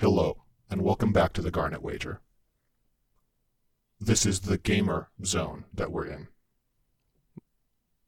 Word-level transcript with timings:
Hello, 0.00 0.44
and 0.70 0.80
welcome 0.80 1.12
back 1.12 1.34
to 1.34 1.42
the 1.42 1.50
Garnet 1.50 1.82
Wager. 1.82 2.22
This 4.00 4.24
is 4.24 4.40
the 4.40 4.56
gamer 4.56 5.10
zone 5.26 5.66
that 5.74 5.92
we're 5.92 6.06
in. 6.06 6.28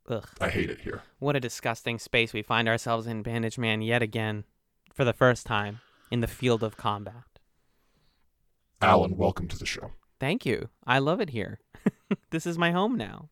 Ugh. 0.09 0.27
I 0.41 0.49
hate 0.49 0.71
it 0.71 0.81
here. 0.81 1.03
What 1.19 1.37
a 1.37 1.41
disgusting 1.41 1.99
space 1.99 2.33
we 2.33 2.41
find 2.41 2.67
ourselves 2.67 3.07
in, 3.07 3.23
Bandage 3.23 3.59
Man, 3.59 3.83
yet 3.83 4.01
again, 4.01 4.45
for 4.95 5.05
the 5.05 5.13
first 5.13 5.45
time, 5.45 5.81
in 6.11 6.21
the 6.21 6.27
field 6.27 6.63
of 6.63 6.79
combat. 6.79 7.39
Alan, 8.81 9.19
welcome 9.19 9.47
to 9.49 9.59
the 9.59 9.67
show. 9.67 9.91
Thank 10.19 10.47
you. 10.47 10.71
I 10.87 10.99
love 10.99 11.21
it 11.21 11.29
here. 11.29 11.61
this 12.31 12.47
is 12.47 12.57
my 12.57 12.71
home 12.71 12.97
now. 12.97 13.29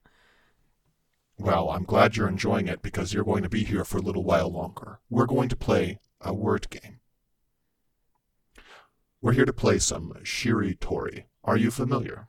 Well, 1.39 1.71
I'm 1.71 1.85
glad 1.85 2.15
you're 2.15 2.29
enjoying 2.29 2.69
it 2.69 2.83
because 2.83 3.15
you're 3.15 3.25
going 3.25 3.43
to 3.43 3.49
be 3.49 3.65
here 3.65 3.87
for 3.87 3.97
a 3.97 4.03
little 4.03 4.23
while 4.23 4.53
longer. 4.53 5.01
We're 5.09 5.25
going 5.25 5.49
to 5.49 5.57
play 5.57 5.99
a 6.21 6.35
word 6.35 6.69
game. 6.69 7.01
We're 9.23 9.33
here 9.33 9.45
to 9.45 9.53
play 9.53 9.79
some 9.79 10.15
Shiritori. 10.23 11.25
Are 11.45 11.59
you 11.59 11.71
familiar? 11.71 12.27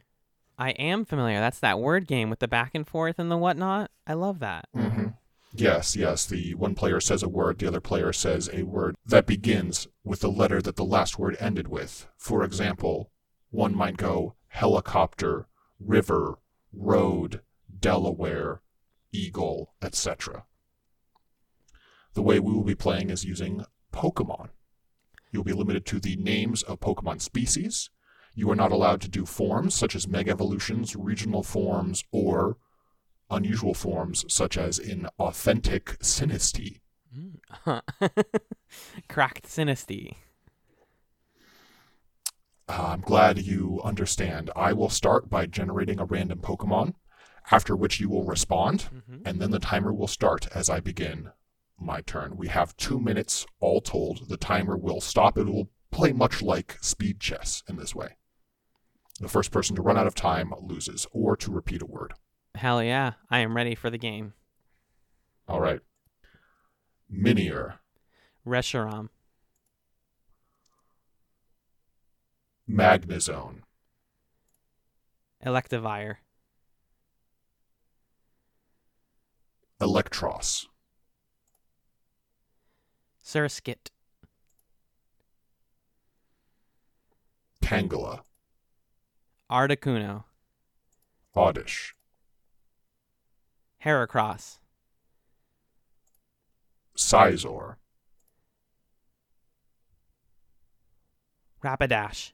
I 0.58 0.72
am 0.72 1.06
familiar. 1.06 1.40
That's 1.40 1.60
that 1.60 1.80
word 1.80 2.06
game 2.06 2.30
with 2.30 2.40
the 2.40 2.50
back 2.50 2.72
and 2.76 2.86
forth 2.86 3.18
and 3.18 3.32
the 3.32 3.38
whatnot. 3.38 3.92
I 4.06 4.14
love 4.14 4.40
that. 4.40 4.68
Mm-hmm. 4.76 5.08
Yes, 5.54 5.96
yes. 5.96 6.26
The 6.26 6.54
one 6.56 6.76
player 6.76 7.00
says 7.00 7.24
a 7.24 7.30
word, 7.30 7.60
the 7.60 7.68
other 7.68 7.80
player 7.80 8.12
says 8.12 8.50
a 8.52 8.64
word 8.64 8.96
that 9.06 9.26
begins 9.26 9.88
with 10.04 10.20
the 10.20 10.30
letter 10.30 10.62
that 10.62 10.76
the 10.76 10.84
last 10.84 11.18
word 11.18 11.38
ended 11.40 11.70
with. 11.70 12.08
For 12.18 12.44
example, 12.44 13.10
one 13.50 13.74
might 13.74 13.96
go 13.96 14.36
helicopter, 14.48 15.48
river, 15.80 16.40
road, 16.74 17.42
Delaware, 17.80 18.62
eagle, 19.14 19.74
etc. 19.82 20.46
The 22.14 22.22
way 22.22 22.40
we 22.40 22.52
will 22.54 22.64
be 22.64 22.76
playing 22.76 23.10
is 23.10 23.24
using 23.24 23.66
Pokemon. 23.94 24.50
You'll 25.32 25.44
be 25.44 25.54
limited 25.54 25.86
to 25.88 26.00
the 26.00 26.16
names 26.18 26.62
of 26.64 26.80
Pokemon 26.80 27.22
species. 27.22 27.90
You 28.36 28.50
are 28.52 28.56
not 28.56 28.72
allowed 28.72 29.02
to 29.02 29.10
do 29.10 29.26
forms 29.26 29.74
such 29.76 29.96
as 29.96 30.08
Mega 30.08 30.32
Evolutions, 30.32 30.96
regional 30.96 31.44
forms, 31.44 32.04
or 32.12 32.58
unusual 33.30 33.74
forms 33.74 34.26
such 34.28 34.58
as 34.58 34.78
in 34.80 35.08
Authentic 35.20 35.98
Sinistea. 36.00 36.80
Mm. 37.18 37.82
Cracked 39.10 39.46
Sinistea. 39.46 40.16
Uh, 42.68 42.88
I'm 42.94 43.02
glad 43.02 43.40
you 43.40 43.82
understand. 43.84 44.50
I 44.56 44.74
will 44.74 44.90
start 44.90 45.30
by 45.30 45.46
generating 45.46 46.00
a 46.00 46.06
random 46.06 46.40
Pokemon, 46.40 46.94
after 47.52 47.76
which 47.76 48.00
you 48.00 48.10
will 48.10 48.24
respond, 48.24 48.90
Mm-hmm. 48.96 49.28
and 49.28 49.42
then 49.42 49.52
the 49.52 49.60
timer 49.60 49.92
will 49.94 50.08
start 50.08 50.48
as 50.56 50.70
I 50.70 50.80
begin 50.80 51.32
my 51.82 52.02
turn. 52.02 52.38
We 52.38 52.48
have 52.48 52.78
two 52.78 53.00
minutes 53.00 53.46
all 53.60 53.82
told. 53.82 54.30
The 54.30 54.38
timer 54.38 54.78
will 54.78 55.02
stop. 55.02 55.38
It 55.38 55.48
will 55.48 55.70
play 55.92 56.14
much 56.14 56.42
like 56.42 56.78
speed 56.82 57.20
chess 57.20 57.64
in 57.68 57.76
this 57.76 57.94
way. 57.96 58.16
The 59.20 59.28
first 59.28 59.52
person 59.52 59.76
to 59.76 59.82
run 59.82 59.98
out 59.98 60.08
of 60.08 60.16
time 60.16 60.54
loses, 60.62 61.06
or 61.12 61.36
to 61.38 61.52
repeat 61.52 61.82
a 61.82 61.86
word. 61.86 62.14
Hell 62.56 62.82
yeah. 62.82 63.14
I 63.30 63.40
am 63.40 63.56
ready 63.56 63.76
for 63.76 63.90
the 63.90 63.98
game. 63.98 64.34
All 65.48 65.60
right. 65.60 65.82
Minior, 67.14 67.76
Reshiram. 68.48 69.10
Magnezone, 72.70 73.64
Electivire. 75.46 76.18
Eelektross, 79.82 80.68
Surskit. 83.32 83.88
Tangela, 87.64 88.20
Articuno. 89.50 90.26
Oddish, 91.34 91.96
Heracross. 93.86 94.60
Scizor, 96.98 97.76
Rapidash. 101.64 102.34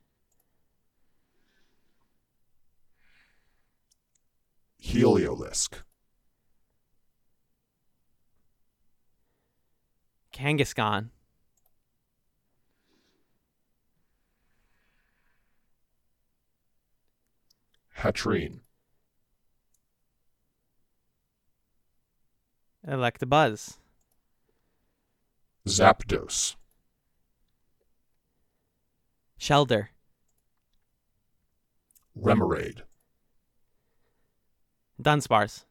Heliolisk, 4.83 5.83
Kangaskhan. 10.37 11.09
Hatterene, 17.97 18.59
Electabuzz. 22.87 23.79
Zapdos, 25.67 26.55
Shellder. 29.39 29.87
Remoraid, 32.15 32.83
Dunsparce. 35.01 35.65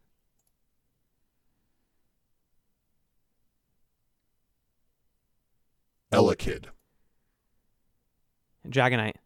Elekid, 6.12 6.66
Dragonite. 8.68 9.16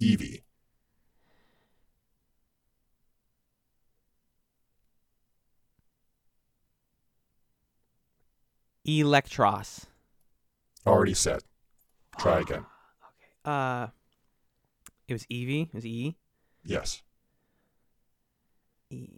Eevee, 0.00 0.42
Eelektross. 8.86 9.86
already 10.86 11.14
said. 11.14 11.42
Try 12.18 12.40
again. 12.40 12.58
Okay. 12.64 12.64
Uh, 13.44 13.88
it 15.08 15.12
was 15.12 15.26
Eevee. 15.26 15.68
It 15.68 15.74
was 15.74 15.84
E. 15.86 16.16
Yes. 16.64 17.02
E. 18.90 19.08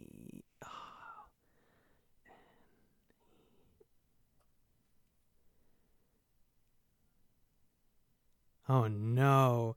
Oh 8.69 8.87
no. 8.87 9.75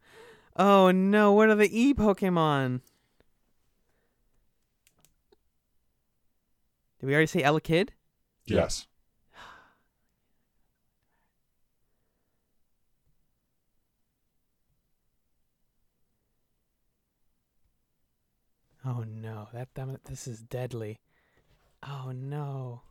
Oh 0.54 0.90
no, 0.90 1.32
what 1.32 1.48
are 1.48 1.54
the 1.54 1.80
E 1.80 1.94
Pokemon? 1.94 2.82
Did 7.00 7.06
we 7.06 7.14
already 7.14 7.26
say 7.26 7.42
Elekid? 7.42 7.88
Yes. 8.44 8.86
Oh 18.84 19.04
no, 19.08 19.48
that, 19.54 19.74
that 19.74 20.04
this 20.04 20.26
is 20.26 20.40
deadly. 20.40 20.98
Oh 21.82 22.12
no. 22.12 22.82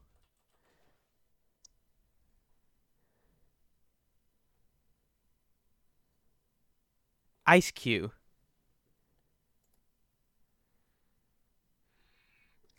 Ice 7.52 7.72
Cube. 7.72 8.14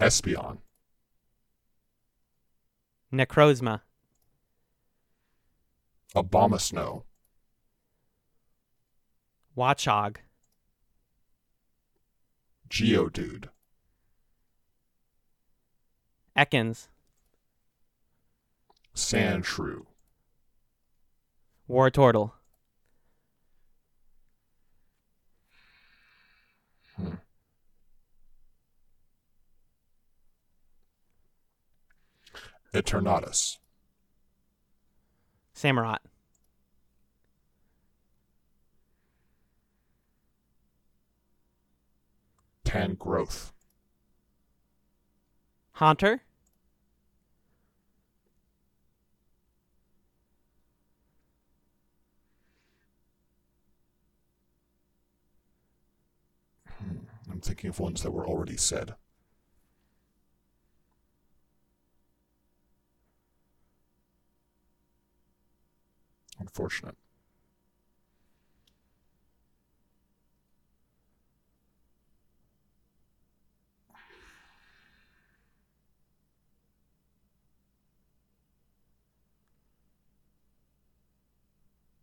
Espeon, 0.00 0.60
Necrozma. 3.12 3.82
Abomasnow, 6.17 7.02
Watchog. 9.55 10.17
Geodude, 12.70 13.49
Ekans. 16.35 16.88
Sandshrew, 18.94 19.85
Wartortle. 21.69 22.31
Hmm. 22.31 22.42
Eternatus. 32.72 33.58
Samurott. 35.54 35.98
Tangrowth. 42.64 43.52
Haunter. 45.72 46.22
Hmm, 56.66 56.96
I'm 57.30 57.40
thinking 57.40 57.69
of 57.69 57.78
ones 57.78 58.02
that 58.02 58.12
were 58.12 58.26
already 58.26 58.56
said. 58.56 58.94
Unfortunate. 66.43 66.97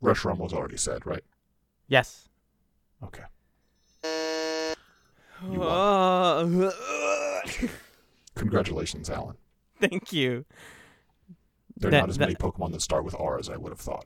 Reshiram 0.01 0.37
was 0.37 0.53
already 0.53 0.77
said, 0.77 1.05
right? 1.05 1.23
Yes. 1.87 2.27
Okay. 3.03 3.23
Uh, 5.41 6.45
Congratulations, 8.35 9.09
Alan. 9.09 9.37
Thank 9.79 10.11
you. 10.11 10.43
There 11.77 11.87
are 11.87 11.91
That- 11.91 11.99
not 12.01 12.09
as 12.09 12.17
that- 12.17 12.25
many 12.25 12.35
Pokemon 12.35 12.73
that 12.73 12.81
start 12.81 13.05
with 13.05 13.15
R 13.17 13.39
as 13.39 13.47
I 13.49 13.55
would 13.55 13.69
have 13.71 13.79
thought. 13.79 14.05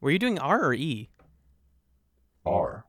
Were 0.00 0.10
you 0.10 0.18
doing 0.18 0.38
R 0.38 0.64
or 0.64 0.74
E? 0.74 1.08
R. 2.46 2.84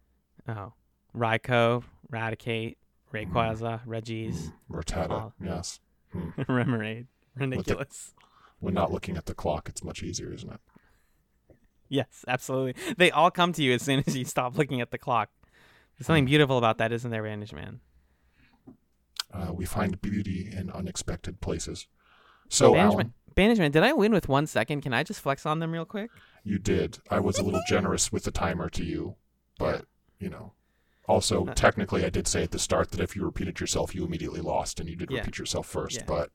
Oh. 0.48 0.74
Raikou, 1.16 1.84
Raticate, 2.12 2.78
Rayquaza, 3.14 3.82
Regis, 3.86 4.52
Rattata. 4.72 5.10
Oh. 5.12 5.34
Yes. 5.44 5.80
Hmm. 6.12 6.30
Remoraid. 6.42 7.08
Ridiculous. 7.36 8.14
When 8.60 8.74
not 8.74 8.92
looking 8.92 9.18
at 9.18 9.26
the 9.26 9.34
clock, 9.34 9.70
it's 9.70 9.84
much 9.84 10.04
easier, 10.04 10.34
isn't 10.34 10.52
it? 10.52 10.60
Yes, 11.88 12.24
absolutely. 12.28 12.76
They 12.98 13.10
all 13.10 13.32
come 13.32 13.54
to 13.54 13.64
you 13.64 13.74
as 13.74 13.82
soon 13.82 14.04
as 14.06 14.16
you 14.16 14.26
stop 14.26 14.58
looking 14.58 14.82
at 14.82 14.92
the 14.92 14.98
clock. 14.98 15.30
There's 15.98 16.06
something 16.06 16.26
beautiful 16.26 16.58
about 16.58 16.78
that, 16.78 16.92
isn't 16.92 17.10
there, 17.10 17.24
Bandage 17.24 17.54
Man? 17.54 17.80
Uh, 19.34 19.54
we 19.54 19.66
find 19.66 20.00
beauty 20.02 20.52
in 20.56 20.70
unexpected 20.70 21.42
places. 21.42 21.88
So, 22.50 22.74
Bandage 22.74 22.94
Alan, 23.38 23.58
Man, 23.58 23.72
did 23.72 23.84
I 23.84 23.94
win 23.94 24.12
with 24.12 24.28
one 24.28 24.46
second? 24.46 24.82
Can 24.82 24.94
I 24.94 25.04
just 25.04 25.22
flex 25.22 25.46
on 25.46 25.60
them 25.60 25.72
real 25.72 25.86
quick? 25.86 26.12
You 26.44 26.60
did. 26.60 27.00
I 27.10 27.20
was 27.20 27.38
a 27.38 27.44
little 27.44 27.62
generous 27.68 28.12
with 28.12 28.24
the 28.24 28.32
timer 28.32 28.70
to 28.70 28.84
you, 28.84 29.16
but, 29.58 29.86
you 30.20 30.30
know. 30.30 30.54
Also, 31.08 31.46
technically, 31.56 32.06
I 32.06 32.10
did 32.10 32.28
say 32.28 32.44
at 32.44 32.52
the 32.52 32.60
start 32.60 32.92
that 32.92 33.00
if 33.00 33.16
you 33.16 33.24
repeated 33.26 33.60
yourself, 33.60 33.96
you 33.96 34.06
immediately 34.06 34.42
lost, 34.42 34.80
and 34.80 34.88
you 34.88 34.96
did 34.96 35.10
Yeah. 35.10 35.20
repeat 35.20 35.40
yourself 35.40 35.66
first. 35.66 35.98
Yeah. 35.98 36.06
But 36.06 36.32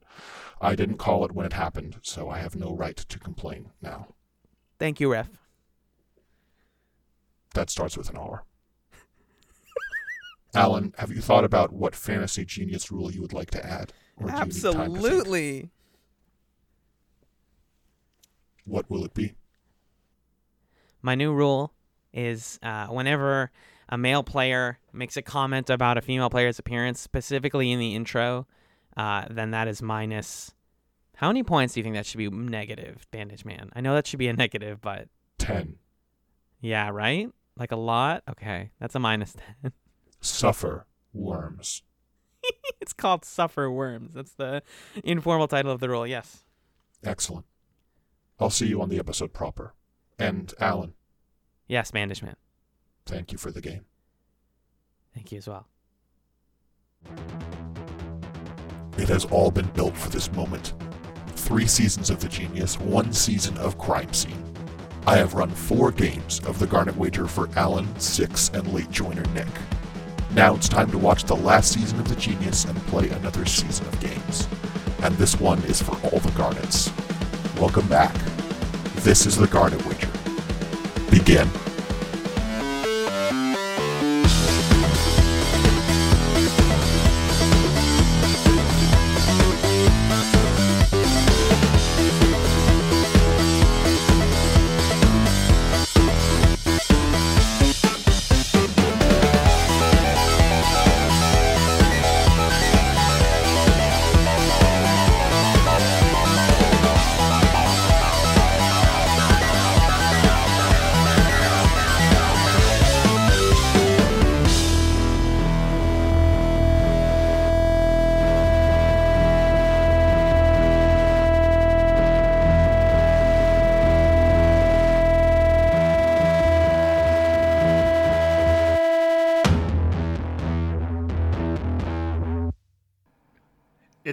I 0.59 0.75
didn't 0.75 0.97
call 0.97 1.23
it 1.23 1.31
when 1.31 1.45
it 1.45 1.53
happened, 1.53 1.99
so 2.01 2.29
I 2.29 2.39
have 2.39 2.55
no 2.55 2.75
right 2.75 2.97
to 2.97 3.19
complain 3.19 3.71
now. 3.81 4.15
Thank 4.77 4.99
you, 4.99 5.09
Ref. 5.11 5.29
That 7.53 7.69
starts 7.69 7.95
with 7.95 8.09
an 8.09 8.17
R. 8.17 8.43
Alan, 10.53 10.93
have 10.97 11.11
you 11.11 11.21
thought 11.21 11.45
about 11.45 11.71
what 11.71 11.95
fantasy 11.95 12.43
genius 12.43 12.91
rule 12.91 13.11
you 13.11 13.21
would 13.21 13.33
like 13.33 13.51
to 13.51 13.65
add? 13.65 13.93
Or 14.17 14.27
do 14.27 14.33
you 14.33 14.39
need 14.39 14.39
time 14.39 14.49
to 14.49 14.55
think? 14.55 14.75
Absolutely. 14.77 15.69
What 18.65 18.89
will 18.89 19.05
it 19.05 19.13
be? 19.13 19.35
My 21.05 21.13
new 21.13 21.33
rule 21.33 21.71
is 22.13 22.57
uh, 22.63 22.87
whenever 22.87 23.51
a 23.87 23.95
male 23.95 24.23
player 24.23 24.79
makes 24.91 25.15
a 25.15 25.21
comment 25.21 25.69
about 25.69 25.99
a 25.99 26.01
female 26.01 26.31
player's 26.31 26.57
appearance, 26.57 26.99
specifically 26.99 27.71
in 27.71 27.77
the 27.77 27.93
intro, 27.93 28.47
uh, 28.97 29.25
then 29.29 29.51
that 29.51 29.67
is 29.67 29.83
minus. 29.83 30.55
How 31.17 31.27
many 31.27 31.43
points 31.43 31.75
do 31.75 31.79
you 31.79 31.83
think 31.83 31.93
that 31.95 32.07
should 32.07 32.17
be 32.17 32.31
negative, 32.31 33.05
Bandage 33.11 33.45
Man? 33.45 33.69
I 33.73 33.81
know 33.81 33.93
that 33.93 34.07
should 34.07 34.17
be 34.17 34.29
a 34.29 34.33
negative, 34.33 34.81
but 34.81 35.07
10. 35.37 35.75
yeah, 36.59 36.89
right? 36.89 37.29
Like 37.55 37.71
a 37.71 37.75
lot? 37.75 38.23
Okay, 38.27 38.71
that's 38.79 38.95
a 38.95 38.99
minus 38.99 39.33
10. 39.61 39.73
Suffer 40.21 40.87
worms. 41.13 41.83
it's 42.81 42.93
called 42.93 43.23
Suffer 43.25 43.69
Worms. 43.69 44.15
That's 44.15 44.33
the 44.33 44.63
informal 45.03 45.47
title 45.47 45.71
of 45.71 45.81
the 45.81 45.89
rule, 45.89 46.07
yes. 46.07 46.45
Excellent. 47.03 47.45
I'll 48.39 48.49
see 48.49 48.65
you 48.65 48.81
on 48.81 48.89
the 48.89 48.97
episode 48.97 49.33
proper. 49.33 49.75
And 50.17 50.53
Alan, 50.59 50.93
Yes, 51.67 51.91
Bandage 51.91 52.21
Man. 52.23 52.35
thank 53.05 53.31
you 53.31 53.37
for 53.37 53.51
the 53.51 53.61
game. 53.61 53.85
Thank 55.13 55.31
you 55.31 55.37
as 55.39 55.47
well. 55.47 55.67
It 58.97 59.09
has 59.09 59.25
all 59.25 59.51
been 59.51 59.67
built 59.69 59.95
for 59.97 60.09
this 60.09 60.31
moment. 60.31 60.73
Three 61.35 61.67
seasons 61.67 62.09
of 62.09 62.19
The 62.21 62.29
Genius, 62.29 62.79
one 62.79 63.11
season 63.13 63.57
of 63.57 63.77
Crime 63.77 64.13
Scene. 64.13 64.41
I 65.05 65.17
have 65.17 65.33
run 65.35 65.49
four 65.49 65.91
games 65.91 66.39
of 66.47 66.57
the 66.59 66.65
Garnet 66.67 66.95
Wager 66.97 67.27
for 67.27 67.49
Alan, 67.57 67.87
Six, 67.99 68.49
and 68.53 68.71
late 68.73 68.89
joiner 68.89 69.25
Nick. 69.33 69.47
Now 70.31 70.55
it's 70.55 70.67
time 70.69 70.89
to 70.91 70.97
watch 70.97 71.25
the 71.25 71.35
last 71.35 71.71
season 71.73 71.99
of 71.99 72.07
The 72.09 72.15
Genius 72.15 72.65
and 72.65 72.75
play 72.87 73.09
another 73.09 73.45
season 73.45 73.85
of 73.87 73.99
games. 73.99 74.47
And 75.03 75.15
this 75.17 75.39
one 75.39 75.59
is 75.65 75.81
for 75.81 75.93
all 76.07 76.19
the 76.19 76.31
Garnets. 76.35 76.91
Welcome 77.59 77.87
back. 77.87 78.13
This 79.05 79.27
is 79.27 79.37
the 79.37 79.45
Garnet 79.45 79.85
Wager. 79.85 80.09
Begin. 81.11 81.47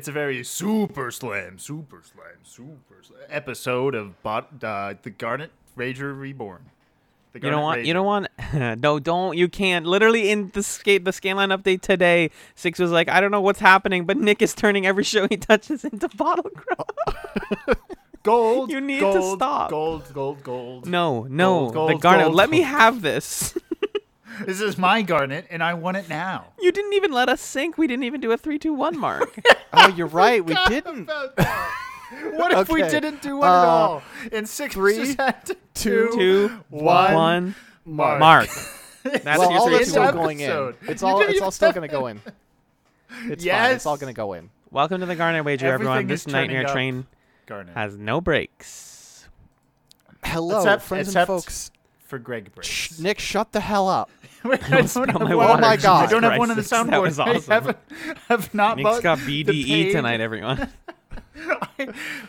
It's 0.02 0.08
a 0.08 0.10
very 0.10 0.42
super 0.42 1.12
slam, 1.12 1.60
super 1.60 2.02
slam, 2.02 2.38
super 2.42 3.04
slam 3.04 3.20
episode 3.30 3.94
of 3.94 4.20
bot, 4.24 4.48
uh, 4.64 4.94
the 5.00 5.10
Garnet 5.10 5.52
Rager 5.78 6.18
Reborn. 6.18 6.70
You 7.34 7.40
don't 7.42 7.62
want. 7.62 7.84
You 7.84 7.92
Rager. 7.92 7.94
don't 7.94 8.06
want. 8.06 8.26
no, 8.82 8.98
don't. 8.98 9.38
You 9.38 9.46
can't. 9.46 9.86
Literally 9.86 10.32
in 10.32 10.50
the 10.54 10.64
skate, 10.64 11.04
the 11.04 11.12
scanline 11.12 11.56
update 11.56 11.82
today, 11.82 12.32
Six 12.56 12.80
was 12.80 12.90
like, 12.90 13.08
I 13.08 13.20
don't 13.20 13.30
know 13.30 13.40
what's 13.40 13.60
happening, 13.60 14.04
but 14.04 14.16
Nick 14.16 14.42
is 14.42 14.54
turning 14.54 14.86
every 14.86 15.04
show 15.04 15.28
he 15.28 15.36
touches 15.36 15.84
into 15.84 16.08
bottle 16.08 16.50
grub. 16.52 17.78
gold. 18.24 18.70
You 18.72 18.80
need 18.80 18.96
to 18.96 19.12
gold, 19.12 19.38
stop. 19.38 19.70
Gold, 19.70 20.10
gold, 20.12 20.42
gold. 20.42 20.88
No, 20.88 21.28
no, 21.30 21.70
Gold, 21.70 21.90
the 21.90 21.94
Garnet. 21.94 22.24
gold, 22.24 22.34
let 22.34 22.50
me 22.50 22.62
have 22.62 23.02
this. 23.02 23.56
This 24.40 24.60
is 24.60 24.78
my 24.78 25.02
Garnet, 25.02 25.46
and 25.50 25.62
I 25.62 25.74
want 25.74 25.96
it 25.96 26.08
now. 26.08 26.46
you 26.60 26.72
didn't 26.72 26.94
even 26.94 27.12
let 27.12 27.28
us 27.28 27.40
sync. 27.40 27.76
We 27.78 27.86
didn't 27.86 28.04
even 28.04 28.20
do 28.20 28.32
a 28.32 28.36
three, 28.36 28.58
two, 28.58 28.72
one 28.72 28.98
mark. 28.98 29.38
Oh, 29.74 29.88
you're 29.88 30.06
right. 30.06 30.44
We 30.44 30.54
didn't. 30.68 31.06
what 31.06 32.52
if 32.52 32.68
we 32.68 32.82
didn't 32.82 33.22
do 33.22 33.38
one 33.38 33.48
at 33.48 33.54
Uh, 33.54 33.68
all? 33.68 34.02
In 34.30 34.44
six 34.44 34.74
three, 34.74 34.96
just 34.96 35.18
had 35.18 35.46
to 35.46 35.56
two, 35.74 36.08
do 36.12 36.16
two, 36.48 36.48
one, 36.68 37.14
one, 37.14 37.54
mark. 37.86 38.20
mark. 38.20 38.48
That's 39.02 39.24
well, 39.24 39.50
your 39.50 39.58
all 39.60 39.66
three, 39.68 39.78
that's 39.78 39.86
two, 39.86 39.90
still 39.92 40.12
going 40.12 40.40
in. 40.40 40.74
It's 40.82 41.02
all. 41.02 41.22
It's 41.22 41.40
all 41.40 41.50
still 41.50 41.72
gonna 41.72 41.88
go 41.88 42.06
in. 42.08 42.20
It's 43.24 43.42
fine. 43.42 43.46
Yes. 43.46 43.76
It's 43.76 43.86
all 43.86 43.96
gonna 43.96 44.12
go 44.12 44.34
in. 44.34 44.50
Welcome 44.70 45.00
to 45.00 45.06
the 45.06 45.16
Garnet 45.16 45.44
Wager, 45.44 45.66
everyone. 45.72 46.06
This 46.06 46.26
nightmare 46.26 46.66
up. 46.66 46.72
train 46.72 47.06
Garnet. 47.46 47.74
has 47.74 47.96
no 47.96 48.20
brakes. 48.20 49.26
Hello, 50.22 50.58
Except- 50.58 50.82
friends 50.82 51.08
except- 51.08 51.30
and 51.30 51.40
folks. 51.42 51.70
for 52.06 52.18
Greg 52.18 52.54
breaks. 52.54 52.68
Shh, 52.68 52.98
Nick, 53.00 53.18
shut 53.18 53.52
the 53.52 53.60
hell 53.60 53.88
up. 53.88 54.10
Wait, 54.44 54.62
I 54.72 54.80
don't 54.82 55.08
have 55.10 55.20
my 55.20 55.34
one- 55.34 55.50
Oh 55.50 55.60
my 55.60 55.76
God. 55.76 56.08
I 56.08 56.10
don't 56.10 56.22
have 56.22 56.38
one 56.38 56.50
on 56.50 56.56
the 56.56 56.62
Christ, 56.64 56.86
that 56.90 57.02
was 57.02 57.18
awesome. 57.18 57.50
I 57.50 57.54
haven't, 57.54 57.78
have 58.28 58.52
not 58.54 58.76
Nick's 58.78 59.00
got 59.00 59.18
BDE 59.18 59.92
tonight, 59.92 60.20
everyone. 60.20 60.68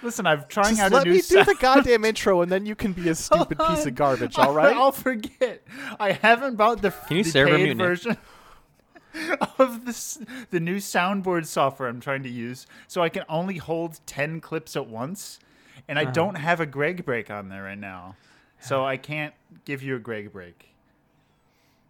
Listen, 0.02 0.26
I'm 0.26 0.44
trying 0.48 0.76
Just 0.76 0.82
out 0.82 0.92
let 0.92 1.06
a 1.06 1.10
new 1.10 1.16
Let 1.16 1.16
me 1.16 1.18
do 1.18 1.22
sound. 1.22 1.46
the 1.48 1.56
goddamn 1.60 2.06
intro, 2.06 2.42
and 2.42 2.52
then 2.52 2.66
you 2.66 2.76
can 2.76 2.94
be 2.94 3.10
a 3.10 3.16
stupid 3.16 3.60
piece 3.60 3.86
of 3.86 3.96
garbage. 3.96 4.38
All 4.38 4.54
right? 4.54 4.76
I'll 4.76 4.92
forget. 4.92 5.62
I 6.00 6.14
haven't 6.14 6.56
bought 6.56 6.82
the, 6.82 6.92
Can 6.92 7.18
you 7.18 7.24
the 7.24 7.30
server 7.30 7.56
paid 7.58 7.78
version 7.78 8.18
of 9.60 9.86
this 9.86 10.18
the 10.50 10.60
new 10.60 10.78
soundboard 10.78 11.46
software 11.46 11.88
I'm 11.88 12.00
trying 12.00 12.24
to 12.24 12.30
use, 12.30 12.66
so 12.88 13.02
I 13.02 13.10
can 13.10 13.24
only 13.30 13.58
hold 13.58 14.00
ten 14.08 14.42
clips 14.42 14.76
at 14.76 14.88
once, 14.88 15.40
and 15.88 16.00
Uh-huh. 16.00 16.08
I 16.10 16.12
don't 16.12 16.36
have 16.36 16.60
a 16.60 16.66
Greg 16.66 17.06
break 17.06 17.30
on 17.30 17.50
there 17.50 17.64
right 17.64 17.78
now, 17.78 18.16
so 18.60 18.84
I 18.86 18.98
can't 18.98 19.34
give 19.66 19.84
you 19.84 19.96
a 19.96 20.00
Greg 20.00 20.32
break. 20.34 20.73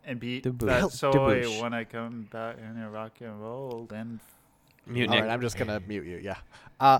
And 0.06 0.20
beat 0.20 0.44
Deboosh. 0.44 0.66
that 0.68 0.84
Deboosh. 0.84 0.92
soy 0.92 1.62
when 1.62 1.74
I 1.74 1.84
come 1.84 2.28
back 2.32 2.58
in 2.60 2.82
a 2.82 2.90
rock 2.90 3.14
and 3.22 3.42
roll 3.42 3.88
and 3.94 4.20
Mute 4.86 5.08
All 5.10 5.16
Nick. 5.16 5.24
right, 5.24 5.32
I'm 5.32 5.42
just 5.42 5.58
gonna 5.58 5.82
mute 5.88 6.06
you. 6.06 6.18
Yeah. 6.18 6.36
Uh, 6.80 7.00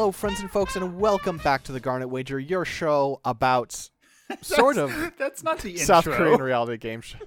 hello, 0.00 0.12
friends 0.12 0.40
and 0.40 0.50
folks, 0.50 0.76
and 0.76 0.98
welcome 0.98 1.36
back 1.36 1.62
to 1.62 1.72
the 1.72 1.78
Garnet 1.78 2.08
Wager, 2.08 2.38
your 2.40 2.64
show 2.64 3.20
about 3.22 3.90
sort 4.40 4.78
of 4.78 4.90
That's 5.18 5.42
not 5.42 5.58
the 5.58 5.76
South 5.76 6.06
intro. 6.06 6.24
Korean 6.24 6.40
reality 6.40 6.78
game 6.78 7.02
show. 7.02 7.18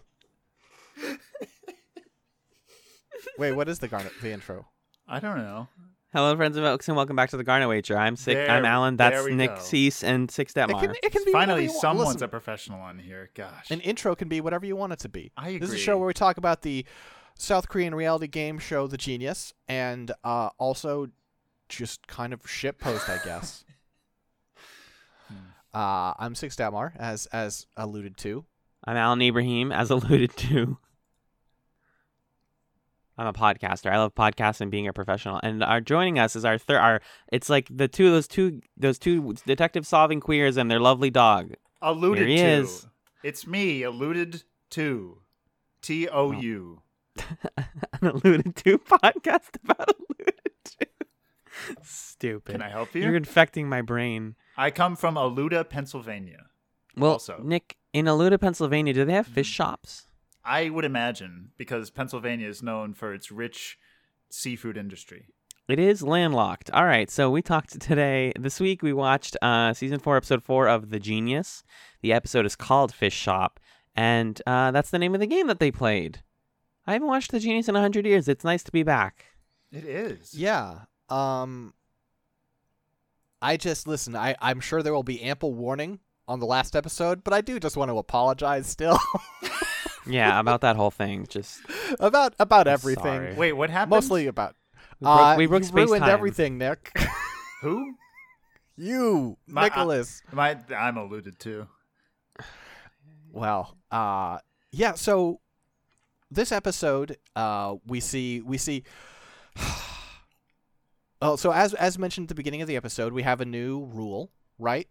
Wait, 3.37 3.51
what 3.51 3.69
is 3.69 3.77
the 3.77 3.87
Garnet? 3.87 4.11
The 4.23 4.31
intro? 4.31 4.65
I 5.07 5.19
don't 5.19 5.37
know. 5.37 5.67
Hello, 6.13 6.35
friends 6.35 6.57
and 6.57 6.65
folks, 6.65 6.87
and 6.87 6.97
welcome 6.97 7.15
back 7.15 7.29
to 7.29 7.37
the 7.37 7.43
Garnet 7.43 7.69
Wager. 7.69 7.95
I'm 7.95 8.15
sick. 8.15 8.49
I'm 8.49 8.65
Alan. 8.65 8.97
there 8.97 9.11
That's 9.11 9.25
we 9.25 9.35
Nick 9.35 9.53
go. 9.53 9.61
Cease 9.61 10.03
and 10.03 10.31
Six 10.31 10.53
It 10.53 10.55
Detmar. 10.55 10.79
can, 10.79 10.95
it 11.03 11.11
can 11.11 11.23
be 11.23 11.31
whatever 11.31 11.31
Finally, 11.51 11.63
you 11.65 11.69
want. 11.69 11.79
someone's 11.81 12.07
Listen, 12.13 12.23
a 12.23 12.27
professional 12.27 12.81
on 12.81 12.97
here. 12.97 13.29
Gosh. 13.35 13.69
An 13.69 13.81
intro 13.81 14.15
can 14.15 14.29
be 14.29 14.41
whatever 14.41 14.65
you 14.65 14.75
want 14.75 14.93
it 14.93 14.99
to 15.01 15.09
be. 15.09 15.31
I 15.37 15.59
This 15.59 15.61
is 15.65 15.69
a 15.69 15.73
agree. 15.73 15.77
show 15.79 15.97
where 15.99 16.07
we 16.07 16.13
talk 16.15 16.37
about 16.37 16.63
the 16.63 16.87
South 17.37 17.69
Korean 17.69 17.93
reality 17.93 18.25
game 18.25 18.57
show, 18.57 18.87
The 18.87 18.97
Genius, 18.97 19.53
and 19.67 20.11
uh, 20.23 20.49
also 20.57 21.09
just 21.75 22.07
kind 22.07 22.33
of 22.33 22.49
shit 22.49 22.79
post, 22.79 23.09
I 23.09 23.19
guess. 23.23 23.65
uh, 25.73 26.13
I'm 26.17 26.35
Six 26.35 26.55
Damar, 26.55 26.93
as 26.97 27.25
as 27.27 27.65
alluded 27.77 28.17
to. 28.17 28.45
I'm 28.85 28.97
Alan 28.97 29.21
Ibrahim, 29.21 29.71
as 29.71 29.89
alluded 29.89 30.35
to. 30.37 30.77
I'm 33.17 33.27
a 33.27 33.33
podcaster. 33.33 33.91
I 33.91 33.99
love 33.99 34.15
podcasts 34.15 34.59
and 34.59 34.71
being 34.71 34.87
a 34.87 34.93
professional. 34.93 35.39
And 35.43 35.63
our 35.63 35.81
joining 35.81 36.17
us 36.17 36.35
is 36.35 36.45
our 36.45 36.57
third. 36.57 36.79
Our 36.79 37.01
it's 37.31 37.49
like 37.49 37.67
the 37.69 37.87
two 37.87 38.09
those 38.09 38.27
two 38.27 38.61
those 38.75 38.97
two 38.97 39.35
detective 39.45 39.85
solving 39.85 40.19
queers 40.19 40.57
and 40.57 40.69
their 40.69 40.79
lovely 40.79 41.09
dog. 41.11 41.53
alluded 41.81 42.27
Here 42.27 42.37
he 42.37 42.43
to. 42.43 42.49
is. 42.63 42.87
It's 43.23 43.45
me, 43.47 43.83
alluded 43.83 44.43
to. 44.71 45.19
T 45.81 46.07
O 46.07 46.31
U. 46.31 46.81
An 47.57 48.07
alluded 48.07 48.55
to 48.57 48.77
podcast 48.79 49.61
about 49.63 49.89
alluded 49.89 50.41
to. 50.63 50.87
Stupid. 51.83 52.51
Can 52.53 52.61
I 52.61 52.69
help 52.69 52.93
you? 52.95 53.01
You're 53.03 53.15
infecting 53.15 53.67
my 53.69 53.81
brain. 53.81 54.35
I 54.57 54.71
come 54.71 54.95
from 54.95 55.15
Aluda, 55.15 55.67
Pennsylvania. 55.69 56.45
Well, 56.95 57.13
Also. 57.13 57.39
Nick, 57.43 57.77
in 57.93 58.05
Aluda, 58.05 58.39
Pennsylvania, 58.39 58.93
do 58.93 59.05
they 59.05 59.13
have 59.13 59.27
fish 59.27 59.47
shops? 59.49 60.07
I 60.45 60.69
would 60.69 60.85
imagine 60.85 61.51
because 61.57 61.89
Pennsylvania 61.89 62.47
is 62.47 62.61
known 62.61 62.93
for 62.93 63.13
its 63.13 63.31
rich 63.31 63.77
seafood 64.29 64.77
industry. 64.77 65.27
It 65.69 65.79
is 65.79 66.03
landlocked. 66.03 66.69
All 66.71 66.85
right, 66.85 67.09
so 67.09 67.31
we 67.31 67.41
talked 67.41 67.79
today. 67.79 68.33
This 68.37 68.59
week 68.59 68.83
we 68.83 68.91
watched 68.93 69.37
uh, 69.41 69.73
season 69.73 69.99
four, 69.99 70.17
episode 70.17 70.43
four 70.43 70.67
of 70.67 70.89
The 70.89 70.99
Genius. 70.99 71.63
The 72.01 72.11
episode 72.13 72.45
is 72.45 72.55
called 72.55 72.93
Fish 72.93 73.13
Shop, 73.15 73.59
and 73.95 74.41
uh, 74.45 74.71
that's 74.71 74.89
the 74.89 74.99
name 74.99 75.13
of 75.13 75.21
the 75.21 75.27
game 75.27 75.47
that 75.47 75.59
they 75.59 75.71
played. 75.71 76.21
I 76.85 76.93
haven't 76.93 77.07
watched 77.07 77.31
The 77.31 77.39
Genius 77.39 77.69
in 77.69 77.77
a 77.77 77.81
hundred 77.81 78.05
years. 78.05 78.27
It's 78.27 78.43
nice 78.43 78.61
to 78.63 78.71
be 78.73 78.83
back. 78.83 79.25
It 79.71 79.85
is. 79.85 80.33
Yeah. 80.33 80.79
Um. 81.13 81.73
I 83.41 83.57
just 83.57 83.87
listen. 83.87 84.15
I 84.15 84.35
I'm 84.41 84.59
sure 84.59 84.81
there 84.81 84.93
will 84.93 85.03
be 85.03 85.21
ample 85.21 85.53
warning 85.53 85.99
on 86.27 86.39
the 86.39 86.45
last 86.45 86.75
episode, 86.75 87.23
but 87.23 87.33
I 87.33 87.41
do 87.41 87.59
just 87.59 87.75
want 87.75 87.91
to 87.91 87.97
apologize 87.97 88.67
still 88.67 88.97
Yeah, 90.07 90.39
about 90.39 90.61
that 90.61 90.75
whole 90.75 90.91
thing. 90.91 91.25
Just 91.29 91.61
about 91.99 92.33
about 92.39 92.67
I'm 92.67 92.73
everything. 92.73 93.03
sorry. 93.03 93.33
Wait, 93.35 93.53
what 93.53 93.69
happened? 93.69 93.91
Mostly 93.91 94.27
about. 94.27 94.55
we 94.99 95.05
broke, 95.05 95.17
uh, 95.19 95.35
we 95.37 95.45
broke 95.47 95.63
ruined 95.73 96.01
time. 96.01 96.09
everything, 96.09 96.57
Nick. 96.57 96.91
Who? 97.61 97.95
you, 98.75 99.37
My- 99.47 99.63
Nicholas. 99.63 100.21
My, 100.31 100.57
I'm 100.75 100.97
alluded 100.97 101.37
to. 101.39 101.67
Well, 103.31 103.75
uh 103.91 104.39
yeah, 104.71 104.93
so 104.93 105.39
this 106.31 106.51
episode 106.51 107.17
uh 107.35 107.75
we 107.85 107.99
see 107.99 108.41
we 108.41 108.57
see 108.57 108.83
Oh, 111.23 111.35
so 111.37 111.51
as 111.51 111.73
as 111.73 111.97
mentioned 111.97 112.25
at 112.25 112.29
the 112.29 112.35
beginning 112.35 112.61
of 112.61 112.67
the 112.67 112.75
episode, 112.75 113.13
we 113.13 113.23
have 113.23 113.41
a 113.41 113.45
new 113.45 113.85
rule, 113.85 114.29
right? 114.59 114.87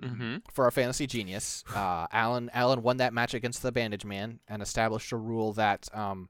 Mm-hmm. 0.00 0.36
For 0.52 0.64
our 0.64 0.70
fantasy 0.70 1.06
genius. 1.06 1.64
Uh 1.74 2.06
Alan 2.12 2.50
Alan 2.54 2.82
won 2.82 2.98
that 2.98 3.12
match 3.12 3.34
against 3.34 3.62
the 3.62 3.72
bandage 3.72 4.04
man 4.04 4.40
and 4.48 4.62
established 4.62 5.12
a 5.12 5.16
rule 5.16 5.52
that 5.54 5.88
um 5.92 6.28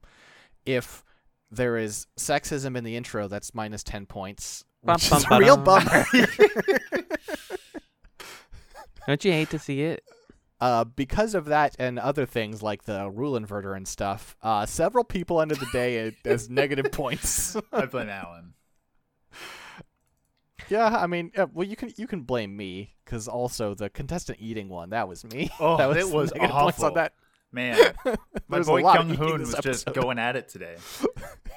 if 0.65 1.03
there 1.51 1.77
is 1.77 2.07
sexism 2.17 2.75
in 2.75 2.83
the 2.83 2.95
intro, 2.95 3.27
that's 3.27 3.53
minus 3.53 3.83
ten 3.83 4.05
points. 4.05 4.63
Bum, 4.83 4.95
Which 4.95 5.09
bum, 5.09 5.17
is 5.19 5.25
a 5.31 5.39
real 5.39 5.57
ba-dum. 5.57 6.05
bummer. 6.11 6.27
Don't 9.07 9.23
you 9.23 9.31
hate 9.31 9.49
to 9.51 9.59
see 9.59 9.81
it? 9.81 10.03
Uh, 10.59 10.83
because 10.83 11.35
of 11.35 11.45
that 11.45 11.75
and 11.77 11.99
other 11.99 12.25
things 12.25 12.63
like 12.63 12.83
the 12.83 13.09
rule 13.11 13.39
inverter 13.39 13.75
and 13.75 13.87
stuff, 13.87 14.35
uh, 14.41 14.65
several 14.65 15.03
people 15.03 15.41
ended 15.41 15.59
the 15.59 15.67
day 15.71 16.15
as 16.25 16.49
negative 16.49 16.91
points. 16.91 17.55
I 17.73 17.85
blame 17.85 18.09
Alan. 18.09 18.53
Yeah, 20.69 20.87
I 20.87 21.07
mean, 21.07 21.31
uh, 21.37 21.47
well, 21.53 21.67
you 21.67 21.75
can 21.75 21.91
you 21.97 22.07
can 22.07 22.21
blame 22.21 22.55
me 22.55 22.95
because 23.03 23.27
also 23.27 23.73
the 23.73 23.89
contestant 23.89 24.39
eating 24.41 24.69
one 24.69 24.89
that 24.91 25.07
was 25.07 25.23
me. 25.23 25.51
Oh, 25.59 25.77
that 25.77 25.87
was 25.87 25.97
it 25.97 26.09
was 26.09 26.33
negative 26.33 26.55
points 26.55 26.79
on 26.79 26.85
awful. 26.85 26.95
that. 26.95 27.13
Man, 27.51 27.77
my 28.05 28.15
There's 28.49 28.67
a 28.67 28.71
boy 28.71 28.81
Kyung 28.81 29.09
Hoon 29.11 29.39
this 29.39 29.55
was 29.55 29.63
just 29.63 29.93
going 29.93 30.19
at 30.19 30.35
it 30.35 30.49
today. 30.49 30.75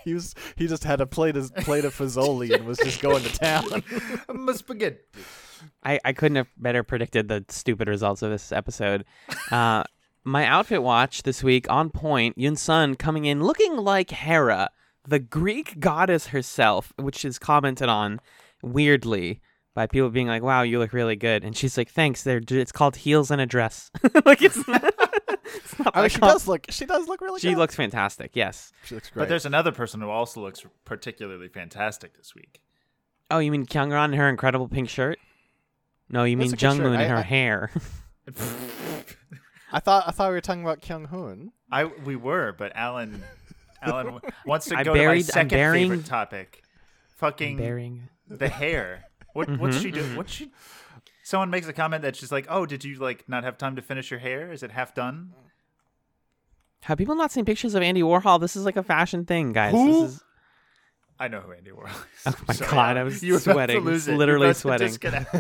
He 0.04 0.14
was 0.14 0.34
he 0.56 0.68
just 0.68 0.84
had 0.84 1.00
a 1.00 1.06
plate 1.06 1.36
of 1.36 1.54
plate 1.56 1.84
of 1.84 1.94
Fazoli 1.94 2.54
and 2.54 2.64
was 2.64 2.78
just 2.78 3.02
going 3.02 3.22
to 3.24 3.32
town. 3.32 3.82
My 4.32 4.52
spaghetti. 4.52 4.98
I, 5.82 5.98
I 6.04 6.12
couldn't 6.12 6.36
have 6.36 6.46
better 6.56 6.82
predicted 6.82 7.28
the 7.28 7.44
stupid 7.48 7.88
results 7.88 8.22
of 8.22 8.30
this 8.30 8.52
episode. 8.52 9.04
Uh, 9.50 9.82
my 10.24 10.46
outfit 10.46 10.82
watch 10.82 11.24
this 11.24 11.42
week 11.42 11.68
on 11.68 11.90
point. 11.90 12.38
Yun 12.38 12.56
Sun 12.56 12.94
coming 12.94 13.24
in 13.24 13.42
looking 13.42 13.76
like 13.76 14.10
Hera, 14.10 14.70
the 15.06 15.18
Greek 15.18 15.80
goddess 15.80 16.28
herself, 16.28 16.92
which 16.96 17.24
is 17.24 17.38
commented 17.38 17.88
on 17.88 18.20
weirdly 18.62 19.40
by 19.74 19.86
people 19.86 20.10
being 20.10 20.26
like, 20.26 20.42
"Wow, 20.42 20.62
you 20.62 20.78
look 20.78 20.92
really 20.92 21.16
good," 21.16 21.44
and 21.44 21.56
she's 21.56 21.76
like, 21.78 21.90
"Thanks." 21.90 22.22
They're 22.22 22.40
it's 22.48 22.72
called 22.72 22.96
heels 22.96 23.30
and 23.30 23.40
a 23.40 23.46
dress. 23.46 23.90
like 24.24 24.42
it's 24.42 24.66
not. 24.68 24.94
it's 25.44 25.78
not 25.78 25.96
I 25.96 26.00
mean, 26.02 26.10
she 26.10 26.18
call. 26.18 26.30
does 26.30 26.48
look 26.48 26.66
she 26.70 26.84
does 26.86 27.06
look 27.08 27.20
really 27.20 27.36
good. 27.36 27.42
She 27.42 27.50
good. 27.54 27.58
looks 27.58 27.74
fantastic. 27.74 28.32
Yes. 28.34 28.72
she 28.84 28.94
looks 28.94 29.10
great. 29.10 29.22
But 29.22 29.28
there's 29.28 29.46
another 29.46 29.72
person 29.72 30.00
who 30.00 30.10
also 30.10 30.40
looks 30.40 30.64
particularly 30.84 31.48
fantastic 31.48 32.16
this 32.16 32.34
week. 32.34 32.60
Oh, 33.30 33.38
you 33.38 33.50
mean 33.52 33.66
Kyungran 33.66 34.06
in 34.06 34.12
her 34.14 34.28
incredible 34.28 34.68
pink 34.68 34.88
shirt? 34.88 35.18
No, 36.08 36.24
you 36.24 36.36
mean 36.36 36.50
That's 36.50 36.62
a 36.62 36.66
good. 36.66 36.78
Jungmoon 36.80 36.94
in 37.00 37.08
her 37.10 37.16
I- 37.16 37.20
hair. 37.22 37.70
I 39.70 39.80
thought 39.80 40.04
I 40.06 40.10
thought 40.12 40.28
we 40.30 40.34
were 40.34 40.40
talking 40.40 40.62
about 40.62 40.80
Kyung 40.80 41.04
Hoon. 41.06 41.52
I 41.70 41.84
we 41.84 42.16
were, 42.16 42.54
but 42.56 42.72
Alan 42.74 43.22
Alan 43.82 44.18
wants 44.46 44.66
to 44.66 44.76
I 44.78 44.82
go 44.84 44.94
buried- 44.94 45.26
to 45.26 45.32
my 45.36 45.40
I'm 45.42 45.48
second 45.48 45.48
burying- 45.50 45.90
favorite 45.90 46.06
topic. 46.06 46.62
Fucking 47.16 47.56
Bearing. 47.56 48.08
The 48.28 48.48
hair. 48.48 49.04
What 49.32 49.48
what's 49.58 49.78
Mhm, 49.78 49.82
she 49.82 49.90
doing? 49.90 50.16
What's 50.16 50.32
she? 50.32 50.50
Someone 51.22 51.50
makes 51.50 51.68
a 51.68 51.72
comment 51.72 52.02
that 52.02 52.16
she's 52.16 52.32
like, 52.32 52.46
"Oh, 52.48 52.64
did 52.66 52.84
you 52.84 52.96
like 52.96 53.28
not 53.28 53.44
have 53.44 53.58
time 53.58 53.76
to 53.76 53.82
finish 53.82 54.10
your 54.10 54.20
hair? 54.20 54.50
Is 54.52 54.62
it 54.62 54.70
half 54.70 54.94
done?" 54.94 55.32
Have 56.82 56.96
people 56.98 57.14
not 57.16 57.32
seen 57.32 57.44
pictures 57.44 57.74
of 57.74 57.82
Andy 57.82 58.02
Warhol? 58.02 58.40
This 58.40 58.54
is 58.56 58.64
like 58.64 58.76
a 58.76 58.82
fashion 58.82 59.24
thing, 59.24 59.52
guys. 59.52 59.72
Who? 59.72 60.02
This 60.04 60.12
is... 60.14 60.22
I 61.18 61.26
know 61.26 61.40
who 61.40 61.52
Andy 61.52 61.70
Warhol 61.72 61.88
is. 61.90 62.22
Oh 62.26 62.34
my 62.46 62.54
Sorry, 62.54 62.70
God, 62.70 62.96
I 62.96 63.02
was 63.02 63.22
You 63.22 63.32
were 63.32 63.38
about 63.38 63.44
to 63.44 63.52
sweating. 63.52 63.80
lose 63.84 64.06
it. 64.06 64.12
You 64.12 64.16
were 64.16 64.18
Literally 64.20 64.46
about 64.46 64.54
to 64.54 64.60
sweating. 64.60 64.86
disconnect. 64.88 65.34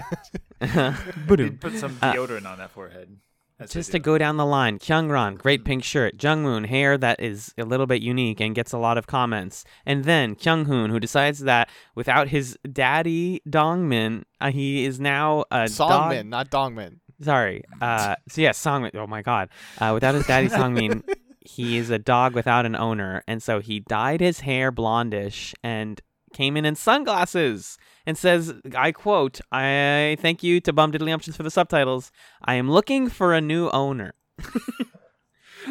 Ba-doom. 1.28 1.46
He'd 1.50 1.60
put 1.60 1.74
some 1.74 1.96
Uh, 2.02 2.12
deodorant 2.12 2.46
on 2.46 2.58
that 2.58 2.70
forehead. 2.72 3.16
That's 3.58 3.72
Just 3.72 3.90
to 3.90 3.98
go 3.98 4.18
down 4.18 4.36
the 4.36 4.46
line, 4.46 4.78
Kyungran, 4.78 5.36
great 5.36 5.64
pink 5.64 5.82
shirt. 5.82 6.16
Jungmoon, 6.16 6.66
hair 6.66 6.96
that 6.96 7.20
is 7.20 7.52
a 7.58 7.64
little 7.64 7.86
bit 7.86 8.00
unique 8.00 8.38
and 8.40 8.54
gets 8.54 8.72
a 8.72 8.78
lot 8.78 8.96
of 8.96 9.08
comments. 9.08 9.64
And 9.84 10.04
then 10.04 10.36
Kyunghoon, 10.36 10.90
who 10.90 11.00
decides 11.00 11.40
that 11.40 11.68
without 11.96 12.28
his 12.28 12.56
daddy 12.70 13.42
Dongmin, 13.48 14.22
uh, 14.40 14.52
he 14.52 14.84
is 14.84 15.00
now 15.00 15.44
a 15.50 15.66
dog- 15.68 16.12
Songmin, 16.12 16.28
not 16.28 16.50
Dongmin. 16.50 16.98
Sorry. 17.20 17.64
Uh, 17.80 18.14
so 18.28 18.40
yeah, 18.40 18.50
Songmin. 18.50 18.94
Oh 18.94 19.08
my 19.08 19.22
God. 19.22 19.48
Uh, 19.78 19.90
without 19.92 20.14
his 20.14 20.26
daddy 20.26 20.48
Songmin, 20.48 21.02
he 21.40 21.78
is 21.78 21.90
a 21.90 21.98
dog 21.98 22.34
without 22.34 22.64
an 22.64 22.76
owner, 22.76 23.24
and 23.26 23.42
so 23.42 23.58
he 23.58 23.80
dyed 23.80 24.20
his 24.20 24.40
hair 24.40 24.70
blondish 24.70 25.52
and 25.64 26.00
came 26.38 26.56
in 26.56 26.64
in 26.64 26.74
sunglasses 26.76 27.78
and 28.06 28.16
says, 28.16 28.54
"I 28.76 28.92
quote: 28.92 29.40
I 29.50 30.16
thank 30.20 30.42
you 30.42 30.60
to 30.62 30.72
Bum 30.72 30.92
Diddly 30.92 31.12
Umptions 31.12 31.36
for 31.36 31.42
the 31.42 31.50
subtitles. 31.50 32.12
I 32.42 32.54
am 32.54 32.70
looking 32.70 33.08
for 33.10 33.34
a 33.34 33.40
new 33.40 33.68
owner." 33.70 34.14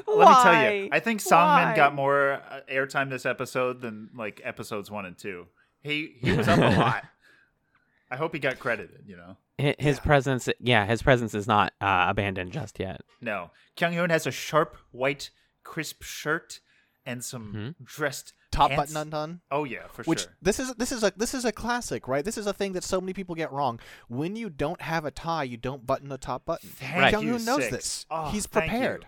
Let 0.06 0.28
me 0.30 0.36
tell 0.44 0.74
you, 0.76 0.90
I 0.92 1.00
think 1.00 1.22
Songmin 1.22 1.70
Why? 1.72 1.74
got 1.76 1.96
more 1.96 2.34
uh, 2.34 2.60
airtime 2.72 3.10
this 3.10 3.26
episode 3.26 3.82
than 3.82 4.10
like 4.16 4.42
episodes 4.44 4.92
one 4.92 5.06
and 5.06 5.18
two. 5.18 5.48
He 5.82 6.16
he 6.20 6.34
was 6.34 6.48
up 6.48 6.60
a 6.60 6.62
lot. 6.80 7.04
I 8.12 8.16
hope 8.18 8.34
he 8.34 8.40
got 8.40 8.60
credited. 8.60 9.04
You 9.08 9.18
know, 9.18 9.38
Hi- 9.60 9.76
His 9.80 10.00
presence, 10.00 10.48
yeah, 10.60 10.86
his 10.86 11.02
presence 11.02 11.34
is 11.34 11.48
not 11.48 11.74
uh, 11.82 12.06
abandoned 12.10 12.52
just 12.52 12.80
yet. 12.80 13.02
no. 13.22 13.52
Kyung 13.76 13.94
Hoon 13.94 14.10
has 14.10 14.28
a 14.28 14.32
sharp 14.32 14.78
white 14.92 15.30
crisp 15.64 16.04
shirt 16.04 16.60
and 17.08 17.24
some 17.24 17.76
dressed 17.84 18.34
Top 18.52 18.70
pants. 18.70 18.94
button 18.94 18.98
undone. 19.08 19.42
Oh 19.50 19.64
yeah, 19.64 19.88
for 19.88 20.04
sure. 20.04 20.12
Which 20.12 20.22
sure. 20.22 20.36
this 20.42 20.60
is 20.60 20.74
this 20.76 20.92
is 20.92 21.04
a 21.04 21.12
this 21.18 21.34
is 21.34 21.44
a 21.46 21.52
classic, 21.52 22.08
right? 22.08 22.24
This 22.24 22.38
is 22.38 22.46
a 22.46 22.54
thing 22.54 22.74
that 22.74 22.84
so 22.84 23.02
many 23.02 23.14
people 23.14 23.34
get 23.34 23.52
wrong. 23.52 23.80
When 24.10 24.36
you 24.36 24.50
don't 24.50 24.82
have 24.82 25.06
a 25.06 25.12
tie, 25.12 25.44
you 25.44 25.58
don't 25.58 25.86
button 25.88 26.10
the 26.10 26.18
top 26.20 26.46
button. 26.46 26.70
Thank 26.70 26.96
Right. 26.96 27.12
Kyung 27.14 27.26
you, 27.26 27.34
Hoon 27.38 27.46
knows 27.46 27.62
Six. 27.64 27.72
this. 27.72 28.06
Oh, 28.12 28.30
He's 28.30 28.46
prepared. 28.46 29.08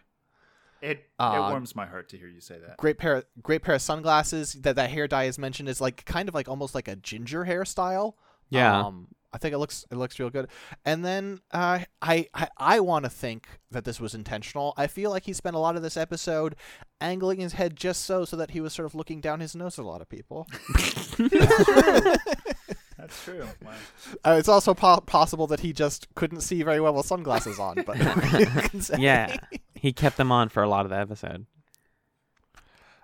It 0.82 1.10
Uh, 1.20 1.34
it 1.36 1.39
warms 1.51 1.75
my 1.75 1.86
heart 1.86 2.08
to 2.10 2.18
hear 2.18 2.27
you 2.29 2.39
say 2.39 2.58
that. 2.58 2.77
Great 2.77 2.98
pair, 2.98 3.24
great 3.44 3.62
pair 3.63 3.75
of 3.75 3.82
sunglasses. 3.82 4.53
That 4.53 4.77
that 4.77 4.89
hair 4.89 5.08
dye 5.08 5.25
is 5.25 5.38
mentioned 5.38 5.68
is 5.68 5.82
like 5.82 6.06
kind 6.06 6.29
of 6.29 6.36
like 6.36 6.48
almost 6.48 6.74
like 6.74 6.88
a 6.88 6.96
ginger 6.96 7.46
hairstyle. 7.46 8.13
Yeah. 8.50 8.86
Um, 8.86 9.10
I 9.31 9.38
think 9.38 9.53
it 9.53 9.57
looks 9.59 9.86
it 9.91 9.95
looks 9.95 10.17
real 10.19 10.29
good. 10.29 10.48
And 10.86 11.05
then 11.05 11.41
uh, 11.51 11.79
I 12.01 12.27
I, 12.33 12.48
I 12.57 12.79
want 12.79 13.05
to 13.05 13.09
think 13.09 13.48
that 13.71 13.86
this 13.86 14.00
was 14.00 14.15
intentional. 14.15 14.74
I 14.77 14.88
feel 14.88 15.12
like 15.12 15.24
he 15.24 15.33
spent 15.33 15.55
a 15.55 15.59
lot 15.59 15.75
of 15.75 15.81
this 15.83 15.98
episode 15.98 16.55
angling 17.00 17.39
his 17.39 17.53
head 17.53 17.75
just 17.75 18.05
so 18.05 18.25
so 18.25 18.36
that 18.38 18.51
he 18.51 18.62
was 18.62 18.74
sort 18.74 18.86
of 18.86 18.95
looking 18.95 19.21
down 19.21 19.39
his 19.39 19.55
nose 19.55 19.77
at 19.77 19.86
a 19.86 19.88
lot 19.88 20.01
of 20.01 20.09
people. 20.09 20.48
That's 22.98 23.24
true. 23.24 23.48
Wow. 23.63 23.71
Uh, 24.25 24.36
it's 24.38 24.50
also 24.50 24.74
po- 24.74 25.00
possible 25.01 25.48
that 25.48 25.62
he 25.62 25.71
just 25.71 26.13
couldn't 26.15 26.41
see 26.41 26.63
very 26.63 26.81
well 26.81 26.93
with 26.93 27.05
sunglasses 27.05 27.57
on. 27.57 27.83
But 27.86 27.98
you 27.98 28.45
can 28.69 28.81
say. 28.81 28.95
yeah, 29.00 29.38
he 29.74 29.93
kept 29.93 30.17
them 30.17 30.31
on 30.33 30.50
for 30.50 30.63
a 30.63 30.67
lot 30.69 30.86
of 30.86 30.89
the 30.89 30.98
episode. 30.98 31.45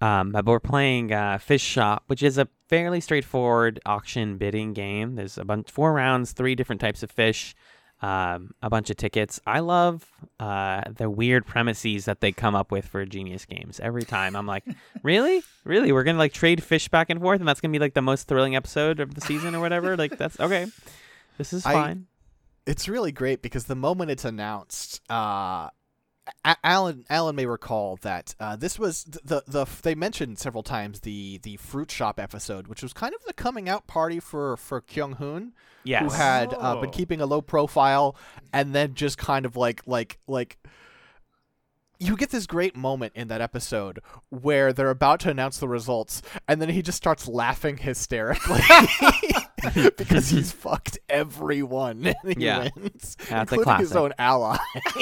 Um, 0.01 0.31
but 0.31 0.45
we're 0.45 0.59
playing 0.59 1.11
uh, 1.13 1.37
Fish 1.37 1.61
Shop, 1.63 2.03
which 2.07 2.21
is 2.21 2.37
a 2.37 2.47
fairly 2.67 2.99
straightforward 3.01 3.79
auction 3.85 4.37
bidding 4.37 4.73
game. 4.73 5.15
There's 5.15 5.37
a 5.37 5.45
bunch, 5.45 5.71
four 5.71 5.93
rounds, 5.93 6.33
three 6.33 6.53
different 6.55 6.81
types 6.81 7.01
of 7.01 7.09
fish, 7.11 7.55
um, 8.01 8.51
a 8.61 8.69
bunch 8.69 8.89
of 8.89 8.97
tickets. 8.97 9.39
I 9.47 9.59
love 9.59 10.05
uh, 10.39 10.81
the 10.97 11.09
weird 11.09 11.45
premises 11.45 12.05
that 12.05 12.19
they 12.19 12.31
come 12.33 12.55
up 12.55 12.71
with 12.71 12.85
for 12.85 13.05
Genius 13.05 13.45
games. 13.45 13.79
Every 13.79 14.03
time 14.03 14.35
I'm 14.35 14.45
like, 14.45 14.65
really, 15.03 15.41
really, 15.63 15.91
we're 15.93 16.03
gonna 16.03 16.17
like 16.17 16.33
trade 16.33 16.61
fish 16.61 16.89
back 16.89 17.09
and 17.09 17.21
forth, 17.21 17.39
and 17.39 17.47
that's 17.47 17.61
gonna 17.61 17.71
be 17.71 17.79
like 17.79 17.93
the 17.93 18.01
most 18.01 18.27
thrilling 18.27 18.55
episode 18.55 18.99
of 18.99 19.15
the 19.15 19.21
season 19.21 19.55
or 19.55 19.61
whatever. 19.61 19.95
like 19.95 20.17
that's 20.17 20.39
okay. 20.39 20.67
This 21.37 21.53
is 21.53 21.65
I- 21.65 21.71
fine. 21.73 22.07
it's 22.65 22.89
really 22.89 23.11
great 23.13 23.41
because 23.41 23.63
the 23.65 23.75
moment 23.75 24.11
it's 24.11 24.25
announced, 24.25 24.99
uh, 25.09 25.13
A- 25.15 25.71
Alan 26.63 27.05
Alan 27.09 27.35
may 27.35 27.45
recall 27.45 27.97
that 28.01 28.33
uh, 28.39 28.55
this 28.55 28.79
was 28.79 29.03
th- 29.03 29.23
the 29.23 29.43
the 29.47 29.65
they 29.83 29.93
mentioned 29.95 30.39
several 30.39 30.63
times 30.63 31.01
the 31.01 31.39
the 31.43 31.57
fruit 31.57 31.91
shop 31.91 32.19
episode, 32.19 32.67
which 32.67 32.81
was 32.81 32.93
kind 32.93 33.13
of 33.13 33.23
the 33.25 33.33
coming 33.33 33.69
out 33.69 33.85
party 33.87 34.19
for 34.19 34.57
for 34.57 34.81
Kyung 34.81 35.13
Hoon, 35.13 35.53
yes. 35.83 36.01
who 36.01 36.09
had 36.09 36.53
uh, 36.53 36.75
been 36.77 36.89
Oh. 36.89 36.91
keeping 36.91 37.21
a 37.21 37.25
low 37.25 37.41
profile, 37.41 38.15
and 38.53 38.73
then 38.73 38.93
just 38.95 39.17
kind 39.17 39.45
of 39.45 39.55
like 39.55 39.81
like 39.85 40.17
like. 40.27 40.57
You 41.97 42.17
get 42.17 42.29
this 42.29 42.45
great 42.45 42.75
moment 42.75 43.13
in 43.15 43.29
that 43.29 43.39
episode 43.39 44.01
where 44.29 44.73
they're 44.73 44.89
about 44.89 45.21
to 45.21 45.29
announce 45.29 45.59
the 45.59 45.67
results, 45.69 46.21
and 46.45 46.61
then 46.61 46.67
he 46.67 46.81
just 46.81 46.97
starts 46.97 47.25
laughing 47.25 47.77
hysterically 47.77 48.59
because 49.97 50.27
he's 50.27 50.51
fucked 50.51 50.99
everyone. 51.07 52.05
And 52.05 52.37
he 52.37 52.43
Yeah. 52.45 52.67
wins, 52.75 53.15
That's 53.29 53.49
a 53.51 53.55
including 53.55 53.77
his 53.77 53.95
own 53.95 54.11
ally, 54.19 54.57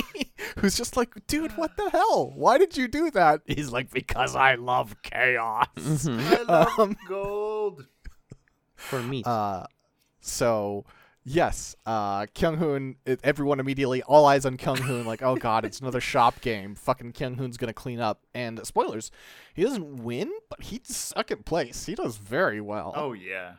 who's 0.57 0.75
just 0.77 0.95
like, 0.97 1.27
"Dude, 1.27 1.51
what 1.53 1.75
the 1.77 1.89
hell? 1.89 2.31
Why 2.35 2.57
did 2.57 2.75
you 2.77 2.87
do 2.87 3.11
that?" 3.11 3.41
He's 3.45 3.69
like, 3.71 3.91
"Because 3.91 4.35
I 4.35 4.55
love 4.55 4.95
chaos." 5.03 5.67
Mhm. 5.77 6.19
I 6.19 6.41
love 6.43 6.79
Um, 6.79 6.97
gold. 7.07 7.85
for 8.75 9.01
me. 9.01 9.23
Uh, 9.25 9.65
so 10.19 10.85
yes, 11.25 11.75
uh, 11.85 12.25
Kyung 12.35 12.57
Hoon. 12.57 12.95
Everyone 13.23 13.59
immediately, 13.59 14.01
all 14.03 14.25
eyes 14.25 14.45
on 14.45 14.57
Kyung 14.57 14.77
Hoon. 14.77 15.05
Like, 15.05 15.21
oh 15.21 15.35
god, 15.35 15.65
it's 15.65 15.79
another 15.79 16.01
shop 16.01 16.41
game. 16.41 16.75
Fucking 16.75 17.13
Kyung 17.13 17.35
Hoon's 17.35 17.57
gonna 17.57 17.73
clean 17.73 17.99
up. 17.99 18.23
And 18.33 18.65
spoilers, 18.65 19.11
he 19.53 19.63
doesn't 19.63 20.03
win, 20.03 20.31
but 20.49 20.63
he's 20.63 20.81
second 20.95 21.45
place. 21.45 21.85
He 21.85 21.95
does 21.95 22.17
very 22.17 22.61
well. 22.61 22.93
Oh 22.95 23.13
yeah. 23.13 23.53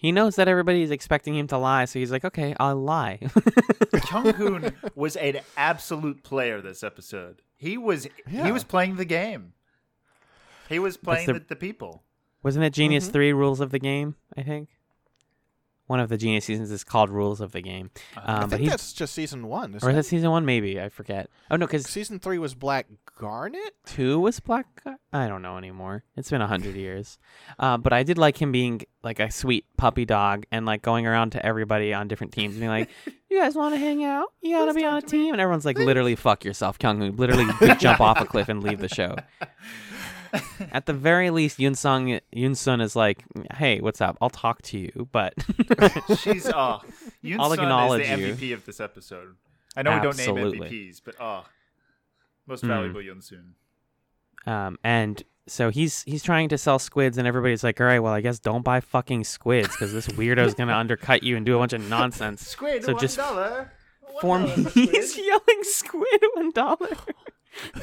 He 0.00 0.12
knows 0.12 0.36
that 0.36 0.48
everybody's 0.48 0.90
expecting 0.90 1.36
him 1.36 1.46
to 1.48 1.58
lie, 1.58 1.84
so 1.84 1.98
he's 1.98 2.10
like, 2.10 2.24
okay, 2.24 2.54
I'll 2.58 2.74
lie. 2.76 3.18
Kyung 3.92 4.32
Hoon 4.40 4.74
was 4.94 5.14
an 5.16 5.40
absolute 5.58 6.22
player 6.22 6.62
this 6.62 6.82
episode. 6.82 7.42
He 7.58 7.76
was 7.76 8.08
Yeah. 8.26 8.46
he 8.46 8.52
was 8.52 8.64
playing 8.64 8.96
the 8.96 9.04
game. 9.04 9.52
He 10.70 10.78
was 10.78 10.96
playing 10.96 11.26
the- 11.26 11.32
the, 11.34 11.40
the 11.50 11.56
people. 11.56 12.02
Wasn't 12.42 12.64
it 12.64 12.72
Genius 12.72 13.08
Mhm. 13.08 13.12
3 13.12 13.32
Rules 13.34 13.60
of 13.60 13.70
the 13.72 13.78
Game, 13.78 14.16
I 14.34 14.42
think? 14.42 14.70
One 15.90 15.98
of 15.98 16.08
the 16.08 16.16
Genius 16.16 16.44
seasons 16.44 16.70
is 16.70 16.84
called 16.84 17.10
Rules 17.10 17.40
of 17.40 17.50
the 17.50 17.60
Game. 17.60 17.90
Uh, 18.16 18.20
I 18.24 18.32
Um, 18.34 18.40
but 18.42 18.50
think 18.50 18.60
he's, 18.60 18.70
that's 18.70 18.92
just 18.92 19.12
season 19.12 19.48
one. 19.48 19.76
Or 19.82 19.90
is 19.90 19.96
it 19.96 20.06
season 20.06 20.30
1 20.30 20.44
maybe? 20.44 20.80
I 20.80 20.88
forget. 20.88 21.28
Oh 21.50 21.56
no, 21.56 21.66
cuz 21.66 21.84
Season 21.88 22.20
three 22.20 22.38
was 22.38 22.54
Black 22.54 22.86
Garnet. 23.18 23.74
2 23.86 24.20
was 24.20 24.38
Black? 24.38 24.66
I 25.12 25.26
don't 25.26 25.42
know 25.42 25.56
anymore. 25.58 26.04
It's 26.16 26.30
been 26.30 26.40
a 26.40 26.44
100 26.44 26.76
years. 26.76 27.18
Uh, 27.58 27.76
but 27.76 27.92
I 27.92 28.04
did 28.04 28.18
like 28.18 28.40
him 28.40 28.52
being 28.52 28.82
like 29.02 29.18
a 29.18 29.32
sweet 29.32 29.64
puppy 29.76 30.04
dog 30.04 30.44
and 30.52 30.64
like 30.64 30.80
going 30.82 31.08
around 31.08 31.30
to 31.32 31.44
everybody 31.44 31.92
on 31.92 32.06
different 32.06 32.32
teams 32.32 32.54
and 32.54 32.60
being 32.60 32.70
like, 32.70 32.88
"You 33.28 33.40
guys 33.40 33.56
want 33.56 33.74
to 33.74 33.78
hang 33.80 34.04
out? 34.04 34.28
You 34.42 34.52
got 34.54 34.60
to 34.60 34.64
Let's 34.66 34.76
be 34.76 34.84
on 34.84 34.96
a 34.98 35.02
team." 35.02 35.32
And 35.34 35.40
everyone's 35.40 35.64
like, 35.64 35.76
"Literally 35.76 36.14
fuck 36.14 36.44
yourself, 36.44 36.78
Kyung 36.78 37.16
Literally 37.16 37.46
jump 37.78 38.00
off 38.00 38.20
a 38.20 38.26
cliff 38.26 38.48
and 38.48 38.62
leave 38.62 38.78
the 38.78 38.88
show." 38.88 39.16
At 40.72 40.86
the 40.86 40.92
very 40.92 41.30
least, 41.30 41.58
Yoon 41.58 41.76
Sung 41.76 42.20
Yoon 42.34 42.56
Sun 42.56 42.80
is 42.80 42.94
like, 42.94 43.24
"Hey, 43.54 43.80
what's 43.80 44.00
up? 44.00 44.16
I'll 44.20 44.30
talk 44.30 44.62
to 44.62 44.78
you." 44.78 45.08
But 45.12 45.34
She's 46.18 46.46
oh 46.46 46.80
Yoon 47.24 47.38
I'll 47.40 47.50
Sun 47.50 47.58
acknowledge 47.60 48.02
is 48.02 48.08
the 48.10 48.18
you. 48.26 48.34
MVP 48.34 48.54
of 48.54 48.64
this 48.66 48.80
episode. 48.80 49.36
I 49.76 49.82
know 49.82 49.94
we 49.94 50.00
don't 50.02 50.16
name 50.16 50.34
MVPs, 50.36 51.00
but 51.04 51.14
oh 51.20 51.44
most 52.46 52.64
Mm. 52.64 52.68
valuable 52.68 53.00
Yoon 53.00 53.22
Soon. 53.22 53.54
um, 54.46 54.78
and 54.84 55.22
so 55.46 55.70
he's 55.70 56.02
he's 56.02 56.22
trying 56.22 56.48
to 56.50 56.58
sell 56.58 56.78
squids, 56.78 57.18
and 57.18 57.26
everybody's 57.26 57.64
like, 57.64 57.80
"All 57.80 57.86
right, 57.86 57.98
well, 58.00 58.12
I 58.12 58.20
guess 58.20 58.38
don't 58.38 58.62
buy 58.64 58.80
fucking 58.80 59.24
squids 59.24 59.68
because 59.68 59.92
this 59.92 60.06
weirdo's 60.08 60.54
gonna 60.54 60.76
undercut 60.76 61.22
you 61.22 61.36
and 61.36 61.44
do 61.44 61.56
a 61.56 61.58
bunch 61.58 61.72
of 61.72 61.88
nonsense." 61.88 62.46
Squid, 62.46 62.84
So 62.84 62.92
one 62.92 63.00
just 63.00 63.16
dollar. 63.16 63.72
One 64.22 64.46
For 64.46 64.78
me, 64.78 64.86
he's 64.86 65.16
yelling 65.16 65.62
"squid 65.62 66.22
one 66.34 66.50
dollar," 66.52 66.96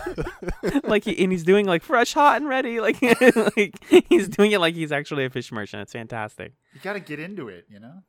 like 0.83 1.03
he, 1.03 1.23
and 1.23 1.31
he's 1.31 1.43
doing 1.43 1.65
like 1.65 1.83
fresh, 1.83 2.13
hot, 2.13 2.37
and 2.37 2.47
ready. 2.47 2.79
Like 2.87 3.01
like 3.57 4.05
he's 4.09 4.29
doing 4.29 4.51
it 4.51 4.59
like 4.59 4.75
he's 4.75 4.91
actually 4.91 5.25
a 5.25 5.29
fish 5.29 5.51
merchant. 5.51 5.81
It's 5.81 5.93
fantastic. 5.93 6.53
You 6.73 6.79
got 6.81 6.93
to 6.93 6.99
get 6.99 7.19
into 7.19 7.49
it, 7.49 7.65
you 7.69 7.79
know. 7.79 8.03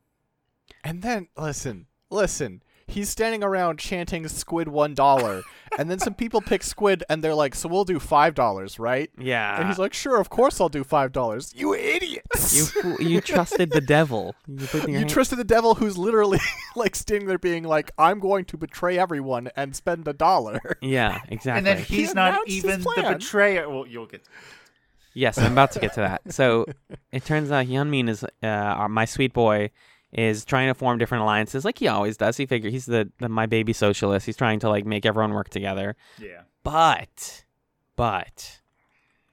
And 0.83 1.01
then 1.01 1.27
listen, 1.37 1.87
listen. 2.09 2.63
He's 2.89 3.09
standing 3.09 3.43
around 3.43 3.79
chanting 3.79 4.27
"Squid 4.27 4.67
one 4.67 4.93
dollar," 4.93 5.43
and 5.77 5.89
then 5.89 5.99
some 5.99 6.13
people 6.15 6.41
pick 6.41 6.63
squid, 6.63 7.03
and 7.09 7.23
they're 7.23 7.35
like, 7.35 7.55
"So 7.55 7.69
we'll 7.69 7.85
do 7.85 7.99
five 7.99 8.33
dollars, 8.35 8.79
right?" 8.79 9.09
Yeah, 9.17 9.59
And 9.59 9.67
he's 9.69 9.77
like, 9.79 9.93
"Sure, 9.93 10.19
of 10.19 10.29
course 10.29 10.59
I'll 10.59 10.69
do 10.69 10.83
five 10.83 11.11
dollars." 11.11 11.53
You 11.55 11.73
idiots! 11.75 12.73
you 12.75 12.97
you 12.99 13.21
trusted 13.21 13.71
the 13.71 13.81
devil. 13.81 14.35
You, 14.47 14.67
You 14.87 14.93
hand- 14.99 15.09
trusted 15.09 15.37
the 15.39 15.43
devil, 15.43 15.75
who's 15.75 15.97
literally 15.97 16.39
like 16.75 16.95
standing 16.95 17.27
there, 17.27 17.37
being 17.37 17.63
like, 17.63 17.91
"I'm 17.97 18.19
going 18.19 18.45
to 18.45 18.57
betray 18.57 18.97
everyone 18.97 19.49
and 19.55 19.75
spend 19.75 20.07
a 20.07 20.13
dollar." 20.13 20.59
Yeah, 20.81 21.21
exactly. 21.29 21.57
And 21.59 21.67
then 21.67 21.77
he's 21.85 22.13
not 22.15 22.47
even 22.47 22.81
the 22.81 23.15
betrayer. 23.17 23.69
Well, 23.69 23.85
you'll 23.87 24.07
get. 24.07 24.23
Yes, 25.13 25.37
I'm 25.37 25.51
about 25.53 25.71
to 25.71 25.79
get 25.79 25.93
to 25.93 26.01
that. 26.01 26.21
So 26.31 26.65
it 27.11 27.25
turns 27.25 27.51
out 27.51 27.65
Hyunmin 27.65 28.07
is 28.09 28.23
uh, 28.43 28.87
my 28.89 29.05
sweet 29.05 29.33
boy 29.33 29.71
is 30.11 30.43
trying 30.45 30.67
to 30.67 30.73
form 30.73 30.97
different 30.97 31.21
alliances 31.23 31.63
like 31.63 31.77
he 31.77 31.87
always 31.87 32.17
does. 32.17 32.37
He 32.37 32.45
figure 32.45 32.69
he's 32.69 32.85
the, 32.85 33.11
the 33.19 33.29
my 33.29 33.45
baby 33.45 33.73
socialist. 33.73 34.25
He's 34.25 34.37
trying 34.37 34.59
to 34.59 34.69
like 34.69 34.85
make 34.85 35.05
everyone 35.05 35.33
work 35.33 35.49
together. 35.49 35.95
Yeah. 36.19 36.41
But 36.63 37.45
but 37.95 38.61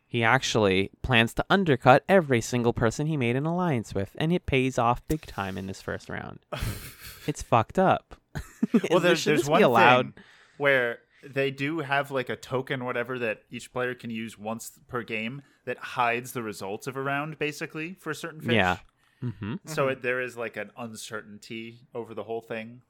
he 0.06 0.22
actually 0.22 0.90
plans 1.02 1.34
to 1.34 1.44
undercut 1.50 2.04
every 2.08 2.40
single 2.40 2.72
person 2.72 3.06
he 3.06 3.16
made 3.16 3.36
an 3.36 3.46
alliance 3.46 3.94
with 3.94 4.14
and 4.18 4.32
it 4.32 4.46
pays 4.46 4.78
off 4.78 5.06
big 5.08 5.26
time 5.26 5.56
in 5.58 5.66
this 5.66 5.82
first 5.82 6.08
round. 6.08 6.40
it's 7.26 7.42
fucked 7.42 7.78
up. 7.78 8.16
Well, 8.90 9.00
there's 9.00 9.24
there's 9.24 9.48
one 9.48 9.62
allowed? 9.62 10.14
thing 10.14 10.24
where 10.56 10.98
they 11.24 11.50
do 11.50 11.80
have 11.80 12.10
like 12.10 12.28
a 12.28 12.36
token, 12.36 12.84
whatever, 12.84 13.18
that 13.18 13.42
each 13.50 13.72
player 13.72 13.94
can 13.94 14.10
use 14.10 14.38
once 14.38 14.72
per 14.88 15.02
game 15.02 15.42
that 15.64 15.78
hides 15.78 16.32
the 16.32 16.42
results 16.42 16.86
of 16.86 16.96
a 16.96 17.02
round, 17.02 17.38
basically 17.38 17.94
for 17.94 18.12
certain 18.14 18.40
fish. 18.40 18.54
Yeah. 18.54 18.78
Mm-hmm. 19.22 19.54
So 19.64 19.88
it, 19.88 20.02
there 20.02 20.20
is 20.20 20.36
like 20.36 20.56
an 20.56 20.70
uncertainty 20.76 21.80
over 21.94 22.14
the 22.14 22.24
whole 22.24 22.40
thing. 22.42 22.82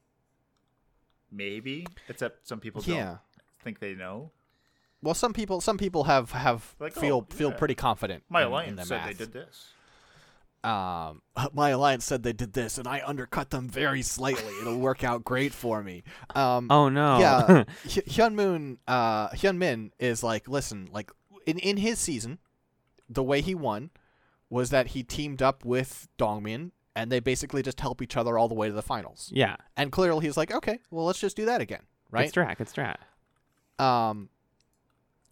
Maybe, 1.30 1.86
except 2.08 2.46
some 2.46 2.60
people 2.60 2.82
Yeah. 2.84 3.04
don't 3.04 3.18
think 3.62 3.80
they 3.80 3.94
know. 3.94 4.30
Well, 5.02 5.14
some 5.14 5.32
people, 5.32 5.60
some 5.60 5.76
people 5.76 6.04
have 6.04 6.32
have 6.32 6.74
Like, 6.80 6.94
feel 6.94 7.26
oh, 7.30 7.34
feel 7.34 7.50
yeah. 7.50 7.56
pretty 7.56 7.74
confident. 7.74 8.24
My 8.28 8.40
in- 8.40 8.46
in 8.46 8.52
alliance 8.52 8.80
the 8.80 8.84
said 8.86 9.08
they 9.08 9.12
did 9.14 9.32
this. 9.32 9.72
um, 10.64 11.22
my 11.52 11.70
alliance 11.70 12.04
said 12.04 12.22
they 12.22 12.32
did 12.32 12.52
this, 12.54 12.78
and 12.78 12.88
I 12.88 13.02
undercut 13.04 13.50
them 13.50 13.68
very 13.68 14.02
slightly. 14.02 14.52
It'll 14.60 14.78
work 14.78 15.04
out 15.04 15.24
great 15.24 15.52
for 15.52 15.82
me. 15.82 16.02
Um, 16.34 16.68
Oh 16.70 16.88
no. 16.88 17.18
yeah, 17.18 17.46
Hy- 17.84 18.08
Hyun 18.08 18.34
Moon, 18.34 18.78
uh, 18.88 19.28
Hyun 19.30 19.58
Min 19.58 19.92
is 19.98 20.22
like, 20.22 20.48
listen, 20.48 20.88
like 20.92 21.10
in 21.44 21.58
in 21.58 21.76
his 21.76 21.98
season, 21.98 22.38
the 23.08 23.22
way 23.22 23.40
he 23.42 23.54
won 23.54 23.90
was 24.50 24.70
that 24.70 24.88
he 24.88 25.02
teamed 25.02 25.42
up 25.42 25.64
with 25.64 26.08
Dongmin, 26.18 26.70
and 26.94 27.10
they 27.10 27.20
basically 27.20 27.62
just 27.62 27.80
help 27.80 28.00
each 28.00 28.16
other 28.16 28.38
all 28.38 28.48
the 28.48 28.54
way 28.54 28.68
to 28.68 28.72
the 28.72 28.82
finals. 28.82 29.30
yeah. 29.34 29.56
And 29.76 29.90
clearly, 29.92 30.24
he's 30.26 30.36
like, 30.36 30.52
okay, 30.52 30.78
well, 30.90 31.04
let's 31.04 31.18
just 31.18 31.36
do 31.36 31.44
that 31.46 31.60
again, 31.60 31.82
right? 32.10 32.26
It's 32.26 32.34
strat. 32.34 32.60
It's 32.60 32.72
strat. 32.72 32.96
Um, 33.78 34.30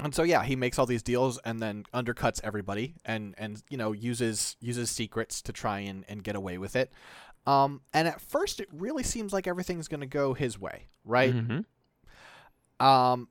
and 0.01 0.15
so 0.15 0.23
yeah, 0.25 0.43
he 0.43 0.57
makes 0.57 0.79
all 0.79 0.87
these 0.87 1.03
deals 1.03 1.39
and 1.45 1.61
then 1.61 1.85
undercuts 1.95 2.41
everybody, 2.43 2.97
and 3.05 3.35
and 3.39 3.63
you 3.71 3.77
know 3.77 3.93
uses 3.93 4.57
uses 4.61 4.91
secrets 4.91 5.41
to 5.43 5.53
try 5.53 5.79
and 5.81 6.05
and 6.09 6.23
get 6.25 6.35
away 6.37 6.59
with 6.59 6.75
it. 6.77 6.93
Um, 7.47 7.83
and 7.93 8.09
at 8.09 8.21
first, 8.21 8.59
it 8.59 8.69
really 8.73 9.03
seems 9.05 9.33
like 9.33 9.47
everything's 9.47 9.87
gonna 9.87 10.07
go 10.07 10.35
his 10.35 10.59
way, 10.59 10.89
right? 11.05 11.33
Mhm. 11.33 11.65
Um, 12.85 13.29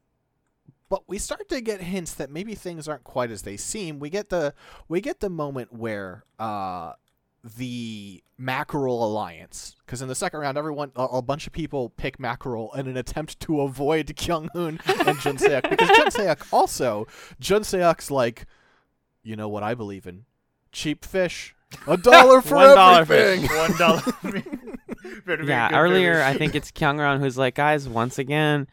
but 0.93 1.09
we 1.09 1.17
start 1.17 1.49
to 1.49 1.59
get 1.59 1.81
hints 1.81 2.13
that 2.13 2.29
maybe 2.29 2.53
things 2.53 2.87
aren't 2.87 3.03
quite 3.03 3.31
as 3.31 3.41
they 3.41 3.57
seem. 3.57 3.97
We 3.97 4.11
get 4.11 4.29
the 4.29 4.53
we 4.87 5.01
get 5.01 5.21
the 5.21 5.29
moment 5.29 5.73
where 5.73 6.23
uh 6.37 6.91
the 7.43 8.23
Mackerel 8.37 9.03
Alliance, 9.03 9.75
because 9.83 10.03
in 10.03 10.07
the 10.07 10.13
second 10.13 10.39
round, 10.41 10.55
everyone 10.55 10.91
a, 10.95 11.03
a 11.05 11.21
bunch 11.23 11.47
of 11.47 11.51
people 11.51 11.89
pick 11.89 12.19
Mackerel 12.19 12.71
in 12.75 12.85
an 12.87 12.95
attempt 12.95 13.39
to 13.39 13.61
avoid 13.61 14.15
Kyung 14.15 14.49
Hoon 14.53 14.79
and 14.85 15.19
Jun 15.19 15.37
Seok, 15.43 15.67
because 15.67 15.89
Jun 15.97 16.07
Seok 16.11 16.45
also 16.53 17.07
Jun 17.39 17.63
Seok's 17.63 18.11
like, 18.11 18.45
you 19.23 19.35
know 19.35 19.49
what 19.49 19.63
I 19.63 19.73
believe 19.73 20.05
in, 20.05 20.25
cheap 20.71 21.03
fish, 21.03 21.55
a 21.87 21.97
dollar 22.11 22.39
for 22.43 22.53
One 22.53 22.75
dollar 22.75 23.03
fish. 23.05 23.39
everything. 23.49 23.57
One 23.57 23.77
dollar. 23.79 24.01
Better 25.25 25.41
be 25.41 25.47
Yeah. 25.49 25.75
Earlier, 25.75 26.19
finish. 26.21 26.35
I 26.35 26.37
think 26.37 26.53
it's 26.53 26.71
Kyungran 26.71 27.19
who's 27.19 27.35
like, 27.35 27.55
guys, 27.55 27.89
once 27.89 28.19
again. 28.19 28.67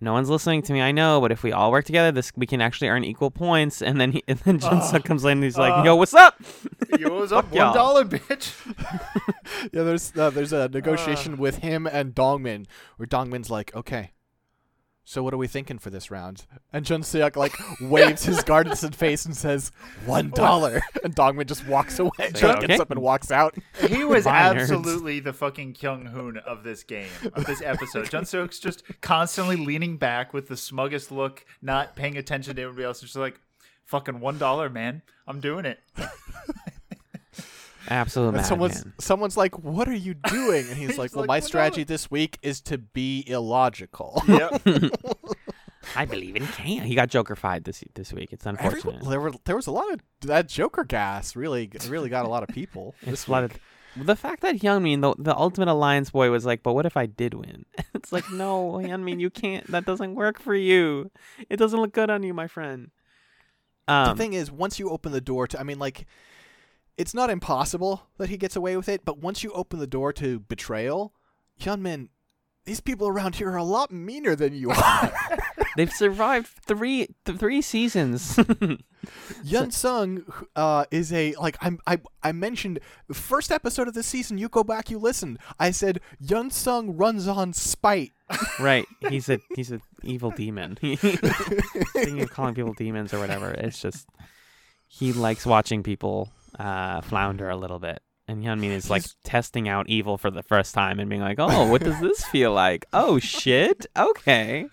No 0.00 0.12
one's 0.12 0.28
listening 0.28 0.62
to 0.62 0.72
me. 0.72 0.82
I 0.82 0.92
know, 0.92 1.20
but 1.20 1.32
if 1.32 1.42
we 1.42 1.52
all 1.52 1.70
work 1.72 1.84
together, 1.86 2.12
this 2.12 2.30
we 2.36 2.46
can 2.46 2.60
actually 2.60 2.88
earn 2.88 3.02
equal 3.04 3.30
points. 3.30 3.80
And 3.82 3.98
then 4.00 4.12
he, 4.12 4.22
and 4.28 4.38
then 4.40 4.58
Jun. 4.58 4.82
Suk 4.82 5.04
comes 5.04 5.24
in 5.24 5.32
and 5.32 5.44
he's 5.44 5.56
like. 5.58 5.84
"Yo, 5.84 5.96
what's 5.96 6.14
up?" 6.14 6.40
You 6.98 7.10
was 7.10 7.32
up 7.32 7.46
Fuck 7.46 7.54
y'all. 7.54 7.66
one 7.66 7.74
dollar, 7.76 8.04
bitch. 8.04 8.52
yeah, 9.72 9.82
there's 9.82 10.16
uh, 10.16 10.30
there's 10.30 10.52
a 10.52 10.68
negotiation 10.68 11.34
Uh. 11.34 11.36
with 11.36 11.58
him 11.58 11.86
and 11.86 12.14
Dongmin, 12.14 12.66
where 12.96 13.06
Dongmin's 13.06 13.50
like, 13.50 13.74
okay, 13.74 14.12
so 15.08 15.22
what 15.22 15.32
are 15.32 15.36
we 15.36 15.46
thinking 15.46 15.78
for 15.78 15.88
this 15.88 16.10
round? 16.10 16.46
And 16.72 16.84
Jun 16.84 17.02
Seok 17.02 17.36
like 17.36 17.52
waves 17.80 18.24
his 18.24 18.42
garden 18.42 18.74
face 18.74 19.24
and 19.24 19.36
says 19.36 19.70
one 20.04 20.30
dollar, 20.30 20.82
and 21.04 21.14
Dongmin 21.14 21.46
just 21.46 21.64
walks 21.68 22.00
away. 22.00 22.10
Like, 22.18 22.34
Jun 22.34 22.56
okay. 22.58 22.66
gets 22.66 22.80
up 22.80 22.90
and 22.90 23.00
walks 23.00 23.30
out. 23.30 23.54
He 23.86 24.02
was 24.02 24.24
Bye, 24.24 24.52
nerds. 24.52 24.62
absolutely 24.62 25.20
the 25.20 25.32
fucking 25.32 25.74
Kyung 25.74 26.06
Hoon 26.06 26.38
of 26.38 26.64
this 26.64 26.82
game, 26.82 27.06
of 27.34 27.46
this 27.46 27.62
episode. 27.62 28.10
Jun 28.10 28.24
Seok's 28.24 28.58
just 28.58 28.82
constantly 29.00 29.54
leaning 29.54 29.96
back 29.96 30.34
with 30.34 30.48
the 30.48 30.56
smuggest 30.56 31.12
look, 31.12 31.46
not 31.62 31.94
paying 31.94 32.16
attention 32.16 32.56
to 32.56 32.62
everybody 32.62 32.84
else. 32.84 32.96
It's 32.96 33.12
just 33.12 33.16
like, 33.16 33.40
fucking 33.84 34.18
one 34.18 34.38
dollar, 34.38 34.68
man. 34.68 35.02
I'm 35.28 35.38
doing 35.38 35.66
it. 35.66 35.78
Absolute 37.88 38.34
And 38.34 38.44
someone's 38.46 38.76
madman. 38.76 38.94
someone's 39.00 39.36
like, 39.36 39.58
"What 39.58 39.88
are 39.88 39.94
you 39.94 40.14
doing?" 40.14 40.66
And 40.68 40.76
he's 40.76 40.98
like, 41.02 41.14
"Well, 41.14 41.22
like, 41.22 41.28
my 41.28 41.40
"$1." 41.40 41.44
strategy 41.44 41.84
this 41.84 42.10
week 42.10 42.38
is 42.42 42.60
to 42.62 42.78
be 42.78 43.24
illogical." 43.26 44.22
Yep. 44.28 44.62
I 45.94 46.04
believe 46.04 46.34
in 46.34 46.46
Kane. 46.48 46.82
He 46.82 46.94
got 46.96 47.10
Joker-fied 47.10 47.62
this 47.64 47.84
this 47.94 48.12
week. 48.12 48.32
It's 48.32 48.44
Everyone, 48.46 48.72
unfortunate. 48.74 49.08
there 49.08 49.20
were 49.20 49.32
there 49.44 49.54
was 49.56 49.68
a 49.68 49.70
lot 49.70 49.90
of 49.92 50.00
that 50.22 50.48
Joker 50.48 50.82
gas. 50.84 51.36
Really, 51.36 51.70
really 51.88 52.08
got 52.08 52.24
a 52.24 52.28
lot 52.28 52.42
of 52.42 52.48
people. 52.48 52.94
It's 53.02 53.10
this 53.10 53.24
flooded. 53.24 53.52
week. 53.52 53.60
The 54.06 54.16
fact 54.16 54.42
that 54.42 54.56
Hyunmin, 54.56 55.00
the 55.00 55.14
the 55.22 55.34
ultimate 55.36 55.68
alliance 55.68 56.10
boy, 56.10 56.28
was 56.30 56.44
like, 56.44 56.62
"But 56.64 56.72
what 56.74 56.86
if 56.86 56.96
I 56.96 57.06
did 57.06 57.34
win?" 57.34 57.64
it's 57.94 58.10
like, 58.12 58.30
no, 58.32 58.72
Hyunmin, 58.72 59.20
you 59.20 59.30
can't. 59.30 59.66
That 59.70 59.84
doesn't 59.86 60.14
work 60.16 60.40
for 60.40 60.54
you. 60.56 61.10
It 61.48 61.56
doesn't 61.56 61.80
look 61.80 61.92
good 61.92 62.10
on 62.10 62.22
you, 62.24 62.34
my 62.34 62.48
friend. 62.48 62.90
Um, 63.88 64.08
the 64.08 64.16
thing 64.16 64.32
is, 64.32 64.50
once 64.50 64.78
you 64.80 64.90
open 64.90 65.12
the 65.12 65.20
door 65.20 65.46
to, 65.46 65.58
I 65.60 65.62
mean, 65.62 65.78
like, 65.78 66.06
it's 66.96 67.14
not 67.14 67.30
impossible 67.30 68.06
that 68.18 68.30
he 68.30 68.36
gets 68.36 68.56
away 68.56 68.76
with 68.76 68.88
it, 68.88 69.04
but 69.04 69.18
once 69.18 69.42
you 69.44 69.52
open 69.52 69.78
the 69.78 69.86
door 69.86 70.12
to 70.14 70.40
betrayal, 70.40 71.12
Hyunmin, 71.60 72.08
these 72.64 72.80
people 72.80 73.06
around 73.06 73.36
here 73.36 73.50
are 73.50 73.56
a 73.56 73.64
lot 73.64 73.92
meaner 73.92 74.34
than 74.34 74.52
you 74.52 74.70
are. 74.70 75.12
they've 75.76 75.92
survived 75.92 76.48
three 76.48 77.08
th- 77.24 77.38
three 77.38 77.62
seasons. 77.62 78.38
Yun 79.44 79.70
Sung 79.70 80.24
uh, 80.56 80.84
is 80.90 81.12
a 81.12 81.34
like 81.34 81.56
I'm 81.60 81.78
I 81.86 82.00
I 82.22 82.32
mentioned 82.32 82.80
the 83.06 83.14
first 83.14 83.52
episode 83.52 83.86
of 83.86 83.94
this 83.94 84.06
season. 84.06 84.36
You 84.36 84.48
go 84.48 84.64
back, 84.64 84.90
you 84.90 84.98
listen. 84.98 85.38
I 85.60 85.70
said 85.70 86.00
Yun 86.18 86.50
Sung 86.50 86.96
runs 86.96 87.28
on 87.28 87.52
spite. 87.52 88.12
right? 88.60 88.86
He's 89.08 89.28
a 89.28 89.38
he's 89.54 89.70
an 89.70 89.80
evil 90.02 90.32
demon. 90.32 90.74
Thinking 90.74 92.20
of 92.20 92.30
calling 92.30 92.54
people 92.54 92.74
demons 92.74 93.14
or 93.14 93.20
whatever. 93.20 93.52
It's 93.52 93.80
just 93.80 94.08
he 94.88 95.12
likes 95.12 95.46
watching 95.46 95.84
people 95.84 96.32
uh, 96.58 97.00
flounder 97.02 97.48
a 97.48 97.56
little 97.56 97.78
bit. 97.78 98.00
And 98.28 98.42
Hyunmin 98.42 98.70
is 98.70 98.90
like 98.90 99.04
testing 99.22 99.68
out 99.68 99.88
evil 99.88 100.18
for 100.18 100.32
the 100.32 100.42
first 100.42 100.74
time 100.74 100.98
and 100.98 101.08
being 101.08 101.20
like, 101.20 101.38
"Oh, 101.38 101.70
what 101.70 101.80
does 101.80 102.00
this 102.00 102.24
feel 102.32 102.52
like? 102.52 102.84
Oh 102.92 103.20
shit, 103.20 103.86
okay." 103.96 104.66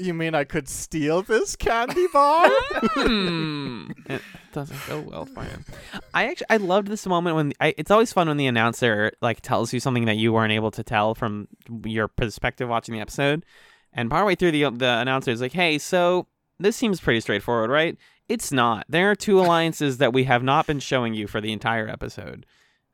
You 0.00 0.14
mean 0.14 0.34
I 0.34 0.44
could 0.44 0.70
steal 0.70 1.20
this 1.20 1.54
candy 1.54 2.06
bar? 2.14 2.48
Hmm. 2.94 3.90
it 4.06 4.22
doesn't 4.54 4.80
go 4.86 5.00
well 5.00 5.26
for 5.26 5.42
him. 5.42 5.66
I 6.14 6.28
actually 6.30 6.46
I 6.48 6.56
loved 6.56 6.88
this 6.88 7.06
moment 7.06 7.36
when 7.36 7.52
I, 7.60 7.74
it's 7.76 7.90
always 7.90 8.10
fun 8.10 8.26
when 8.28 8.38
the 8.38 8.46
announcer 8.46 9.12
like 9.20 9.42
tells 9.42 9.74
you 9.74 9.80
something 9.80 10.06
that 10.06 10.16
you 10.16 10.32
weren't 10.32 10.52
able 10.52 10.70
to 10.70 10.82
tell 10.82 11.14
from 11.14 11.48
your 11.84 12.08
perspective 12.08 12.70
watching 12.70 12.94
the 12.94 13.02
episode. 13.02 13.44
And 13.92 14.08
partway 14.08 14.34
through 14.34 14.52
the 14.52 14.70
the 14.70 14.98
announcer 14.98 15.30
is 15.30 15.42
like, 15.42 15.52
"Hey, 15.52 15.76
so 15.76 16.26
this 16.58 16.76
seems 16.76 17.00
pretty 17.00 17.20
straightforward, 17.20 17.70
right? 17.70 17.96
It's 18.28 18.50
not. 18.52 18.86
There 18.88 19.10
are 19.10 19.14
two 19.14 19.38
alliances 19.40 19.98
that 19.98 20.12
we 20.12 20.24
have 20.24 20.42
not 20.42 20.66
been 20.66 20.80
showing 20.80 21.14
you 21.14 21.26
for 21.26 21.40
the 21.40 21.52
entire 21.52 21.88
episode. 21.88 22.46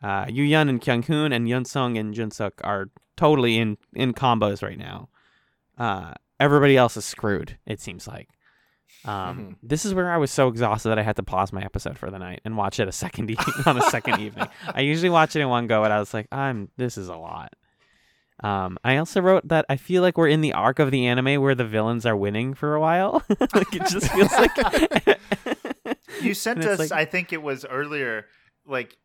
Uh, 0.03 0.27
Yu 0.29 0.43
Yun 0.45 0.69
and 0.69 0.81
Kyung 0.81 1.03
Hoon 1.03 1.33
and 1.33 1.49
Yun 1.49 1.65
Sung 1.65 1.97
and 1.99 2.15
Jun 2.15 2.31
Suk 2.31 2.55
are 2.65 2.89
totally 3.17 3.59
in 3.59 3.77
in 3.95 4.13
combos 4.15 4.63
right 4.63 4.79
now. 4.79 5.09
Uh, 5.79 6.13
everybody 6.41 6.77
else 6.77 6.97
is 6.97 7.05
screwed. 7.05 7.59
It 7.67 7.81
seems 7.81 8.07
like. 8.09 8.29
Um, 9.05 9.39
Mhm. 9.39 9.57
This 9.63 9.85
is 9.87 9.95
where 9.95 10.11
I 10.11 10.17
was 10.17 10.31
so 10.31 10.49
exhausted 10.49 10.89
that 10.89 10.99
I 10.99 11.03
had 11.03 11.17
to 11.17 11.23
pause 11.23 11.53
my 11.53 11.63
episode 11.63 11.97
for 11.97 12.11
the 12.11 12.19
night 12.19 12.41
and 12.45 12.57
watch 12.57 12.81
it 12.81 12.89
a 12.89 12.93
second 12.93 13.31
e- 13.31 13.37
on 13.67 13.79
a 13.79 13.83
second 13.91 14.21
evening. 14.21 14.49
I 14.67 14.81
usually 14.81 15.11
watch 15.11 15.37
it 15.37 15.41
in 15.41 15.49
one 15.49 15.67
go, 15.69 15.85
and 15.85 15.93
I 15.93 15.99
was 16.01 16.13
like, 16.13 16.27
"I'm 16.33 16.71
this 16.77 16.99
is 16.99 17.09
a 17.09 17.17
lot." 17.17 17.55
Um, 18.43 18.79
I 18.85 18.97
also 18.97 19.21
wrote 19.21 19.47
that 19.49 19.67
I 19.69 19.77
feel 19.77 20.03
like 20.03 20.17
we're 20.17 20.29
in 20.29 20.41
the 20.41 20.53
arc 20.53 20.79
of 20.79 20.91
the 20.91 21.07
anime 21.07 21.41
where 21.43 21.55
the 21.55 21.65
villains 21.67 22.07
are 22.07 22.17
winning 22.17 22.55
for 22.55 22.75
a 22.75 22.81
while. 22.81 23.23
like 23.55 23.75
it 23.75 23.87
just 23.87 24.09
feels 24.11 24.33
like 24.33 25.19
You 26.23 26.35
sent 26.47 26.65
us, 26.65 26.79
like- 26.79 26.93
I 26.93 27.05
think 27.05 27.33
it 27.33 27.43
was 27.43 27.65
earlier, 27.65 28.27
like 28.67 28.97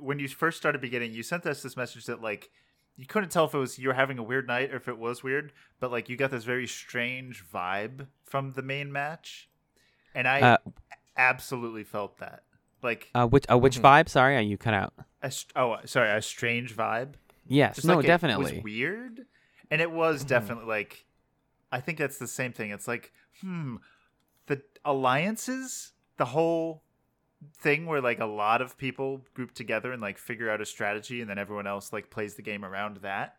when 0.00 0.18
you 0.18 0.28
first 0.28 0.56
started 0.58 0.80
beginning, 0.80 1.12
you 1.12 1.22
sent 1.22 1.46
us 1.46 1.62
this 1.62 1.76
message 1.76 2.06
that 2.06 2.20
like 2.22 2.50
you 2.96 3.06
couldn't 3.06 3.30
tell 3.30 3.44
if 3.44 3.54
it 3.54 3.58
was 3.58 3.78
you 3.78 3.88
were 3.88 3.94
having 3.94 4.18
a 4.18 4.22
weird 4.22 4.46
night 4.46 4.72
or 4.72 4.76
if 4.76 4.88
it 4.88 4.98
was 4.98 5.22
weird, 5.22 5.52
but 5.80 5.90
like 5.90 6.08
you 6.08 6.16
got 6.16 6.30
this 6.30 6.44
very 6.44 6.66
strange 6.66 7.44
vibe 7.52 8.06
from 8.24 8.52
the 8.52 8.62
main 8.62 8.90
match, 8.92 9.48
and 10.14 10.26
I 10.28 10.40
Uh, 10.40 10.56
absolutely 11.16 11.84
felt 11.84 12.18
that. 12.18 12.42
Like 12.82 13.08
uh, 13.14 13.26
which 13.26 13.44
uh, 13.50 13.58
which 13.58 13.78
Mhm. 13.78 13.82
vibe? 13.82 14.08
Sorry, 14.08 14.40
you 14.42 14.56
cut 14.56 14.74
out. 14.74 14.94
a, 15.22 15.32
oh, 15.56 15.76
sorry, 15.84 16.10
a 16.16 16.22
strange 16.22 16.76
vibe. 16.76 17.14
Yes, 17.48 17.76
Just 17.76 17.86
no, 17.88 17.96
like 17.96 18.06
definitely. 18.06 18.50
It 18.52 18.54
was 18.56 18.64
weird, 18.64 19.26
and 19.70 19.80
it 19.80 19.90
was 19.90 20.24
Mhm. 20.24 20.28
definitely 20.28 20.66
like. 20.66 21.04
I 21.72 21.80
think 21.80 21.98
that's 21.98 22.18
the 22.18 22.26
same 22.28 22.52
thing. 22.52 22.70
It's 22.70 22.88
like, 22.88 23.12
hmm, 23.42 23.76
the 24.46 24.62
alliances, 24.84 25.92
the 26.16 26.24
whole 26.26 26.82
thing 27.58 27.86
where 27.86 28.00
like 28.00 28.18
a 28.20 28.24
lot 28.26 28.60
of 28.62 28.76
people 28.78 29.24
group 29.34 29.52
together 29.54 29.92
and 29.92 30.00
like 30.02 30.18
figure 30.18 30.50
out 30.50 30.60
a 30.60 30.66
strategy, 30.66 31.20
and 31.20 31.28
then 31.28 31.38
everyone 31.38 31.66
else 31.66 31.92
like 31.92 32.10
plays 32.10 32.34
the 32.34 32.42
game 32.42 32.64
around 32.64 32.98
that. 32.98 33.36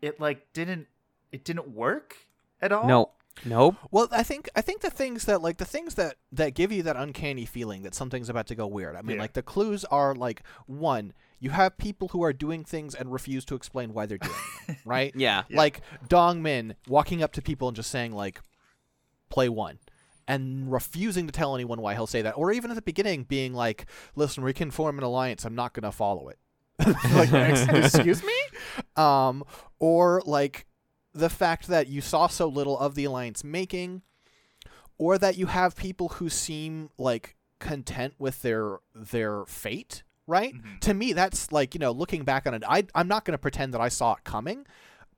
It 0.00 0.18
like 0.20 0.52
didn't 0.52 0.86
it 1.32 1.44
didn't 1.44 1.68
work 1.68 2.16
at 2.62 2.72
all. 2.72 2.86
No, 2.88 3.10
nope. 3.44 3.76
Well, 3.90 4.08
I 4.10 4.22
think 4.22 4.48
I 4.56 4.62
think 4.62 4.80
the 4.80 4.90
things 4.90 5.26
that 5.26 5.42
like 5.42 5.58
the 5.58 5.64
things 5.64 5.94
that 5.96 6.16
that 6.32 6.54
give 6.54 6.72
you 6.72 6.82
that 6.84 6.96
uncanny 6.96 7.44
feeling 7.44 7.82
that 7.82 7.94
something's 7.94 8.28
about 8.30 8.46
to 8.48 8.54
go 8.54 8.66
weird. 8.66 8.96
I 8.96 9.02
mean, 9.02 9.16
Yeah. 9.16 9.22
like 9.22 9.34
the 9.34 9.42
clues 9.42 9.84
are 9.86 10.14
like 10.14 10.42
one, 10.66 11.12
you 11.40 11.50
have 11.50 11.78
people 11.78 12.08
who 12.08 12.22
are 12.22 12.32
doing 12.32 12.64
things 12.64 12.94
and 12.94 13.10
refuse 13.10 13.44
to 13.46 13.54
explain 13.54 13.94
why 13.94 14.06
they're 14.06 14.18
doing 14.18 14.34
them, 14.66 14.76
right? 14.84 15.12
Yeah. 15.16 15.44
Yeah. 15.48 15.56
Like 15.56 15.80
Dong 16.08 16.42
Min 16.42 16.76
walking 16.86 17.22
up 17.22 17.32
to 17.32 17.42
people 17.42 17.68
and 17.68 17.74
just 17.74 17.90
saying 17.90 18.12
like, 18.12 18.40
"Play 19.30 19.48
one." 19.48 19.78
And 20.28 20.70
refusing 20.70 21.26
to 21.26 21.32
tell 21.32 21.56
anyone 21.56 21.80
why 21.80 21.94
he'll 21.94 22.06
say 22.06 22.22
that, 22.22 22.36
or 22.36 22.52
even 22.52 22.70
at 22.70 22.74
the 22.74 22.82
beginning 22.82 23.24
being 23.24 23.52
like, 23.54 23.86
"Listen, 24.14 24.44
we 24.44 24.52
can 24.52 24.70
form 24.70 24.98
an 24.98 25.02
alliance. 25.02 25.44
I'm 25.44 25.56
not 25.56 25.72
gonna 25.72 25.90
follow 25.90 26.28
it." 26.28 26.38
like, 27.14 27.32
excuse 27.84 28.22
me, 28.22 28.36
um, 28.96 29.42
or 29.78 30.22
like 30.26 30.66
the 31.12 31.30
fact 31.30 31.66
that 31.68 31.88
you 31.88 32.00
saw 32.00 32.26
so 32.28 32.46
little 32.46 32.78
of 32.78 32.94
the 32.94 33.04
alliance 33.04 33.42
making, 33.42 34.02
or 34.98 35.18
that 35.18 35.36
you 35.36 35.46
have 35.46 35.74
people 35.74 36.10
who 36.10 36.28
seem 36.28 36.90
like 36.96 37.36
content 37.58 38.14
with 38.18 38.42
their 38.42 38.78
their 38.94 39.44
fate 39.46 40.02
right? 40.30 40.54
Mm-hmm. 40.54 40.78
To 40.80 40.94
me, 40.94 41.12
that's 41.12 41.52
like, 41.52 41.74
you 41.74 41.78
know, 41.80 41.90
looking 41.92 42.24
back 42.24 42.46
on 42.46 42.54
it, 42.54 42.62
I, 42.66 42.86
I'm 42.94 43.08
not 43.08 43.24
going 43.24 43.32
to 43.32 43.38
pretend 43.38 43.74
that 43.74 43.80
I 43.80 43.88
saw 43.88 44.12
it 44.14 44.24
coming. 44.24 44.66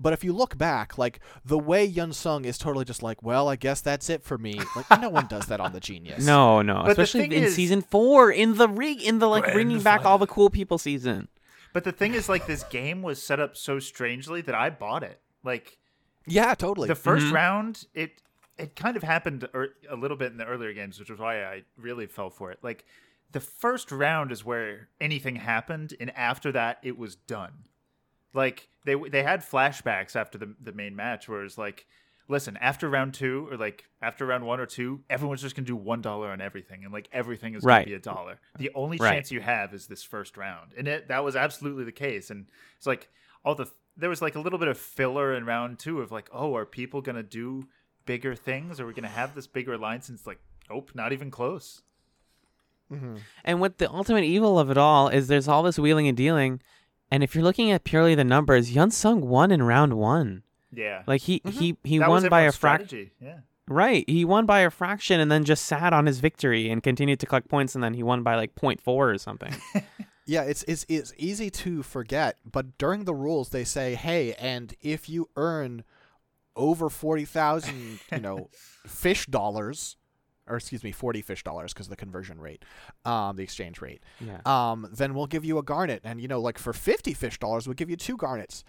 But 0.00 0.12
if 0.12 0.24
you 0.24 0.32
look 0.32 0.58
back, 0.58 0.98
like 0.98 1.20
the 1.44 1.58
way 1.58 1.84
Yun 1.84 2.12
Sung 2.12 2.44
is 2.44 2.58
totally 2.58 2.84
just 2.84 3.02
like, 3.04 3.22
well, 3.22 3.48
I 3.48 3.54
guess 3.54 3.80
that's 3.80 4.10
it 4.10 4.24
for 4.24 4.36
me. 4.36 4.58
Like 4.74 5.00
no 5.00 5.10
one 5.10 5.26
does 5.28 5.46
that 5.46 5.60
on 5.60 5.72
the 5.72 5.80
Genius. 5.88 6.24
No, 6.26 6.60
no, 6.62 6.82
But 6.82 6.92
especially 6.92 7.24
in 7.26 7.44
is- 7.44 7.54
season 7.54 7.82
four, 7.82 8.32
in 8.32 8.56
the 8.56 8.68
ring, 8.68 9.00
in 9.00 9.20
the 9.20 9.28
like 9.28 9.44
Grand 9.44 9.54
bringing 9.54 9.80
back 9.82 10.04
all 10.04 10.18
the 10.18 10.26
cool 10.26 10.50
people 10.50 10.78
season. 10.78 11.28
But 11.72 11.84
the 11.84 11.92
thing 11.92 12.14
is, 12.14 12.28
like, 12.28 12.46
this 12.46 12.64
game 12.64 13.00
was 13.00 13.22
set 13.22 13.38
up 13.40 13.56
so 13.56 13.78
strangely 13.78 14.40
that 14.42 14.54
I 14.54 14.68
bought 14.70 15.02
it. 15.04 15.20
Like, 15.44 15.78
Yeah, 16.26 16.54
totally. 16.54 16.88
the 16.88 16.94
1st 16.94 17.28
Mhm. 17.30 17.32
round, 17.32 17.84
it 17.94 18.20
it 18.58 18.76
kind 18.76 18.96
of 18.96 19.02
happened 19.02 19.48
er- 19.54 19.74
a 19.88 19.96
little 19.96 20.16
bit 20.16 20.32
in 20.32 20.36
the 20.38 20.44
earlier 20.44 20.72
games, 20.74 20.98
which 21.00 21.08
was 21.10 21.18
why 21.18 21.42
I 21.44 21.62
really 21.78 22.06
fell 22.06 22.28
for 22.28 22.50
it. 22.52 22.58
Like, 22.62 22.84
the 23.32 23.40
first 23.40 23.90
round 23.90 24.30
is 24.32 24.44
where 24.44 24.88
anything 25.00 25.36
happened, 25.36 25.94
and 26.00 26.10
after 26.16 26.52
that, 26.52 26.78
it 26.82 26.96
was 26.98 27.16
done. 27.16 27.64
Like 28.34 28.68
they 28.84 28.94
they 28.94 29.22
had 29.22 29.40
flashbacks 29.40 30.16
after 30.16 30.38
the 30.38 30.54
the 30.60 30.72
main 30.72 30.96
match, 30.96 31.28
where 31.28 31.44
it's 31.44 31.58
like, 31.58 31.86
listen, 32.28 32.56
after 32.58 32.88
round 32.88 33.14
two 33.14 33.48
or 33.50 33.56
like 33.56 33.84
after 34.00 34.24
round 34.24 34.46
one 34.46 34.60
or 34.60 34.66
two, 34.66 35.02
everyone's 35.10 35.42
just 35.42 35.54
gonna 35.54 35.66
do 35.66 35.76
one 35.76 36.00
dollar 36.00 36.30
on 36.30 36.40
everything, 36.40 36.84
and 36.84 36.92
like 36.92 37.08
everything 37.12 37.54
is 37.54 37.62
Right. 37.64 37.78
gonna 37.78 37.86
be 37.86 37.94
a 37.94 37.98
dollar. 37.98 38.40
The 38.58 38.70
only 38.74 38.96
Right. 38.98 39.14
chance 39.14 39.30
you 39.30 39.40
have 39.40 39.74
is 39.74 39.86
this 39.86 40.02
first 40.02 40.36
round, 40.36 40.72
and 40.76 40.88
it 40.88 41.08
that 41.08 41.24
was 41.24 41.36
absolutely 41.36 41.84
the 41.84 41.92
case. 41.92 42.30
And 42.30 42.46
it's 42.76 42.86
like 42.86 43.08
all 43.44 43.54
the 43.54 43.70
there 43.96 44.08
was 44.08 44.22
like 44.22 44.34
a 44.34 44.40
little 44.40 44.58
bit 44.58 44.68
of 44.68 44.78
filler 44.78 45.34
in 45.34 45.44
round 45.44 45.78
two 45.78 46.00
of 46.00 46.10
like, 46.10 46.30
oh, 46.32 46.56
are 46.56 46.64
people 46.64 47.02
gonna 47.02 47.22
do 47.22 47.68
bigger 48.06 48.34
things? 48.34 48.80
Are 48.80 48.86
we 48.86 48.94
gonna 48.94 49.08
have 49.08 49.34
this 49.34 49.46
bigger 49.46 49.74
alliance? 49.74 50.08
And 50.08 50.16
it's 50.16 50.26
like, 50.26 50.40
nope, 50.70 50.90
not 50.94 51.12
even 51.12 51.30
close. 51.30 51.82
Mm-hmm. 52.92 53.16
And 53.44 53.60
what 53.60 53.78
the 53.78 53.90
ultimate 53.90 54.24
evil 54.24 54.58
of 54.58 54.70
it 54.70 54.78
all 54.78 55.08
is 55.08 55.28
there's 55.28 55.48
all 55.48 55.62
this 55.62 55.78
wheeling 55.78 56.08
and 56.08 56.16
dealing. 56.16 56.60
And 57.10 57.22
if 57.22 57.34
you're 57.34 57.44
looking 57.44 57.70
at 57.70 57.84
purely 57.84 58.14
the 58.14 58.24
numbers, 58.24 58.72
Yun 58.72 58.90
Sung 58.90 59.22
won 59.22 59.50
in 59.50 59.62
round 59.62 59.94
one. 59.94 60.42
Yeah, 60.74 61.02
Like 61.06 61.20
he 61.22 61.40
mm-hmm. 61.40 61.58
he, 61.58 61.76
he 61.84 61.98
that 61.98 62.08
won 62.08 62.28
by 62.28 62.42
a 62.42 62.52
fraction. 62.52 63.10
Yeah. 63.20 63.40
Right. 63.68 64.08
He 64.08 64.24
won 64.24 64.46
by 64.46 64.60
a 64.60 64.70
fraction 64.70 65.20
and 65.20 65.30
then 65.30 65.44
just 65.44 65.66
sat 65.66 65.92
on 65.92 66.06
his 66.06 66.18
victory 66.18 66.70
and 66.70 66.82
continued 66.82 67.20
to 67.20 67.26
collect 67.26 67.48
points 67.48 67.74
and 67.74 67.84
then 67.84 67.94
he 67.94 68.02
won 68.02 68.22
by 68.22 68.36
like 68.36 68.54
0.4 68.54 68.80
or 68.86 69.18
something. 69.18 69.54
Yeah, 70.24 70.42
it's, 70.42 70.62
it's 70.64 70.86
it's 70.88 71.12
easy 71.16 71.50
to 71.50 71.82
forget, 71.82 72.38
but 72.50 72.78
during 72.78 73.04
the 73.04 73.14
rules 73.14 73.48
they 73.48 73.64
say, 73.64 73.96
"Hey, 73.96 74.34
and 74.34 74.72
if 74.80 75.08
you 75.08 75.28
earn 75.36 75.82
over 76.54 76.88
40,000, 76.88 77.98
you 78.12 78.20
know, 78.20 78.48
fish 78.86 79.26
dollars, 79.26 79.96
or 80.52 80.56
excuse 80.58 80.84
me, 80.84 80.92
40 80.92 81.22
fish 81.22 81.42
dollars 81.42 81.72
because 81.72 81.86
of 81.86 81.90
the 81.90 81.96
conversion 81.96 82.38
rate, 82.40 82.64
um 83.04 83.36
the 83.36 83.42
exchange 83.42 83.80
rate. 83.80 84.02
yeah. 84.20 84.40
Um 84.44 84.88
then 84.92 85.14
we'll 85.14 85.26
give 85.26 85.44
you 85.44 85.58
a 85.58 85.62
garnet 85.62 86.00
and 86.04 86.20
you 86.20 86.28
know, 86.28 86.40
like 86.40 86.58
for 86.58 86.72
50 86.72 87.14
fish 87.14 87.38
dollars 87.38 87.66
we'll 87.66 87.74
give 87.74 87.90
you 87.90 87.96
two 87.96 88.16
garnets." 88.16 88.64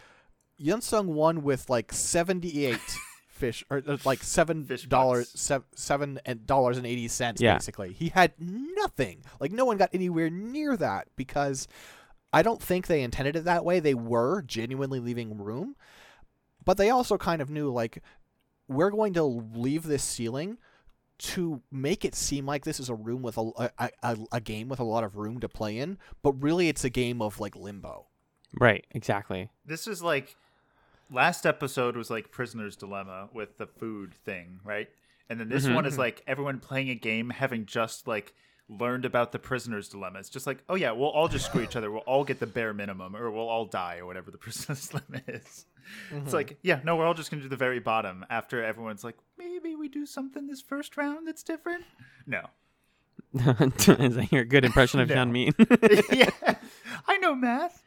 Yunsung 0.61 1.07
won 1.07 1.41
with 1.43 1.69
like 1.69 1.91
78 1.91 2.77
fish 3.27 3.63
or 3.71 3.81
uh, 3.87 3.97
like 4.05 4.23
7 4.23 4.65
Fish 4.65 4.85
dollars 4.85 5.31
bucks. 5.49 5.65
7 5.75 6.19
and 6.25 6.45
dollars 6.45 6.77
and 6.77 6.85
80 6.85 7.07
cents 7.07 7.41
Yeah. 7.41 7.55
basically. 7.55 7.91
He 7.91 8.09
had 8.09 8.33
nothing. 8.39 9.23
Like 9.39 9.51
no 9.51 9.65
one 9.65 9.77
got 9.77 9.89
anywhere 9.93 10.29
near 10.29 10.77
that 10.77 11.07
because 11.15 11.67
I 12.31 12.43
don't 12.43 12.61
think 12.61 12.85
they 12.87 13.01
intended 13.01 13.35
it 13.35 13.45
that 13.45 13.65
way. 13.65 13.79
They 13.79 13.95
were 13.95 14.41
genuinely 14.43 14.99
leaving 14.99 15.37
room, 15.37 15.75
but 16.63 16.77
they 16.77 16.89
also 16.91 17.17
kind 17.17 17.41
of 17.41 17.49
knew 17.49 17.71
like 17.71 18.01
we're 18.67 18.91
going 18.91 19.13
to 19.15 19.23
leave 19.23 19.83
this 19.83 20.03
ceiling 20.03 20.57
to 21.19 21.61
make 21.71 22.03
it 22.05 22.15
seem 22.15 22.45
like 22.45 22.63
this 22.65 22.79
is 22.79 22.89
a 22.89 22.95
room 22.95 23.21
with 23.21 23.37
a, 23.37 23.71
a, 23.79 23.89
a, 24.01 24.17
a 24.33 24.41
game 24.41 24.67
with 24.69 24.79
a 24.79 24.83
lot 24.83 25.03
of 25.03 25.15
room 25.15 25.39
to 25.39 25.47
play 25.49 25.77
in, 25.77 25.97
but 26.21 26.31
really 26.33 26.67
it's 26.69 26.83
a 26.83 26.89
game 26.89 27.21
of 27.21 27.39
like 27.39 27.55
limbo. 27.55 28.07
Right. 28.59 28.85
Exactly. 28.91 29.49
this 29.65 29.87
is 29.87 30.01
like 30.03 30.35
last 31.11 31.45
episode 31.45 31.95
was 31.95 32.09
like 32.09 32.31
prisoner's 32.31 32.75
dilemma 32.75 33.29
with 33.33 33.57
the 33.57 33.67
food 33.67 34.13
thing 34.25 34.59
right 34.63 34.87
and 35.29 35.39
then 35.39 35.49
this 35.49 35.65
Mhm. 35.65 35.75
one 35.75 35.85
is 35.85 35.97
like 35.97 36.23
everyone 36.27 36.59
playing 36.59 36.89
a 36.89 36.95
game 36.95 37.29
having 37.29 37.65
just 37.65 38.07
like 38.07 38.33
learned 38.69 39.05
about 39.05 39.31
the 39.31 39.39
prisoner's 39.39 39.89
dilemma 39.89 40.19
it's 40.19 40.29
just 40.29 40.47
like 40.47 40.63
oh 40.69 40.75
yeah 40.75 40.91
we'll 40.91 41.09
all 41.09 41.27
just 41.27 41.45
screw 41.45 41.61
each 41.61 41.75
other 41.75 41.91
we'll 41.91 42.01
all 42.01 42.23
get 42.23 42.39
the 42.39 42.47
bare 42.47 42.73
minimum 42.73 43.15
or 43.15 43.29
we'll 43.29 43.47
all 43.49 43.65
die 43.65 43.97
or 43.97 44.05
whatever 44.05 44.31
the 44.31 44.37
prisoner's 44.45 44.87
dilemma 44.87 45.21
is 45.27 45.65
it's 46.11 46.33
like 46.33 46.57
yeah 46.63 46.79
no 46.83 46.95
we're 46.95 47.05
all 47.05 47.13
just 47.13 47.29
gonna 47.29 47.43
do 47.43 47.49
the 47.49 47.57
very 47.57 47.79
bottom 47.79 48.25
after 48.29 48.63
everyone's 48.63 49.03
like 49.03 49.17
maybe 49.37 49.75
we 49.75 49.89
do 49.89 50.05
something 50.05 50.47
this 50.47 50.61
first 50.61 50.95
round 50.95 51.27
that's 51.27 51.43
different 51.43 51.83
no 52.25 52.41
is 53.33 54.15
that 54.15 54.29
your 54.31 54.45
good 54.45 54.63
impression 54.63 54.99
of 55.01 55.09
No. 55.09 55.15
Hyun 55.15 55.31
Min? 55.31 55.53
yeah 56.11 56.55
i 57.07 57.17
know 57.17 57.35
math 57.35 57.83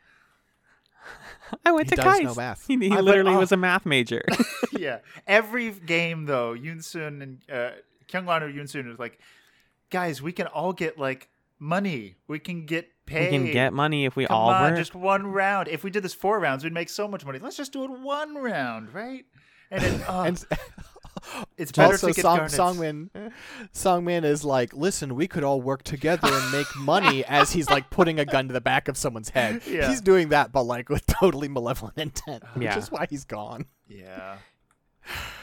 I 1.65 1.73
went 1.73 1.89
He 1.89 1.91
to 1.97 2.03
does 2.03 2.05
Kais. 2.17 2.25
know 2.25 2.35
math. 2.35 2.67
He, 2.67 2.77
he 2.77 2.91
I 2.91 2.97
bet- 2.97 3.05
literally 3.05 3.35
oh. 3.35 3.39
was 3.39 3.53
a 3.53 3.57
math 3.57 3.87
major. 3.87 4.25
yeah. 4.73 4.99
Every 5.29 5.71
game 5.71 6.25
though, 6.27 6.55
Yoon 6.55 6.83
Sun 6.83 7.23
and 7.23 7.39
uh, 7.49 7.71
Kyungran 8.09 8.43
or 8.43 8.51
Yoon 8.51 8.69
Sun 8.69 8.91
is 8.91 8.99
like, 8.99 9.21
guys, 9.91 10.21
we 10.23 10.33
can 10.33 10.47
all 10.47 10.73
get 10.73 10.99
like 10.99 11.29
money. 11.59 12.17
We 12.29 12.39
can 12.39 12.67
get 12.67 12.89
paid. 13.07 13.31
we 13.33 13.39
can 13.39 13.53
get 13.53 13.73
money 13.73 14.05
if 14.05 14.17
we 14.17 14.27
Come 14.27 14.37
all 14.37 14.51
on, 14.51 14.71
work. 14.73 14.79
just 14.79 14.95
one 14.95 15.27
round. 15.29 15.69
If 15.69 15.85
we 15.85 15.91
did 15.91 16.03
this 16.03 16.15
four 16.15 16.39
rounds, 16.41 16.65
we'd 16.65 16.73
make 16.73 16.89
so 16.89 17.07
much 17.09 17.25
money. 17.25 17.39
Let's 17.39 17.57
just 17.57 17.73
do 17.73 17.85
it 17.85 17.91
one 17.91 18.35
round, 18.37 18.93
right? 18.93 19.25
And 19.71 19.83
then 19.83 20.03
uh, 20.09 20.23
And 20.23 20.45
it's 21.57 21.73
better 21.73 21.93
also, 21.93 22.09
to 22.09 22.13
get 22.15 22.23
Song, 22.23 22.37
garnets. 22.37 22.57
Songmin, 22.57 23.33
Songmin 23.73 24.25
is 24.25 24.45
like, 24.45 24.73
listen, 24.75 25.15
we 25.15 25.27
could 25.29 25.45
all 25.45 25.61
work 25.61 25.83
together 25.83 26.29
and 26.31 26.53
make 26.53 26.67
money 26.77 27.25
as 27.29 27.53
he's 27.53 27.69
like 27.71 27.91
putting 27.91 28.19
a 28.21 28.25
gun 28.25 28.49
to 28.49 28.53
the 28.53 28.61
back 28.61 28.89
of 28.89 28.97
someone's 28.97 29.31
head. 29.31 29.63
Yeah. 29.67 29.89
He's 29.89 30.01
doing 30.01 30.29
that, 30.31 30.53
but 30.53 30.63
like 30.65 30.89
with 30.89 31.07
totally 31.07 31.49
malevolent 31.49 31.99
intent, 31.99 32.43
which 32.55 32.77
is 32.77 32.91
why 32.91 33.07
he's 33.09 33.25
gone. 33.25 33.67
Yeah. 33.89 34.37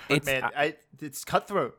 But 0.10 0.18
It's 0.18 0.26
man, 0.26 0.44
I, 0.56 0.76
it's 1.02 1.24
cutthroat. 1.24 1.78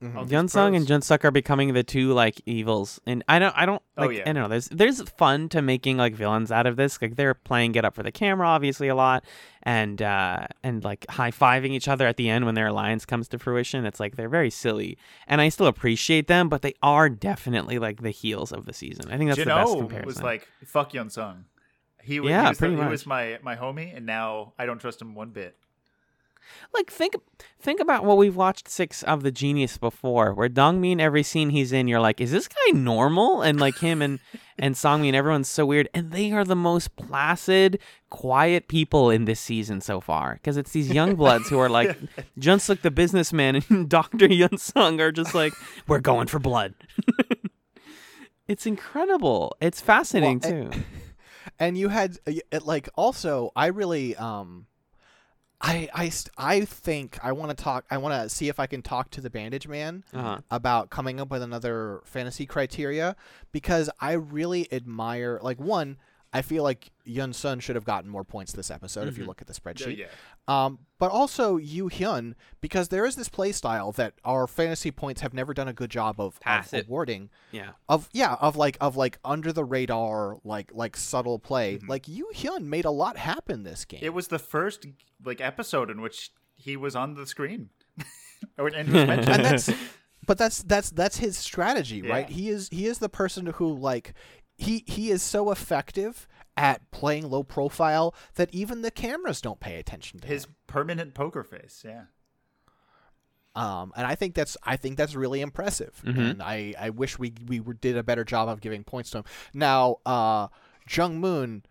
Mhm. 0.00 0.16
All 0.16 0.26
Yun 0.26 0.48
Sung 0.48 0.74
and 0.74 0.82
pros. 0.84 0.88
Jun 0.88 1.02
Suk 1.02 1.24
are 1.24 1.30
becoming 1.30 1.74
the 1.74 1.82
two 1.84 2.12
like 2.12 2.40
evils, 2.46 3.00
and 3.06 3.22
I 3.28 3.38
don't, 3.38 3.56
I 3.56 3.66
don't 3.66 3.82
Oh, 3.96 4.06
like, 4.06 4.16
yeah. 4.16 4.22
I 4.22 4.32
don't 4.32 4.42
know. 4.42 4.48
There's, 4.48 4.68
there's 4.68 5.02
fun 5.10 5.48
to 5.50 5.62
making 5.62 5.96
like 5.96 6.14
villains 6.14 6.50
out 6.50 6.66
of 6.66 6.76
this. 6.76 7.00
Like 7.00 7.16
they're 7.16 7.34
playing 7.34 7.72
get 7.72 7.84
up 7.84 7.94
for 7.94 8.02
the 8.02 8.10
camera, 8.10 8.48
obviously 8.48 8.88
a 8.88 8.94
lot, 8.94 9.24
and 9.62 10.00
uh, 10.02 10.46
and 10.64 10.82
like 10.82 11.06
high 11.10 11.30
fiving 11.30 11.70
each 11.70 11.88
other 11.88 12.06
at 12.06 12.16
the 12.16 12.28
end 12.30 12.46
when 12.46 12.54
their 12.54 12.68
alliance 12.68 13.04
comes 13.04 13.28
to 13.28 13.38
fruition. 13.38 13.84
It's 13.86 14.00
like 14.00 14.16
they're 14.16 14.28
very 14.30 14.50
silly, 14.50 14.96
and 15.28 15.40
I 15.40 15.50
still 15.50 15.66
appreciate 15.66 16.26
them, 16.26 16.48
but 16.48 16.62
they 16.62 16.74
are 16.82 17.08
definitely 17.08 17.78
like 17.78 18.02
the 18.02 18.10
heels 18.10 18.50
of 18.50 18.64
the 18.64 18.72
season. 18.72 19.10
I 19.12 19.18
think 19.18 19.30
that's 19.30 19.38
the 19.38 19.44
best 19.46 19.70
Jino 19.72 19.78
comparison. 19.80 20.06
was 20.06 20.22
like, 20.22 20.48
fuck 20.64 20.94
Young 20.94 21.10
Sung. 21.10 21.44
He, 22.02 22.18
wa- 22.18 22.28
Yeah, 22.28 22.42
he 22.42 22.48
was, 22.48 22.58
the- 22.58 22.66
pretty 22.66 22.82
he 22.82 22.88
was 22.88 23.06
my, 23.06 23.38
my 23.42 23.54
homie, 23.54 23.96
and 23.96 24.04
now 24.04 24.54
I 24.58 24.66
don't 24.66 24.80
trust 24.80 25.00
him 25.00 25.14
one 25.14 25.30
bit. 25.30 25.56
Like 26.74 26.90
think 26.90 27.14
think 27.60 27.80
about 27.80 28.04
what 28.04 28.16
we've 28.16 28.36
watched 28.36 28.68
six 28.68 29.02
of 29.02 29.22
the 29.22 29.30
genius 29.30 29.78
before 29.78 30.34
where 30.34 30.48
dongmin 30.48 31.00
every 31.00 31.22
scene 31.22 31.50
he's 31.50 31.72
in 31.72 31.88
you're 31.88 32.00
like 32.00 32.20
is 32.20 32.30
this 32.32 32.48
guy 32.48 32.72
normal? 32.78 33.42
And 33.42 33.58
like 33.60 33.78
him 33.78 34.02
and 34.02 34.18
and 34.58 34.74
songmin 34.74 35.14
everyone's 35.14 35.48
so 35.48 35.64
weird. 35.66 35.88
And 35.94 36.10
they 36.12 36.32
are 36.32 36.44
the 36.44 36.56
most 36.56 36.96
placid 36.96 37.78
quiet 38.10 38.68
people 38.68 39.10
in 39.10 39.24
this 39.24 39.40
season 39.40 39.80
so 39.80 40.00
far 40.00 40.34
because 40.34 40.56
it's 40.56 40.72
these 40.72 40.90
young 40.90 41.14
bloods 41.14 41.48
who 41.48 41.58
are 41.58 41.70
like 41.70 41.98
junsuk 42.38 42.82
the 42.82 42.90
businessman 42.90 43.62
and 43.68 43.88
dr 43.96 44.26
yun 44.26 44.58
sung 44.58 45.00
are 45.00 45.12
just 45.12 45.34
like 45.34 45.52
we're 45.88 46.00
going 46.00 46.26
for 46.26 46.38
blood. 46.38 46.74
It's 48.48 48.66
incredible. 48.66 49.56
It's 49.60 49.80
fascinating 49.80 50.40
Well, 50.42 50.70
too. 50.72 50.80
and 51.58 51.78
you 51.78 51.88
had 51.88 52.18
it, 52.26 52.64
like 52.66 52.88
also 52.96 53.50
I 53.56 53.66
really 53.66 54.16
um 54.16 54.66
I 55.62 55.88
I 55.94 56.12
I 56.36 56.64
think 56.64 57.18
I 57.22 57.32
want 57.32 57.56
to 57.56 57.62
talk 57.62 57.84
I 57.90 57.98
want 57.98 58.20
to 58.20 58.28
see 58.28 58.48
if 58.48 58.58
I 58.58 58.66
can 58.66 58.82
talk 58.82 59.10
to 59.10 59.20
the 59.20 59.30
bandage 59.30 59.68
man 59.68 60.04
uh-huh. 60.12 60.38
about 60.50 60.90
coming 60.90 61.20
up 61.20 61.30
with 61.30 61.42
another 61.42 62.00
fantasy 62.04 62.46
criteria 62.46 63.14
because 63.52 63.88
I 64.00 64.12
really 64.12 64.70
admire 64.72 65.38
like 65.42 65.60
one 65.60 65.98
I 66.32 66.40
feel 66.42 66.62
like 66.62 66.90
Yun 67.04 67.32
Sun 67.34 67.60
should 67.60 67.76
have 67.76 67.84
gotten 67.84 68.08
more 68.08 68.24
points 68.24 68.52
this 68.52 68.70
episode 68.70 69.06
if 69.06 69.18
you 69.18 69.24
Mhm. 69.24 69.26
look 69.26 69.40
at 69.42 69.46
the 69.48 69.52
spreadsheet. 69.52 69.98
yeah. 69.98 70.06
Um, 70.48 70.78
but 70.98 71.10
also 71.10 71.56
Yu 71.58 71.88
Hyun 71.90 72.34
because 72.60 72.88
there 72.88 73.04
is 73.04 73.16
this 73.16 73.28
play 73.28 73.52
style 73.52 73.92
that 73.92 74.14
our 74.24 74.46
fantasy 74.46 74.90
points 74.90 75.20
have 75.20 75.34
never 75.34 75.52
done 75.52 75.68
a 75.68 75.72
good 75.72 75.90
job 75.90 76.18
of, 76.20 76.38
of 76.46 76.72
awarding 76.72 77.28
yeah 77.50 77.72
of 77.88 78.08
yeah 78.12 78.34
of 78.40 78.56
like 78.56 78.76
of 78.80 78.96
like 78.96 79.18
under 79.24 79.52
the 79.52 79.64
radar 79.64 80.38
like 80.44 80.70
like 80.72 80.96
subtle 80.96 81.38
play 81.38 81.78
Mhm. 81.78 81.88
like 81.88 82.08
Yu 82.08 82.30
Hyun 82.34 82.64
made 82.64 82.84
a 82.86 82.90
lot 82.90 83.16
happen 83.18 83.62
this 83.64 83.84
game. 83.84 84.00
It 84.02 84.14
was 84.14 84.28
the 84.28 84.38
first 84.38 84.86
like 85.24 85.40
episode 85.40 85.90
in 85.90 86.00
which 86.00 86.30
he 86.54 86.76
was 86.76 86.94
on 86.96 87.14
the 87.14 87.26
screen, 87.26 87.70
and 88.56 88.64
was 88.64 88.72
mentioned. 88.74 89.28
and 89.28 89.44
that's 89.44 89.70
but 90.26 90.38
that's 90.38 90.62
that's 90.62 90.90
that's 90.90 91.16
his 91.18 91.36
strategy 91.36 92.00
right 92.02 92.28
he 92.28 92.48
is 92.48 92.68
he 92.70 92.86
is 92.86 92.98
the 92.98 93.08
person 93.08 93.46
who 93.46 93.72
like 93.76 94.14
he 94.62 94.84
he 94.86 95.10
is 95.10 95.22
so 95.22 95.50
effective 95.50 96.26
at 96.56 96.90
playing 96.90 97.30
low 97.30 97.42
profile 97.42 98.14
that 98.34 98.48
even 98.52 98.82
the 98.82 98.90
cameras 98.90 99.40
don't 99.40 99.60
pay 99.60 99.76
attention 99.78 100.20
to 100.20 100.26
him. 100.26 100.32
his 100.32 100.44
him 100.44 100.54
permanent 100.66 101.14
poker 101.14 101.42
face. 101.42 101.82
Yeah, 101.84 102.04
Um, 103.54 103.92
and 103.96 104.06
I 104.06 104.14
think 104.14 104.34
that's 104.34 104.56
I 104.62 104.76
think 104.76 104.96
that's 104.96 105.14
really 105.14 105.40
impressive, 105.42 106.00
Mhm. 106.04 106.30
and 106.30 106.42
I, 106.42 106.74
I 106.78 106.90
wish 106.90 107.18
we 107.18 107.34
we 107.46 107.60
were- 107.60 107.74
did 107.74 107.96
a 107.98 108.02
better 108.02 108.24
job 108.24 108.48
of 108.48 108.60
giving 108.62 108.82
points 108.82 109.10
to 109.10 109.18
him. 109.18 109.24
Now, 109.52 109.96
uh, 110.06 110.48
Jung 110.90 111.20
Moon, 111.20 111.64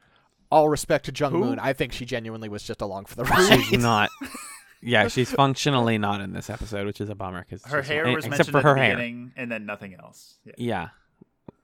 all 0.51 0.69
respect 0.69 1.05
to 1.05 1.11
Jung 1.15 1.31
Who? 1.31 1.39
Moon, 1.39 1.59
I 1.59 1.73
think 1.73 1.91
she 1.93 2.05
genuinely 2.05 2.49
was 2.49 2.61
just 2.63 2.81
along 2.81 3.05
for 3.05 3.15
the 3.15 3.23
ride. 3.23 3.61
She's 3.63 3.79
not. 3.81 4.09
Yeah, 4.81 5.07
she's 5.07 5.31
functionally 5.43 5.97
not 5.97 6.21
in 6.21 6.33
this 6.33 6.49
episode, 6.49 6.85
which 6.85 7.01
is 7.01 7.09
a 7.09 7.15
bummer 7.15 7.41
because 7.47 7.63
Her 7.65 7.81
hair 7.81 8.05
was 8.07 8.25
except 8.25 8.29
mentioned 8.31 8.51
for 8.51 8.57
at 8.59 8.63
her 8.63 8.73
the 8.75 8.79
hair. 8.81 8.95
beginning, 8.95 9.33
and 9.35 9.51
then 9.51 9.65
nothing 9.65 9.95
else. 9.95 10.37
Yeah. 10.45 10.53
Yeah, 10.57 10.89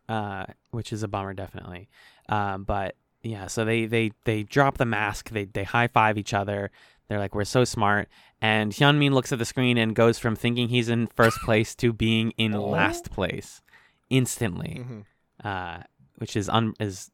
uh, 0.09 0.45
which 0.71 0.91
is 0.93 1.03
a 1.03 1.07
bummer, 1.07 1.33
definitely. 1.33 1.89
Um, 2.29 2.63
but 2.63 2.95
yeah, 3.21 3.47
so 3.47 3.65
they 3.65 3.85
they 3.85 4.11
they 4.25 4.43
drop 4.43 4.77
the 4.77 4.85
mask. 4.85 5.29
They 5.29 5.45
they 5.45 5.63
high 5.63 5.87
five 5.87 6.17
each 6.17 6.33
other. 6.33 6.71
They're 7.07 7.19
like, 7.19 7.33
"We're 7.35 7.45
so 7.45 7.63
smart." 7.63 8.09
And 8.41 8.71
Hyunmin 8.71 9.11
looks 9.11 9.31
at 9.31 9.39
the 9.39 9.45
screen 9.45 9.77
and 9.77 9.95
goes 9.95 10.19
from 10.19 10.35
thinking 10.35 10.69
he's 10.69 10.89
in 10.89 11.07
first 11.07 11.39
place 11.39 11.73
to 11.75 11.91
being 11.93 12.31
in 12.37 12.51
last 12.77 13.09
place 13.11 13.61
instantly, 14.09 14.83
Mhm. 14.85 15.05
uh, 15.43 15.83
which 16.17 16.35
is 16.35 16.47
un- 16.49 16.73
is 16.79 17.11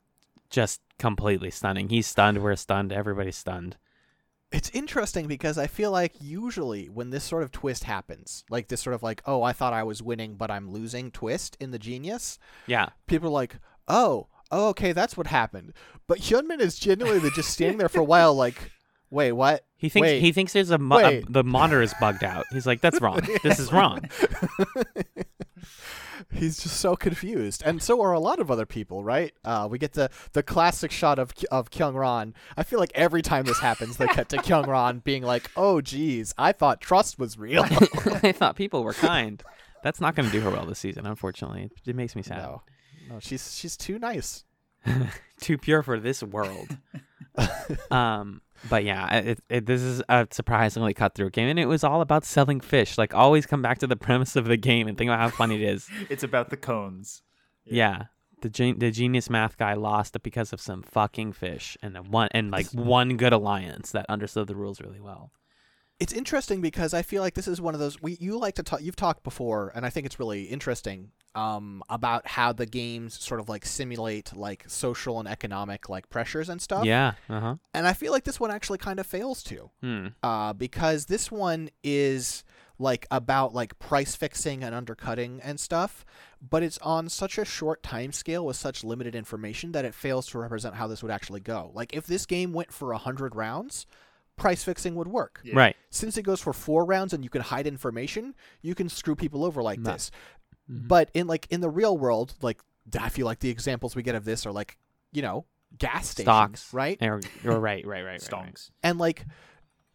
just 0.50 0.82
completely 1.00 1.50
stunning. 1.50 1.90
He's 1.90 2.08
stunned. 2.08 2.42
We're 2.44 2.56
stunned. 2.56 2.92
Everybody's 2.94 3.38
stunned. 3.38 3.78
It's 4.54 4.70
interesting 4.70 5.28
because 5.28 5.58
I 5.58 5.68
feel 5.68 5.92
like 5.92 6.14
usually 6.22 6.88
when 6.88 7.10
this 7.10 7.24
sort 7.24 7.42
of 7.44 7.52
twist 7.52 7.84
happens, 7.84 8.46
like 8.50 8.68
this 8.68 8.82
sort 8.82 8.94
of 8.94 9.02
like, 9.02 9.22
oh, 9.26 9.42
I 9.42 9.52
thought 9.52 9.74
I 9.74 9.84
was 9.84 10.02
winning 10.04 10.36
but 10.36 10.52
I'm 10.52 10.70
losing 10.70 11.12
twist 11.12 11.58
in 11.60 11.72
the 11.72 11.80
genius, 11.80 12.38
Yeah, 12.68 12.90
people 13.08 13.30
are 13.30 13.32
like, 13.32 13.58
oh, 13.88 14.28
oh, 14.52 14.70
okay, 14.70 14.92
that's 14.92 15.18
what 15.18 15.28
happened. 15.28 15.74
But 16.08 16.20
Hyunmin 16.20 16.60
is 16.60 16.78
genuinely 16.78 17.32
just 17.32 17.50
standing 17.50 17.80
there 17.80 17.90
for 17.90 18.00
a 18.00 18.06
while, 18.06 18.36
like, 18.36 18.72
wait, 19.10 19.32
what? 19.32 19.66
he 19.84 19.90
thinks 19.90 20.06
Wait. 20.06 20.22
he 20.22 20.32
thinks 20.32 20.54
there's 20.54 20.72
a, 20.72 20.78
mo- 20.78 21.00
a 21.00 21.22
the 21.28 21.44
monitor 21.44 21.82
is 21.82 21.94
bugged 22.00 22.24
out. 22.24 22.46
He's 22.54 22.66
like, 22.66 22.80
"That's 22.80 23.02
wrong. 23.02 23.20
This 23.44 23.60
is 23.60 23.74
wrong." 23.74 24.10
He's 26.32 26.62
just 26.62 26.78
so 26.80 26.96
confused, 26.96 27.64
and 27.66 27.82
so 27.82 28.02
are 28.02 28.14
a 28.14 28.20
lot 28.20 28.40
of 28.40 28.50
other 28.52 28.66
people, 28.66 29.04
right? 29.04 29.34
Uh, 29.44 29.68
we 29.70 29.78
get 29.78 29.94
the 29.94 30.10
the 30.34 30.44
classic 30.44 30.92
shot 30.92 31.20
of 31.20 31.34
of 31.52 31.70
Kyungran. 31.72 32.34
I 32.58 32.64
feel 32.64 32.80
like 32.80 32.92
every 32.96 33.22
time 33.22 33.46
this 33.46 33.60
happens, 33.60 33.98
they 33.98 34.08
cut 34.08 34.30
to 34.30 34.38
Kyungran 34.48 35.04
being 35.04 35.24
like, 35.24 35.50
"Oh, 35.56 35.82
geez, 35.82 36.34
I 36.38 36.52
thought 36.52 36.82
trust 36.82 37.20
was 37.20 37.38
real." 37.38 37.64
I 38.24 38.32
thought 38.32 38.56
people 38.56 38.84
were 38.84 38.94
kind. 38.94 39.44
That's 39.84 40.00
not 40.00 40.16
going 40.16 40.28
to 40.30 40.32
do 40.32 40.42
her 40.42 40.50
well 40.50 40.66
this 40.66 40.80
season, 40.80 41.06
unfortunately. 41.06 41.64
It, 41.64 41.90
it 41.90 41.96
makes 41.96 42.16
me 42.16 42.22
sad. 42.22 42.38
no, 42.38 42.62
no, 43.10 43.20
she's 43.20 43.56
she's 43.56 43.76
too 43.78 44.00
nice. 44.00 44.44
Too 45.40 45.58
pure 45.58 45.82
for 45.84 46.00
this 46.00 46.22
world. 46.24 46.78
um, 47.92 48.42
but 48.70 48.84
yeah, 48.84 49.14
it, 49.18 49.40
it, 49.50 49.66
this 49.66 49.82
is 49.82 50.02
a 50.10 50.28
surprisingly 50.32 50.94
cut 50.94 51.16
through 51.16 51.30
game, 51.32 51.50
and 51.50 51.60
it 51.60 51.66
was 51.66 51.84
all 51.84 52.02
about 52.02 52.26
selling 52.26 52.60
fish. 52.60 52.98
Like, 52.98 53.14
always 53.14 53.46
come 53.46 53.62
back 53.62 53.80
to 53.80 53.88
the 53.88 53.96
premise 54.08 54.36
of 54.36 54.46
the 54.46 54.58
game 54.58 54.88
and 54.88 54.98
think 54.98 55.10
about 55.10 55.20
how 55.20 55.30
funny 55.30 55.56
it 55.56 55.70
is. 55.70 55.90
It's 56.10 56.24
about 56.24 56.50
the 56.50 56.58
cones. 56.58 57.22
Yeah. 57.66 58.04
The, 58.42 58.50
gen- 58.50 58.80
the 58.80 58.92
genius 58.92 59.30
math 59.30 59.58
guy 59.58 59.74
lost 59.74 60.22
because 60.22 60.52
of 60.54 60.60
some 60.60 60.84
fucking 60.84 61.34
fish 61.34 61.78
and 61.82 61.98
one 62.10 62.28
and 62.32 62.52
like 62.52 62.68
one 62.72 63.16
good 63.16 63.32
alliance 63.32 63.92
that 63.92 64.06
understood 64.10 64.48
the 64.48 64.56
rules 64.56 64.82
really 64.82 65.00
well. 65.00 65.32
It's 66.00 66.12
interesting 66.12 66.60
because 66.60 66.94
I 66.94 67.04
feel 67.04 67.22
like 67.22 67.36
this 67.36 67.48
is 67.48 67.62
one 67.62 67.74
of 67.74 67.80
those 67.80 68.02
we 68.02 68.18
you 68.20 68.38
like 68.38 68.56
to 68.56 68.64
talk. 68.64 68.82
You've 68.82 68.98
talked 68.98 69.24
before, 69.24 69.72
and 69.74 69.86
I 69.86 69.90
think 69.90 70.06
it's 70.06 70.20
really 70.20 70.44
interesting 70.44 71.12
um, 71.36 71.82
about 71.90 72.28
how 72.28 72.54
the 72.54 72.66
games 72.66 73.20
sort 73.20 73.40
of 73.40 73.50
like 73.50 73.66
simulate 73.66 74.36
like 74.36 74.64
social 74.68 75.20
and 75.20 75.28
economic 75.28 75.90
like 75.90 76.10
pressures 76.10 76.50
and 76.50 76.62
stuff. 76.62 76.86
Yeah. 76.86 77.14
Uh 77.30 77.40
huh. 77.40 77.56
And 77.74 77.88
I 77.88 77.94
feel 77.94 78.12
like 78.12 78.24
this 78.24 78.40
one 78.40 78.52
actually 78.52 78.78
kind 78.78 79.00
of 79.00 79.08
fails 79.08 79.44
to. 79.44 79.70
Hmm. 79.82 80.08
uh, 80.22 80.54
because 80.54 81.06
this 81.06 81.32
one 81.32 81.70
is 81.84 82.44
like 82.80 83.06
about 83.12 83.54
like 83.54 83.78
price 83.80 84.16
fixing 84.16 84.64
and 84.64 84.74
undercutting 84.76 85.40
and 85.44 85.60
stuff, 85.60 86.06
but 86.48 86.64
it's 86.64 86.78
on 86.80 87.08
such 87.10 87.38
a 87.38 87.46
short 87.46 87.84
time 87.84 88.12
scale 88.12 88.46
with 88.46 88.56
such 88.56 88.84
limited 88.84 89.16
information 89.16 89.72
that 89.74 89.86
it 89.86 89.94
fails 89.94 90.28
to 90.28 90.40
represent 90.40 90.76
how 90.76 90.88
this 90.88 91.02
would 91.04 91.12
actually 91.12 91.40
go. 91.40 91.72
Like 91.74 91.94
if 91.94 92.06
this 92.08 92.26
game 92.26 92.52
went 92.52 92.72
for 92.74 92.92
a 92.92 92.98
hundred 92.98 93.36
rounds, 93.36 93.86
price 94.36 94.64
fixing 94.64 94.96
would 94.96 95.08
work. 95.08 95.40
Yeah. 95.44 95.56
Right. 95.56 95.76
Since 95.92 96.18
it 96.18 96.24
goes 96.24 96.42
for 96.42 96.54
four 96.54 96.84
rounds 96.86 97.14
and 97.14 97.24
you 97.24 97.30
can 97.30 97.42
hide 97.42 97.68
information, 97.68 98.34
you 98.64 98.74
can 98.74 98.90
screw 98.90 99.16
people 99.16 99.46
over 99.46 99.62
like 99.62 99.80
No. 99.80 99.92
this. 99.94 100.10
Mhm. 100.72 100.88
But 100.88 101.10
in 101.14 101.28
like 101.28 101.48
in 101.50 101.62
the 101.62 101.70
real 101.70 101.98
world, 101.98 102.34
like 102.42 102.62
I 103.00 103.10
feel 103.10 103.26
like 103.26 103.40
the 103.40 103.50
examples 103.50 103.96
we 103.96 104.04
get 104.04 104.16
of 104.16 104.26
this 104.26 104.46
are 104.46 104.52
like 104.52 104.78
you 105.12 105.22
know 105.22 105.46
gas 105.78 106.10
stations, 106.10 106.26
Stocks. 106.26 106.74
right? 106.74 106.98
You're, 107.02 107.22
you're 107.44 107.60
right. 107.60 107.86
Right. 107.86 108.04
Right. 108.06 108.22
Right. 108.22 108.32
right. 108.32 108.70
And 108.84 108.98
like 109.00 109.26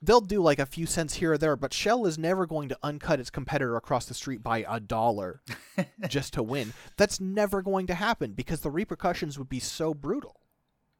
they'll 0.02 0.20
do 0.20 0.40
like 0.42 0.59
a 0.59 0.66
few 0.66 0.87
cents 0.87 1.14
here 1.14 1.33
or 1.33 1.38
there 1.38 1.57
but 1.57 1.72
shell 1.72 2.07
is 2.07 2.16
never 2.18 2.46
going 2.46 2.68
to 2.68 2.78
uncut 2.85 3.18
its 3.18 3.31
competitor 3.31 3.74
across 3.76 4.07
the 4.07 4.14
street 4.14 4.42
by 4.44 4.64
a 4.68 4.78
dollar 4.78 5.42
just 6.09 6.33
to 6.35 6.40
win 6.42 6.72
that's 6.96 7.18
never 7.20 7.62
going 7.62 7.85
to 7.88 7.94
happen 7.94 8.33
because 8.33 8.61
the 8.61 8.70
repercussions 8.70 9.37
would 9.40 9.48
be 9.48 9.59
so 9.59 9.92
brutal 9.94 10.40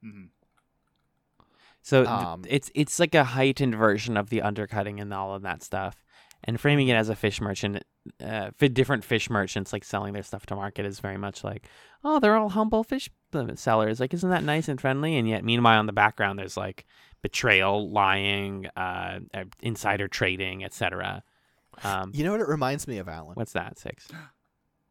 hmm 0.03 0.25
So 1.81 2.03
th- 2.03 2.09
Um, 2.13 2.43
it's 2.49 2.71
it's 2.75 2.99
like 2.99 3.15
a 3.15 3.25
heightened 3.25 3.75
version 3.77 4.17
of 4.17 4.31
the 4.31 4.43
undercutting 4.43 5.01
and 5.01 5.15
all 5.15 5.33
of 5.35 5.43
that 5.43 5.63
stuff. 5.63 6.03
And 6.45 6.61
framing 6.61 6.89
it 6.89 6.95
as 6.95 7.09
a 7.09 7.17
fish 7.17 7.41
merchant, 7.41 7.83
uh, 8.25 8.51
different 8.59 9.05
fish 9.05 9.29
merchants 9.29 9.73
like 9.73 9.85
selling 9.85 10.13
their 10.13 10.23
stuff 10.23 10.47
to 10.47 10.57
market 10.57 10.87
is 10.87 11.01
very 11.01 11.19
much 11.19 11.43
like, 11.43 11.67
oh, 12.05 12.21
they're 12.21 12.37
all 12.37 12.49
humble 12.49 12.85
fish 12.85 13.11
uh, 13.35 13.55
sellers. 13.55 14.01
Like, 14.01 14.15
isn't 14.15 14.31
that 14.31 14.45
nice 14.45 14.69
and 14.69 14.81
friendly? 14.81 15.17
And 15.17 15.29
yet, 15.29 15.45
meanwhile, 15.45 15.81
in 15.81 15.87
the 15.87 15.93
background, 15.93 16.39
there's 16.39 16.57
like 16.57 16.87
betrayal, 17.23 17.91
lying, 17.91 18.67
uh, 18.77 19.19
uh, 19.35 19.45
insider 19.61 20.09
trading, 20.09 20.65
etc. 20.65 21.23
Um, 21.83 22.13
you 22.15 22.25
know 22.25 22.33
what 22.33 22.41
it 22.41 22.49
reminds 22.49 22.89
me 22.89 22.99
of 22.99 23.09
alan 23.09 23.35
what's 23.35 23.53
that? 23.53 23.79
Six. 23.79 24.09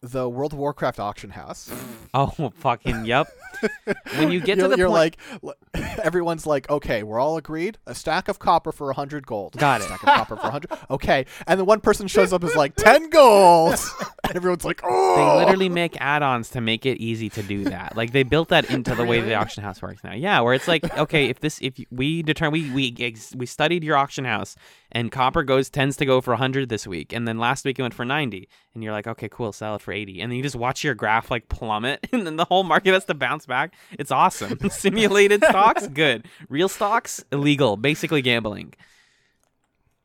the 0.02 0.30
world 0.30 0.54
of 0.54 0.60
warcraft 0.60 1.00
auction 1.00 1.32
house 1.32 1.72
Oh, 2.14 2.52
fucking 2.56 3.06
yep. 3.06 3.28
when 4.18 4.32
you 4.32 4.40
get 4.40 4.56
to 4.56 4.62
you're, 4.62 4.68
the 4.70 4.78
you're 4.78 4.88
point, 4.90 5.18
like 5.42 5.56
everyone's 6.04 6.46
like 6.46 6.70
okay 6.70 7.04
we're 7.04 7.20
all 7.20 7.38
agreed 7.38 7.78
a 7.88 7.94
stack 7.96 8.28
of 8.28 8.40
copper 8.40 8.72
for 8.72 8.86
a 8.86 8.94
100 8.94 9.26
gold 9.26 9.54
Got 9.58 9.82
a 9.82 9.84
it. 9.84 9.88
stack 9.88 10.04
of 10.04 10.06
copper 10.08 10.36
for 10.36 10.44
100 10.44 10.72
okay 10.92 11.26
and 11.48 11.60
then 11.60 11.66
one 11.66 11.80
person 11.82 12.08
shows 12.08 12.32
up 12.34 12.44
as 12.44 12.56
like 12.56 12.76
10 12.76 13.10
gold 13.10 13.76
and 14.24 14.36
everyone's 14.36 14.66
like 14.66 14.82
oh 14.84 15.40
They 15.40 15.46
literally 15.46 15.70
make 15.70 16.00
add-ons 16.00 16.50
to 16.52 16.62
make 16.62 16.86
it 16.86 16.98
easy 17.00 17.30
to 17.32 17.42
do 17.44 17.64
that. 17.66 17.96
Like 17.96 18.12
they 18.12 18.24
built 18.24 18.50
that 18.50 18.70
into 18.70 18.94
the 18.96 19.06
way 19.06 19.22
the 19.22 19.34
auction 19.36 19.64
house 19.64 19.82
works 19.82 20.04
now. 20.04 20.14
Yeah, 20.14 20.42
where 20.42 20.54
it's 20.54 20.68
like, 20.68 20.84
okay, 20.98 21.26
if 21.30 21.40
this, 21.40 21.60
if 21.62 21.80
we 21.92 22.24
determine, 22.24 22.52
we 22.54 22.72
we 22.72 22.96
ex- 23.00 23.34
we 23.36 23.46
studied 23.46 23.84
your 23.84 23.96
auction 23.96 24.26
house, 24.26 24.56
and 24.92 25.12
copper 25.12 25.44
goes 25.44 25.70
tends 25.70 25.96
to 25.98 26.06
go 26.06 26.20
for 26.22 26.36
hundred 26.36 26.68
this 26.70 26.86
week, 26.86 27.14
and 27.14 27.28
then 27.28 27.38
last 27.40 27.64
week 27.66 27.80
it 27.80 27.82
went 27.82 27.94
for 27.94 28.06
ninety, 28.06 28.48
and 28.74 28.84
you're 28.84 28.92
like, 28.94 29.08
okay, 29.08 29.30
cool, 29.30 29.52
sell 29.54 29.76
it 29.76 29.82
for 29.88 29.94
eighty, 29.94 30.20
and 30.22 30.30
then 30.30 30.36
you 30.38 30.44
just 30.44 30.56
watch 30.58 30.84
your 30.84 30.94
graph 30.94 31.32
like 31.32 31.48
plummet, 31.48 32.06
and 32.14 32.28
then 32.28 32.36
the 32.36 32.44
whole 32.46 32.64
market 32.64 32.94
has 32.94 33.06
to 33.06 33.14
bounce 33.14 33.46
back. 33.46 33.74
It's 33.98 34.12
awesome. 34.12 34.60
Simulated 34.70 35.42
stocks, 35.44 35.88
good. 35.94 36.26
Real 36.50 36.68
stocks, 36.68 37.24
illegal. 37.32 37.78
Basically 37.78 38.22
gambling. 38.22 38.74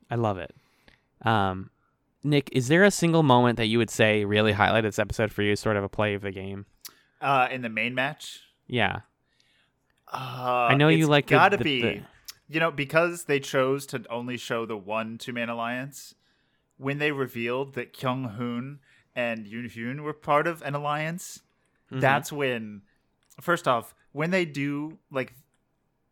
I 0.09 0.15
love 0.15 0.39
it. 0.39 0.55
Um, 1.23 1.71
Nick, 2.23 2.49
is 2.53 2.69
there 2.69 2.85
a 2.85 2.91
single 2.91 3.23
moment 3.25 3.57
that 3.57 3.67
you 3.67 3.79
would 3.79 3.91
say 3.91 4.25
really 4.25 4.53
highlighted 4.53 4.85
this 4.85 4.99
episode 5.01 5.33
for 5.33 5.43
you, 5.43 5.57
sort 5.57 5.77
of 5.77 5.83
a 5.85 5.89
play 5.89 6.15
of 6.15 6.23
the 6.23 6.31
game? 6.31 6.67
Uh, 7.21 7.49
in 7.51 7.63
the 7.63 7.69
main 7.69 7.95
match, 7.95 8.41
Yeah. 8.69 9.01
uh, 10.13 10.69
I 10.71 10.75
know 10.75 10.89
you 10.89 11.07
like 11.07 11.27
the- 11.27 11.35
Gotta 11.35 11.57
the- 11.57 11.65
be, 11.65 11.83
the- 11.83 12.03
you 12.49 12.61
know, 12.61 12.71
because 12.71 13.25
they 13.25 13.41
chose 13.41 13.87
to 13.87 14.05
only 14.11 14.37
show 14.37 14.67
the 14.67 14.77
one 14.77 15.19
two 15.19 15.33
man 15.33 15.49
alliance. 15.49 16.15
When 16.79 16.99
they 16.99 17.13
revealed 17.13 17.75
that 17.75 17.97
Kyung 17.97 18.25
Hoon 18.31 18.81
and 19.15 19.47
Yoon 19.47 19.71
Hyun 19.71 20.01
were 20.01 20.13
part 20.13 20.47
of 20.47 20.63
an 20.63 20.75
alliance, 20.75 21.43
Mhm. 21.91 22.01
that's 22.01 22.33
when 22.33 22.83
first 23.41 23.67
off 23.69 23.95
when 24.13 24.31
they 24.31 24.45
do 24.45 24.99
like 25.11 25.35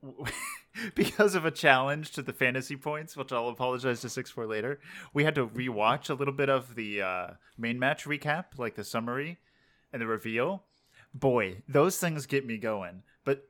because 0.95 1.35
of 1.35 1.45
a 1.45 1.51
challenge 1.51 2.13
to 2.13 2.23
the 2.23 2.33
fantasy 2.33 2.77
points 2.77 3.17
which 3.17 3.33
i'll 3.33 3.49
apologize 3.49 4.01
to 4.01 4.09
six 4.09 4.31
for 4.31 4.47
later 4.47 4.81
we 5.13 5.25
had 5.25 5.35
to 5.35 5.47
rewatch 5.47 6.09
a 6.09 6.15
little 6.15 6.33
bit 6.33 6.49
of 6.49 6.75
the 6.75 7.03
uh, 7.03 7.27
main 7.59 7.79
match 7.79 8.05
recap 8.05 8.45
like 8.59 8.75
the 8.77 8.85
summary 8.85 9.39
and 9.93 10.01
the 10.01 10.07
reveal. 10.07 10.63
Boy 11.13 11.63
those 11.69 11.99
things 11.99 12.27
get 12.27 12.47
me 12.47 12.57
going. 12.57 13.03
But 13.25 13.47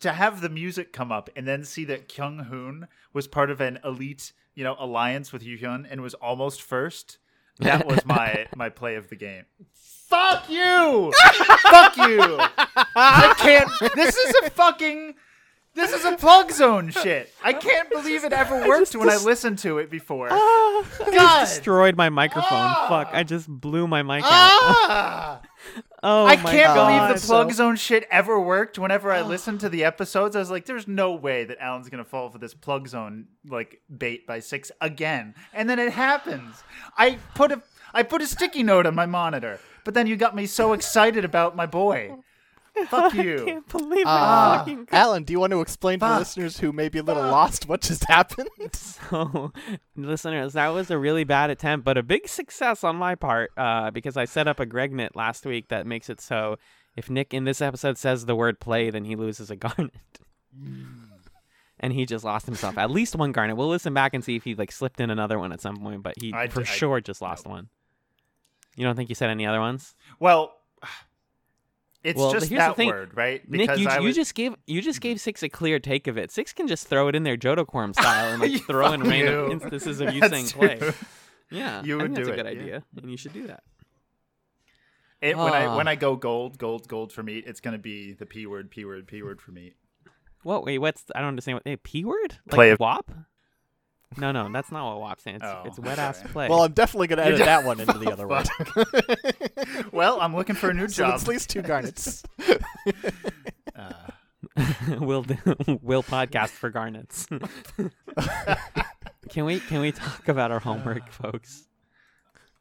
to 0.00 0.12
have 0.12 0.40
the 0.40 0.48
music 0.48 0.92
come 0.92 1.10
up 1.10 1.28
and 1.34 1.46
then 1.46 1.64
see 1.64 1.84
that 1.86 2.08
kyung 2.08 2.44
hoon 2.44 2.86
was 3.12 3.26
part 3.26 3.50
of 3.50 3.60
an 3.60 3.80
elite 3.84 4.32
you 4.54 4.62
know 4.62 4.76
alliance 4.78 5.32
with 5.32 5.42
Hyun 5.42 5.86
and 5.90 6.00
was 6.00 6.14
almost 6.14 6.62
first 6.62 7.18
that 7.58 7.86
was 7.88 8.04
my 8.04 8.46
my 8.54 8.68
play 8.68 8.96
of 8.96 9.08
the 9.08 9.16
game 9.16 9.44
fuck 9.74 10.48
you 10.50 11.12
fuck 11.70 11.96
you 11.96 12.38
I 12.96 13.34
can't. 13.38 13.94
This 13.94 14.14
is 14.16 14.34
a 14.44 14.50
fucking. 14.50 15.14
This 15.74 15.92
is 15.92 16.04
a 16.04 16.16
plug 16.16 16.52
zone 16.52 16.90
shit. 16.90 17.32
I 17.42 17.54
can't 17.54 17.88
believe 17.90 18.24
it 18.24 18.32
ever 18.32 18.68
worked 18.68 18.94
when 18.94 19.08
I 19.08 19.16
listened 19.16 19.58
to 19.60 19.78
it 19.78 19.90
before. 19.90 20.28
I 20.30 20.84
God. 21.12 21.40
destroyed 21.40 21.96
my 21.96 22.10
microphone. 22.10 22.46
Ah! 22.50 22.86
Fuck! 22.88 23.14
I 23.14 23.22
just 23.22 23.48
blew 23.48 23.86
my 23.86 24.02
mic 24.02 24.22
out. 24.24 24.28
Ah! 24.30 25.40
Oh 26.04 26.26
I 26.26 26.34
my 26.34 26.50
can't 26.50 26.74
God. 26.74 27.08
believe 27.08 27.20
the 27.20 27.24
plug 27.28 27.52
zone 27.52 27.76
shit 27.76 28.08
ever 28.10 28.40
worked. 28.40 28.76
Whenever 28.76 29.12
I 29.12 29.22
listened 29.22 29.60
to 29.60 29.68
the 29.68 29.84
episodes, 29.84 30.34
I 30.34 30.40
was 30.40 30.50
like, 30.50 30.66
"There's 30.66 30.88
no 30.88 31.12
way 31.12 31.44
that 31.44 31.58
Alan's 31.60 31.88
gonna 31.88 32.04
fall 32.04 32.28
for 32.28 32.38
this 32.38 32.52
plug 32.54 32.88
zone 32.88 33.26
like 33.48 33.80
bait 33.96 34.26
by 34.26 34.40
six 34.40 34.72
again." 34.80 35.36
And 35.54 35.70
then 35.70 35.78
it 35.78 35.92
happens. 35.92 36.64
I 36.98 37.18
put 37.36 37.52
a 37.52 37.62
I 37.94 38.02
put 38.02 38.20
a 38.20 38.26
sticky 38.26 38.64
note 38.64 38.84
on 38.84 38.96
my 38.96 39.06
monitor, 39.06 39.60
but 39.84 39.94
then 39.94 40.08
you 40.08 40.16
got 40.16 40.34
me 40.34 40.46
so 40.46 40.72
excited 40.72 41.24
about 41.24 41.54
my 41.54 41.66
boy. 41.66 42.16
Fuck 42.88 43.14
I 43.18 43.22
you. 43.22 43.44
can't 43.44 43.68
believe 43.68 44.06
Uh, 44.06 44.54
it 44.54 44.58
fucking 44.58 44.88
Alan, 44.92 45.24
do 45.24 45.32
you 45.32 45.40
want 45.40 45.50
to 45.52 45.60
explain 45.60 45.98
to 46.00 46.18
listeners 46.18 46.58
who 46.58 46.72
may 46.72 46.88
be 46.88 46.98
a 46.98 47.02
little 47.02 47.22
lost 47.22 47.68
what 47.68 47.80
just 47.82 48.04
happened? 48.04 48.48
So, 48.72 49.52
listeners, 49.96 50.54
that 50.54 50.68
was 50.68 50.90
a 50.90 50.96
really 50.98 51.24
bad 51.24 51.50
attempt, 51.50 51.84
but 51.84 51.98
a 51.98 52.02
big 52.02 52.28
success 52.28 52.82
on 52.82 52.96
my 52.96 53.14
part 53.14 53.50
uh, 53.58 53.90
because 53.90 54.16
I 54.16 54.24
set 54.24 54.48
up 54.48 54.58
a 54.58 54.64
Gregnet 54.66 55.10
last 55.14 55.44
week 55.44 55.68
that 55.68 55.86
makes 55.86 56.08
it 56.08 56.20
so 56.20 56.56
if 56.96 57.10
Nick 57.10 57.34
in 57.34 57.44
this 57.44 57.60
episode 57.60 57.98
says 57.98 58.24
the 58.26 58.34
word 58.36 58.58
play, 58.60 58.88
then 58.90 59.04
he 59.04 59.16
loses 59.16 59.50
a 59.50 59.56
garnet. 59.56 59.92
and 61.80 61.92
he 61.92 62.06
just 62.06 62.24
lost 62.24 62.46
himself 62.46 62.78
at 62.78 62.90
least 62.90 63.16
one 63.16 63.32
garnet. 63.32 63.56
We'll 63.56 63.68
listen 63.68 63.92
back 63.94 64.14
and 64.14 64.24
see 64.24 64.36
if 64.36 64.44
he 64.44 64.54
like 64.54 64.72
slipped 64.72 65.00
in 65.00 65.10
another 65.10 65.38
one 65.38 65.52
at 65.52 65.60
some 65.60 65.76
point, 65.76 66.02
but 66.02 66.14
he 66.20 66.32
I 66.32 66.48
for 66.48 66.62
d- 66.62 66.68
I- 66.68 66.72
sure 66.72 67.00
just 67.00 67.20
lost 67.22 67.46
one. 67.46 67.68
You 68.76 68.86
don't 68.86 68.96
think 68.96 69.08
you 69.10 69.14
said 69.14 69.28
any 69.30 69.44
other 69.46 69.60
ones? 69.60 69.94
Well, 70.18 70.54
it's 72.04 72.18
Well, 72.18 72.32
just 72.32 72.48
here's 72.48 72.60
the 72.62 72.66
that 72.68 72.76
thing. 72.76 72.88
word, 72.88 73.16
right? 73.16 73.48
Nick, 73.48 73.76
you, 73.78 73.88
I 73.88 73.98
you 73.98 74.06
was, 74.06 74.16
just 74.16 74.34
gave 74.34 74.54
you 74.66 74.82
just 74.82 75.00
gave 75.00 75.20
Six 75.20 75.42
a 75.42 75.48
clear 75.48 75.78
take 75.78 76.06
of 76.08 76.18
it. 76.18 76.30
Six 76.30 76.52
can 76.52 76.66
just 76.68 76.88
throw 76.88 77.08
it 77.08 77.14
in 77.14 77.22
there 77.22 77.36
Jodoquorm 77.36 77.92
style 77.98 78.32
and 78.32 78.42
like 78.42 78.62
throw 78.64 78.92
in 78.92 79.02
random 79.02 79.46
you. 79.46 79.52
instances 79.52 80.00
of 80.00 80.12
you 80.14 80.20
saying 80.28 80.46
play. 80.46 80.80
Yeah, 81.50 81.82
You 81.84 82.00
I 82.00 82.02
would 82.02 82.14
think 82.14 82.16
that's 82.16 82.28
do 82.28 82.32
a 82.32 82.36
good 82.36 82.46
it, 82.46 82.56
yeah. 82.56 82.62
idea, 82.62 82.82
and 83.02 83.10
you 83.10 83.16
should 83.16 83.32
do 83.32 83.46
that. 83.46 83.62
It, 85.20 85.36
when 85.36 85.52
I 85.52 85.66
Ah. 85.66 85.76
when 85.76 85.86
I 85.86 85.94
go 85.94 86.16
gold, 86.16 86.58
gold, 86.58 86.88
gold 86.88 87.12
for 87.12 87.22
meat, 87.22 87.44
it's 87.46 87.60
gonna 87.60 87.78
be 87.78 88.12
the 88.12 88.26
p 88.26 88.46
word, 88.46 88.70
p 88.70 88.84
word, 88.84 89.06
p 89.06 89.22
word 89.22 89.40
for 89.40 89.52
meat. 89.52 89.76
What? 90.42 90.64
Wait, 90.64 90.78
what's? 90.78 91.04
I 91.14 91.20
don't 91.20 91.28
understand. 91.28 91.56
What? 91.56 91.62
Hey, 91.64 91.76
p 91.76 92.04
word? 92.04 92.38
Like 92.46 92.54
Play 92.54 92.70
of- 92.70 92.80
WAP? 92.80 93.10
No, 94.16 94.32
no, 94.32 94.50
that's 94.52 94.70
not 94.72 94.90
what 94.92 95.00
WAP 95.00 95.20
stands. 95.20 95.42
Oh, 95.44 95.62
It's 95.66 95.78
wet 95.78 95.98
ass 95.98 96.20
okay. 96.20 96.28
play. 96.32 96.48
well, 96.48 96.62
I'm 96.62 96.72
definitely 96.72 97.06
going 97.08 97.18
to 97.18 97.24
edit 97.24 97.38
that 97.40 97.64
one 97.64 97.80
into 97.80 97.98
the 97.98 98.12
other 98.12 98.26
one. 98.26 98.44
Well, 99.92 100.20
I'm 100.20 100.34
looking 100.34 100.54
for 100.56 100.70
a 100.70 100.74
new 100.74 100.88
so 100.88 101.04
job. 101.04 101.14
it's 101.14 101.22
at 101.24 101.28
least 101.28 101.50
two 101.50 101.62
garnets. 101.72 102.22
Uh, 103.74 103.92
we'll 105.00 105.22
do, 105.22 105.36
we'll 105.82 106.02
podcast 106.02 106.50
for 106.50 106.70
garnets. 106.70 107.26
can 109.28 109.44
we 109.44 109.60
can 109.60 109.80
we 109.80 109.92
talk 109.92 110.28
about 110.28 110.50
our 110.50 110.60
homework, 110.60 111.10
folks? 111.10 111.66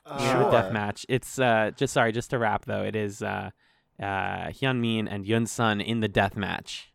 We 0.06 0.24
have 0.24 0.40
a 0.40 0.44
Sure. 0.44 0.52
death 0.52 0.72
match. 0.74 1.06
It's 1.10 1.38
uh 1.40 1.72
just 1.76 1.94
sorry, 1.94 2.12
just 2.12 2.30
to 2.32 2.40
wrap 2.40 2.66
though. 2.66 2.84
It 2.84 2.96
is 2.96 3.22
uh 3.22 3.52
uh 4.00 4.04
Hyun 4.50 4.80
Min 4.80 5.08
and 5.08 5.26
Yun 5.26 5.46
Sun 5.46 5.82
in 5.82 6.00
the 6.00 6.08
death 6.08 6.36
match. 6.36 6.92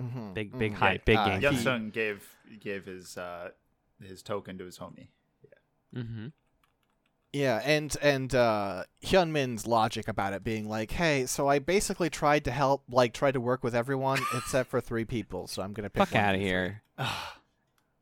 Mhm, 0.00 0.34
Big 0.34 0.56
big 0.58 0.72
mhm. 0.74 0.76
hype, 0.76 1.04
big 1.04 1.16
Uh, 1.16 1.26
game. 1.28 1.40
Yun 1.42 1.54
he- 1.54 1.60
Sung 1.60 1.90
gave 1.90 2.28
gave 2.58 2.86
his 2.86 3.16
uh, 3.16 3.50
his 4.02 4.22
token 4.22 4.58
to 4.58 4.64
his 4.64 4.78
homie. 4.78 5.08
Yeah. 5.42 6.02
Mm-hmm. 6.02 6.26
Yeah, 7.32 7.62
and 7.64 7.96
and 8.02 8.34
uh 8.34 8.84
Hyunmin's 9.02 9.66
logic 9.66 10.06
about 10.08 10.32
it 10.34 10.44
being 10.44 10.68
like, 10.68 10.90
"Hey, 10.90 11.24
so 11.26 11.48
I 11.48 11.58
basically 11.60 12.10
tried 12.10 12.44
to 12.44 12.50
help, 12.50 12.84
like, 12.90 13.14
tried 13.14 13.32
to 13.32 13.40
work 13.40 13.64
with 13.64 13.74
everyone 13.74 14.18
except 14.34 14.68
for 14.70 14.80
three 14.80 15.04
people, 15.06 15.46
so 15.46 15.62
I'm 15.62 15.72
gonna 15.72 15.88
pick 15.90 16.08
Fuck 16.08 16.14
out 16.16 16.34
of 16.34 16.40
of 16.40 16.40
the 16.40 16.46
three." 16.46 16.48
here. 16.48 16.82
Ah, 16.98 17.38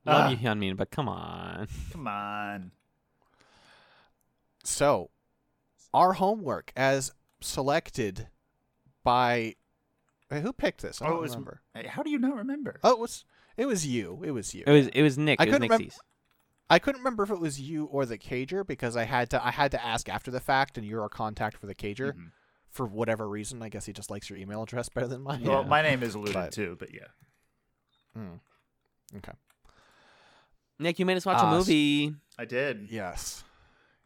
Love 0.06 0.26
Ah. 0.26 0.28
you, 0.30 0.36
Hyun 0.38 0.58
Min, 0.58 0.76
but 0.76 0.90
come 0.90 1.08
on. 1.08 1.68
come 1.92 2.06
on. 2.08 2.72
So, 4.64 5.10
our 5.92 6.14
homework 6.14 6.72
as 6.76 7.12
selected 7.40 8.28
by 9.04 9.56
who 10.30 10.52
picked 10.52 10.82
this? 10.82 11.00
I 11.02 11.06
Oh, 11.06 11.08
don't 11.10 11.18
it 11.18 11.20
was- 11.22 11.30
remember. 11.32 11.60
How 11.86 12.02
do 12.02 12.10
you 12.10 12.18
not 12.18 12.34
remember? 12.36 12.80
Oh, 12.82 12.92
it 12.92 12.98
was 12.98 13.24
it 13.56 13.66
was 13.66 13.86
you. 13.86 14.20
It 14.24 14.30
was 14.30 14.54
you. 14.54 14.64
It 14.66 14.72
was 14.72 14.86
it 14.88 15.02
was 15.02 15.18
Nick. 15.18 15.40
I 15.40 15.44
it 15.44 15.50
couldn't 15.50 15.68
remem- 15.68 15.78
Nixie's. 15.80 15.98
I 16.68 16.78
couldn't 16.78 17.00
remember 17.00 17.24
if 17.24 17.30
it 17.30 17.40
was 17.40 17.60
you 17.60 17.86
or 17.86 18.06
the 18.06 18.16
cager 18.18 18.64
because 18.66 18.96
I 18.96 19.04
had 19.04 19.30
to 19.30 19.44
I 19.44 19.50
had 19.50 19.70
to 19.72 19.84
ask 19.84 20.08
after 20.08 20.30
the 20.30 20.40
fact, 20.40 20.78
and 20.78 20.86
you're 20.86 21.02
our 21.02 21.08
contact 21.08 21.56
for 21.56 21.66
the 21.66 21.74
cager 21.74 22.12
Mhm. 22.14 22.30
for 22.68 22.86
whatever 22.86 23.28
reason. 23.28 23.60
I 23.62 23.68
guess 23.68 23.86
he 23.86 23.92
just 23.92 24.10
likes 24.10 24.30
your 24.30 24.38
email 24.38 24.62
address 24.62 24.88
better 24.88 25.08
than 25.08 25.22
mine. 25.22 25.42
Well, 25.42 25.62
Yeah. 25.62 25.68
my 25.68 25.82
name 25.82 26.02
is 26.02 26.14
alluded 26.14 26.34
But- 26.34 26.52
to, 26.52 26.76
but 26.78 26.94
yeah. 26.94 27.08
Mm. 28.16 28.40
Okay. 29.16 29.32
Nick, 30.78 30.98
you 30.98 31.04
made 31.06 31.16
us 31.16 31.26
watch 31.26 31.42
Uh, 31.42 31.46
a 31.46 31.58
s- 31.58 31.66
movie. 31.66 32.14
I 32.38 32.44
did. 32.44 32.88
Yes. 32.90 33.44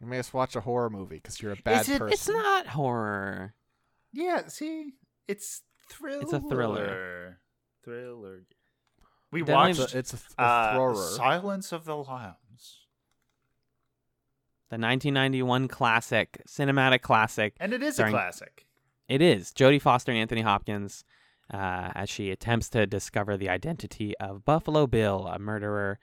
You 0.01 0.07
made 0.07 0.19
us 0.19 0.33
watch 0.33 0.55
a 0.55 0.61
horror 0.61 0.89
movie 0.89 1.15
because 1.17 1.41
you're 1.41 1.53
a 1.53 1.55
bad 1.55 1.81
Is 1.81 1.89
it- 1.89 1.99
person. 1.99 2.13
It's 2.13 2.27
not 2.27 2.67
horror. 2.67 3.53
Yeah, 4.11 4.47
see, 4.47 4.93
it's 5.27 5.61
thriller. 5.89 6.21
It's 6.23 6.33
a 6.33 6.39
thriller. 6.41 7.39
Thriller. 7.83 8.43
We 9.31 9.41
It's 9.41 9.49
watched 9.49 9.93
a, 9.93 9.97
it's 9.97 10.13
a, 10.13 10.17
th- 10.17 10.29
a 10.37 10.41
uh, 10.41 10.73
thrower. 10.75 10.95
Silence 10.95 11.71
of 11.71 11.85
the 11.85 11.95
Lambs, 11.97 12.85
The 14.69 14.77
1991 14.77 15.67
classic, 15.67 16.41
cinematic 16.47 17.01
classic. 17.01 17.55
and 17.59 17.73
it 17.73 17.83
is 17.83 17.95
Starring- 17.95 18.13
a 18.13 18.17
classic. 18.17 18.65
It 19.07 19.21
is 19.21 19.51
Jodie 19.51 19.81
Foster 19.81 20.11
and 20.11 20.19
Anthony 20.19 20.41
Hopkins 20.41 21.03
uh, 21.53 21.91
as 21.93 22.09
she 22.09 22.31
attempts 22.31 22.69
to 22.69 22.87
discover 22.87 23.37
the 23.37 23.49
identity 23.49 24.17
of 24.19 24.43
Buffalo 24.45 24.87
Bill, 24.87 25.27
a 25.27 25.37
murderer 25.37 25.99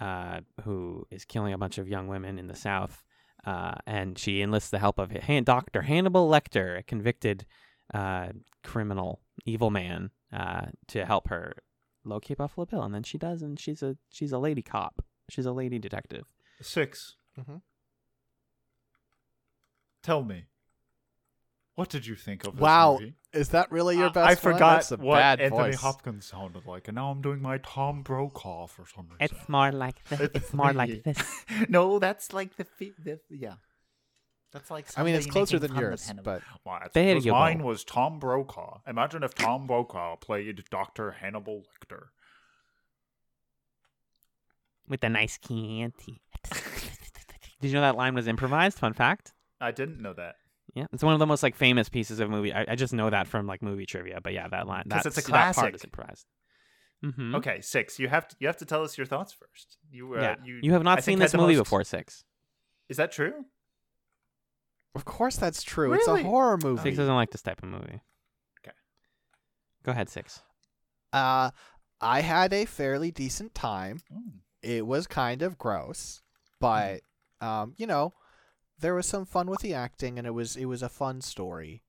uh, 0.00 0.40
who 0.64 1.06
is 1.10 1.26
killing 1.26 1.52
a 1.52 1.58
bunch 1.58 1.76
of 1.76 1.88
young 1.88 2.08
women 2.08 2.38
in 2.38 2.46
the 2.46 2.54
South. 2.56 3.04
Uh, 3.44 3.74
and 3.86 4.18
she 4.18 4.40
enlists 4.40 4.70
the 4.70 4.78
help 4.78 4.98
of 4.98 5.10
Han- 5.12 5.44
Dr. 5.44 5.82
Hannibal 5.82 6.28
Lecter, 6.28 6.78
a 6.78 6.82
convicted 6.82 7.44
uh, 7.92 8.28
criminal, 8.64 9.20
evil 9.44 9.70
man, 9.70 10.10
uh, 10.32 10.66
to 10.88 11.04
help 11.04 11.28
her 11.28 11.54
locate 12.08 12.38
Buffalo 12.38 12.64
Bill. 12.66 12.82
And 12.82 12.94
then 12.94 13.02
she 13.02 13.18
does, 13.18 13.42
and 13.42 13.58
she's 13.60 13.82
a 13.82 13.96
she's 14.10 14.32
a 14.32 14.38
lady 14.38 14.62
cop. 14.62 15.04
She's 15.30 15.46
a 15.46 15.52
lady 15.52 15.78
detective. 15.78 16.24
Six. 16.60 17.16
Mhm. 17.38 17.62
Tell 20.02 20.24
me, 20.24 20.46
what 21.74 21.88
did 21.90 22.06
you 22.06 22.14
think 22.14 22.46
of 22.46 22.54
this 22.54 22.60
Wow, 22.62 22.94
movie? 22.98 23.14
Is 23.32 23.50
that 23.50 23.70
really 23.70 23.96
your 23.96 24.06
I- 24.06 24.12
best 24.12 24.16
I 24.44 24.48
one? 24.50 24.54
forgot 24.54 24.74
That's 24.76 24.92
a 24.92 24.96
what 24.96 25.16
bad 25.18 25.40
Anthony 25.40 25.62
voice. 25.70 25.80
Hopkins 25.80 26.26
sounded 26.26 26.66
like, 26.66 26.88
and 26.88 26.94
now 26.94 27.10
I'm 27.10 27.20
doing 27.20 27.42
my 27.42 27.58
Tom 27.58 28.02
Brokaw 28.02 28.66
for 28.68 28.86
some 28.86 29.04
reason. 29.10 29.16
It's 29.20 29.48
more 29.48 29.70
like 29.70 30.02
this. 30.08 30.20
It's 30.34 30.54
more 30.54 30.72
like 30.72 31.02
this. 31.04 31.44
no, 31.68 31.98
that's 31.98 32.32
like 32.32 32.56
the, 32.56 32.64
fi- 32.64 32.94
the 32.98 33.20
yeah. 33.28 33.54
That's 34.52 34.70
like 34.70 34.86
I 34.96 35.02
mean, 35.02 35.14
it's 35.14 35.26
closer 35.26 35.58
than 35.58 35.74
yours, 35.74 36.10
but 36.24 36.42
Well, 36.64 36.78
it's 36.84 36.94
There 36.94 37.12
because 37.14 37.26
you 37.26 37.32
mine 37.32 37.62
was 37.62 37.84
Tom 37.84 38.18
Brokaw. 38.18 38.80
Imagine 38.86 39.22
if 39.22 39.34
Tom 39.34 39.66
Brokaw 39.66 40.16
played 40.16 40.64
Doctor 40.70 41.10
Hannibal 41.20 41.62
Lecter. 41.62 42.06
with 44.88 45.04
a 45.04 45.08
nice 45.08 45.38
Chianti. 45.38 46.22
Did 47.60 47.68
you 47.68 47.74
know 47.74 47.80
that 47.82 47.96
line 47.96 48.14
was 48.14 48.26
improvised? 48.26 48.78
Fun 48.78 48.92
fact. 48.94 49.32
I 49.60 49.70
didn't 49.70 50.00
know 50.00 50.12
that. 50.14 50.36
Yeah, 50.74 50.86
it's 50.92 51.02
one 51.02 51.12
of 51.12 51.18
the 51.18 51.26
most 51.26 51.42
like 51.42 51.56
famous 51.56 51.88
pieces 51.88 52.20
of 52.20 52.30
movie. 52.30 52.52
I, 52.52 52.64
I 52.68 52.74
just 52.74 52.92
know 52.92 53.10
that 53.10 53.26
from 53.26 53.46
like 53.46 53.62
movie 53.62 53.86
trivia. 53.86 54.20
But 54.22 54.32
yeah, 54.32 54.48
that 54.48 54.66
line 54.66 54.84
'Cause 54.88 55.02
that's, 55.02 55.18
it's 55.18 55.26
a 55.26 55.30
classic. 55.30 55.56
That 55.56 55.60
part 55.60 55.72
classic. 55.72 55.74
is 55.74 55.84
improvised. 55.84 56.26
Mm-hmm. 57.04 57.34
Okay, 57.36 57.60
six. 57.60 57.98
You 57.98 58.08
have 58.08 58.28
to 58.28 58.36
you 58.38 58.46
have 58.46 58.56
to 58.58 58.64
tell 58.64 58.82
us 58.84 58.96
your 58.96 59.06
thoughts 59.06 59.32
first. 59.32 59.78
You 59.90 60.14
uh, 60.14 60.20
yeah, 60.20 60.34
you 60.44 60.60
you, 60.62 60.72
have 60.72 60.82
not 60.84 60.98
I 60.98 61.00
seen 61.00 61.18
this 61.18 61.34
movie 61.34 61.54
most- 61.54 61.64
before. 61.64 61.84
Six. 61.84 62.24
Is 62.88 62.96
that 62.96 63.12
true? 63.12 63.44
Of 64.94 65.04
course 65.04 65.36
that's 65.36 65.62
true. 65.62 65.92
It's 65.92 66.06
a 66.08 66.12
Really? 66.12 66.22
horror 66.24 66.58
movie. 66.58 66.82
Six 66.82 66.96
doesn't 66.96 67.14
like 67.14 67.30
this 67.30 67.42
type 67.42 67.62
of 67.62 67.68
movie. 67.68 68.00
Okay. 68.60 68.74
Go 69.84 69.92
ahead, 69.92 70.08
six. 70.08 70.42
Uh, 71.12 71.50
I 72.00 72.20
had 72.20 72.52
a 72.52 72.64
fairly 72.64 73.10
decent 73.10 73.54
time. 73.54 74.00
Mm. 74.12 74.40
It 74.62 74.86
was 74.86 75.06
kind 75.06 75.42
of 75.42 75.56
gross, 75.58 76.22
but 76.60 77.00
um, 77.40 77.74
you 77.76 77.86
know, 77.86 78.12
there 78.78 78.94
was 78.94 79.06
some 79.06 79.24
fun 79.24 79.48
with 79.48 79.60
the 79.60 79.74
acting, 79.74 80.18
and 80.18 80.26
it 80.26 80.32
was 80.32 80.56
it 80.56 80.64
was 80.66 80.82
a 80.82 80.88
fun 80.88 81.20
story. 81.20 81.82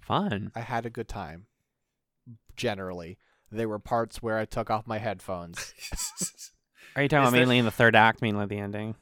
Fun. 0.00 0.50
I 0.54 0.60
had 0.60 0.84
a 0.86 0.90
good 0.90 1.08
time. 1.08 1.46
Generally, 2.56 3.18
there 3.50 3.68
were 3.68 3.78
parts 3.78 4.22
where 4.22 4.38
I 4.38 4.44
took 4.44 4.70
off 4.70 4.86
my 4.86 4.98
headphones. 4.98 5.72
Are 6.96 7.02
you 7.02 7.08
talking 7.08 7.22
Is 7.22 7.28
about 7.28 7.30
there- 7.32 7.40
mainly 7.40 7.58
in 7.58 7.64
the 7.64 7.70
third 7.70 7.96
act, 7.96 8.22
mainly 8.22 8.46
the 8.46 8.58
ending? 8.58 8.94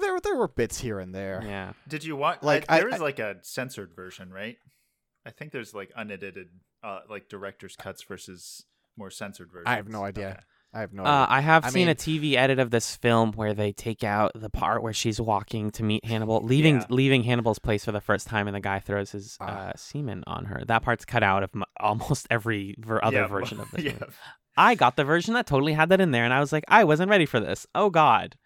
There 0.00 0.18
there 0.20 0.36
were 0.36 0.48
bits 0.48 0.78
here 0.80 0.98
and 1.00 1.14
there. 1.14 1.42
Yeah. 1.44 1.72
Did 1.88 2.04
you 2.04 2.16
want 2.16 2.42
Like, 2.42 2.68
like 2.68 2.70
I- 2.70 2.80
there 2.80 2.88
is 2.88 3.00
I- 3.00 3.04
like 3.04 3.18
a 3.18 3.36
censored 3.42 3.94
version, 3.94 4.30
right? 4.32 4.56
I 5.26 5.30
think 5.30 5.52
there's 5.52 5.74
like 5.74 5.90
unedited 5.96 6.48
uh 6.82 7.00
like 7.08 7.28
director's 7.28 7.76
cuts 7.76 8.02
versus 8.02 8.64
more 8.96 9.10
censored 9.10 9.50
versions. 9.50 9.66
I 9.68 9.76
have 9.76 9.88
no 9.88 10.04
idea. 10.04 10.28
Okay. 10.30 10.40
I 10.76 10.80
have 10.80 10.92
no. 10.92 11.04
Uh, 11.04 11.06
idea. 11.06 11.26
I 11.36 11.40
have 11.40 11.64
I 11.64 11.68
seen 11.68 11.82
mean- 11.86 11.88
a 11.90 11.94
TV 11.94 12.34
edit 12.36 12.58
of 12.58 12.70
this 12.70 12.96
film 12.96 13.30
where 13.32 13.54
they 13.54 13.70
take 13.72 14.02
out 14.02 14.32
the 14.34 14.50
part 14.50 14.82
where 14.82 14.92
she's 14.92 15.20
walking 15.20 15.70
to 15.72 15.84
meet 15.84 16.04
Hannibal, 16.04 16.40
leaving 16.42 16.76
Yeah. 16.76 16.86
leaving 16.90 17.22
Hannibal's 17.22 17.60
place 17.60 17.84
for 17.84 17.92
the 17.92 18.00
first 18.00 18.26
time, 18.26 18.48
and 18.48 18.56
the 18.56 18.60
guy 18.60 18.80
throws 18.80 19.12
his 19.12 19.36
Ah. 19.40 19.44
uh, 19.68 19.72
semen 19.76 20.24
on 20.26 20.46
her. 20.46 20.64
That 20.66 20.82
part's 20.82 21.04
cut 21.04 21.22
out 21.22 21.44
of 21.44 21.50
m- 21.54 21.62
almost 21.78 22.26
every 22.28 22.74
ver- 22.78 22.98
other 23.04 23.18
Yeah, 23.20 23.26
version 23.28 23.60
of 23.60 23.70
this. 23.70 23.82
yeah. 23.84 23.92
movie. 23.92 24.12
I 24.56 24.74
got 24.74 24.96
the 24.96 25.04
version 25.04 25.34
that 25.34 25.46
totally 25.46 25.72
had 25.74 25.88
that 25.90 26.00
in 26.00 26.10
there, 26.10 26.24
and 26.24 26.34
I 26.34 26.40
was 26.40 26.52
like, 26.52 26.64
I 26.68 26.82
wasn't 26.84 27.08
ready 27.10 27.26
for 27.26 27.38
this. 27.40 27.66
Oh 27.74 27.88
God, 27.90 28.36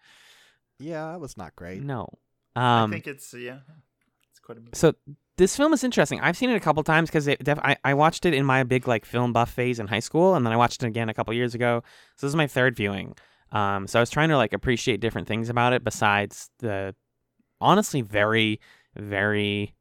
yeah, 0.79 1.11
that 1.11 1.19
was 1.19 1.37
not 1.37 1.55
great. 1.55 1.81
no. 1.83 2.07
I 2.55 2.83
Um, 2.83 2.91
think 2.91 3.07
it's 3.07 3.33
yeah. 3.33 3.59
it's 4.31 4.39
quite 4.39 4.57
a 4.57 4.61
movie. 4.61 4.71
so 4.73 4.93
this 5.37 5.55
film 5.55 5.71
is 5.71 5.83
interesting. 5.83 6.19
I've 6.19 6.35
seen 6.35 6.49
it 6.49 6.55
a 6.55 6.59
couple 6.59 6.83
times 6.83 7.09
because 7.09 7.25
def- 7.25 7.59
I, 7.59 7.77
I 7.85 7.93
watched 7.93 8.25
it 8.25 8.33
in 8.33 8.43
my 8.45 8.63
big 8.63 8.87
like 8.87 9.05
film 9.05 9.31
buff 9.31 9.51
phase 9.51 9.79
in 9.79 9.87
high 9.87 9.99
school, 10.01 10.35
and 10.35 10.45
then 10.45 10.51
I 10.51 10.57
watched 10.57 10.83
it 10.83 10.87
again 10.87 11.07
a 11.09 11.13
couple 11.13 11.33
years 11.33 11.55
ago. 11.55 11.83
So 12.17 12.25
this 12.27 12.31
is 12.31 12.35
my 12.35 12.47
third 12.47 12.75
viewing. 12.75 13.15
Um, 13.51 13.87
so 13.87 13.99
I 13.99 14.01
was 14.01 14.09
trying 14.09 14.29
to 14.29 14.37
like 14.37 14.51
appreciate 14.53 14.99
different 14.99 15.27
things 15.27 15.49
about 15.49 15.73
it 15.73 15.83
besides 15.83 16.49
the 16.59 16.93
honestly 17.61 18.01
very 18.01 18.59
very 18.95 19.73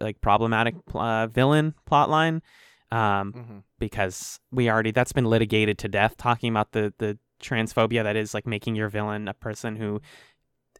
like 0.00 0.20
problematic 0.20 0.74
uh, 0.94 1.26
villain 1.26 1.74
plotline. 1.90 2.40
Um, 2.92 3.32
Mm-hmm. 3.32 3.58
because 3.80 4.38
we 4.52 4.70
already 4.70 4.92
that's 4.92 5.12
been 5.12 5.24
litigated 5.24 5.78
to 5.78 5.88
death 5.88 6.16
talking 6.16 6.48
about 6.50 6.72
the 6.72 6.94
the 6.98 7.18
transphobia 7.42 8.02
that 8.04 8.14
is 8.16 8.32
like 8.34 8.46
making 8.46 8.74
your 8.76 8.88
villain 8.88 9.26
a 9.28 9.34
person 9.34 9.76
who 9.76 10.00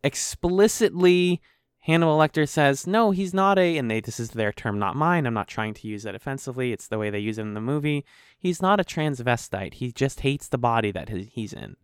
explicitly 0.05 1.41
Hannibal 1.81 2.17
Lecter 2.17 2.49
says 2.49 2.87
no 2.87 3.11
he's 3.11 3.35
not 3.35 3.59
a 3.59 3.77
and 3.77 3.91
they 3.91 4.01
this 4.01 4.21
is 4.21 4.31
their 4.31 4.53
term 4.53 4.79
not 4.79 4.95
mine. 4.95 5.27
I'm 5.27 5.35
not 5.35 5.49
trying 5.49 5.75
to 5.75 5.89
use 5.89 6.05
that 6.05 6.15
offensively. 6.15 6.73
It's 6.73 6.87
the 6.87 6.99
way 6.99 7.11
they 7.11 7.19
use 7.19 7.39
it 7.39 7.43
in 7.43 7.55
the 7.55 7.61
movie. 7.61 8.05
He's 8.39 8.63
not 8.63 8.79
a 8.79 8.85
transvestite. 8.85 9.75
He 9.75 9.91
just 9.91 10.21
hates 10.21 10.49
the 10.49 10.59
body 10.59 10.93
that 10.93 11.09
he's 11.09 11.53
in. 11.53 11.77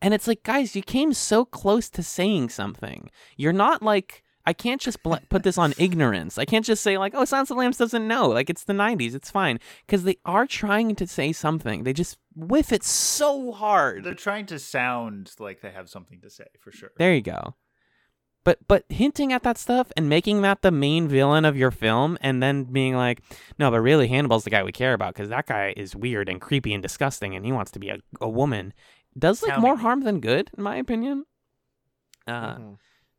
And 0.00 0.14
it's 0.14 0.26
like 0.26 0.42
guys 0.42 0.76
you 0.76 0.82
came 0.82 1.12
so 1.12 1.44
close 1.44 1.90
to 1.90 2.02
saying 2.02 2.48
something. 2.48 3.10
You're 3.36 3.52
not 3.52 3.82
like 3.82 4.22
I 4.46 4.52
can't 4.52 4.80
just 4.80 5.02
bl- 5.02 5.16
put 5.28 5.42
this 5.42 5.58
on 5.58 5.74
ignorance. 5.76 6.38
I 6.38 6.44
can't 6.44 6.64
just 6.64 6.82
say 6.82 6.96
like, 6.98 7.12
"Oh, 7.14 7.24
Silence 7.24 7.50
of 7.50 7.56
the 7.56 7.60
Lambs 7.60 7.76
doesn't 7.78 8.06
know." 8.06 8.28
Like 8.28 8.48
it's 8.48 8.64
the 8.64 8.72
'90s, 8.72 9.14
it's 9.14 9.30
fine 9.30 9.58
because 9.86 10.04
they 10.04 10.18
are 10.24 10.46
trying 10.46 10.94
to 10.96 11.06
say 11.06 11.32
something. 11.32 11.82
They 11.84 11.92
just 11.92 12.16
whiff 12.34 12.72
it 12.72 12.84
so 12.84 13.50
hard. 13.52 14.04
They're 14.04 14.14
trying 14.14 14.46
to 14.46 14.58
sound 14.58 15.32
like 15.38 15.60
they 15.62 15.70
have 15.72 15.88
something 15.88 16.20
to 16.20 16.30
say 16.30 16.46
for 16.60 16.70
sure. 16.70 16.90
There 16.96 17.12
you 17.14 17.22
go. 17.22 17.54
But 18.44 18.58
but 18.68 18.84
hinting 18.88 19.32
at 19.32 19.42
that 19.42 19.58
stuff 19.58 19.90
and 19.96 20.08
making 20.08 20.42
that 20.42 20.62
the 20.62 20.70
main 20.70 21.08
villain 21.08 21.44
of 21.44 21.56
your 21.56 21.72
film, 21.72 22.16
and 22.20 22.40
then 22.40 22.62
being 22.64 22.94
like, 22.94 23.20
no, 23.58 23.72
but 23.72 23.80
really 23.80 24.06
Hannibal's 24.06 24.44
the 24.44 24.50
guy 24.50 24.62
we 24.62 24.70
care 24.70 24.94
about 24.94 25.14
because 25.14 25.28
that 25.30 25.46
guy 25.46 25.74
is 25.76 25.96
weird 25.96 26.28
and 26.28 26.40
creepy 26.40 26.72
and 26.72 26.80
disgusting, 26.82 27.34
and 27.34 27.44
he 27.44 27.50
wants 27.50 27.72
to 27.72 27.80
be 27.80 27.88
a, 27.88 27.98
a 28.20 28.28
woman. 28.28 28.72
Does 29.18 29.42
like 29.42 29.54
Tell 29.54 29.60
more 29.60 29.74
me. 29.76 29.82
harm 29.82 30.04
than 30.04 30.20
good, 30.20 30.50
in 30.56 30.62
my 30.62 30.76
opinion. 30.76 31.24
Uh, 32.28 32.54
Mm-hmm. 32.54 32.72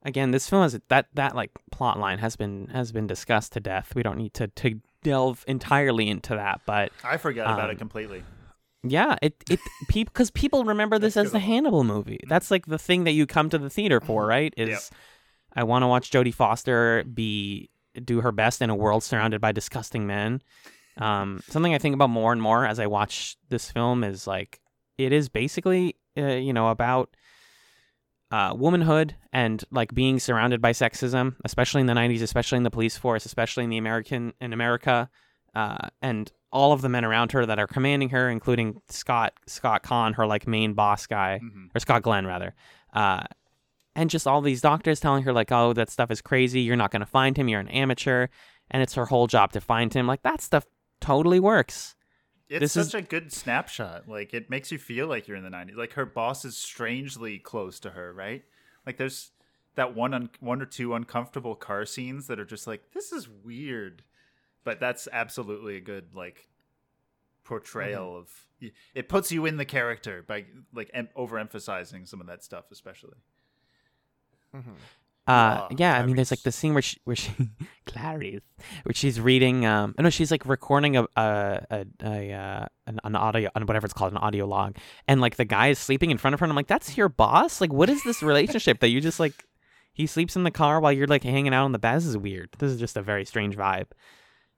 Again, 0.08 0.32
this 0.32 0.50
film 0.50 0.64
has 0.64 0.80
that 0.88 1.08
that 1.14 1.36
like 1.36 1.52
plot 1.72 2.00
line 2.00 2.18
has 2.20 2.36
been 2.36 2.68
has 2.68 2.92
been 2.92 3.06
discussed 3.06 3.54
to 3.54 3.60
death. 3.60 3.94
We 3.96 4.02
don't 4.02 4.18
need 4.18 4.34
to 4.36 4.48
to 4.48 4.80
delve 5.04 5.44
entirely 5.48 6.08
into 6.10 6.34
that, 6.36 6.62
but 6.66 6.92
I 7.04 7.18
forgot 7.18 7.54
about 7.54 7.66
Um, 7.70 7.72
it 7.76 7.78
completely. 7.78 8.24
yeah, 8.84 9.16
it 9.22 9.36
it 9.50 9.60
people 9.90 10.12
because 10.14 10.32
people 10.32 10.64
remember 10.64 10.98
this 10.98 11.18
as 11.18 11.32
the. 11.32 11.40
Hannibal 11.40 11.84
movie. 11.84 12.20
That's 12.28 12.50
like 12.50 12.66
the 12.66 12.80
thing 12.80 13.04
that 13.04 13.12
you 13.12 13.28
come 13.28 13.50
to 13.50 13.58
the 13.60 13.70
theater 13.70 14.00
for, 14.02 14.26
right? 14.26 14.54
Is 14.58 14.70
Yep. 14.70 14.82
I 15.56 15.64
want 15.64 15.84
to 15.84 15.88
watch 15.88 16.10
Jodie 16.12 16.34
Foster 16.34 17.04
be 17.04 17.70
do 18.04 18.22
her 18.22 18.32
best 18.32 18.62
in 18.62 18.70
a 18.70 18.76
world 18.76 19.04
surrounded 19.04 19.42
by 19.42 19.52
disgusting 19.52 20.06
men. 20.08 20.42
Um, 20.98 21.42
something 21.50 21.74
I 21.76 21.78
think 21.80 21.94
about 21.96 22.10
more 22.10 22.32
and 22.32 22.42
more 22.42 22.66
as 22.66 22.80
I 22.80 22.88
watch 22.88 23.38
this 23.50 23.70
film 23.72 24.04
is 24.04 24.26
like 24.28 24.60
it 24.98 25.12
is 25.12 25.30
basically 25.30 25.96
uh, 26.18 26.26
you 26.28 26.54
know 26.54 26.70
about 26.70 27.16
uh, 28.32 28.54
womanhood 28.58 29.16
and 29.32 29.64
like 29.72 29.94
being 29.94 30.20
surrounded 30.20 30.62
by 30.62 30.72
sexism, 30.72 31.36
especially 31.46 31.82
in 31.82 31.88
the 31.88 31.94
'90s, 31.94 32.22
especially 32.22 32.58
in 32.58 32.64
the 32.64 32.72
police 32.72 32.98
force, 32.98 33.26
especially 33.26 33.64
in 33.64 33.70
the 33.70 33.78
American 33.78 34.34
in 34.42 34.54
America, 34.54 35.10
uh, 35.56 35.78
and 36.02 36.32
all 36.52 36.72
of 36.74 36.82
the 36.82 36.90
men 36.90 37.04
around 37.06 37.32
her 37.34 37.46
that 37.46 37.60
are 37.60 37.68
commanding 37.68 38.10
her, 38.10 38.30
including 38.30 38.82
Scott 38.90 39.34
Scott 39.48 39.84
Kahn, 39.84 40.14
her 40.14 40.26
like 40.26 40.48
main 40.48 40.74
boss 40.74 41.06
guy, 41.08 41.40
Mhm. 41.44 41.70
or 41.76 41.80
Scott 41.80 42.02
Glenn 42.04 42.26
rather, 42.26 42.54
uh, 42.94 43.24
and 43.96 44.10
just 44.10 44.28
all 44.28 44.42
these 44.42 44.62
doctors 44.62 45.00
telling 45.00 45.24
her 45.24 45.34
like, 45.34 45.52
"Oh, 45.52 45.74
that 45.74 45.90
stuff 45.90 46.12
is 46.12 46.22
crazy. 46.22 46.62
You're 46.62 46.76
not 46.76 46.92
going 46.92 47.00
to 47.02 47.06
find 47.06 47.38
him. 47.38 47.48
You're 47.50 47.60
an 47.60 47.70
amateur," 47.70 48.28
and 48.72 48.82
it's 48.84 48.94
her 48.96 49.06
whole 49.08 49.28
job 49.28 49.52
to 49.54 49.62
find 49.62 49.94
him. 49.94 50.06
Like 50.08 50.22
that 50.24 50.42
stuff 50.42 50.66
totally 51.02 51.40
works. 51.40 51.96
It's 52.50 52.60
this 52.62 52.78
is- 52.78 52.92
such 52.92 53.02
a 53.04 53.06
good 53.06 53.32
snapshot. 53.34 54.08
Like 54.08 54.34
it 54.34 54.50
makes 54.50 54.72
you 54.72 54.78
feel 54.78 55.08
like 55.08 55.28
you're 55.28 55.38
in 55.38 55.44
the 55.44 55.50
'90s. 55.50 55.76
Like 55.76 55.94
her 55.94 56.06
boss 56.06 56.46
is 56.46 56.56
strangely 56.58 57.40
close 57.40 57.80
to 57.82 57.92
her, 57.92 58.14
right? 58.14 58.44
Like 58.86 58.98
there's 58.98 59.32
that 59.76 59.96
one 59.96 60.14
un- 60.14 60.30
one 60.40 60.62
or 60.62 60.66
two 60.66 60.94
uncomfortable 60.94 61.56
car 61.56 61.86
scenes 61.86 62.28
that 62.28 62.40
are 62.40 62.46
just 62.46 62.66
like 62.68 62.92
this 62.94 63.12
is 63.12 63.28
weird, 63.30 64.04
but 64.64 64.80
that's 64.80 65.08
absolutely 65.12 65.76
a 65.78 65.82
good 65.82 66.16
like 66.16 66.48
portrayal 67.44 68.08
Mm-hmm. 68.14 68.18
of. 68.20 68.72
It 68.96 69.08
puts 69.08 69.32
you 69.32 69.46
in 69.46 69.58
the 69.58 69.66
character 69.66 70.24
by 70.26 70.46
like 70.74 70.90
em- 70.94 71.10
overemphasizing 71.16 72.08
some 72.08 72.20
of 72.22 72.28
that 72.28 72.44
stuff, 72.44 72.66
especially. 72.72 73.18
Mm-hmm. 74.56 74.72
Uh, 75.28 75.68
Ah, 75.68 75.68
yeah, 75.78 75.98
I 76.00 76.06
mean, 76.06 76.16
there's 76.16 76.32
like 76.32 76.44
the 76.44 76.54
scene 76.54 76.74
where 76.74 76.82
she, 76.82 76.98
where 77.04 77.16
she, 77.18 77.32
Clarice, 77.86 78.40
where 78.84 78.94
she's 78.94 79.20
reading. 79.20 79.66
Um, 79.66 79.94
no, 80.00 80.10
she's 80.10 80.32
like 80.32 80.46
recording 80.46 80.96
a 80.96 81.04
a 81.18 81.66
a, 81.70 81.86
a 82.04 82.34
uh, 82.34 82.66
an, 82.88 83.00
an 83.04 83.16
audio, 83.16 83.50
an 83.56 83.66
whatever 83.66 83.86
it's 83.86 83.94
called, 83.94 84.14
an 84.14 84.18
audio 84.18 84.46
log, 84.46 84.78
and 85.08 85.20
like 85.20 85.36
the 85.36 85.44
guy 85.46 85.68
is 85.68 85.80
sleeping 85.80 86.12
in 86.12 86.18
front 86.18 86.34
of 86.34 86.40
her, 86.40 86.46
and 86.46 86.52
I'm 86.52 86.56
like, 86.56 86.68
that's 86.68 86.96
your 86.96 87.10
boss. 87.10 87.60
Like, 87.60 87.74
what 87.74 87.90
is 87.90 88.02
this 88.04 88.24
relationship 88.24 88.80
that 88.80 88.88
you 88.90 89.02
just 89.02 89.20
like? 89.20 89.44
He 89.92 90.06
sleeps 90.08 90.36
in 90.36 90.44
the 90.44 90.52
car 90.52 90.80
while 90.80 90.92
you're 90.94 91.08
like 91.08 91.24
hanging 91.24 91.54
out 91.54 91.66
on 91.66 91.72
the 91.74 91.80
bed. 91.80 91.98
This 91.98 92.06
is 92.06 92.18
weird. 92.18 92.50
This 92.60 92.72
is 92.72 92.80
just 92.80 92.96
a 92.96 93.02
very 93.02 93.26
strange 93.26 93.58
vibe, 93.58 93.88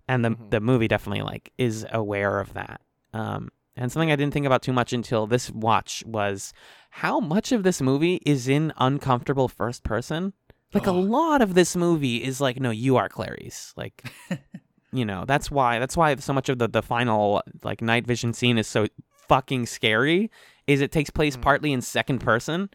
and 0.08 0.24
the 0.24 0.30
Mhm. 0.32 0.52
the 0.52 0.60
movie 0.60 0.88
definitely 0.88 1.24
like 1.24 1.52
is 1.58 1.86
aware 1.92 2.40
of 2.40 2.54
that. 2.54 2.82
Um, 3.14 3.50
and 3.76 3.92
something 3.92 4.12
I 4.12 4.18
didn't 4.18 4.34
think 4.34 4.46
about 4.46 4.62
too 4.62 4.74
much 4.74 4.94
until 4.94 5.26
this 5.26 5.50
watch 5.50 6.04
was 6.06 6.54
how 6.92 7.20
much 7.20 7.52
of 7.54 7.64
this 7.64 7.82
movie 7.82 8.20
is 8.26 8.48
in 8.48 8.72
uncomfortable 8.78 9.48
first 9.48 9.84
person. 9.84 10.34
Like 10.74 10.88
a 10.88 10.92
Oh. 10.92 11.00
lot 11.00 11.42
of 11.42 11.54
this 11.56 11.76
movie 11.76 12.18
is 12.24 12.40
like, 12.40 12.60
no, 12.60 12.70
you 12.70 12.98
are 12.98 13.10
Clarice. 13.10 13.74
Like, 13.76 14.04
you 14.92 15.06
know, 15.06 15.26
that's 15.26 15.50
why 15.50 15.80
that's 15.80 15.98
why 15.98 16.16
so 16.18 16.34
much 16.34 16.50
of 16.50 16.60
the 16.60 16.68
the 16.68 16.82
final 16.84 17.42
like 17.64 17.82
night 17.82 18.06
vision 18.06 18.34
scene 18.34 18.58
is 18.58 18.68
so 18.68 18.88
fucking 19.28 19.66
scary. 19.66 20.30
Is 20.68 20.82
it 20.82 20.92
takes 20.92 21.10
place 21.10 21.36
Mhm. 21.38 21.42
partly 21.42 21.74
in 21.74 21.82
second 21.82 22.20
person. 22.20 22.70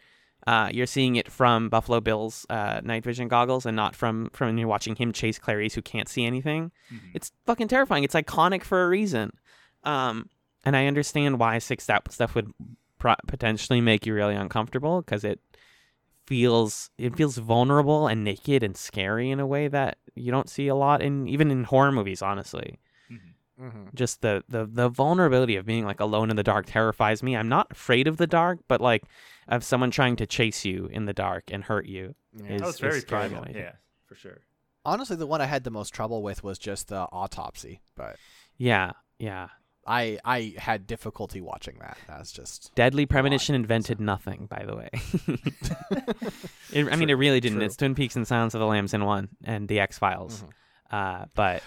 Uh, 0.46 0.68
you're 0.72 0.86
seeing 0.86 1.16
it 1.16 1.32
from 1.32 1.70
Buffalo 1.70 2.00
Bill's 2.00 2.44
uh, 2.50 2.80
night 2.84 3.02
vision 3.02 3.28
goggles, 3.28 3.64
and 3.64 3.74
not 3.76 3.96
from 3.96 4.28
from 4.34 4.58
you're 4.58 4.68
watching 4.68 4.94
him 4.96 5.10
chase 5.12 5.38
Clarice, 5.38 5.74
who 5.74 5.80
can't 5.82 6.08
see 6.08 6.26
anything. 6.26 6.70
Mhm. 6.92 6.98
It's 7.14 7.32
fucking 7.46 7.68
terrifying. 7.68 8.04
It's 8.04 8.14
iconic 8.14 8.62
for 8.62 8.84
a 8.84 8.88
reason. 8.88 9.32
Um, 9.84 10.28
and 10.64 10.76
I 10.76 10.86
understand 10.86 11.38
why 11.38 11.58
six 11.58 11.86
that 11.86 12.12
stuff 12.12 12.34
would 12.34 12.52
pro- 12.98 13.14
potentially 13.26 13.80
make 13.80 14.04
you 14.04 14.12
really 14.14 14.34
uncomfortable 14.34 15.00
because 15.02 15.24
it 15.24 15.40
feels 16.26 16.90
it 16.98 17.16
feels 17.16 17.36
vulnerable 17.38 18.06
and 18.06 18.24
naked 18.24 18.62
and 18.62 18.76
scary 18.76 19.30
in 19.30 19.40
a 19.40 19.46
way 19.46 19.68
that 19.68 19.98
you 20.14 20.30
don't 20.30 20.48
see 20.48 20.68
a 20.68 20.74
lot 20.74 21.02
in 21.02 21.26
even 21.28 21.50
in 21.50 21.64
horror 21.64 21.92
movies. 21.92 22.22
Honestly, 22.22 22.78
Mhm. 23.10 23.20
Mm-hmm. 23.60 23.84
just 23.94 24.20
the 24.22 24.42
the 24.48 24.66
the 24.66 24.88
vulnerability 24.88 25.56
of 25.56 25.64
being 25.66 25.84
like 25.84 26.00
alone 26.00 26.30
in 26.30 26.36
the 26.36 26.42
dark 26.42 26.66
terrifies 26.66 27.22
me. 27.22 27.36
I'm 27.36 27.48
not 27.48 27.70
afraid 27.72 28.08
of 28.08 28.16
the 28.16 28.26
dark, 28.26 28.60
but 28.68 28.80
like 28.80 29.04
of 29.48 29.62
someone 29.64 29.90
trying 29.90 30.16
to 30.16 30.26
chase 30.26 30.64
you 30.64 30.86
in 30.86 31.04
the 31.04 31.12
dark 31.12 31.44
and 31.52 31.64
hurt 31.64 31.86
you. 31.86 32.14
Yeah. 32.36 32.46
Is- 32.54 32.62
Oh, 32.62 32.68
it's 32.70 32.78
very 32.80 32.96
is 32.96 33.02
scary 33.02 33.28
primal. 33.28 33.46
Yeah, 33.54 33.72
for 34.06 34.14
sure. 34.14 34.38
Honestly, 34.86 35.16
the 35.16 35.26
one 35.26 35.40
I 35.40 35.46
had 35.46 35.64
the 35.64 35.70
most 35.70 35.94
trouble 35.94 36.22
with 36.22 36.42
was 36.44 36.58
just 36.58 36.88
the 36.88 37.06
autopsy, 37.12 37.80
but 37.96 38.16
Yeah, 38.58 38.92
yeah. 39.18 39.48
I 39.86 40.18
I 40.24 40.54
had 40.58 40.86
difficulty 40.86 41.40
watching 41.40 41.78
that. 41.80 41.96
That's 42.08 42.32
just 42.32 42.74
Deadly 42.74 43.02
lot, 43.04 43.10
Premonition 43.10 43.54
invented 43.54 44.00
nothing, 44.00 44.46
by 44.46 44.64
the 44.64 44.76
way. 44.76 44.90
it, 46.72 46.92
I 46.92 46.96
mean, 46.96 47.10
it 47.10 47.14
really 47.14 47.40
didn't. 47.40 47.58
true. 47.58 47.66
It's 47.66 47.76
Twin 47.76 47.94
Peaks 47.94 48.16
and 48.16 48.26
Silence 48.26 48.54
of 48.54 48.60
the 48.60 48.66
Lambs 48.66 48.94
in 48.94 49.04
one, 49.04 49.28
and 49.44 49.68
The 49.68 49.80
X 49.80 49.98
Files. 49.98 50.42
Mhm. 50.42 50.50
Uh, 50.90 51.24
but 51.34 51.62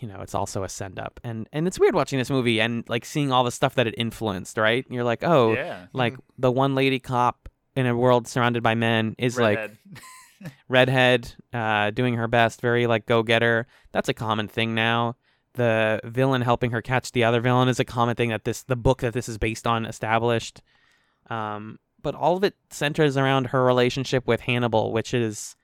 you 0.00 0.08
know, 0.08 0.20
it's 0.20 0.34
also 0.34 0.62
a 0.64 0.68
send 0.68 0.98
up, 0.98 1.20
and 1.24 1.48
and 1.52 1.66
it's 1.66 1.78
weird 1.78 1.94
watching 1.94 2.18
this 2.18 2.30
movie 2.30 2.60
and 2.60 2.84
like 2.88 3.04
seeing 3.04 3.32
all 3.32 3.44
the 3.44 3.52
stuff 3.52 3.74
that 3.76 3.86
it 3.86 3.94
influenced. 3.96 4.56
Right? 4.58 4.84
You're 4.90 5.04
like, 5.04 5.22
oh, 5.22 5.54
yeah. 5.54 5.86
like 5.92 6.16
the 6.38 6.50
one 6.50 6.74
lady 6.74 6.98
cop 6.98 7.48
in 7.76 7.86
a 7.86 7.96
world 7.96 8.28
surrounded 8.28 8.62
by 8.62 8.74
men 8.74 9.14
is 9.18 9.38
like 9.38 9.58
Redhead. 9.58 9.78
redhead, 10.68 11.34
uh, 11.52 11.90
doing 11.90 12.14
her 12.14 12.28
best, 12.28 12.60
very 12.60 12.86
like 12.86 13.06
go 13.06 13.22
getter. 13.22 13.66
That's 13.92 14.08
a 14.08 14.14
common 14.14 14.48
thing 14.48 14.74
now. 14.74 15.16
The 15.54 16.00
villain 16.04 16.42
helping 16.42 16.72
her 16.72 16.82
catch 16.82 17.12
the 17.12 17.24
other 17.24 17.40
villain 17.40 17.68
is 17.68 17.80
a 17.80 17.84
common 17.84 18.16
thing 18.16 18.30
that 18.30 18.44
this 18.44 18.62
the 18.62 18.76
book 18.76 19.00
that 19.00 19.14
this 19.14 19.28
is 19.28 19.38
based 19.38 19.66
on 19.66 19.86
established. 19.86 20.62
Um, 21.30 21.78
but 22.02 22.14
all 22.14 22.36
of 22.36 22.44
it 22.44 22.54
centers 22.70 23.16
around 23.16 23.48
her 23.48 23.64
relationship 23.64 24.26
with 24.26 24.40
Hannibal, 24.40 24.92
which 24.92 25.14
is 25.14 25.56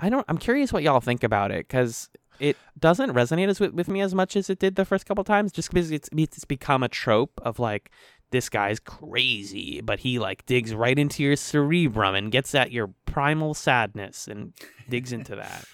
I 0.00 0.08
don't 0.08 0.24
I'm 0.28 0.38
curious 0.38 0.72
what 0.72 0.82
y'all 0.82 1.00
think 1.00 1.22
about 1.22 1.50
it 1.50 1.68
because 1.68 2.08
it 2.40 2.56
doesn't 2.78 3.12
resonate 3.12 3.48
as 3.48 3.60
with, 3.60 3.72
with 3.72 3.88
me 3.88 4.00
as 4.00 4.14
much 4.14 4.36
as 4.36 4.50
it 4.50 4.58
did 4.58 4.76
the 4.76 4.84
first 4.84 5.06
couple 5.06 5.24
times, 5.24 5.52
just 5.52 5.70
because 5.70 5.90
it's 5.90 6.08
it's 6.12 6.44
become 6.44 6.82
a 6.82 6.88
trope 6.88 7.40
of 7.42 7.58
like 7.58 7.90
this 8.30 8.48
guy's 8.48 8.80
crazy, 8.80 9.80
but 9.80 10.00
he 10.00 10.18
like 10.18 10.44
digs 10.46 10.74
right 10.74 10.98
into 10.98 11.22
your 11.22 11.36
cerebrum 11.36 12.14
and 12.14 12.32
gets 12.32 12.54
at 12.54 12.72
your 12.72 12.92
primal 13.06 13.54
sadness 13.54 14.26
and 14.26 14.52
digs 14.88 15.12
into 15.12 15.36
that. 15.36 15.64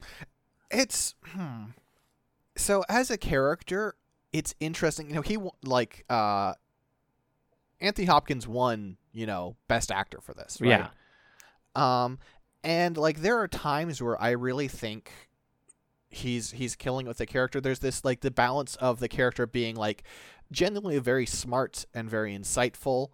it's 0.70 1.14
hmm. 1.24 1.66
So 2.56 2.84
as 2.88 3.10
a 3.10 3.16
character 3.18 3.94
it's 4.32 4.54
interesting 4.60 5.08
you 5.08 5.14
know 5.14 5.22
he 5.22 5.38
like 5.64 6.04
uh 6.10 6.54
anthony 7.80 8.06
hopkins 8.06 8.46
won 8.46 8.96
you 9.12 9.26
know 9.26 9.56
best 9.68 9.90
actor 9.90 10.20
for 10.20 10.34
this 10.34 10.58
right? 10.60 10.68
Yeah. 11.76 12.02
um 12.04 12.18
and 12.64 12.96
like 12.96 13.20
there 13.22 13.38
are 13.38 13.48
times 13.48 14.00
where 14.02 14.20
i 14.22 14.30
really 14.30 14.68
think 14.68 15.10
he's 16.08 16.50
he's 16.50 16.76
killing 16.76 17.06
with 17.06 17.16
the 17.16 17.24
character. 17.24 17.58
There's 17.58 17.78
this 17.78 18.04
like 18.04 18.20
the 18.20 18.30
balance 18.30 18.76
of 18.76 19.00
the 19.00 19.08
character 19.08 19.46
being 19.46 19.76
like 19.76 20.02
genuinely 20.50 20.98
very 20.98 21.24
smart 21.24 21.86
and 21.94 22.10
very 22.10 22.36
insightful, 22.36 23.08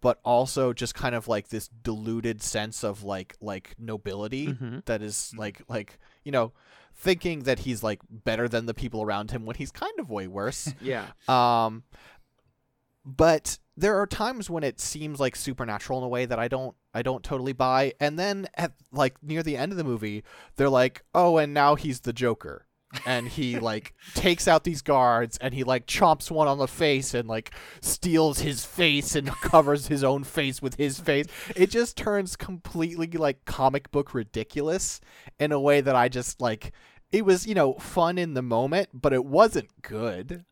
but 0.00 0.20
also 0.24 0.72
just 0.72 0.94
kind 0.94 1.16
of 1.16 1.26
like 1.26 1.48
this 1.48 1.66
deluded 1.66 2.40
sense 2.44 2.84
of 2.84 3.02
like 3.02 3.34
like 3.40 3.74
nobility 3.76 4.46
Mhm. 4.52 4.84
that 4.84 5.02
is 5.02 5.32
like 5.36 5.62
like 5.68 5.98
you 6.22 6.30
know 6.30 6.52
thinking 6.96 7.40
that 7.40 7.60
he's 7.60 7.82
like 7.82 8.00
better 8.10 8.48
than 8.48 8.66
the 8.66 8.74
people 8.74 9.02
around 9.02 9.30
him 9.30 9.44
when 9.44 9.56
he's 9.56 9.70
kind 9.70 9.98
of 9.98 10.10
way 10.10 10.26
worse. 10.26 10.72
Yeah. 10.80 11.06
Um, 11.28 11.84
but 13.04 13.58
there 13.76 13.96
are 14.00 14.06
times 14.06 14.48
when 14.48 14.64
it 14.64 14.80
seems 14.80 15.20
like 15.20 15.36
supernatural 15.36 15.98
in 15.98 16.04
a 16.04 16.08
way 16.08 16.26
that 16.26 16.38
I 16.38 16.48
don't 16.48 16.74
I 16.94 17.02
don't 17.02 17.24
totally 17.24 17.52
buy. 17.52 17.92
And 18.00 18.18
then 18.18 18.46
at 18.56 18.72
like 18.92 19.22
near 19.22 19.42
the 19.42 19.56
end 19.56 19.72
of 19.72 19.78
the 19.78 19.84
movie, 19.84 20.24
they're 20.56 20.68
like, 20.68 21.02
"Oh, 21.14 21.38
and 21.38 21.52
now 21.52 21.74
he's 21.74 22.00
the 22.00 22.12
Joker." 22.12 22.63
And 23.06 23.28
he 23.28 23.58
like 23.58 23.94
takes 24.14 24.46
out 24.48 24.64
these 24.64 24.82
guards 24.82 25.38
and 25.38 25.54
he 25.54 25.64
like 25.64 25.86
chomps 25.86 26.30
one 26.30 26.48
on 26.48 26.58
the 26.58 26.68
face 26.68 27.14
and 27.14 27.28
like 27.28 27.52
steals 27.80 28.40
his 28.40 28.64
face 28.64 29.14
and 29.14 29.28
covers 29.42 29.86
his 29.88 30.04
own 30.04 30.24
face 30.24 30.60
with 30.62 30.76
his 30.76 30.98
face. 30.98 31.26
It 31.56 31.70
just 31.70 31.96
turns 31.96 32.36
completely 32.36 33.06
like 33.08 33.44
comic 33.44 33.90
book 33.90 34.14
ridiculous 34.14 35.00
in 35.38 35.52
a 35.52 35.60
way 35.60 35.80
that 35.80 35.96
I 35.96 36.08
just 36.08 36.40
like 36.40 36.72
it 37.12 37.24
was, 37.24 37.46
you 37.46 37.54
know, 37.54 37.74
fun 37.74 38.18
in 38.18 38.34
the 38.34 38.42
moment, 38.42 38.88
but 38.92 39.12
it 39.12 39.24
wasn't 39.24 39.70
good. 39.82 40.44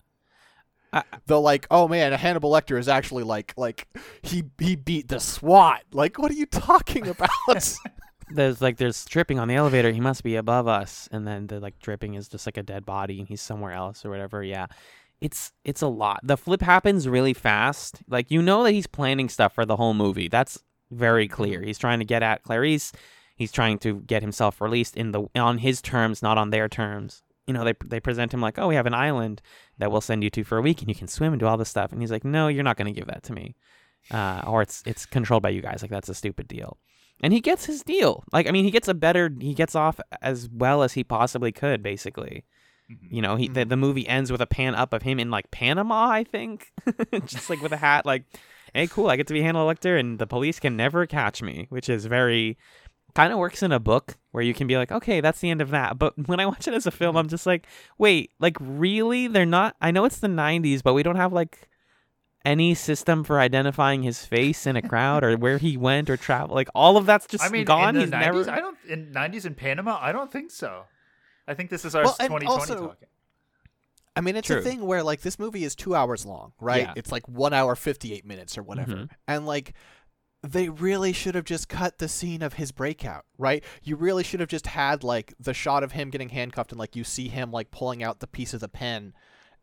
I- 0.93 1.05
the 1.27 1.41
like, 1.41 1.67
oh 1.71 1.89
man, 1.89 2.13
Hannibal 2.13 2.51
Lecter 2.53 2.79
is 2.79 2.89
actually 2.89 3.25
like 3.25 3.55
like 3.57 3.89
he 4.23 4.45
he 4.59 4.77
beat 4.77 5.09
the 5.09 5.21
SWAT. 5.21 5.83
Like, 5.93 6.19
what 6.19 6.31
are 6.31 6.35
you 6.35 6.47
talking 6.47 7.09
about? 7.09 7.31
There's 8.35 8.61
like 8.61 8.77
there's 8.77 9.05
dripping 9.05 9.39
on 9.39 9.49
the 9.49 9.55
elevator. 9.55 9.93
He 9.93 10.01
must 10.01 10.23
be 10.23 10.37
above 10.37 10.69
us, 10.69 11.09
and 11.13 11.27
then 11.27 11.47
the 11.47 11.61
like 11.61 11.79
dripping 11.79 12.15
is 12.15 12.29
just 12.29 12.47
like 12.47 12.57
a 12.57 12.63
dead 12.63 12.85
body, 12.85 13.19
and 13.19 13.29
he's 13.29 13.41
somewhere 13.41 13.73
else 13.73 14.05
or 14.05 14.11
whatever. 14.11 14.43
Yeah, 14.43 14.67
it's 15.21 15.53
it's 15.65 15.83
a 15.83 15.87
lot. 15.87 16.21
The 16.23 16.37
flip 16.37 16.63
happens 16.63 17.09
really 17.09 17.33
fast. 17.33 18.03
Like 18.09 18.31
you 18.31 18.43
know 18.43 18.65
that 18.65 18.73
he's 18.73 18.87
planning 18.87 19.29
stuff 19.29 19.55
for 19.55 19.65
the 19.65 19.77
whole 19.77 19.95
movie. 19.95 20.29
That's 20.29 20.59
very 20.91 21.29
clear. 21.29 21.63
He's 21.63 21.79
trying 21.79 22.01
to 22.01 22.05
get 22.05 22.23
at 22.23 22.43
Clarice. 22.43 22.93
He's 23.37 23.53
trying 23.53 23.79
to 23.79 24.01
get 24.01 24.23
himself 24.23 24.61
released 24.61 24.97
in 24.97 25.13
the 25.13 25.25
on 25.35 25.59
his 25.59 25.81
terms, 25.81 26.23
not 26.23 26.39
on 26.39 26.51
their 26.51 26.69
terms. 26.69 27.23
You 27.47 27.55
know, 27.55 27.65
they 27.65 27.75
they 27.85 28.01
present 28.01 28.33
him 28.33 28.41
like, 28.41 28.59
oh, 28.59 28.69
we 28.69 28.75
have 28.75 28.87
an 28.87 28.95
island 28.95 29.43
that 29.79 29.91
we'll 29.91 30.01
send 30.01 30.23
you 30.23 30.31
to 30.31 30.45
for 30.45 30.59
a 30.59 30.63
week, 30.63 30.81
and 30.81 30.89
you 30.89 30.95
can 30.95 31.09
swim 31.09 31.33
and 31.33 31.41
do 31.41 31.47
all 31.47 31.57
this 31.57 31.69
stuff. 31.69 31.93
And 31.93 32.01
he's 32.01 32.11
like, 32.11 32.25
no, 32.25 32.49
you're 32.49 32.63
not 32.63 32.77
going 32.77 32.93
to 32.93 32.99
give 32.99 33.09
that 33.09 33.23
to 33.25 33.33
me, 33.33 33.57
uh, 34.11 34.43
or 34.47 34.63
it's 34.63 34.83
it's 34.87 35.07
controlled 35.07 35.43
by 35.43 35.49
you 35.49 35.63
guys. 35.63 35.83
Like 35.83 35.91
that's 35.91 36.09
a 36.09 36.15
stupid 36.15 36.47
deal. 36.49 36.79
And 37.23 37.33
he 37.33 37.41
gets 37.41 37.67
his 37.67 37.83
deal. 37.83 38.25
Like 38.33 38.47
I 38.49 38.51
mean, 38.51 38.65
he 38.65 38.71
gets 38.71 38.89
a 38.89 38.95
better. 38.95 39.31
He 39.41 39.55
gets 39.55 39.75
off 39.75 40.01
as 40.21 40.49
well 40.53 40.83
as 40.83 40.95
he 40.95 41.05
possibly 41.05 41.53
could. 41.53 41.83
Basically, 41.83 42.45
Mhm. 42.91 42.97
you 43.11 43.23
know, 43.23 43.37
he 43.37 43.49
the, 43.49 43.65
the 43.65 43.77
movie 43.77 44.07
ends 44.09 44.33
with 44.33 44.41
a 44.41 44.47
pan 44.47 44.75
up 44.75 44.93
of 44.93 45.03
him 45.03 45.21
in 45.21 45.31
like 45.31 45.51
Panama, 45.53 46.09
I 46.09 46.25
think, 46.25 46.73
just 47.27 47.49
like 47.49 47.63
with 47.63 47.73
a 47.73 47.77
hat. 47.77 48.05
Like, 48.05 48.25
hey, 48.75 48.89
cool, 48.89 49.09
I 49.09 49.17
get 49.17 49.29
to 49.29 49.35
be 49.35 49.43
Hannibal 49.43 49.67
Lecter, 49.69 49.99
and 50.01 50.19
the 50.19 50.27
police 50.27 50.59
can 50.59 50.77
never 50.77 51.07
catch 51.07 51.43
me, 51.43 51.67
which 51.71 51.89
is 51.89 52.07
very 52.07 52.59
kind 53.15 53.33
of 53.33 53.39
works 53.39 53.63
in 53.63 53.71
a 53.73 53.79
book 53.79 54.17
where 54.33 54.43
you 54.43 54.55
can 54.55 54.67
be 54.67 54.77
like, 54.79 54.91
okay, 54.91 55.21
that's 55.21 55.41
the 55.41 55.51
end 55.51 55.61
of 55.61 55.69
that. 55.71 55.99
But 55.99 56.15
when 56.27 56.41
I 56.41 56.47
watch 56.47 56.67
it 56.67 56.73
as 56.75 56.87
a 56.87 56.91
film, 56.91 57.15
I'm 57.17 57.29
just 57.29 57.47
like, 57.47 57.67
wait, 57.99 58.31
like 58.41 58.57
really? 58.59 59.29
They're 59.29 59.47
not. 59.47 59.77
I 59.81 59.91
know 59.93 60.05
it's 60.07 60.19
the 60.19 60.29
'90s, 60.29 60.83
but 60.83 60.95
we 60.95 61.03
don't 61.05 61.17
have 61.17 61.33
like 61.33 61.69
any 62.45 62.75
system 62.75 63.25
for 63.25 63.39
identifying 63.41 64.03
his 64.03 64.25
face 64.25 64.67
in 64.67 64.77
a 64.77 64.83
crowd 64.83 65.23
or 65.25 65.37
where 65.37 65.59
he 65.59 65.77
went 65.89 66.11
or 66.11 66.17
traveled. 66.17 66.53
Like 66.55 66.69
all 66.75 66.97
of 66.97 67.07
that's 67.07 67.27
just 67.27 67.45
I 67.45 67.49
mean, 67.49 67.65
gone. 67.65 67.91
in 67.97 68.11
the 68.11 68.17
He's 68.19 68.27
90s, 68.27 68.47
never. 68.47 68.51
I 68.51 68.61
don't 68.61 68.79
in 68.89 69.13
90s 69.13 69.47
in 69.47 69.55
Panama. 69.55 69.99
I 70.01 70.13
don't 70.13 70.31
think 70.31 70.51
so. 70.51 70.85
I 71.47 71.55
think 71.55 71.71
this 71.71 71.85
is 71.85 71.95
our 71.95 72.05
Well, 72.05 72.13
2020 72.15 72.47
also- 72.47 72.87
talking. 72.89 73.09
I 74.15 74.21
mean, 74.21 74.37
it's 74.37 74.47
True. 74.49 74.59
a 74.59 74.61
thing 74.63 74.85
where 74.85 75.03
like 75.03 75.23
this 75.23 75.39
movie 75.39 75.65
is 75.65 75.75
two 75.75 75.95
hours 75.95 76.27
long, 76.27 76.53
right? 76.61 76.83
Yeah. 76.83 76.93
It's 76.97 77.11
like 77.11 77.27
one 77.29 77.55
hour 77.55 77.75
fifty 77.75 78.13
eight 78.13 78.27
minutes 78.27 78.59
or 78.59 78.63
whatever, 78.63 78.93
Mhm. 78.93 79.09
and 79.27 79.47
like 79.47 79.73
they 80.43 80.69
really 80.69 81.13
should 81.15 81.35
have 81.35 81.45
just 81.45 81.69
cut 81.69 81.97
the 81.99 82.09
scene 82.09 82.43
of 82.43 82.55
his 82.55 82.73
breakout, 82.73 83.25
right? 83.39 83.65
You 83.83 83.97
really 83.97 84.23
should 84.25 84.41
have 84.41 84.49
just 84.51 84.67
had 84.67 85.03
like 85.03 85.33
the 85.41 85.55
shot 85.55 85.83
of 85.83 85.93
him 85.93 86.11
getting 86.11 86.29
handcuffed 86.29 86.73
and 86.73 86.79
like 86.79 86.95
you 86.95 87.05
see 87.05 87.29
him 87.29 87.51
like 87.53 87.71
pulling 87.71 88.03
out 88.03 88.21
the 88.21 88.27
piece 88.27 88.53
of 88.53 88.61
the 88.61 88.69
pen. 88.69 89.15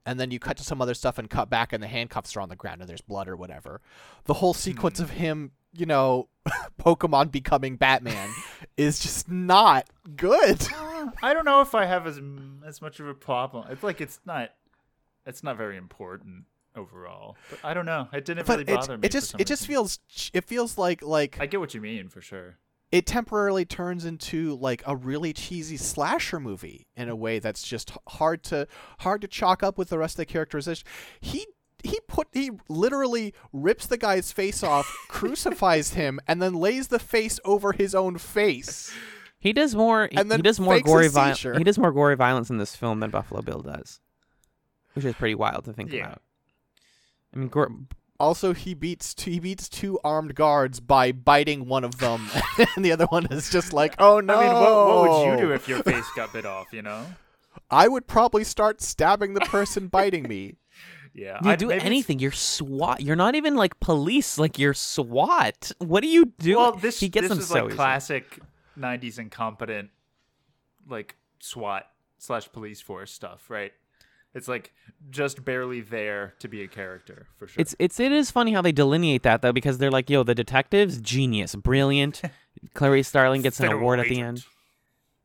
And 0.06 0.20
then 0.20 0.32
you 0.32 0.40
cut 0.40 0.58
to 0.58 0.64
some 0.64 0.82
other 0.82 0.94
stuff 0.94 1.18
and 1.18 1.30
cut 1.30 1.50
back, 1.50 1.72
and 1.74 1.84
the 1.84 1.88
handcuffs 1.88 2.36
are 2.36 2.42
on 2.42 2.50
the 2.50 2.56
ground, 2.56 2.82
and 2.82 2.90
there's 2.90 3.02
blood 3.02 3.28
or 3.28 3.36
whatever. 3.36 3.82
The 4.26 4.36
whole 4.36 4.54
sequence 4.54 4.98
Hmm. 4.98 5.04
of 5.04 5.10
him, 5.12 5.52
you 5.74 5.86
know, 5.86 6.30
Pokemon 6.80 7.32
becoming 7.32 7.76
Batman 7.76 8.30
is 8.78 9.00
just 9.00 9.30
not 9.30 9.88
good. 10.16 10.66
I 11.22 11.34
don't 11.34 11.46
know 11.46 11.62
if 11.62 11.76
I 11.76 11.86
have 11.86 12.08
as 12.08 12.20
as 12.66 12.82
much 12.82 13.00
of 13.00 13.08
a 13.08 13.14
problem. 13.14 13.68
It's 13.70 13.84
like 13.84 14.02
it's 14.02 14.20
not 14.26 14.52
it's 15.26 15.44
not 15.44 15.58
very 15.58 15.78
important 15.78 16.46
overall. 16.76 17.36
But 17.50 17.60
I 17.64 17.74
don't 17.74 17.86
know. 17.86 18.08
It 18.14 18.26
didn't 18.26 18.46
but 18.48 18.60
really 18.60 18.72
it, 18.72 18.76
bother 18.76 18.98
me. 18.98 19.06
it 19.06 19.12
just 19.12 19.36
it 19.40 19.46
just 19.48 19.68
feels 19.68 20.00
it 20.34 20.46
feels 20.46 20.78
like 20.78 21.02
like 21.04 21.38
I 21.40 21.46
get 21.46 21.60
what 21.60 21.74
you 21.74 21.82
mean 21.82 22.10
for 22.10 22.22
sure. 22.22 22.58
It 22.92 23.06
temporarily 23.06 23.66
turns 23.66 24.06
into 24.06 24.56
like 24.56 24.82
a 24.86 24.96
really 24.96 25.34
cheesy 25.34 25.78
slasher 25.78 26.40
movie 26.40 26.88
in 26.96 27.08
a 27.10 27.16
way 27.16 27.40
that's 27.40 27.64
just 27.64 27.92
hard 28.08 28.44
to 28.44 28.68
hard 29.00 29.22
to 29.22 29.28
chalk 29.28 29.62
up 29.64 29.78
with 29.78 29.90
the 29.90 29.98
rest 29.98 30.14
of 30.16 30.18
the 30.18 30.26
characterization. 30.26 30.88
He 31.20 31.46
he 31.84 32.00
put 32.08 32.28
he 32.34 32.52
literally 32.68 33.34
rips 33.54 33.86
the 33.86 33.98
guy's 33.98 34.32
face 34.32 34.64
off, 34.64 34.92
crucifies 35.08 35.94
him, 35.94 36.20
and 36.28 36.42
then 36.42 36.54
lays 36.54 36.88
the 36.88 37.00
face 37.00 37.40
over 37.46 37.72
his 37.74 37.94
own 37.96 38.18
face. 38.18 38.92
He 39.40 39.54
does 39.54 39.74
more. 39.76 40.10
He, 40.12 40.18
And 40.18 40.30
then 40.30 40.40
he 40.40 40.44
does 40.44 40.60
more 40.60 40.82
gory 40.82 41.08
violence. 41.08 41.42
He 41.42 41.64
does 41.64 41.78
more 41.80 41.92
gory 41.94 42.16
violence 42.18 42.50
in 42.50 42.58
this 42.58 42.76
film 42.76 43.00
than 43.00 43.10
Buffalo 43.10 43.42
Bill 43.42 43.62
does, 43.62 44.02
which 44.94 45.06
is 45.06 45.14
pretty 45.16 45.36
wild 45.36 45.64
to 45.66 45.74
think 45.74 45.94
Yeah. 45.94 46.08
about. 46.08 46.22
I 47.34 47.38
mean, 47.38 47.48
gore, 47.48 47.72
Also, 48.20 48.54
he 48.54 48.74
beats 48.74 49.14
two, 49.14 49.32
he 49.32 49.40
beats 49.40 49.70
two 49.70 49.98
armed 50.04 50.36
guards 50.36 50.80
by 50.80 51.12
biting 51.12 51.68
one 51.68 51.84
of 51.84 52.00
them, 52.00 52.28
and 52.76 52.84
the 52.84 52.92
other 52.92 53.06
one 53.06 53.26
is 53.32 53.50
just 53.50 53.72
like, 53.74 53.96
"Oh 54.00 54.20
no!" 54.20 54.36
I 54.40 54.44
mean, 54.44 54.54
what, 54.54 54.88
what 54.88 55.10
would 55.10 55.32
you 55.32 55.48
do 55.48 55.54
if 55.54 55.68
your 55.68 55.82
face 55.84 56.06
got 56.16 56.34
bit 56.34 56.46
off? 56.46 56.68
You 56.74 56.82
know? 56.82 57.06
I 57.72 57.88
would 57.88 58.08
probably 58.08 58.44
start 58.44 58.82
stabbing 58.82 59.34
the 59.34 59.42
person 59.42 59.88
biting 59.88 60.24
me. 60.28 60.56
Yeah. 61.12 61.40
you 61.44 61.50
I- 61.52 61.56
do 61.56 61.68
maybe 61.68 61.84
anything. 61.84 62.20
You're 62.20 62.32
SWAT. 62.32 63.02
You're 63.02 63.16
not 63.16 63.34
even 63.34 63.56
like 63.56 63.80
police. 63.80 64.38
Like 64.38 64.60
you're 64.60 64.76
SWAT. 64.76 65.72
What 65.80 66.02
do 66.02 66.08
you 66.08 66.26
do? 66.40 66.58
Well, 66.58 66.74
this 66.74 67.00
he 67.00 67.10
gets 67.10 67.24
this 67.24 67.30
them 67.30 67.40
is 67.40 67.48
so 67.48 67.56
like 67.56 67.66
easy. 67.70 67.76
classic 67.76 68.40
'90s 68.78 69.18
incompetent, 69.18 69.90
like 70.88 71.16
SWAT 71.40 71.88
slash 72.20 72.52
police 72.52 72.80
force 72.80 73.12
stuff, 73.12 73.50
right? 73.50 73.74
It's 74.34 74.48
like 74.48 74.74
just 75.10 75.44
barely 75.44 75.82
there 75.82 76.36
to 76.40 76.48
be 76.48 76.62
a 76.62 76.68
character 76.68 77.28
for 77.38 77.48
sure. 77.48 77.60
It's 77.60 77.76
it's 77.80 78.00
it 78.00 78.12
is 78.12 78.30
funny 78.30 78.54
how 78.54 78.62
they 78.62 78.72
delineate 78.72 79.24
that 79.24 79.42
though 79.42 79.54
because 79.54 79.80
they're 79.80 79.92
like, 79.92 80.10
yo, 80.10 80.24
the 80.24 80.36
detectives, 80.36 81.02
genius, 81.02 81.56
brilliant. 81.56 82.22
Clarice 82.74 83.08
Starling 83.08 83.42
gets 83.42 83.60
an 83.60 83.72
award 83.72 84.00
at 84.00 84.08
the 84.08 84.20
end. 84.20 84.44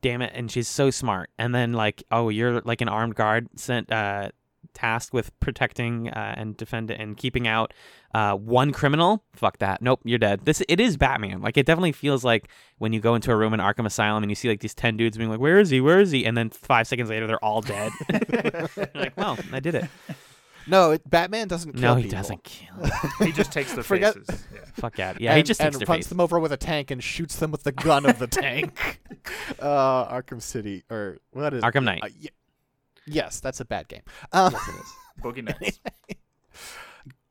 Damn 0.01 0.23
it, 0.23 0.33
and 0.35 0.51
she's 0.51 0.69
so 0.69 0.91
smart. 0.91 1.31
And 1.39 1.55
then 1.55 1.73
like, 1.73 2.03
oh, 2.11 2.29
you're 2.29 2.61
like 2.61 2.81
an 2.81 2.89
armed 2.89 3.15
guard 3.15 3.49
sent 3.57 3.93
uh 3.93 4.31
tasked 4.75 5.13
with 5.15 5.39
protecting 5.41 6.09
uh, 6.11 6.35
and 6.37 6.57
defending 6.57 7.01
and 7.01 7.17
keeping 7.17 7.47
out 7.49 7.73
uh 8.15 8.35
one 8.35 8.73
criminal. 8.73 9.25
Fuck 9.35 9.59
that. 9.59 9.81
Nope, 9.83 10.01
you're 10.05 10.19
dead. 10.19 10.45
This 10.45 10.63
it 10.69 10.81
is 10.81 10.97
Batman. 10.97 11.41
Like 11.41 11.57
it 11.57 11.65
definitely 11.67 11.93
feels 11.93 12.25
like 12.25 12.49
when 12.79 12.93
you 12.93 13.01
go 13.01 13.15
into 13.15 13.31
a 13.33 13.37
room 13.37 13.55
in 13.55 13.61
Arkham 13.61 13.87
Asylum 13.87 14.23
and 14.23 14.31
you 14.31 14.37
see 14.37 14.49
like 14.49 14.61
these 14.61 14.75
10 14.75 14.97
dudes 14.97 15.17
being 15.17 15.31
like, 15.31 15.41
"Where 15.41 15.59
is 15.59 15.71
he? 15.71 15.81
Where 15.81 16.01
is 16.01 16.11
he?" 16.11 16.25
and 16.27 16.37
then 16.37 16.51
5 16.51 16.87
seconds 16.87 17.09
later 17.11 17.27
they're 17.27 17.45
all 17.45 17.61
dead. 17.63 17.91
You're 18.77 18.89
like, 18.95 19.17
"Well, 19.17 19.39
I 19.53 19.61
did 19.61 19.75
it." 19.75 19.85
No, 20.67 20.93
it, 20.93 21.03
Batman 21.11 21.47
doesn't 21.49 21.73
kill 21.73 21.83
No, 21.83 21.95
he 21.97 22.05
people. 22.05 22.19
doesn't 22.19 22.43
kill. 22.45 22.75
he 23.27 23.33
just 23.33 23.53
takes 23.53 23.75
the 23.75 23.83
Forget- 23.83 24.15
faces. 24.15 24.47
Yeah. 24.55 24.61
Fuck 24.75 24.97
yeah. 24.97 25.15
Yeah, 25.21 25.31
and, 25.33 25.37
he 25.37 25.43
just 25.43 25.61
takes 25.61 25.77
the 25.77 25.81
and 25.81 25.87
their 25.87 25.93
runs 25.95 26.05
face. 26.07 26.09
them 26.09 26.21
over 26.21 26.39
with 26.41 26.53
a 26.53 26.57
tank 26.57 26.91
and 26.91 27.05
shoots 27.05 27.37
them 27.37 27.51
with 27.51 27.65
the 27.65 27.73
gun 27.73 28.07
of 28.07 28.19
the 28.19 28.27
tank. 28.27 29.01
Uh, 29.59 30.07
Arkham 30.07 30.41
City 30.41 30.85
or 30.91 31.19
what 31.33 31.53
is 31.53 31.63
Arkham 31.63 31.85
Knight. 31.85 32.03
Uh, 32.03 32.09
ye- 32.19 32.31
yes, 33.07 33.41
that's 33.41 33.61
a 33.61 33.65
bad 33.65 33.89
game. 33.89 34.03
Um, 34.33 34.55
Boogie 35.23 35.45
Nights. 35.61 35.81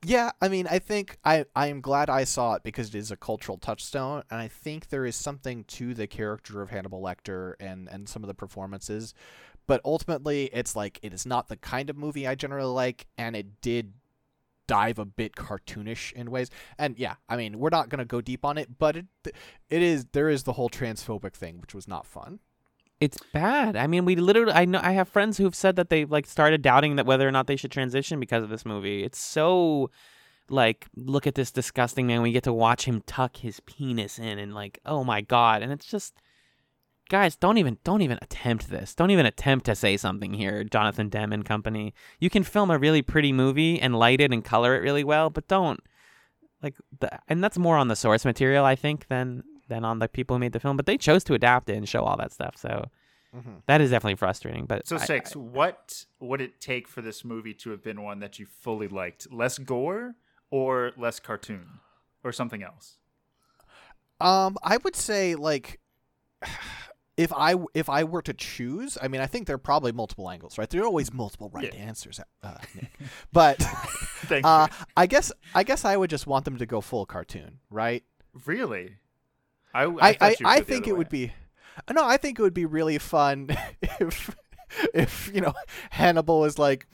yeah, 0.05 0.31
I 0.41 0.47
mean, 0.49 0.67
I 0.69 0.79
think 0.79 1.17
I 1.23 1.45
I 1.55 1.67
am 1.67 1.81
glad 1.81 2.09
I 2.09 2.23
saw 2.23 2.53
it 2.55 2.63
because 2.63 2.89
it 2.89 2.95
is 2.95 3.11
a 3.11 3.17
cultural 3.17 3.57
touchstone, 3.57 4.23
and 4.29 4.39
I 4.39 4.47
think 4.47 4.89
there 4.89 5.05
is 5.05 5.15
something 5.15 5.63
to 5.65 5.93
the 5.93 6.07
character 6.07 6.61
of 6.61 6.69
Hannibal 6.69 7.01
Lecter 7.01 7.53
and 7.59 7.87
and 7.89 8.07
some 8.07 8.23
of 8.23 8.27
the 8.27 8.33
performances, 8.33 9.13
but 9.67 9.81
ultimately, 9.85 10.45
it's 10.53 10.75
like 10.75 10.99
it 11.01 11.13
is 11.13 11.25
not 11.25 11.47
the 11.47 11.57
kind 11.57 11.89
of 11.89 11.97
movie 11.97 12.27
I 12.27 12.35
generally 12.35 12.71
like, 12.73 13.07
and 13.17 13.35
it 13.35 13.61
did 13.61 13.93
dive 14.65 14.97
a 14.97 15.05
bit 15.05 15.35
cartoonish 15.35 16.13
in 16.13 16.31
ways. 16.31 16.49
And 16.77 16.97
yeah, 16.97 17.15
I 17.27 17.35
mean, 17.35 17.59
we're 17.59 17.69
not 17.69 17.89
gonna 17.89 18.05
go 18.05 18.21
deep 18.21 18.45
on 18.45 18.57
it, 18.57 18.77
but 18.77 18.95
it 18.97 19.05
it 19.69 19.81
is 19.81 20.05
there 20.13 20.29
is 20.29 20.43
the 20.43 20.53
whole 20.53 20.69
transphobic 20.69 21.33
thing, 21.33 21.59
which 21.59 21.73
was 21.73 21.87
not 21.87 22.05
fun. 22.05 22.39
It's 23.03 23.17
bad. 23.33 23.75
I 23.75 23.87
mean, 23.87 24.05
we 24.05 24.15
literally. 24.15 24.53
I 24.53 24.65
know. 24.65 24.79
I 24.81 24.93
have 24.93 25.09
friends 25.09 25.37
who've 25.37 25.53
said 25.53 25.75
that 25.75 25.89
they've 25.89 26.09
like 26.09 26.25
started 26.25 26.61
doubting 26.61 26.95
that 26.95 27.05
whether 27.05 27.27
or 27.27 27.31
not 27.31 27.47
they 27.47 27.55
should 27.57 27.71
transition 27.71 28.19
because 28.19 28.43
of 28.43 28.49
this 28.49 28.65
movie. 28.65 29.03
It's 29.03 29.19
so 29.19 29.91
like, 30.49 30.87
look 30.95 31.27
at 31.27 31.35
this 31.35 31.51
disgusting 31.51 32.07
man. 32.07 32.21
We 32.21 32.31
get 32.31 32.43
to 32.43 32.53
watch 32.53 32.85
him 32.85 33.01
tuck 33.05 33.37
his 33.37 33.59
penis 33.61 34.19
in, 34.19 34.39
and 34.39 34.53
like, 34.53 34.79
oh 34.85 35.03
my 35.03 35.21
god. 35.21 35.61
And 35.61 35.71
it's 35.71 35.85
just, 35.85 36.13
guys, 37.09 37.35
don't 37.35 37.57
even 37.57 37.77
don't 37.83 38.01
even 38.01 38.19
attempt 38.21 38.69
this. 38.69 38.95
Don't 38.95 39.11
even 39.11 39.25
attempt 39.25 39.65
to 39.65 39.75
say 39.75 39.97
something 39.97 40.33
here, 40.33 40.63
Jonathan 40.63 41.09
Demme 41.09 41.33
and 41.33 41.45
company. 41.45 41.93
You 42.19 42.29
can 42.29 42.43
film 42.43 42.71
a 42.71 42.77
really 42.77 43.01
pretty 43.01 43.33
movie 43.33 43.81
and 43.81 43.99
light 43.99 44.21
it 44.21 44.31
and 44.31 44.45
color 44.45 44.75
it 44.75 44.79
really 44.79 45.03
well, 45.03 45.29
but 45.29 45.47
don't 45.47 45.81
like 46.61 46.75
the, 46.99 47.19
and 47.27 47.43
that's 47.43 47.57
more 47.57 47.75
on 47.75 47.89
the 47.89 47.95
source 47.95 48.23
material, 48.23 48.63
I 48.63 48.75
think, 48.75 49.07
than 49.09 49.43
than 49.67 49.85
on 49.85 49.99
the 49.99 50.07
people 50.07 50.35
who 50.35 50.39
made 50.39 50.53
the 50.53 50.59
film. 50.59 50.77
But 50.77 50.85
they 50.85 50.97
chose 50.97 51.23
to 51.25 51.33
adapt 51.33 51.69
it 51.69 51.75
and 51.77 51.87
show 51.87 52.03
all 52.03 52.17
that 52.17 52.31
stuff, 52.31 52.55
so 52.57 52.89
Mhm. 53.35 53.61
that 53.67 53.81
is 53.81 53.89
definitely 53.91 54.15
frustrating. 54.15 54.65
But 54.65 54.87
So 54.87 54.97
I- 54.97 55.05
six. 55.05 55.35
I- 55.35 55.39
what 55.39 56.05
would 56.19 56.41
it 56.41 56.59
take 56.61 56.87
for 56.87 57.01
this 57.01 57.23
movie 57.25 57.53
to 57.55 57.69
have 57.71 57.83
been 57.83 58.01
one 58.01 58.19
that 58.19 58.39
you 58.39 58.45
fully 58.45 58.87
liked? 58.87 59.31
Less 59.31 59.57
gore 59.57 60.15
or 60.51 60.91
less 60.97 61.19
cartoon 61.19 61.79
or 62.23 62.31
something 62.31 62.61
else? 62.63 62.97
Um, 64.21 64.57
I 64.63 64.77
would 64.77 64.95
say 64.95 65.35
like 65.35 65.79
if 67.17 67.31
I 67.33 67.55
if 67.73 67.89
I 67.89 68.03
were 68.03 68.21
to 68.23 68.33
choose, 68.33 68.97
I 69.01 69.07
mean, 69.07 69.21
I 69.21 69.27
think 69.27 69.47
there 69.47 69.55
are 69.55 69.59
probably 69.59 69.91
multiple 69.91 70.29
angles, 70.29 70.57
right? 70.57 70.69
There 70.69 70.81
are 70.81 70.85
always 70.85 71.13
multiple 71.13 71.49
right 71.53 71.73
Yeah. 71.73 71.79
answers, 71.79 72.19
uh, 72.41 72.57
Nick. 72.75 72.91
but 73.31 73.57
uh. 74.43 74.67
I 74.95 75.07
guess 75.07 75.31
I 75.55 75.63
guess 75.63 75.85
I 75.85 75.97
would 75.97 76.09
just 76.09 76.27
want 76.27 76.45
them 76.45 76.57
to 76.57 76.65
go 76.65 76.81
full 76.81 77.05
cartoon, 77.05 77.59
right? 77.69 78.03
Really? 78.45 78.97
I 79.73 79.83
I, 79.83 79.85
I 79.85 79.89
I, 79.89 79.89
you 79.89 80.09
would 80.21 80.21
I 80.21 80.29
go 80.29 80.59
the 80.59 80.63
think 80.63 80.83
other 80.85 80.91
it 80.91 80.97
would 80.97 81.09
be 81.09 81.33
no, 81.91 82.05
I 82.05 82.17
think 82.17 82.39
it 82.39 82.41
would 82.41 82.53
be 82.53 82.65
really 82.65 82.97
fun 82.97 83.49
if 83.99 84.35
if 84.93 85.31
you 85.33 85.41
know 85.41 85.53
Hannibal 85.91 86.39
was 86.39 86.57
like. 86.57 86.87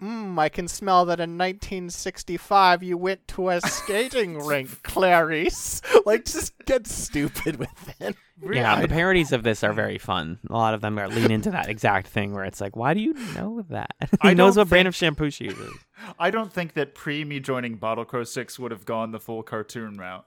Mm, 0.00 0.38
I 0.38 0.48
can 0.48 0.68
smell 0.68 1.06
that 1.06 1.18
in 1.18 1.36
1965 1.36 2.84
you 2.84 2.96
went 2.96 3.26
to 3.26 3.48
a 3.48 3.60
skating 3.60 4.38
rink, 4.46 4.84
Clarice. 4.84 5.82
Like, 6.06 6.24
just 6.24 6.54
get 6.66 6.86
stupid 6.86 7.56
with 7.56 8.00
it. 8.00 8.14
yeah, 8.40 8.80
the 8.80 8.86
parodies 8.86 9.32
of 9.32 9.42
this 9.42 9.64
are 9.64 9.72
very 9.72 9.98
fun. 9.98 10.38
A 10.48 10.52
lot 10.52 10.72
of 10.72 10.80
them 10.82 11.00
are 11.00 11.08
lean 11.08 11.32
into 11.32 11.50
that 11.50 11.68
exact 11.68 12.06
thing 12.06 12.32
where 12.32 12.44
it's 12.44 12.60
like, 12.60 12.76
why 12.76 12.94
do 12.94 13.00
you 13.00 13.12
know 13.34 13.64
that? 13.70 13.90
he 14.22 14.28
I 14.28 14.34
knows 14.34 14.54
don't 14.54 14.62
what 14.62 14.68
brand 14.68 14.86
of 14.86 14.94
shampoo 14.94 15.30
she 15.30 15.46
uses. 15.46 15.72
I 16.16 16.30
don't 16.30 16.52
think 16.52 16.74
that 16.74 16.94
pre 16.94 17.24
me 17.24 17.40
joining 17.40 17.74
Bottle 17.74 18.04
Crow 18.04 18.22
Six 18.22 18.56
would 18.58 18.70
have 18.70 18.84
gone 18.84 19.10
the 19.10 19.18
full 19.20 19.42
cartoon 19.42 19.96
route. 19.96 20.24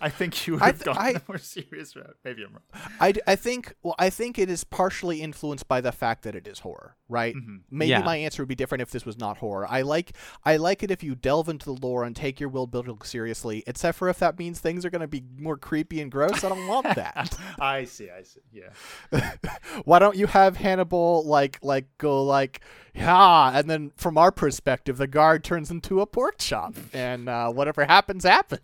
I 0.00 0.08
think 0.10 0.46
you 0.46 0.54
would 0.54 0.62
I 0.62 0.66
have 0.66 0.82
th- 0.82 0.84
gone 0.86 0.98
I- 0.98 1.12
the 1.12 1.22
more 1.28 1.38
serious 1.38 1.94
route. 1.94 2.16
Maybe 2.24 2.42
I'm 2.42 2.52
wrong. 2.52 2.62
I, 3.00 3.12
d- 3.12 3.20
I 3.28 3.36
think 3.36 3.74
well 3.82 3.94
I 3.98 4.10
think 4.10 4.38
it 4.38 4.50
is 4.50 4.64
partially 4.64 5.22
influenced 5.22 5.68
by 5.68 5.80
the 5.80 5.92
fact 5.92 6.24
that 6.24 6.34
it 6.34 6.48
is 6.48 6.58
horror, 6.60 6.96
right? 7.08 7.34
Mhm. 7.36 7.60
Maybe 7.70 7.90
Yeah. 7.90 8.00
my 8.02 8.16
answer 8.16 8.42
would 8.42 8.48
be 8.48 8.56
different 8.56 8.82
if 8.82 8.90
this 8.90 9.06
was 9.06 9.16
not 9.18 9.36
horror. 9.38 9.66
I 9.70 9.82
like 9.82 10.16
I 10.44 10.56
like 10.56 10.82
it 10.82 10.90
if 10.90 11.04
you 11.04 11.14
delve 11.14 11.48
into 11.48 11.66
the 11.66 11.74
lore 11.80 12.02
and 12.02 12.16
take 12.16 12.40
your 12.40 12.48
world 12.48 12.72
building 12.72 12.98
seriously, 13.04 13.62
except 13.68 13.96
for 13.96 14.08
if 14.08 14.18
that 14.18 14.36
means 14.38 14.58
things 14.58 14.84
are 14.84 14.90
going 14.90 15.00
to 15.00 15.06
be 15.08 15.22
more 15.38 15.56
creepy 15.56 16.00
and 16.00 16.10
gross. 16.10 16.42
I 16.42 16.48
don't 16.48 16.66
want 16.66 16.86
that. 16.96 17.38
I 17.60 17.84
see. 17.84 18.10
I 18.10 18.22
see. 18.22 18.40
Yeah. 18.52 18.70
Why 19.84 20.00
don't 20.00 20.16
you 20.16 20.26
have 20.26 20.56
Hannibal 20.56 21.24
like 21.24 21.58
like 21.62 21.86
go 21.98 22.24
like 22.24 22.60
yeah, 22.96 23.56
and 23.58 23.68
then 23.70 23.92
from 23.96 24.18
our 24.18 24.30
perspective, 24.32 24.98
the 24.98 25.06
guard 25.08 25.42
turns 25.44 25.70
into 25.70 26.00
a 26.00 26.06
pork 26.06 26.38
chop, 26.38 26.74
and 26.92 27.28
uh, 27.28 27.50
whatever 27.50 27.84
happens 27.84 28.24
happens. 28.24 28.60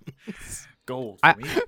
Gold. 0.91 1.20
I-. 1.22 1.34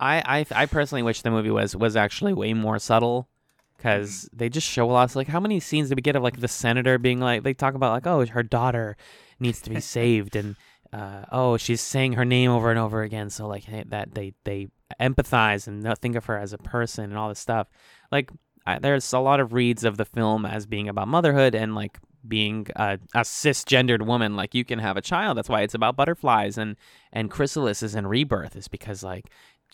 I 0.00 0.22
I, 0.40 0.46
I 0.62 0.66
personally 0.66 1.02
wish 1.02 1.22
the 1.22 1.30
movie 1.30 1.50
was 1.50 1.74
was 1.74 1.96
actually 1.96 2.32
way 2.32 2.54
more 2.54 2.78
subtle 2.78 3.28
because 3.76 4.28
they 4.32 4.48
just 4.48 4.66
show 4.66 4.88
a 4.88 4.92
lot. 4.92 5.10
So 5.10 5.18
like, 5.18 5.28
how 5.28 5.40
many 5.40 5.60
scenes 5.60 5.88
did 5.88 5.98
we 5.98 6.02
get 6.02 6.16
of 6.16 6.22
like 6.22 6.40
the 6.40 6.48
senator 6.48 6.98
being 6.98 7.20
like 7.20 7.42
they 7.42 7.54
talk 7.54 7.74
about 7.74 7.92
like 7.92 8.06
oh 8.06 8.24
her 8.26 8.42
daughter 8.42 8.96
needs 9.40 9.60
to 9.62 9.70
be 9.70 9.80
saved 9.96 10.36
and 10.36 10.56
uh, 10.92 11.24
oh 11.32 11.56
she's 11.56 11.80
saying 11.80 12.12
her 12.12 12.24
name 12.24 12.50
over 12.50 12.70
and 12.70 12.78
over 12.78 13.02
again. 13.02 13.28
So 13.28 13.46
like 13.48 13.64
that 13.88 14.14
they 14.14 14.34
they 14.44 14.68
empathize 15.00 15.66
and 15.66 15.98
think 15.98 16.14
of 16.14 16.26
her 16.26 16.38
as 16.38 16.52
a 16.52 16.58
person 16.58 17.04
and 17.04 17.16
all 17.16 17.28
this 17.28 17.40
stuff. 17.40 17.68
Like 18.12 18.30
I, 18.66 18.78
there's 18.78 19.12
a 19.12 19.18
lot 19.18 19.40
of 19.40 19.52
reads 19.52 19.84
of 19.84 19.96
the 19.96 20.04
film 20.04 20.46
as 20.46 20.64
being 20.66 20.88
about 20.88 21.08
motherhood 21.08 21.54
and 21.54 21.74
like 21.74 21.98
being 22.26 22.66
a, 22.76 22.98
a 23.14 23.20
cisgendered 23.20 24.06
woman 24.06 24.34
like 24.36 24.54
you 24.54 24.64
can 24.64 24.78
have 24.78 24.96
a 24.96 25.02
child 25.02 25.36
that's 25.36 25.48
why 25.48 25.60
it's 25.60 25.74
about 25.74 25.96
butterflies 25.96 26.56
and 26.56 26.76
and 27.12 27.30
chrysalises 27.30 27.94
and 27.94 28.08
rebirth 28.08 28.56
is 28.56 28.68
because 28.68 29.02
like 29.02 29.30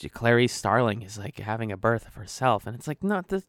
clary 0.09 0.48
Starling 0.48 1.03
is 1.03 1.18
like 1.18 1.38
having 1.38 1.70
a 1.70 1.76
birth 1.76 2.07
of 2.07 2.14
herself, 2.14 2.66
and 2.66 2.74
it's 2.74 2.88
like 2.88 3.03
not 3.03 3.28
the. 3.28 3.42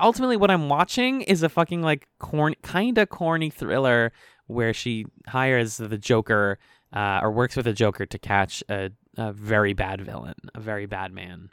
Ultimately, 0.00 0.36
what 0.36 0.50
I'm 0.50 0.68
watching 0.68 1.22
is 1.22 1.42
a 1.42 1.48
fucking 1.48 1.82
like 1.82 2.06
corn 2.18 2.54
kind 2.62 2.96
of 2.96 3.08
corny 3.08 3.50
thriller 3.50 4.12
where 4.46 4.72
she 4.72 5.06
hires 5.26 5.76
the 5.76 5.98
Joker 5.98 6.58
uh, 6.92 7.20
or 7.22 7.32
works 7.32 7.56
with 7.56 7.66
the 7.66 7.72
Joker 7.72 8.06
to 8.06 8.18
catch 8.18 8.62
a, 8.70 8.90
a 9.16 9.32
very 9.32 9.74
bad 9.74 10.00
villain, 10.00 10.36
a 10.54 10.60
very 10.60 10.86
bad 10.86 11.12
man. 11.12 11.50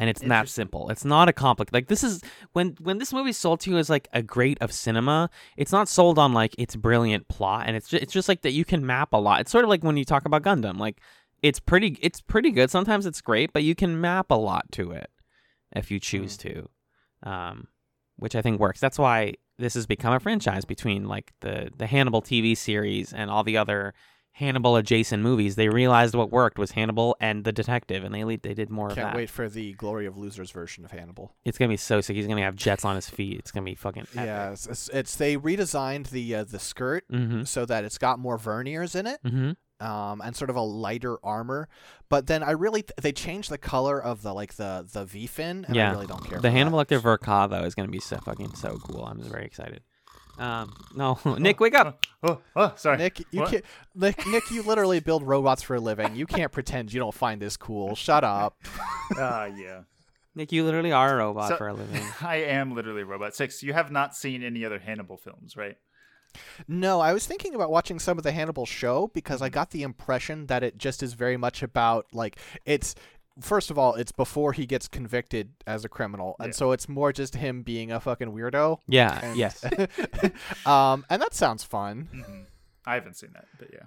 And 0.00 0.08
it's 0.08 0.22
that 0.22 0.48
simple. 0.48 0.88
It's 0.88 1.04
not 1.04 1.28
a 1.28 1.32
complex. 1.34 1.74
Like 1.74 1.88
this 1.88 2.02
is 2.02 2.22
when 2.54 2.74
when 2.80 2.96
this 2.96 3.12
movie's 3.12 3.36
sold 3.36 3.60
to 3.60 3.70
you 3.70 3.76
as 3.76 3.90
like 3.90 4.08
a 4.14 4.22
great 4.22 4.56
of 4.62 4.72
cinema. 4.72 5.28
It's 5.58 5.72
not 5.72 5.90
sold 5.90 6.18
on 6.18 6.32
like 6.32 6.54
its 6.56 6.74
brilliant 6.74 7.28
plot, 7.28 7.64
and 7.66 7.76
it's 7.76 7.86
just, 7.86 8.02
it's 8.02 8.12
just 8.14 8.26
like 8.26 8.40
that 8.40 8.52
you 8.52 8.64
can 8.64 8.86
map 8.86 9.12
a 9.12 9.18
lot. 9.18 9.42
It's 9.42 9.52
sort 9.52 9.62
of 9.62 9.68
like 9.68 9.84
when 9.84 9.98
you 9.98 10.06
talk 10.06 10.24
about 10.24 10.42
Gundam. 10.42 10.78
Like 10.78 11.02
it's 11.42 11.60
pretty 11.60 11.98
it's 12.00 12.22
pretty 12.22 12.50
good. 12.50 12.70
Sometimes 12.70 13.04
it's 13.04 13.20
great, 13.20 13.52
but 13.52 13.62
you 13.62 13.74
can 13.74 14.00
map 14.00 14.30
a 14.30 14.34
lot 14.34 14.72
to 14.72 14.92
it 14.92 15.10
if 15.76 15.90
you 15.90 16.00
choose 16.00 16.38
to, 16.38 16.70
um, 17.22 17.68
which 18.16 18.34
I 18.34 18.40
think 18.40 18.58
works. 18.58 18.80
That's 18.80 18.98
why 18.98 19.34
this 19.58 19.74
has 19.74 19.86
become 19.86 20.14
a 20.14 20.20
franchise 20.20 20.64
between 20.64 21.08
like 21.08 21.34
the 21.40 21.72
the 21.76 21.86
Hannibal 21.86 22.22
TV 22.22 22.56
series 22.56 23.12
and 23.12 23.30
all 23.30 23.44
the 23.44 23.58
other 23.58 23.92
Hannibal 24.40 24.74
adjacent 24.76 25.22
movies. 25.22 25.54
They 25.54 25.68
realized 25.68 26.14
what 26.16 26.32
worked 26.32 26.58
was 26.58 26.72
Hannibal 26.72 27.16
and 27.20 27.44
the 27.44 27.52
detective, 27.52 28.02
and 28.02 28.12
they 28.14 28.24
they 28.36 28.54
did 28.54 28.70
more 28.70 28.88
of 28.88 28.94
Can't 28.96 29.08
that. 29.08 29.16
wait 29.16 29.30
for 29.30 29.48
the 29.48 29.74
Glory 29.74 30.06
of 30.06 30.16
Losers 30.16 30.50
version 30.50 30.84
of 30.84 30.90
Hannibal. 30.90 31.34
It's 31.44 31.58
gonna 31.58 31.68
be 31.68 31.76
so 31.76 32.00
sick. 32.00 32.16
He's 32.16 32.26
gonna 32.26 32.42
have 32.42 32.56
jets 32.56 32.84
on 32.84 32.96
his 32.96 33.08
feet. 33.08 33.38
It's 33.38 33.52
gonna 33.52 33.64
be 33.64 33.76
fucking 33.76 34.06
Yeah, 34.14 34.50
it's, 34.52 34.66
it's, 34.66 34.88
it's 34.88 35.14
they 35.16 35.36
redesigned 35.36 36.10
the 36.10 36.34
uh, 36.34 36.44
the 36.44 36.58
skirt 36.58 37.04
Mm-hmm. 37.12 37.44
so 37.44 37.64
that 37.66 37.84
it's 37.84 37.98
got 37.98 38.18
more 38.18 38.36
verniers 38.38 38.96
in 38.98 39.06
it, 39.06 39.20
Mm-hmm. 39.24 39.86
um, 39.86 40.20
and 40.24 40.34
sort 40.34 40.50
of 40.50 40.56
a 40.56 40.60
lighter 40.62 41.18
armor. 41.24 41.68
But 42.08 42.26
then 42.26 42.42
I 42.42 42.52
really 42.52 42.82
th- 42.82 42.92
they 43.00 43.12
changed 43.12 43.50
the 43.50 43.58
color 43.58 44.02
of 44.02 44.22
the 44.22 44.32
like 44.32 44.54
the 44.54 44.86
the 44.92 45.04
V 45.04 45.26
fin, 45.26 45.64
and 45.68 45.78
I 45.78 45.90
really 45.92 46.06
don't 46.06 46.24
care. 46.24 46.40
The 46.40 46.50
Hannibal. 46.50 46.78
Lecter 46.82 47.00
Verka 47.00 47.48
though 47.50 47.64
is 47.64 47.74
gonna 47.74 47.88
be 47.88 48.00
so 48.00 48.16
fucking 48.18 48.54
so 48.54 48.78
cool. 48.78 49.04
I'm 49.04 49.20
very 49.22 49.44
excited. 49.44 49.82
Um, 50.40 50.72
no, 50.96 51.18
Nick, 51.38 51.60
wake 51.60 51.74
up. 51.74 52.04
Oh, 52.22 52.40
oh, 52.56 52.72
sorry. 52.76 52.96
Nick, 52.96 53.20
you 53.30 53.40
What? 53.40 53.50
can't. 53.50 53.64
Nick, 53.94 54.26
Nick, 54.26 54.50
you 54.50 54.62
literally 54.62 54.98
build 55.00 55.22
robots 55.22 55.62
for 55.62 55.76
a 55.76 55.80
living. 55.80 56.16
You 56.16 56.26
can't 56.26 56.50
pretend 56.50 56.92
you 56.92 56.98
don't 56.98 57.14
find 57.14 57.40
this 57.42 57.56
cool. 57.56 57.94
Shut 57.94 58.24
up. 58.24 58.56
Ah, 59.18 59.46
yeah. 59.46 59.80
Nick, 60.36 60.52
you 60.52 60.64
literally 60.64 60.92
are 60.92 61.14
a 61.14 61.16
robot 61.18 61.48
So- 61.48 61.56
for 61.56 61.68
a 61.68 61.74
living. 61.74 62.02
I 62.22 62.36
am 62.36 62.74
literally 62.74 63.02
Robot 63.02 63.34
Six. 63.34 63.62
You 63.62 63.72
have 63.72 63.90
not 63.90 64.14
seen 64.16 64.42
any 64.42 64.64
other 64.64 64.78
Hannibal 64.78 65.16
films, 65.16 65.56
right? 65.56 65.76
No, 66.68 67.00
I 67.00 67.12
was 67.12 67.26
thinking 67.26 67.56
about 67.56 67.72
watching 67.72 67.98
some 67.98 68.16
of 68.16 68.22
the 68.22 68.30
Hannibal 68.30 68.64
show 68.66 69.10
because 69.12 69.42
I 69.42 69.48
Mm-hmm. 69.48 69.54
got 69.54 69.70
the 69.72 69.82
impression 69.82 70.46
that 70.46 70.62
it 70.62 70.78
just 70.78 71.02
is 71.02 71.14
very 71.14 71.36
much 71.36 71.60
about 71.62 72.06
like 72.12 72.38
it's 72.64 72.94
first 73.40 73.70
of 73.70 73.78
all, 73.78 73.94
it's 73.94 74.12
before 74.12 74.52
he 74.52 74.66
gets 74.66 74.88
convicted 74.88 75.52
as 75.66 75.84
a 75.84 75.88
criminal, 75.88 76.36
and 76.38 76.48
Yeah. 76.48 76.52
so 76.52 76.72
it's 76.72 76.88
more 76.88 77.12
just 77.12 77.34
him 77.34 77.62
being 77.62 77.92
a 77.92 78.00
fucking 78.00 78.32
weirdo. 78.32 78.78
Yeah. 78.88 79.20
And, 79.22 79.36
yes. 79.36 79.64
um, 80.66 81.04
and 81.10 81.20
that 81.22 81.34
sounds 81.34 81.64
fun. 81.64 82.08
hmm 82.12 82.42
I 82.86 82.94
haven't 82.94 83.16
seen 83.16 83.30
that, 83.34 83.44
but 83.58 83.68
yeah. 83.72 83.84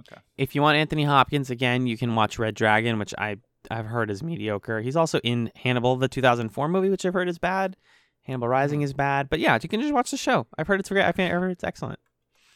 Okay. 0.00 0.20
If 0.36 0.54
you 0.54 0.60
want 0.62 0.76
Anthony 0.76 1.04
Hopkins 1.04 1.48
again, 1.50 1.86
you 1.86 1.96
can 1.96 2.14
watch 2.14 2.38
Red 2.38 2.54
Dragon, 2.54 2.98
which 2.98 3.14
I 3.16 3.38
I've 3.70 3.86
heard 3.86 4.10
is 4.10 4.22
mediocre. 4.22 4.80
He's 4.80 4.94
also 4.94 5.18
in 5.20 5.50
Hannibal, 5.56 5.96
the 5.96 6.06
2004 6.06 6.68
movie, 6.68 6.90
which 6.90 7.04
I've 7.06 7.14
heard 7.14 7.28
is 7.28 7.38
bad. 7.38 7.76
Hannibal 8.22 8.46
Rising 8.48 8.82
is 8.82 8.92
bad, 8.92 9.28
but 9.30 9.40
yeah, 9.40 9.58
you 9.60 9.68
can 9.68 9.80
just 9.80 9.92
watch 9.94 10.10
the 10.10 10.16
show. 10.16 10.46
I've 10.58 10.66
heard 10.68 10.80
it's 10.80 10.88
great. 10.90 11.04
I've 11.04 11.16
heard 11.16 11.50
it's 11.50 11.64
excellent. 11.64 11.98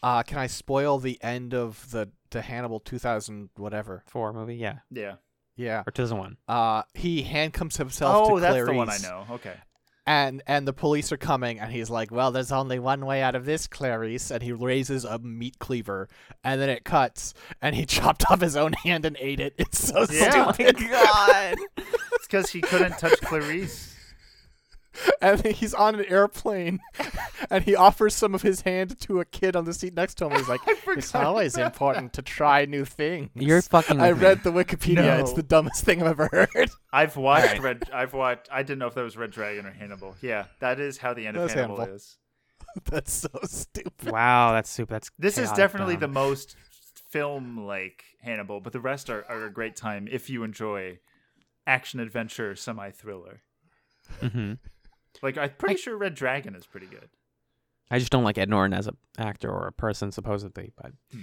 Uh, 0.02 0.22
can 0.22 0.38
I 0.38 0.46
spoil 0.46 0.98
the 0.98 1.18
end 1.22 1.54
of 1.54 1.90
the 1.90 2.10
the 2.30 2.42
Hannibal 2.42 2.78
2000 2.80 3.50
whatever? 3.56 4.04
Four 4.06 4.32
movie, 4.32 4.56
yeah, 4.56 4.80
Yeah. 4.90 5.14
Yeah. 5.60 5.82
or 5.86 5.90
2001. 5.92 6.36
Uh, 6.48 6.82
he 6.94 7.22
handcuffs 7.22 7.76
himself 7.76 8.28
to 8.28 8.32
Oh, 8.34 8.38
that's 8.40 8.52
Clarice. 8.54 8.68
the 8.70 8.74
one 8.76 8.90
I 8.90 8.98
know. 8.98 9.26
Okay. 9.34 9.54
and 10.06 10.42
and 10.46 10.66
the 10.66 10.72
police 10.72 11.12
are 11.12 11.18
coming 11.18 11.60
and 11.60 11.70
he's 11.70 11.90
like 11.90 12.10
well 12.10 12.30
there's 12.32 12.50
only 12.50 12.78
one 12.78 13.04
way 13.04 13.20
out 13.22 13.34
of 13.34 13.44
this 13.44 13.66
clarice 13.66 14.30
and 14.30 14.42
he 14.42 14.50
raises 14.50 15.04
a 15.04 15.18
meat 15.18 15.58
cleaver 15.58 16.08
and 16.42 16.58
then 16.60 16.70
it 16.70 16.84
cuts 16.84 17.34
and 17.60 17.76
he 17.76 17.84
chopped 17.96 18.24
off 18.30 18.40
his 18.40 18.56
own 18.56 18.72
hand 18.72 19.04
and 19.04 19.16
ate 19.20 19.38
it 19.40 19.52
it's 19.58 19.78
so 19.88 20.06
Yeah. 20.10 20.50
stupid 20.52 20.76
God. 20.78 21.54
It's 22.14 22.26
because 22.26 22.50
he 22.50 22.60
couldn't 22.60 22.98
touch 22.98 23.20
Clarice. 23.20 23.94
and 25.22 25.44
he's 25.44 25.74
on 25.74 25.94
an 25.96 26.04
airplane 26.06 26.80
and 27.50 27.64
he 27.64 27.74
offers 27.76 28.14
some 28.14 28.34
of 28.34 28.42
his 28.42 28.62
hand 28.62 28.98
to 29.00 29.20
a 29.20 29.24
kid 29.24 29.56
on 29.56 29.64
the 29.64 29.72
seat 29.74 29.94
next 29.94 30.14
to 30.14 30.26
him 30.26 30.32
he's 30.36 30.48
like 30.48 30.60
it's 30.88 31.14
always 31.14 31.54
about 31.54 31.66
important 31.66 32.12
to 32.12 32.22
try 32.22 32.64
new 32.64 32.84
things 32.84 33.30
You're 33.34 33.62
fucking. 33.62 34.00
i 34.00 34.10
read 34.10 34.42
the 34.44 34.52
wikipedia 34.52 35.20
it's 35.20 35.32
the 35.32 35.42
dumbest 35.42 35.84
thing 35.84 36.02
i've 36.02 36.20
ever 36.20 36.48
heard 36.52 36.70
I've 36.92 37.16
watched 37.16 37.46
Alright. 37.46 37.62
Red. 37.62 37.82
I've 37.92 38.12
watched. 38.14 38.48
I 38.50 38.62
didn't 38.64 38.80
know 38.80 38.88
if 38.88 38.94
that 38.94 39.04
was 39.04 39.16
Red 39.16 39.30
Dragon 39.30 39.64
or 39.64 39.70
Hannibal. 39.70 40.16
Yeah, 40.20 40.46
that 40.58 40.80
is 40.80 40.98
how 40.98 41.14
the 41.14 41.24
end 41.24 41.36
of 41.36 41.44
That's 41.44 41.54
Hannibal, 41.54 41.76
Hannibal. 41.76 41.94
is. 41.94 42.16
that's 42.84 43.12
so 43.12 43.28
stupid 43.44 44.10
Wow, 44.10 44.52
that's 44.52 44.68
stupid. 44.70 44.94
That's 44.94 45.10
This 45.18 45.38
is 45.38 45.52
definitely 45.52 45.94
dumb. 45.94 46.00
the 46.12 46.20
most 46.20 46.56
film-like 47.10 48.04
Hannibal, 48.22 48.60
but 48.60 48.72
the 48.72 48.80
rest 48.80 49.08
are, 49.10 49.24
are 49.28 49.44
a 49.46 49.52
great 49.52 49.76
time 49.76 50.08
if 50.10 50.28
you 50.30 50.42
enjoy 50.42 50.98
action 51.66 52.00
adventure 52.00 52.54
semi 52.56 52.90
thriller. 52.90 53.42
hmm 54.20 54.54
Like 55.22 55.36
I'm 55.38 55.50
pretty 55.58 55.76
sure 55.76 55.96
Red 55.96 56.14
Dragon 56.14 56.54
is 56.54 56.66
pretty 56.66 56.86
good. 56.86 57.08
I 57.90 57.98
just 57.98 58.12
don't 58.12 58.24
like 58.24 58.38
Ed 58.38 58.48
Norton 58.48 58.72
as 58.72 58.86
an 58.86 58.96
actor 59.18 59.50
or 59.50 59.66
a 59.66 59.72
person, 59.72 60.12
supposedly, 60.12 60.72
but 60.80 60.92
Hmm. 61.12 61.22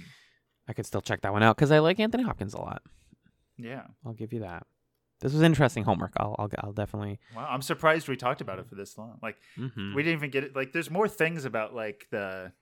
I 0.68 0.74
could 0.74 0.84
still 0.84 1.00
check 1.00 1.22
that 1.22 1.32
one 1.32 1.42
out 1.42 1.56
because 1.56 1.70
I 1.70 1.78
like 1.78 1.98
Anthony 1.98 2.24
Hopkins 2.24 2.52
a 2.52 2.58
lot. 2.60 2.82
Yeah. 3.56 3.86
I'll 4.04 4.12
give 4.12 4.34
you 4.34 4.40
that. 4.40 4.66
This 5.20 5.32
was 5.32 5.40
interesting 5.42 5.82
homework. 5.84 6.12
I'll 6.18 6.36
I'll, 6.38 6.50
I'll 6.58 6.72
definitely. 6.72 7.18
Wow. 7.34 7.48
I'm 7.50 7.62
surprised 7.62 8.06
we 8.06 8.16
talked 8.16 8.40
about 8.42 8.58
it 8.58 8.68
for 8.68 8.74
this 8.74 8.96
long. 8.98 9.18
Like 9.22 9.36
mhm. 9.58 9.94
we 9.94 10.02
didn't 10.02 10.18
even 10.18 10.30
get 10.30 10.44
it. 10.44 10.54
Like 10.54 10.72
there's 10.72 10.90
more 10.90 11.08
things 11.08 11.44
about 11.44 11.74
like 11.74 12.06
the 12.10 12.52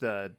the 0.00 0.34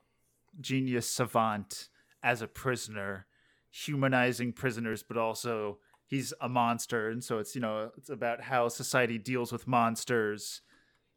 genius 0.59 1.07
savant 1.09 1.89
as 2.23 2.41
a 2.41 2.47
prisoner, 2.47 3.27
humanizing 3.71 4.53
prisoners, 4.53 5.03
but 5.03 5.17
also 5.17 5.77
he's 6.07 6.33
a 6.41 6.49
monster, 6.49 7.09
and 7.09 7.23
so 7.23 7.39
it's 7.39 7.55
you 7.55 7.61
know 7.61 7.91
it's 7.97 8.09
about 8.09 8.41
how 8.41 8.67
society 8.69 9.17
deals 9.17 9.51
with 9.51 9.67
monsters, 9.67 10.61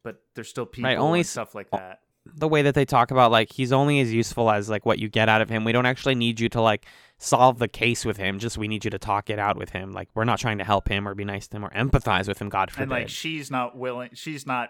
but 0.03 0.21
they're 0.35 0.43
still 0.43 0.65
people 0.65 0.89
right, 0.89 0.97
only 0.97 1.19
and 1.19 1.27
stuff 1.27 1.55
like 1.55 1.69
that. 1.71 1.99
the 2.35 2.47
way 2.47 2.61
that 2.61 2.75
they 2.75 2.85
talk 2.85 3.11
about 3.11 3.31
like 3.31 3.51
he's 3.51 3.71
only 3.71 3.99
as 3.99 4.13
useful 4.13 4.49
as 4.51 4.69
like 4.69 4.85
what 4.85 4.99
you 4.99 5.09
get 5.09 5.29
out 5.29 5.41
of 5.41 5.49
him. 5.49 5.63
We 5.63 5.71
don't 5.71 5.85
actually 5.85 6.15
need 6.15 6.39
you 6.39 6.49
to 6.49 6.61
like 6.61 6.85
solve 7.17 7.59
the 7.59 7.67
case 7.67 8.05
with 8.05 8.17
him. 8.17 8.39
Just 8.39 8.57
we 8.57 8.67
need 8.67 8.85
you 8.85 8.91
to 8.91 8.99
talk 8.99 9.29
it 9.29 9.39
out 9.39 9.57
with 9.57 9.71
him. 9.71 9.91
Like 9.91 10.09
we're 10.13 10.25
not 10.25 10.39
trying 10.39 10.57
to 10.59 10.63
help 10.63 10.89
him 10.89 11.07
or 11.07 11.15
be 11.15 11.25
nice 11.25 11.47
to 11.47 11.57
him 11.57 11.65
or 11.65 11.69
empathize 11.69 12.27
with 12.27 12.39
him. 12.41 12.49
God 12.49 12.71
forbid. 12.71 12.83
And 12.83 12.91
like 12.91 13.09
she's 13.09 13.49
not 13.49 13.77
willing. 13.77 14.11
She's 14.13 14.45
not. 14.45 14.69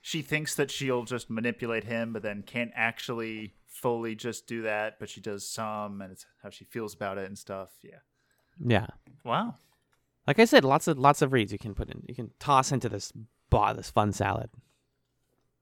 She 0.00 0.22
thinks 0.22 0.54
that 0.54 0.70
she'll 0.70 1.02
just 1.04 1.28
manipulate 1.28 1.82
him, 1.82 2.12
but 2.12 2.22
then 2.22 2.44
can't 2.46 2.70
actually 2.76 3.54
fully 3.66 4.14
just 4.14 4.46
do 4.46 4.62
that. 4.62 5.00
But 5.00 5.08
she 5.08 5.20
does 5.20 5.48
some, 5.48 6.00
and 6.00 6.12
it's 6.12 6.24
how 6.42 6.50
she 6.50 6.64
feels 6.64 6.94
about 6.94 7.18
it 7.18 7.26
and 7.26 7.36
stuff. 7.36 7.70
Yeah. 7.82 7.98
Yeah. 8.64 8.86
Wow. 9.24 9.56
Like 10.26 10.38
I 10.38 10.44
said, 10.44 10.64
lots 10.64 10.88
of 10.88 10.98
lots 10.98 11.22
of 11.22 11.32
reads 11.32 11.52
you 11.52 11.58
can 11.58 11.74
put 11.74 11.88
in. 11.90 12.02
You 12.06 12.14
can 12.14 12.30
toss 12.40 12.72
into 12.72 12.88
this 12.88 13.12
bah, 13.50 13.72
this 13.72 13.90
fun 13.90 14.12
salad. 14.12 14.50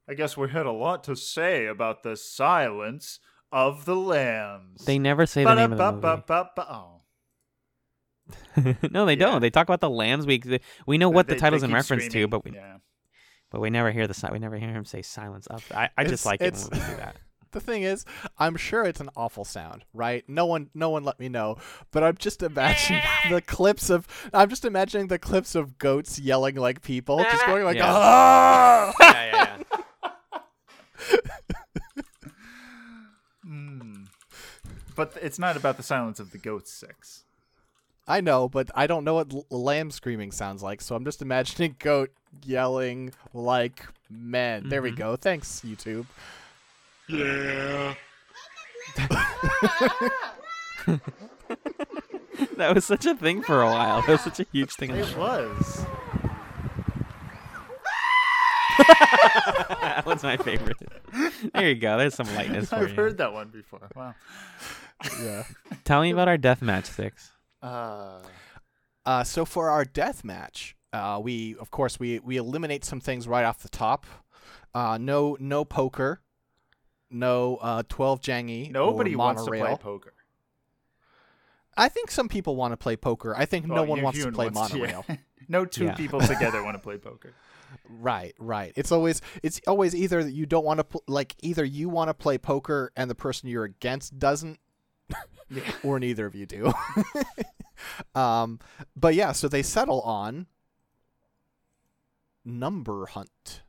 I 0.08 0.14
guess 0.14 0.36
we 0.36 0.48
had 0.50 0.66
a 0.66 0.72
lot 0.72 1.04
to 1.04 1.16
say 1.16 1.66
about 1.66 2.02
the 2.02 2.16
silence 2.16 3.20
of 3.52 3.84
the 3.84 3.96
lambs. 3.96 4.84
They 4.84 4.98
never 4.98 5.26
say 5.26 5.44
the 5.44 5.54
name 5.54 5.72
of 5.72 5.78
the 5.78 5.92
movie. 5.92 6.22
Oh. 6.58 7.00
no, 8.90 9.04
they 9.06 9.12
Yeah. 9.12 9.18
don't. 9.26 9.40
They 9.40 9.50
talk 9.50 9.66
about 9.68 9.80
the 9.80 9.90
lambs. 9.90 10.26
We 10.26 10.42
we 10.86 10.98
know 10.98 11.10
what 11.10 11.26
They- 11.26 11.34
the 11.34 11.40
title's 11.40 11.62
in 11.62 11.72
reference 11.72 12.08
to, 12.08 12.26
but 12.28 12.44
we 12.44 12.52
yeah. 12.52 12.78
but 13.50 13.60
we 13.60 13.70
never 13.70 13.90
hear 13.92 14.06
the 14.06 14.28
we 14.32 14.38
never 14.38 14.56
hear 14.56 14.70
him 14.70 14.84
say 14.84 15.02
silence 15.02 15.46
up. 15.50 15.62
I, 15.74 15.90
I 15.96 16.04
just 16.04 16.24
It's- 16.24 16.26
like 16.26 16.40
it 16.40 16.54
when 16.54 16.80
we 16.80 16.86
do 16.90 16.96
that. 16.96 17.16
The 17.54 17.60
thing 17.60 17.84
is, 17.84 18.04
I'm 18.38 18.56
sure 18.56 18.84
it's 18.84 19.00
an 19.00 19.08
awful 19.16 19.44
sound, 19.44 19.84
right? 19.94 20.24
No 20.28 20.44
one, 20.44 20.70
no 20.74 20.90
one 20.90 21.04
let 21.04 21.18
me 21.20 21.28
know. 21.28 21.56
But 21.92 22.02
I'm 22.02 22.16
just 22.16 22.42
imagining 22.42 23.00
the 23.30 23.40
clips 23.40 23.88
of, 23.90 24.06
I'm 24.34 24.50
just 24.50 24.64
imagining 24.64 25.06
the 25.06 25.18
clips 25.20 25.54
of 25.54 25.78
goats 25.78 26.18
yelling 26.18 26.56
like 26.56 26.82
people, 26.82 27.18
just 27.22 27.46
going 27.46 27.64
like, 27.64 27.76
Yeah. 27.76 27.86
ah! 27.94 28.92
yeah, 29.00 29.24
yeah, 29.32 29.56
yeah. 30.32 30.38
Mm. 33.46 34.06
But 34.96 35.14
it's 35.20 35.38
not 35.38 35.56
about 35.56 35.76
the 35.76 35.82
silence 35.82 36.18
of 36.18 36.30
the 36.30 36.38
goats 36.38 36.72
six. 36.72 37.24
I 38.08 38.20
know, 38.20 38.48
but 38.48 38.70
I 38.74 38.86
don't 38.86 39.04
know 39.04 39.14
what 39.14 39.32
l- 39.32 39.46
lamb 39.50 39.90
screaming 39.90 40.30
sounds 40.32 40.62
like, 40.62 40.80
so 40.80 40.94
I'm 40.94 41.04
just 41.04 41.22
imagining 41.22 41.76
goat 41.78 42.10
yelling 42.44 43.12
like 43.32 43.86
men. 44.10 44.68
There 44.68 44.82
we 44.82 44.92
Mhm. 44.92 44.96
go. 44.96 45.16
Thanks, 45.16 45.60
YouTube. 45.64 46.06
Yeah. 47.08 47.94
That 52.56 52.74
was 52.74 52.84
such 52.84 53.04
a 53.06 53.14
thing 53.14 53.42
for 53.42 53.62
a 53.62 53.66
while. 53.66 54.00
That 54.02 54.08
was 54.08 54.20
such 54.22 54.40
a 54.40 54.46
huge 54.52 54.72
thing. 54.72 54.90
It 54.90 55.16
was. 55.16 55.84
that 58.88 60.02
one's 60.06 60.22
my 60.22 60.36
favorite. 60.36 60.76
There 61.52 61.68
you 61.68 61.74
go. 61.76 61.98
There's 61.98 62.14
some 62.14 62.32
lightness 62.34 62.70
for 62.70 62.76
I've 62.76 62.90
you. 62.90 62.94
heard 62.96 63.18
that 63.18 63.32
one 63.32 63.48
before. 63.48 63.88
Wow. 63.94 64.14
Yeah. 65.22 65.44
Tell 65.84 66.00
me 66.02 66.10
about 66.10 66.28
our 66.28 66.38
death 66.38 66.62
match 66.62 66.86
six. 66.86 67.30
Uh, 67.62 68.20
Uh, 69.06 69.22
so 69.22 69.44
for 69.44 69.68
our 69.68 69.84
death 69.84 70.24
match, 70.24 70.76
uh, 70.92 71.20
we 71.22 71.56
of 71.60 71.70
course 71.70 72.00
we 72.00 72.18
we 72.20 72.36
eliminate 72.36 72.84
some 72.84 73.00
things 73.00 73.28
right 73.28 73.44
off 73.44 73.58
the 73.58 73.68
top. 73.68 74.06
Uh, 74.74 74.96
no 75.00 75.36
no 75.40 75.64
poker, 75.64 76.22
no 77.14 77.56
uh, 77.56 77.82
twelve 77.88 78.20
Janggi. 78.20 78.70
nobody 78.70 79.16
wants 79.16 79.44
to 79.44 79.50
play 79.50 79.76
poker. 79.80 80.12
I 81.76 81.88
think 81.88 82.10
some 82.10 82.28
people 82.28 82.54
want 82.56 82.72
to 82.72 82.76
play 82.76 82.96
poker. 82.96 83.34
I 83.36 83.46
think 83.46 83.66
no 83.66 83.82
one 83.82 84.02
wants 84.02 84.22
to 84.22 84.30
play 84.32 84.48
wants- 84.48 84.74
yeah. 84.74 84.78
monorail. 84.80 85.04
no 85.48 85.64
two 85.64 85.84
Yeah. 85.86 85.94
people 85.94 86.20
together 86.20 86.62
want 86.64 86.74
to 86.76 86.78
play 86.78 86.98
poker. 86.98 87.32
Right, 87.88 88.34
right. 88.38 88.72
It's 88.76 88.92
always 88.92 89.20
it's 89.42 89.60
always 89.66 89.94
either 89.94 90.22
that 90.22 90.32
you 90.32 90.46
don't 90.46 90.64
want 90.64 90.78
to 90.78 90.84
pl- 90.84 91.02
like 91.08 91.34
either 91.40 91.64
you 91.64 91.88
want 91.88 92.08
to 92.08 92.14
play 92.14 92.38
poker 92.38 92.92
and 92.96 93.10
the 93.10 93.14
person 93.16 93.48
you're 93.48 93.64
against 93.64 94.18
doesn't, 94.18 94.58
or 95.82 95.98
neither 95.98 96.26
of 96.26 96.34
you 96.36 96.46
do. 96.46 96.72
um, 98.14 98.60
but 98.96 99.14
yeah, 99.14 99.32
so 99.32 99.48
they 99.48 99.62
settle 99.62 100.00
on 100.02 100.46
number 102.44 103.06
hunt. 103.06 103.62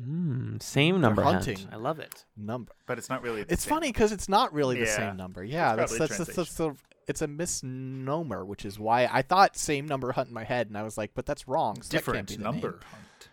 Mm, 0.00 0.62
same 0.62 1.00
number 1.00 1.22
hunting. 1.22 1.58
hunt. 1.58 1.70
I 1.72 1.76
love 1.76 1.98
it. 1.98 2.24
Number. 2.36 2.72
But 2.86 2.98
it's 2.98 3.08
not 3.08 3.22
really. 3.22 3.42
the 3.44 3.52
It's 3.52 3.64
same. 3.64 3.70
funny 3.74 3.88
because 3.92 4.12
it's 4.12 4.28
not 4.28 4.52
really 4.52 4.76
the 4.78 4.86
Yeah. 4.86 4.96
same 4.96 5.16
number. 5.16 5.44
Yeah, 5.44 5.76
that's 5.76 5.92
probably 5.92 6.06
that's, 6.08 6.18
that's, 6.18 6.36
that's 6.36 6.54
the 6.54 6.74
it's 7.08 7.20
a 7.22 7.26
misnomer, 7.26 8.44
which 8.44 8.64
is 8.64 8.78
why 8.78 9.08
I 9.12 9.22
thought 9.22 9.56
same 9.56 9.86
number 9.86 10.12
hunt 10.12 10.28
in 10.28 10.34
my 10.34 10.44
head, 10.44 10.68
and 10.68 10.78
I 10.78 10.82
was 10.82 10.96
like, 10.96 11.12
but 11.14 11.26
that's 11.26 11.46
wrong. 11.48 11.76
so 11.76 11.80
that 11.80 11.90
can't 11.90 12.04
Different 12.04 12.28
be 12.28 12.36
the 12.36 12.42
number 12.42 12.70
name. 12.70 12.80
hunt. 12.90 13.28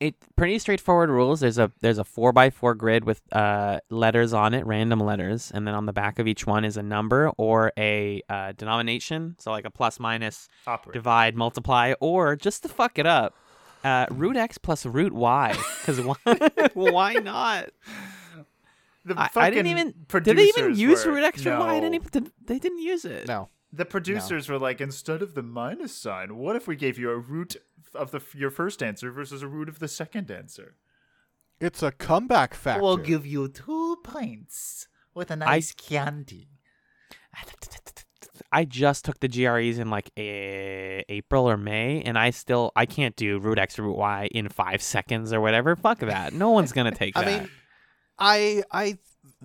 It 0.00 0.16
pretty 0.36 0.58
straightforward 0.58 1.08
rules. 1.08 1.40
There's 1.40 1.56
a 1.56 1.70
there's 1.80 1.98
a 1.98 2.04
four 2.04 2.32
by 2.32 2.50
four 2.50 2.74
grid 2.74 3.04
with 3.04 3.22
uh 3.32 3.80
letters 3.90 4.32
on 4.32 4.52
it, 4.52 4.66
random 4.66 5.00
letters, 5.00 5.50
and 5.54 5.66
then 5.66 5.74
on 5.74 5.86
the 5.86 5.92
back 5.92 6.18
of 6.18 6.26
each 6.26 6.46
one 6.46 6.64
is 6.64 6.76
a 6.76 6.82
number 6.82 7.30
or 7.38 7.72
a 7.78 8.20
uh, 8.28 8.52
denomination. 8.52 9.36
So 9.38 9.50
like 9.52 9.64
a 9.64 9.70
plus 9.70 9.98
minus, 10.00 10.48
Operate. 10.66 10.94
divide, 10.94 11.36
multiply, 11.36 11.94
or 12.00 12.36
just 12.36 12.64
to 12.64 12.68
fuck 12.68 12.98
it 12.98 13.06
up, 13.06 13.34
uh, 13.84 14.06
root 14.10 14.36
x 14.36 14.58
plus 14.58 14.84
root 14.86 15.12
y. 15.12 15.56
Because 15.80 16.00
why, 16.00 16.16
why 16.74 17.12
not? 17.14 17.70
The 19.06 19.20
I, 19.20 19.28
I 19.36 19.50
didn't 19.50 19.66
even. 19.66 19.94
Did 20.22 20.38
they 20.38 20.44
even 20.44 20.74
use 20.74 21.04
were- 21.04 21.12
root 21.12 21.24
x 21.24 21.44
or 21.44 21.58
y? 21.58 21.76
at 21.76 21.84
any- 21.84 21.98
No. 21.98 22.04
did- 22.10 22.32
They 22.46 22.58
didn't 22.58 22.78
use 22.78 23.04
it. 23.04 23.28
No, 23.28 23.50
The 23.70 23.84
producers 23.84 24.48
were 24.48 24.58
like, 24.58 24.80
instead 24.80 25.20
of 25.20 25.34
the 25.34 25.42
minus 25.42 25.94
sign, 25.94 26.36
what 26.38 26.56
if 26.56 26.66
we 26.66 26.74
gave 26.74 26.98
you 26.98 27.10
a 27.10 27.18
root 27.18 27.56
of 27.94 28.12
the 28.12 28.22
your 28.34 28.48
first 28.50 28.82
answer 28.82 29.10
versus 29.10 29.42
a 29.42 29.46
root 29.46 29.68
of 29.68 29.78
the 29.78 29.88
second 29.88 30.30
answer? 30.30 30.76
it's 31.60 31.82
a 31.82 31.92
comeback 31.92 32.54
factor. 32.54 32.82
We'll 32.82 32.96
give 32.96 33.26
you 33.26 33.46
two 33.48 33.98
points 34.02 34.88
with 35.12 35.30
a 35.30 35.36
nice 35.36 35.72
candy. 35.72 36.48
I 38.50 38.64
just 38.64 39.04
took 39.04 39.20
the 39.20 39.28
GREs 39.28 39.78
in 39.78 39.90
like 39.90 40.10
a- 40.16 41.04
April 41.08 41.48
or 41.48 41.56
May, 41.56 42.02
and 42.02 42.18
I 42.18 42.30
still 42.30 42.72
I 42.74 42.86
can't 42.86 43.14
do 43.16 43.38
root 43.38 43.58
x 43.58 43.78
root 43.78 43.96
y 43.96 44.28
in 44.32 44.48
five 44.48 44.82
seconds 44.82 45.32
or 45.32 45.40
whatever. 45.40 45.76
Fuck 45.76 46.00
that. 46.00 46.32
No 46.32 46.50
one's 46.50 46.72
gonna 46.72 46.90
take 46.94 47.16
I 47.16 47.24
that. 47.24 47.40
mean, 47.42 47.50
I 48.18 48.62
I 48.70 48.98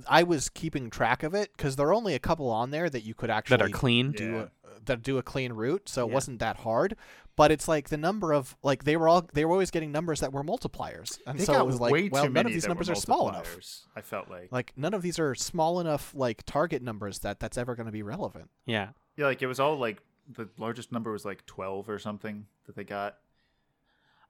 I 0.08 0.24
was 0.24 0.50
keeping 0.50 0.90
track 0.90 1.24
of 1.24 1.34
it 1.34 1.52
because 1.56 1.76
there 1.76 1.88
are 1.88 1.94
only 1.94 2.16
a 2.16 2.20
couple 2.20 2.50
on 2.50 2.72
there 2.72 2.90
that 2.90 3.02
you 3.04 3.14
could 3.14 3.30
actually 3.30 3.58
that 3.58 3.66
are 3.66 3.70
clean. 3.70 4.12
do 4.12 4.32
Yeah. 4.32 4.42
a, 4.44 4.80
that 4.86 5.02
do 5.04 5.18
a 5.18 5.24
clean 5.24 5.54
route, 5.54 5.88
so 5.90 6.06
it 6.06 6.10
Yeah. 6.10 6.14
wasn't 6.16 6.40
that 6.40 6.58
hard. 6.58 6.96
But 7.40 7.54
it's 7.54 7.70
like 7.70 7.88
the 7.88 7.96
number 7.96 8.34
of 8.34 8.58
like 8.64 8.84
they 8.84 8.98
were 8.98 9.08
all 9.08 9.26
they 9.32 9.46
were 9.46 9.54
always 9.54 9.72
getting 9.72 9.94
numbers 9.94 10.20
that 10.20 10.34
were 10.34 10.44
multipliers, 10.44 11.18
and 11.26 11.40
They 11.40 11.46
so 11.46 11.54
got 11.54 11.62
it 11.62 11.66
was 11.68 11.80
like, 11.80 12.12
well, 12.12 12.30
none 12.30 12.46
of 12.46 12.52
these 12.52 12.68
numbers 12.68 12.90
are 12.90 12.96
small 12.96 13.30
enough. 13.30 13.58
I 13.96 14.02
felt 14.02 14.30
like. 14.30 14.52
Like 14.52 14.74
none 14.76 14.94
of 14.94 15.02
these 15.02 15.18
are 15.20 15.34
small 15.36 15.80
enough 15.80 16.12
like 16.14 16.44
target 16.46 16.82
numbers 16.84 17.20
that 17.20 17.40
that's 17.40 17.58
ever 17.58 17.76
going 17.76 17.86
to 17.86 17.94
be 17.94 18.04
relevant. 18.04 18.50
Yeah. 18.66 18.90
yeah, 19.16 19.28
like 19.28 19.42
it 19.42 19.48
was 19.48 19.58
all 19.62 19.78
like 19.78 20.00
the 20.36 20.50
largest 20.58 20.92
number 20.92 21.14
was 21.14 21.24
like 21.24 21.46
twelve 21.46 21.88
or 21.90 21.98
something 21.98 22.46
that 22.66 22.76
they 22.76 22.84
got. 22.84 23.16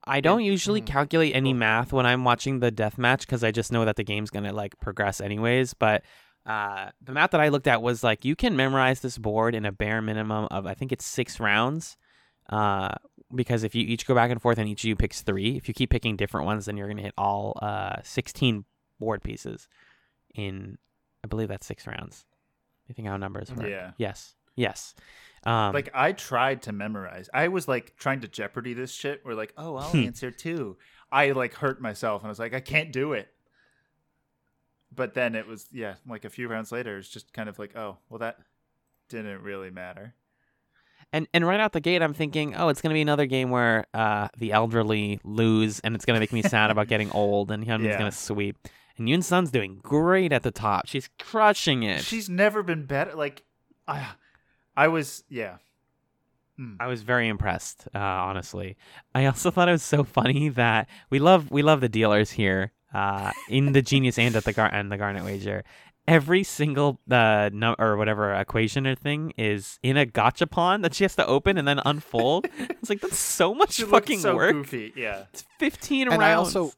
I 0.03 0.21
don't 0.21 0.43
usually 0.43 0.81
Mhm. 0.81 0.85
calculate 0.85 1.35
any 1.35 1.51
Cool. 1.51 1.57
math 1.59 1.91
when 1.91 2.05
I'm 2.05 2.23
watching 2.23 2.59
the 2.59 2.69
death 2.69 2.99
match 2.99 3.21
because 3.25 3.43
I 3.43 3.49
just 3.51 3.71
know 3.71 3.85
that 3.85 3.95
the 3.95 4.03
game's 4.03 4.29
gonna 4.29 4.53
like 4.53 4.79
progress 4.79 5.19
anyways. 5.19 5.73
But 5.73 6.03
uh, 6.45 6.91
the 7.01 7.11
math 7.11 7.31
that 7.31 7.41
I 7.41 7.49
looked 7.49 7.65
at 7.67 7.81
was 7.81 8.03
like 8.03 8.23
you 8.23 8.35
can 8.35 8.55
memorize 8.55 9.01
this 9.01 9.17
board 9.17 9.55
in 9.55 9.65
a 9.65 9.71
bare 9.71 9.99
minimum 9.99 10.47
of 10.51 10.67
I 10.67 10.75
think 10.75 10.91
it's 10.91 11.05
six 11.05 11.39
rounds. 11.39 11.97
Uh, 12.49 12.95
because 13.33 13.63
if 13.63 13.75
you 13.75 13.83
each 13.85 14.07
go 14.07 14.15
back 14.15 14.31
and 14.31 14.41
forth 14.41 14.57
and 14.57 14.67
each 14.67 14.83
of 14.83 14.87
you 14.87 14.95
picks 14.95 15.21
three, 15.21 15.55
if 15.55 15.67
you 15.67 15.73
keep 15.73 15.89
picking 15.91 16.15
different 16.15 16.45
ones, 16.47 16.65
then 16.65 16.77
you're 16.77 16.87
gonna 16.87 17.01
hit 17.03 17.13
all 17.17 17.57
uh 17.61 17.97
16 18.03 18.65
board 18.99 19.21
pieces 19.23 19.67
in 20.33 20.77
I 21.23 21.27
believe 21.27 21.47
that's 21.47 21.67
six 21.67 21.85
rounds. 21.85 22.25
You 22.87 22.95
think 22.95 23.07
how 23.07 23.17
numbers 23.17 23.51
work? 23.53 23.67
Yeah. 23.69 23.91
Yes. 23.97 24.33
Yes. 24.55 24.95
Um, 25.45 25.73
Like 25.73 25.89
I 25.93 26.11
tried 26.11 26.63
to 26.63 26.71
memorize. 26.71 27.29
I 27.33 27.47
was 27.49 27.67
like 27.67 27.95
trying 27.97 28.21
to 28.21 28.27
Jeopardy 28.27 28.73
this 28.73 28.91
shit. 28.91 29.21
We're 29.23 29.35
like, 29.35 29.53
oh, 29.57 29.75
I'll 29.75 29.95
answer 29.95 30.31
two. 30.31 30.77
I 31.11 31.31
like 31.31 31.53
hurt 31.55 31.81
myself, 31.81 32.21
and 32.21 32.27
I 32.27 32.29
was 32.29 32.39
like, 32.39 32.53
I 32.53 32.59
can't 32.59 32.91
do 32.91 33.13
it. 33.13 33.29
But 34.93 35.13
then 35.13 35.35
it 35.35 35.47
was 35.47 35.67
yeah, 35.71 35.95
like 36.07 36.25
a 36.25 36.29
few 36.29 36.47
rounds 36.47 36.71
later, 36.71 36.97
it's 36.97 37.09
just 37.09 37.31
kind 37.31 37.47
of 37.47 37.59
like, 37.59 37.75
oh, 37.75 37.97
well, 38.09 38.19
that 38.19 38.39
didn't 39.07 39.41
really 39.41 39.69
matter. 39.69 40.15
And 41.11 41.27
and 41.33 41.45
right 41.47 41.59
out 41.59 41.73
the 41.73 41.79
gate, 41.79 42.01
I'm 42.01 42.13
thinking, 42.13 42.55
oh, 42.55 42.69
it's 42.69 42.81
gonna 42.81 42.93
be 42.93 43.01
another 43.01 43.25
game 43.25 43.49
where 43.49 43.85
uh, 43.93 44.27
the 44.37 44.51
elderly 44.51 45.19
lose, 45.23 45.79
and 45.79 45.95
it's 45.95 46.05
gonna 46.05 46.19
make 46.19 46.31
me 46.33 46.41
sad 46.43 46.69
about 46.71 46.87
getting 46.87 47.11
old, 47.13 47.49
and 47.51 47.65
Hyunmin's 47.65 47.85
Yeah. 47.85 47.97
gonna 47.97 48.11
sweep. 48.11 48.57
And 48.97 49.07
Yoon 49.07 49.23
Sun's 49.23 49.49
doing 49.49 49.79
great 49.81 50.31
at 50.33 50.43
the 50.43 50.51
top. 50.51 50.87
She's 50.87 51.09
crushing 51.19 51.83
it. 51.83 52.03
She's 52.03 52.29
never 52.29 52.61
been 52.63 52.85
better. 52.85 53.15
Like, 53.15 53.43
I, 53.87 54.05
I 54.75 54.89
was, 54.89 55.23
yeah. 55.29 55.55
Mm. 56.59 56.75
I 56.81 56.87
was 56.87 57.01
very 57.03 57.29
impressed, 57.29 57.87
uh, 57.95 57.97
honestly. 57.97 58.75
I 59.15 59.25
also 59.27 59.51
thought 59.51 59.69
it 59.69 59.71
was 59.71 59.83
so 59.83 60.03
funny 60.03 60.49
that 60.49 60.89
we 61.09 61.19
love 61.19 61.49
we 61.49 61.61
love 61.61 61.79
the 61.79 61.87
dealers 61.89 62.31
here 62.31 62.73
uh, 62.93 63.31
in 63.49 63.71
the 63.71 63.81
Genius 63.81 64.19
and 64.19 64.35
at 64.35 64.43
the 64.43 64.51
Gar- 64.53 64.69
and 64.73 64.91
the 64.91 64.97
Garnet 64.97 65.23
Wager. 65.23 65.63
Every 66.09 66.43
single 66.43 66.99
uh, 67.11 67.49
no- 67.53 67.75
or 67.77 67.95
whatever 67.95 68.33
equation 68.33 68.87
or 68.87 68.95
thing 68.95 69.31
is 69.37 69.77
in 69.83 69.95
a 69.95 70.05
gachapon 70.05 70.81
that 70.81 70.95
she 70.95 71.03
has 71.03 71.15
to 71.17 71.25
open 71.27 71.57
and 71.57 71.67
then 71.67 71.79
unfold. 71.85 72.47
it's 72.57 72.89
like 72.89 73.01
that's 73.01 73.17
so 73.19 73.53
much 73.53 73.73
She 73.73 73.83
looked 73.83 73.93
fucking 74.07 74.19
so 74.19 74.35
work. 74.35 74.53
goofy. 74.53 74.91
Yeah. 74.95 75.25
It's 75.31 75.43
fifteen 75.59 76.07
and 76.11 76.19
rounds. 76.19 76.55
I 76.55 76.59
also, 76.59 76.71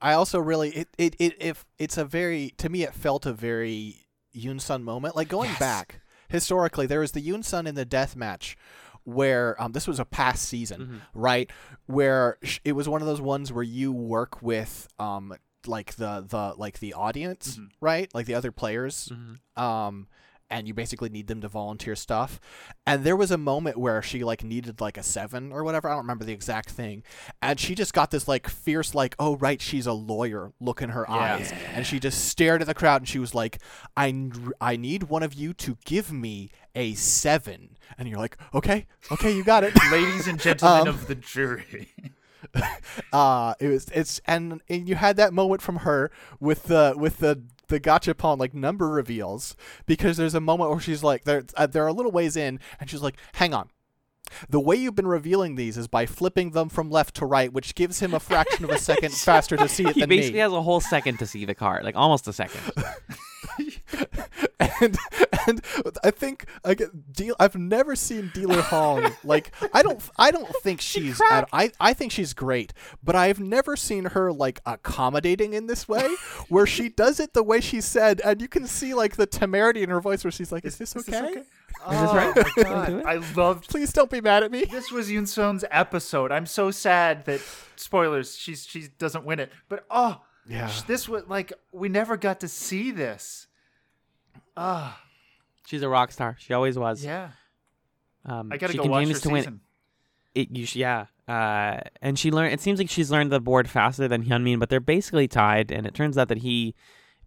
I 0.00 0.12
also 0.14 0.38
really 0.40 0.70
it 0.70 0.88
it 0.98 1.14
it 1.20 1.34
if 1.40 1.64
it's 1.78 1.96
a 1.96 2.04
very 2.04 2.54
to 2.58 2.68
me 2.68 2.82
it 2.82 2.92
felt 2.92 3.24
a 3.26 3.32
very 3.32 4.06
Yoon 4.34 4.60
Sun 4.60 4.82
moment. 4.82 5.14
Like 5.16 5.28
going 5.28 5.50
Yes. 5.50 5.58
back 5.60 6.00
historically, 6.28 6.86
there 6.86 7.00
was 7.00 7.12
the 7.12 7.22
Yoon 7.22 7.44
Sun 7.44 7.66
in 7.68 7.76
the 7.76 7.84
death 7.84 8.16
match 8.16 8.56
where 9.04 9.54
um 9.62 9.70
this 9.72 9.86
was 9.86 10.00
a 10.00 10.04
past 10.04 10.42
season, 10.48 10.80
Mhm. 10.80 11.00
right? 11.14 11.50
Where 11.86 12.36
sh- 12.42 12.58
it 12.64 12.72
was 12.72 12.88
one 12.88 13.00
of 13.00 13.06
those 13.06 13.20
ones 13.20 13.52
where 13.52 13.62
you 13.62 13.92
work 13.92 14.42
with 14.42 14.88
um 14.98 15.32
like 15.68 15.94
the 15.96 16.24
the 16.28 16.54
like 16.56 16.78
the 16.80 16.94
audience, 16.94 17.56
Mhm. 17.56 17.68
right? 17.80 18.08
Like 18.14 18.26
the 18.26 18.34
other 18.34 18.52
players 18.52 19.10
Mhm. 19.12 19.60
um 19.62 20.06
and 20.48 20.68
you 20.68 20.74
basically 20.74 21.08
need 21.08 21.26
them 21.26 21.40
to 21.40 21.48
volunteer 21.48 21.96
stuff 21.96 22.38
and 22.86 23.02
there 23.02 23.16
was 23.16 23.32
a 23.32 23.36
moment 23.36 23.76
where 23.76 24.00
she 24.00 24.22
like 24.22 24.44
needed 24.44 24.80
like 24.80 24.96
a 24.96 25.02
seven 25.02 25.50
or 25.50 25.64
whatever 25.64 25.88
i 25.88 25.90
don't 25.90 26.02
remember 26.04 26.24
the 26.24 26.32
exact 26.32 26.70
thing 26.70 27.02
and 27.42 27.58
she 27.58 27.74
just 27.74 27.92
got 27.92 28.12
this 28.12 28.28
like 28.28 28.48
fierce 28.48 28.94
like 28.94 29.16
oh 29.18 29.36
right 29.38 29.60
she's 29.60 29.88
a 29.88 29.92
lawyer 29.92 30.52
look 30.60 30.80
in 30.80 30.90
her 30.90 31.04
Yeah. 31.08 31.14
eyes 31.16 31.52
and 31.74 31.84
she 31.84 31.98
just 31.98 32.26
stared 32.26 32.60
at 32.60 32.68
the 32.68 32.74
crowd 32.74 33.00
and 33.00 33.08
she 33.08 33.18
was 33.18 33.34
like 33.34 33.58
I, 33.96 34.30
I 34.60 34.76
need 34.76 35.02
one 35.04 35.24
of 35.24 35.34
you 35.34 35.52
to 35.54 35.78
give 35.84 36.12
me 36.12 36.50
a 36.76 36.94
seven 36.94 37.76
and 37.98 38.08
you're 38.08 38.18
like 38.20 38.36
okay 38.54 38.86
okay 39.10 39.34
you 39.34 39.42
got 39.42 39.64
it 39.64 39.74
Ladies 39.90 40.28
and 40.28 40.38
gentlemen 40.38 40.82
Um, 40.82 40.94
of 40.94 41.08
the 41.08 41.16
jury. 41.16 41.88
uh 43.12 43.54
it 43.60 43.68
was 43.68 43.88
it's 43.94 44.20
and, 44.26 44.60
and 44.68 44.88
you 44.88 44.94
had 44.94 45.16
that 45.16 45.32
moment 45.32 45.62
from 45.62 45.76
her 45.76 46.10
with 46.40 46.64
the 46.64 46.94
with 46.96 47.18
the 47.18 47.42
the 47.68 47.80
gachapon 47.80 48.38
like 48.38 48.54
number 48.54 48.88
reveals 48.88 49.56
because 49.86 50.16
there's 50.16 50.34
a 50.34 50.40
moment 50.40 50.70
where 50.70 50.80
she's 50.80 51.02
like 51.02 51.24
there 51.24 51.38
are 51.38 51.44
uh, 51.56 51.66
they're 51.66 51.86
a 51.86 51.92
little 51.92 52.12
ways 52.12 52.36
in 52.36 52.60
and 52.80 52.88
she's 52.88 53.02
like 53.02 53.16
hang 53.34 53.52
on 53.52 53.70
the 54.48 54.60
way 54.60 54.76
you've 54.76 54.94
been 54.94 55.06
revealing 55.06 55.54
these 55.54 55.76
is 55.76 55.88
by 55.88 56.06
flipping 56.06 56.50
them 56.50 56.68
from 56.68 56.90
left 56.90 57.14
to 57.14 57.26
right 57.26 57.52
which 57.52 57.74
gives 57.74 58.00
him 58.00 58.14
a 58.14 58.20
fraction 58.20 58.64
of 58.64 58.70
a 58.70 58.78
second 58.78 59.12
faster 59.14 59.56
to 59.56 59.68
see 59.68 59.84
it 59.84 59.94
he 59.94 60.00
than 60.00 60.08
basically 60.08 60.34
me 60.34 60.40
has 60.40 60.52
a 60.52 60.62
whole 60.62 60.80
second 60.80 61.18
to 61.18 61.26
see 61.26 61.44
the 61.44 61.54
card, 61.54 61.84
like 61.84 61.96
almost 61.96 62.26
a 62.28 62.32
second. 62.32 62.60
and 64.60 64.96
and 65.46 65.60
I 66.02 66.10
think 66.10 66.46
like 66.64 66.82
deal 67.12 67.34
I've 67.38 67.56
never 67.56 67.94
seen 67.96 68.30
Dealer 68.34 68.62
Hong 68.62 69.10
like 69.24 69.52
I 69.72 69.82
don't 69.82 70.00
I 70.18 70.30
don't 70.30 70.48
think 70.62 70.80
she's 70.80 71.20
at, 71.20 71.48
I 71.52 71.70
I 71.80 71.92
think 71.94 72.12
she's 72.12 72.34
great 72.34 72.72
but 73.02 73.14
I've 73.14 73.38
never 73.40 73.76
seen 73.76 74.06
her 74.06 74.32
like 74.32 74.60
accommodating 74.66 75.52
in 75.54 75.66
this 75.66 75.86
way 75.88 76.08
where 76.48 76.66
she 76.66 76.88
does 76.88 77.20
it 77.20 77.32
the 77.32 77.42
way 77.42 77.60
she 77.60 77.80
said 77.80 78.20
and 78.24 78.40
you 78.40 78.48
can 78.48 78.66
see 78.66 78.94
like 78.94 79.16
the 79.16 79.26
temerity 79.26 79.82
in 79.82 79.90
her 79.90 80.00
voice 80.00 80.24
where 80.24 80.30
she's 80.32 80.50
like 80.52 80.64
is, 80.64 80.78
this 80.78 80.96
Is 80.96 81.08
okay? 81.08 81.20
this 81.20 81.30
okay? 81.30 81.34
this 81.34 81.46
right? 81.46 81.52
Oh, 81.86 82.34
my 82.36 82.42
Can 82.44 82.66
I 82.66 82.70
God. 82.70 82.86
do 82.88 82.98
it? 82.98 83.06
I 83.06 83.14
loved 83.34 83.68
Please 83.68 83.92
don't 83.92 84.10
be 84.10 84.20
mad 84.20 84.42
at 84.42 84.50
me. 84.50 84.64
this 84.64 84.90
was 84.90 85.08
Yoon 85.10 85.28
Sun's 85.28 85.64
episode. 85.70 86.32
I'm 86.32 86.46
so 86.46 86.70
sad 86.70 87.24
that 87.26 87.40
spoilers. 87.76 88.36
She's 88.36 88.66
she 88.66 88.88
doesn't 88.98 89.24
win 89.24 89.38
it, 89.40 89.52
but 89.68 89.84
oh, 89.90 90.22
Yeah. 90.48 90.70
this 90.86 91.08
was 91.08 91.24
like 91.28 91.52
we 91.72 91.88
never 91.88 92.16
got 92.16 92.40
to 92.40 92.48
see 92.48 92.90
this. 92.90 93.46
Ah, 94.56 95.00
She's 95.66 95.82
a 95.82 95.88
rock 95.88 96.12
star. 96.12 96.36
She 96.38 96.52
always 96.54 96.78
was. 96.78 97.04
yeah. 97.04 97.30
Um, 98.24 98.50
I 98.52 98.56
gotta 98.56 98.72
she 98.72 98.78
go 98.78 98.84
watch 98.84 98.90
her 98.90 99.14
continues 99.14 99.20
to 99.22 99.28
win. 99.30 99.42
season. 99.42 99.60
It, 100.34 100.50
you 100.50 100.66
sh- 100.66 100.76
yeah. 100.76 101.06
Uh, 101.28 101.80
and 102.02 102.18
she 102.18 102.30
learned. 102.30 102.52
It 102.52 102.60
seems 102.60 102.78
like 102.78 102.88
she's 102.90 103.10
learned 103.10 103.32
the 103.32 103.40
board 103.40 103.68
faster 103.68 104.06
than 104.08 104.24
Hyunmin, 104.24 104.58
but 104.60 104.68
they're 104.68 104.80
basically 104.80 105.26
tied. 105.28 105.70
And 105.72 105.86
it 105.86 105.94
turns 105.94 106.16
out 106.18 106.28
that 106.28 106.38
he, 106.38 106.74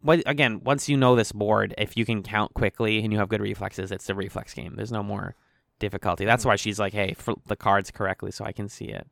what 0.01 0.21
again? 0.25 0.61
Once 0.63 0.87
you 0.87 0.95
know 0.97 1.15
this 1.15 1.31
board, 1.31 1.73
if 1.77 1.97
you 1.97 2.05
can 2.05 2.23
count 2.23 2.53
quickly 2.53 3.03
and 3.03 3.11
you 3.11 3.19
have 3.19 3.29
good 3.29 3.41
reflexes, 3.41 3.91
it's 3.91 4.05
the 4.05 4.15
reflex 4.15 4.53
game. 4.53 4.75
There's 4.75 4.91
no 4.91 5.03
more 5.03 5.35
difficulty. 5.79 6.23
That's 6.25 6.45
why 6.45 6.55
she's 6.55 6.79
like, 6.79 6.93
hey, 6.93 7.13
flip 7.13 7.39
the 7.47 7.55
cards 7.55 7.91
correctly 7.91 8.31
so 8.31 8.45
I 8.45 8.51
can 8.51 8.69
see 8.69 8.85
it. 8.85 9.07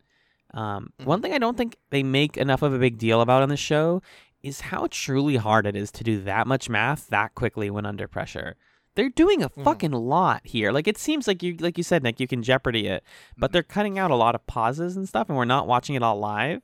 Um, 0.54 0.92
One 1.04 1.22
thing 1.22 1.34
I 1.34 1.38
don't 1.40 1.58
think 1.58 1.76
they 1.90 2.04
make 2.04 2.38
enough 2.38 2.62
of 2.62 2.74
a 2.74 2.80
big 2.80 2.98
deal 2.98 3.20
about 3.22 3.44
on 3.44 3.50
the 3.50 3.58
show 3.58 4.02
is 4.48 4.62
how 4.62 4.88
truly 4.90 5.36
hard 5.38 5.66
it 5.68 5.76
is 5.76 5.92
to 5.92 6.04
do 6.04 6.22
that 6.24 6.48
much 6.48 6.70
math 6.70 7.08
that 7.08 7.36
quickly 7.36 7.70
when 7.70 7.86
under 7.86 8.08
pressure. 8.08 8.56
They're 8.96 9.10
doing 9.10 9.44
a 9.44 9.50
fucking 9.50 9.92
lot 9.92 10.42
here. 10.44 10.72
Like 10.72 10.88
it 10.88 10.98
seems 10.98 11.28
like 11.28 11.44
you, 11.44 11.56
like 11.60 11.78
you 11.78 11.84
said, 11.84 12.02
Nick, 12.02 12.20
you 12.20 12.28
can 12.28 12.42
jeopardy 12.42 12.88
it, 12.88 13.04
but 13.38 13.52
they're 13.52 13.62
cutting 13.62 14.00
out 14.00 14.10
a 14.10 14.16
lot 14.16 14.34
of 14.34 14.48
pauses 14.48 14.98
and 14.98 15.08
stuff, 15.08 15.30
and 15.30 15.38
we're 15.38 15.46
not 15.46 15.68
watching 15.68 15.94
it 15.96 16.02
all 16.02 16.18
live. 16.18 16.64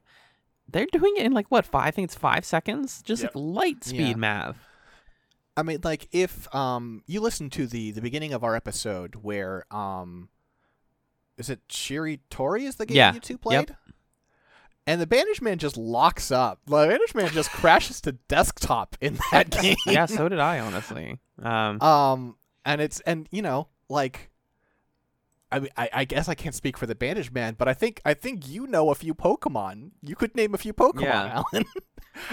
They're 0.67 0.87
doing 0.91 1.13
it 1.17 1.25
in 1.27 1.33
like 1.33 1.45
what 1.49 1.65
five? 1.65 1.85
I 1.85 1.91
think 1.91 2.05
it's 2.05 2.15
five 2.15 2.43
seconds, 2.43 3.03
just 3.03 3.21
Yep. 3.21 3.35
like 3.35 3.43
light 3.55 3.83
speed 3.83 3.99
Yeah. 4.07 4.15
math. 4.15 4.57
I 5.55 5.61
mean, 5.61 5.79
like 5.83 6.07
if 6.11 6.53
um 6.55 7.03
you 7.05 7.21
listen 7.21 7.51
to 7.51 7.67
the 7.67 7.91
the 7.91 8.01
beginning 8.01 8.33
of 8.33 8.43
our 8.43 8.55
episode 8.55 9.15
where 9.17 9.65
um 9.69 10.29
is 11.37 11.49
it 11.51 11.59
Shiri 11.67 12.19
Tori 12.31 12.65
is 12.65 12.77
the 12.77 12.85
game 12.87 12.97
Yeah. 12.97 13.13
you 13.13 13.19
two 13.19 13.37
played? 13.37 13.75
And 14.85 14.99
the 14.99 15.07
Bandage 15.07 15.41
Man 15.41 15.59
just 15.59 15.77
locks 15.77 16.29
up. 16.31 16.59
The 16.65 16.87
Bandage 16.87 17.15
Man 17.15 17.29
just 17.29 17.49
crashes 17.51 18.01
to 18.01 18.13
desktop 18.27 18.97
in 18.99 19.17
that 19.31 19.49
game. 19.61 19.77
yeah, 19.87 20.05
so 20.05 20.27
did 20.27 20.39
I 20.39 20.59
honestly. 20.59 21.19
Um, 21.41 21.81
Um, 21.81 22.35
and 22.65 22.81
it's 22.81 22.99
and 23.01 23.27
you 23.31 23.41
know 23.41 23.67
like. 23.89 24.29
I, 25.51 25.59
mean, 25.59 25.69
I, 25.77 25.87
I 25.93 26.05
guess 26.05 26.27
I 26.27 26.33
can't 26.33 26.55
speak 26.55 26.77
for 26.77 26.87
the 26.87 26.95
Bandage 26.95 27.31
Man, 27.31 27.53
but 27.55 27.67
I 27.67 27.75
think 27.75 28.01
I 28.03 28.15
think 28.15 28.49
you 28.49 28.65
know 28.65 28.89
a 28.89 28.95
few 28.95 29.13
Pokemon. 29.13 29.91
You 30.01 30.15
could 30.15 30.35
name 30.35 30.55
a 30.55 30.57
few 30.57 30.73
Pokemon, 30.73 31.01
Yeah. 31.03 31.43
Alan. 31.53 31.65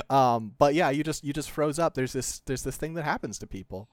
um, 0.08 0.52
but 0.58 0.72
yeah, 0.74 0.88
you 0.88 1.04
just 1.04 1.22
you 1.22 1.34
just 1.34 1.50
froze 1.50 1.78
up. 1.78 1.92
There's 1.94 2.14
this 2.14 2.40
there's 2.46 2.62
this 2.62 2.76
thing 2.78 2.94
that 2.94 3.04
happens 3.04 3.38
to 3.40 3.46
people. 3.46 3.90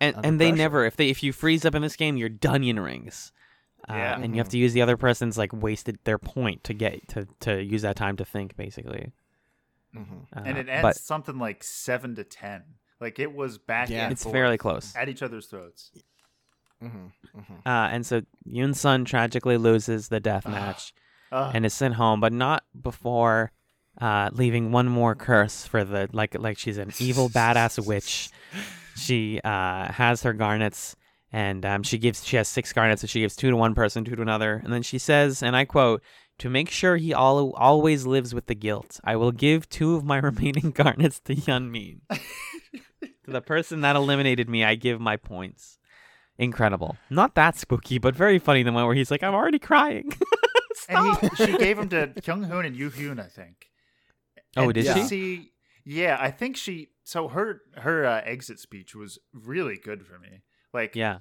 and 0.00 0.16
and 0.24 0.40
they 0.40 0.46
pressure. 0.48 0.56
never 0.56 0.84
if 0.84 0.96
they 0.96 1.08
if 1.08 1.22
you 1.22 1.32
freeze 1.32 1.64
up 1.64 1.76
in 1.76 1.82
this 1.82 1.94
game, 1.94 2.16
you're 2.16 2.28
Dunyan 2.28 2.84
rings. 2.84 3.32
Uh, 3.88 3.94
Yeah. 3.94 4.20
and 4.20 4.34
you 4.34 4.40
have 4.40 4.48
to 4.50 4.58
use 4.58 4.72
the 4.72 4.82
other 4.82 4.96
person's 4.96 5.36
like 5.36 5.52
wasted 5.52 5.98
their 6.04 6.18
point 6.18 6.64
to 6.64 6.74
get 6.74 7.06
to 7.08 7.26
to 7.40 7.62
use 7.62 7.82
that 7.82 7.96
time 7.96 8.16
to 8.16 8.24
think 8.24 8.56
basically. 8.56 9.12
Mm-hmm. 9.96 10.14
Uh, 10.36 10.42
and 10.44 10.58
it 10.58 10.68
ends 10.68 10.82
but 10.82 10.96
something 10.96 11.38
like 11.38 11.62
seven 11.62 12.14
to 12.16 12.24
ten. 12.24 12.62
Like 13.00 13.18
it 13.18 13.32
was 13.34 13.58
back 13.58 13.90
Yeah. 13.90 14.04
and 14.04 14.12
it's 14.12 14.22
forth 14.22 14.32
fairly 14.34 14.58
close. 14.58 14.94
at 14.96 15.08
each 15.08 15.22
other's 15.22 15.46
throats. 15.46 15.90
Mm-hmm. 16.82 17.06
Mm-hmm. 17.38 17.54
Uh, 17.68 17.88
and 17.88 18.04
so 18.04 18.22
Yoon 18.46 18.74
Sun 18.74 19.04
tragically 19.04 19.56
loses 19.56 20.08
the 20.08 20.20
death 20.20 20.46
match 20.46 20.92
and 21.30 21.64
is 21.66 21.72
sent 21.74 21.94
home, 21.94 22.20
but 22.20 22.32
not 22.32 22.62
before 22.80 23.50
uh, 24.00 24.30
leaving 24.32 24.70
one 24.72 24.88
more 24.88 25.14
curse 25.14 25.66
for 25.66 25.84
the 25.84 26.08
like 26.12 26.36
like 26.38 26.58
she's 26.58 26.78
an 26.78 26.92
evil 26.98 27.28
badass 27.40 27.84
witch. 27.84 28.30
She 28.96 29.40
uh, 29.42 29.90
has 29.92 30.22
her 30.22 30.32
garnets 30.32 30.94
and 31.34 31.66
um, 31.66 31.82
she 31.82 31.98
gives 31.98 32.24
she 32.24 32.36
has 32.36 32.46
six 32.48 32.72
garnets, 32.72 33.00
so 33.00 33.06
she 33.08 33.20
gives 33.20 33.34
two 33.34 33.50
to 33.50 33.56
one 33.56 33.74
person, 33.74 34.04
two 34.04 34.14
to 34.14 34.22
another, 34.22 34.60
and 34.62 34.72
then 34.72 34.82
she 34.82 34.98
says, 34.98 35.42
and 35.42 35.56
I 35.56 35.64
quote. 35.64 36.02
To 36.38 36.50
make 36.50 36.68
sure 36.68 36.96
he 36.96 37.12
al- 37.12 37.52
always 37.52 38.06
lives 38.06 38.34
with 38.34 38.46
the 38.46 38.56
guilt, 38.56 38.98
I 39.04 39.14
will 39.14 39.30
give 39.30 39.68
two 39.68 39.94
of 39.94 40.02
my 40.04 40.16
remaining 40.30 40.72
garnets 40.72 41.20
to 41.26 41.34
Hyunmin. 41.36 42.00
to 42.10 43.30
the 43.30 43.40
person 43.40 43.82
that 43.82 43.94
eliminated 43.94 44.48
me, 44.50 44.64
I 44.64 44.74
give 44.74 45.00
my 45.00 45.16
points. 45.16 45.78
Incredible. 46.36 46.96
Not 47.08 47.36
that 47.36 47.56
spooky, 47.56 47.98
but 47.98 48.16
very 48.16 48.40
funny. 48.40 48.64
The 48.64 48.72
one 48.72 48.84
where 48.84 48.96
he's 48.96 49.12
like, 49.12 49.22
"I'm 49.22 49.32
already 49.34 49.60
crying." 49.60 50.12
and 50.88 51.16
he, 51.18 51.28
she 51.46 51.56
gave 51.56 51.78
him 51.78 51.88
to 51.90 52.08
Kyung 52.24 52.42
Hoon 52.42 52.64
and 52.66 52.74
Yoo 52.74 52.90
Hyun, 52.90 53.20
I 53.20 53.28
think. 53.28 53.70
Oh, 54.56 54.64
And 54.64 54.74
did 54.74 54.86
to 54.86 55.06
she? 55.06 55.52
Yeah, 55.84 56.16
I 56.20 56.32
think 56.32 56.56
she. 56.56 56.88
So 57.04 57.28
her 57.28 57.62
her 57.76 58.04
uh, 58.04 58.22
exit 58.24 58.58
speech 58.58 58.96
was 58.96 59.20
really 59.32 59.76
good 59.78 60.04
for 60.04 60.18
me. 60.18 60.42
Like, 60.74 60.94
yeah. 60.96 61.20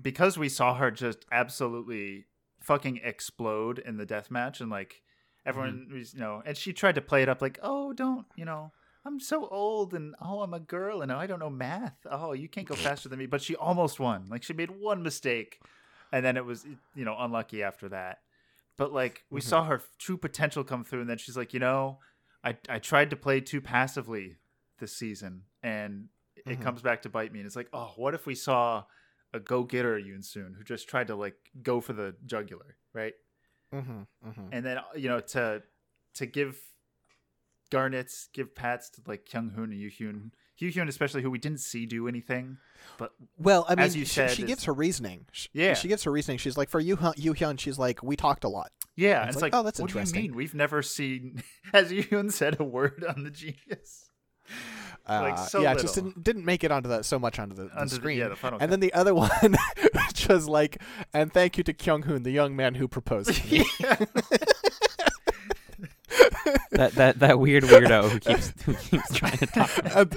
because 0.00 0.36
we 0.36 0.48
saw 0.48 0.74
her 0.74 0.90
just 0.90 1.24
absolutely 1.32 2.26
fucking 2.60 3.00
explode 3.02 3.78
in 3.78 3.96
the 3.96 4.04
death 4.06 4.30
match, 4.30 4.60
and 4.60 4.70
like 4.70 5.02
everyone 5.46 5.86
Mm-hmm. 5.86 5.98
was, 5.98 6.14
you 6.14 6.20
know, 6.20 6.42
and 6.44 6.56
she 6.56 6.72
tried 6.72 6.96
to 6.96 7.00
play 7.00 7.22
it 7.22 7.28
up 7.28 7.40
like, 7.40 7.58
oh, 7.62 7.92
don't, 7.92 8.26
you 8.36 8.44
know. 8.44 8.72
I'm 9.04 9.20
so 9.20 9.46
old 9.46 9.94
and 9.94 10.16
oh 10.20 10.40
I'm 10.40 10.52
a 10.52 10.58
girl 10.58 11.00
and 11.00 11.12
I 11.12 11.28
don't 11.28 11.38
know 11.38 11.48
math. 11.48 11.94
Oh, 12.10 12.32
you 12.32 12.48
can't 12.48 12.66
go 12.66 12.74
faster 12.74 13.08
than 13.08 13.20
me. 13.20 13.26
But 13.26 13.40
she 13.40 13.54
almost 13.54 14.00
won. 14.00 14.26
Like 14.28 14.42
she 14.42 14.52
made 14.52 14.72
one 14.72 15.04
mistake 15.04 15.60
and 16.10 16.24
then 16.26 16.36
it 16.36 16.44
was 16.44 16.66
you 16.96 17.04
know 17.04 17.14
unlucky 17.16 17.62
after 17.62 17.88
that. 17.90 18.18
But 18.76 18.92
like 18.92 19.22
we 19.30 19.40
Mm-hmm. 19.40 19.48
saw 19.48 19.62
her 19.62 19.80
true 20.00 20.16
potential 20.16 20.64
come 20.64 20.82
through 20.82 21.02
and 21.02 21.08
then 21.08 21.18
she's 21.18 21.36
like, 21.36 21.54
"You 21.54 21.60
know, 21.60 22.00
I 22.42 22.56
I 22.68 22.80
tried 22.80 23.10
to 23.10 23.16
play 23.16 23.40
too 23.40 23.60
passively 23.60 24.38
this 24.80 24.92
season 24.96 25.42
and 25.62 26.08
it 26.36 26.44
Mm-hmm. 26.46 26.60
Mhm. 26.60 26.64
comes 26.64 26.82
back 26.82 27.02
to 27.02 27.08
bite 27.08 27.32
me." 27.32 27.40
And 27.40 27.46
it's 27.46 27.56
like, 27.56 27.68
"Oh, 27.72 27.92
what 27.96 28.14
if 28.14 28.26
we 28.26 28.34
saw 28.34 28.84
a 29.32 29.40
go-getter 29.40 29.98
Yoon 29.98 30.24
Soon 30.24 30.54
who 30.56 30.62
just 30.64 30.88
tried 30.88 31.08
to 31.08 31.16
like 31.16 31.36
go 31.62 31.80
for 31.80 31.92
the 31.92 32.14
jugular, 32.26 32.76
right? 32.92 33.14
Mm-hmm, 33.74 34.00
mm-hmm. 34.28 34.48
And 34.52 34.64
then 34.64 34.78
you 34.94 35.08
know 35.08 35.20
to 35.20 35.62
to 36.14 36.26
give 36.26 36.58
Garnets, 37.70 38.28
give 38.32 38.54
pats 38.54 38.90
to 38.90 39.00
like 39.06 39.28
Kyung 39.30 39.50
Hoon 39.50 39.72
and 39.72 39.80
Yoo 39.80 39.90
Hyun. 39.90 40.30
Yoo 40.58 40.70
Hyun 40.70 40.88
especially 40.88 41.20
who 41.22 41.30
we 41.30 41.38
didn't 41.38 41.58
see 41.60 41.84
do 41.84 42.06
anything, 42.08 42.56
but 42.96 43.12
Well, 43.36 43.66
I 43.68 43.74
mean, 43.74 43.84
As 43.84 43.96
you 43.96 44.04
she, 44.06 44.14
said, 44.14 44.30
she 44.30 44.44
gives 44.44 44.64
her 44.64 44.72
reasoning. 44.72 45.26
Sh- 45.32 45.48
Yeah. 45.52 45.74
she 45.74 45.88
gives 45.88 46.04
her 46.04 46.12
reasoning. 46.12 46.38
She's 46.38 46.56
like, 46.56 46.70
for 46.70 46.80
you, 46.80 46.96
Yoo 47.16 47.34
Hyun, 47.34 47.58
she's 47.60 47.78
like, 47.78 48.02
we 48.02 48.16
talked 48.16 48.44
a 48.44 48.48
lot. 48.48 48.70
yeah, 48.94 49.24
It's 49.26 49.34
it's, 49.34 49.42
like, 49.42 49.52
like, 49.52 49.60
oh, 49.60 49.64
that's 49.64 49.78
what 49.80 49.90
interesting. 49.90 50.20
do 50.20 50.24
you 50.24 50.30
mean? 50.30 50.36
We've 50.36 50.54
never 50.54 50.80
seen, 50.80 51.42
as 51.74 51.92
Yoo 51.92 52.04
Hyun 52.04 52.32
said, 52.32 52.58
a 52.60 52.64
word 52.64 53.04
on 53.06 53.24
the 53.24 53.30
Genius. 53.30 54.08
Like, 55.08 55.34
Uh, 55.34 55.46
so 55.46 55.62
yeah, 55.62 55.72
it 55.72 55.78
just 55.78 55.94
didn't 55.94 56.22
didn't 56.24 56.44
make 56.44 56.64
it 56.64 56.72
onto 56.72 56.88
the 56.88 57.02
so 57.02 57.16
much 57.18 57.38
onto 57.38 57.54
the, 57.54 57.64
the 57.66 57.78
Onto 57.80 57.90
the- 57.90 57.94
screen. 57.96 58.18
yeah, 58.18 58.28
the 58.28 58.36
final 58.36 58.58
and 58.60 58.72
then 58.72 58.80
the 58.80 58.92
other 58.92 59.14
one, 59.24 59.30
which 60.08 60.26
was 60.28 60.48
like, 60.48 60.82
and 61.14 61.32
thank 61.32 61.56
you 61.58 61.64
to 61.64 61.72
Kyung 61.72 62.02
Hoon, 62.02 62.22
the 62.24 62.32
young 62.32 62.56
man 62.56 62.74
who 62.74 62.88
proposed. 62.88 63.32
to 63.34 63.52
me." 63.52 63.64
that 66.72 66.92
that 66.94 67.18
that 67.18 67.38
weird 67.38 67.64
weirdo 67.64 68.08
who 68.10 68.18
keeps 68.20 68.52
who 68.64 68.74
keeps 68.74 69.12
trying 69.14 69.36
to 69.38 69.46
talk. 69.46 69.70
and, 69.94 70.16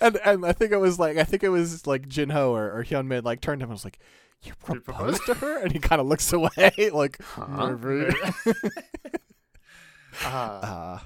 and 0.00 0.16
and 0.24 0.46
I 0.46 0.52
think 0.52 0.72
it 0.72 0.78
was 0.78 0.98
like 0.98 1.16
I 1.16 1.24
think 1.24 1.42
it 1.42 1.48
was 1.50 1.86
like 1.86 2.08
Jin 2.08 2.30
Ho 2.30 2.54
or, 2.54 2.72
or 2.72 2.84
Hyun 2.84 3.06
Min 3.06 3.24
like 3.24 3.40
turned 3.40 3.60
to 3.60 3.64
him 3.64 3.70
and 3.70 3.74
was 3.74 3.84
like, 3.84 3.98
"You 4.42 4.52
You 4.68 4.80
proposed 4.80 5.24
to 5.26 5.34
her?" 5.34 5.58
And 5.58 5.72
he 5.72 5.78
kind 5.78 6.00
of 6.00 6.06
looks 6.06 6.32
away 6.32 6.90
like, 6.92 7.20
Huh? 7.22 7.76
"Maybe." 7.76 8.14
Ah, 10.24 10.94
uh, 10.94 10.98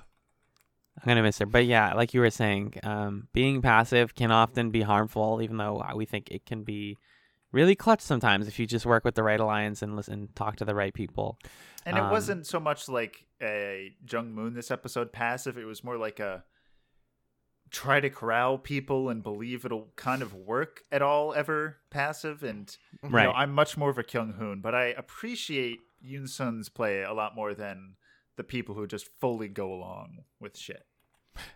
I'm 1.03 1.09
gonna 1.09 1.23
miss 1.23 1.39
her, 1.39 1.47
but 1.47 1.67
yeah, 1.67 1.95
like 1.95 2.15
you 2.15 2.21
were 2.21 2.31
saying, 2.31 2.75
um, 2.85 3.29
being 3.33 3.61
passive 3.61 4.15
can 4.15 4.31
often 4.31 4.71
be 4.71 4.83
harmful, 4.83 5.41
even 5.43 5.57
though 5.57 5.85
we 5.97 6.05
think 6.07 6.31
it 6.31 6.47
can 6.47 6.63
be 6.63 6.97
really 7.51 7.75
clutch 7.75 8.01
sometimes 8.01 8.47
if 8.49 8.59
you 8.59 8.67
just 8.67 8.87
work 8.87 9.05
with 9.05 9.15
the 9.17 9.23
right 9.23 9.41
alliance 9.41 9.83
and 9.83 9.97
listen, 9.97 10.29
talk 10.35 10.57
to 10.57 10.65
the 10.65 10.75
right 10.75 10.95
people. 10.95 11.39
and 11.85 11.99
it 11.99 12.03
Um, 12.05 12.11
wasn't 12.11 12.47
so 12.47 12.61
much 12.61 12.89
like 12.89 13.27
a 13.43 13.95
Jung 14.09 14.33
Moon 14.33 14.55
this 14.55 14.71
episode 14.71 15.13
passive. 15.13 15.59
It 15.59 15.65
was 15.65 15.83
more 15.83 15.97
like 15.99 16.21
a 16.21 16.45
try 17.71 18.01
to 18.01 18.11
corral 18.11 18.59
people 18.59 19.09
and 19.09 19.23
believe 19.23 19.65
it'll 19.65 19.93
kind 19.97 20.23
of 20.23 20.35
work 20.35 20.83
at 20.93 21.03
all 21.03 21.33
ever 21.35 21.79
passive. 21.91 22.43
And 22.43 22.75
you 23.03 23.09
Right. 23.11 23.25
know, 23.25 23.33
I'm 23.33 23.53
much 23.53 23.77
more 23.77 23.91
of 23.91 23.99
a 23.99 24.03
Kyung 24.05 24.35
Hoon, 24.35 24.61
but 24.61 24.75
I 24.75 24.87
appreciate 24.87 25.81
Yoon 26.05 26.29
Sun's 26.29 26.69
play 26.69 27.03
a 27.03 27.13
lot 27.13 27.35
more 27.35 27.55
than 27.55 27.97
the 28.37 28.45
people 28.45 28.75
who 28.75 28.87
just 28.87 29.09
fully 29.21 29.49
go 29.49 29.73
along 29.73 30.25
with 30.41 30.57
shit. 30.57 30.85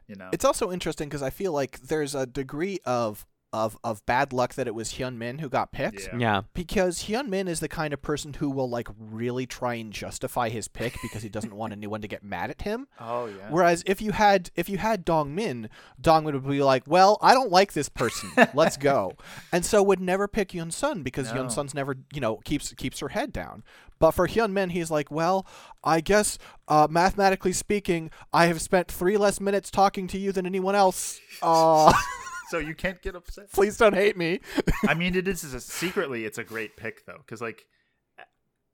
You 0.06 0.16
know, 0.16 0.30
it's 0.32 0.44
also 0.44 0.72
interesting 0.72 1.08
because 1.08 1.22
I 1.22 1.30
feel 1.30 1.52
like 1.52 1.80
there's 1.80 2.14
a 2.14 2.26
degree 2.26 2.78
of 2.84 3.26
of 3.52 3.78
of 3.84 4.04
bad 4.06 4.32
luck 4.32 4.54
that 4.54 4.66
it 4.66 4.74
was 4.74 4.94
Hyun 4.94 5.16
Min 5.16 5.38
who 5.38 5.48
got 5.48 5.72
picked. 5.72 6.08
Yeah. 6.12 6.18
Yeah, 6.18 6.42
Because 6.52 7.04
Hyun 7.04 7.28
Min 7.28 7.48
is 7.48 7.60
the 7.60 7.68
kind 7.68 7.94
of 7.94 8.02
person 8.02 8.34
who 8.34 8.50
will 8.50 8.68
like 8.68 8.88
really 8.98 9.46
try 9.46 9.74
and 9.74 9.92
justify 9.92 10.48
his 10.48 10.68
pick 10.68 10.96
because 11.00 11.22
he 11.22 11.28
doesn't 11.28 11.54
want 11.54 11.72
anyone 11.72 12.02
to 12.02 12.08
get 12.08 12.22
mad 12.22 12.50
at 12.50 12.62
him. 12.62 12.86
oh 13.00 13.26
yeah, 13.26 13.48
Whereas 13.50 13.82
if 13.86 14.02
you 14.02 14.12
had 14.12 14.50
if 14.56 14.68
you 14.68 14.78
had 14.78 15.04
Dong 15.04 15.34
Min, 15.34 15.68
Dong 16.00 16.24
Min 16.24 16.34
would 16.34 16.46
be 16.50 16.62
like, 16.62 16.82
"Well, 16.86 17.18
I 17.22 17.32
don't 17.34 17.50
like 17.50 17.72
this 17.72 17.88
person. 17.88 18.30
Let's 18.52 18.76
go," 18.76 19.12
and 19.52 19.64
so 19.64 19.82
would 19.82 20.00
never 20.00 20.26
pick 20.28 20.52
Yun 20.52 20.70
Sun 20.70 21.02
because 21.02 21.28
No. 21.32 21.42
Yun 21.42 21.50
Sun's 21.50 21.72
never 21.74 21.96
you 22.12 22.20
know 22.20 22.36
keeps 22.44 22.72
keeps 22.74 22.98
her 23.00 23.08
head 23.10 23.32
down. 23.32 23.62
But 23.98 24.10
for 24.10 24.28
Hyun 24.28 24.52
Min, 24.52 24.70
he's 24.70 24.90
like, 24.90 25.10
"Well, 25.10 25.46
I 25.82 26.00
guess 26.02 26.36
uh, 26.68 26.86
mathematically 26.90 27.54
speaking, 27.54 28.10
I 28.32 28.46
have 28.46 28.60
spent 28.60 28.88
three 28.90 29.16
less 29.16 29.40
minutes 29.40 29.70
talking 29.70 30.06
to 30.08 30.18
you 30.18 30.32
than 30.32 30.44
anyone 30.46 30.74
else. 30.74 31.20
Uh, 31.42 31.92
so 32.50 32.58
you 32.58 32.74
can't 32.74 33.00
get 33.02 33.14
upset. 33.16 33.52
please 33.52 33.76
don't 33.76 33.94
hate 33.94 34.16
me." 34.16 34.40
I 34.88 34.94
mean, 34.94 35.14
it 35.14 35.26
is 35.28 35.42
a, 35.54 35.60
secretly 35.60 36.24
it's 36.24 36.38
a 36.38 36.44
great 36.44 36.76
pick 36.76 37.04
though, 37.06 37.18
because 37.18 37.40
like 37.40 37.66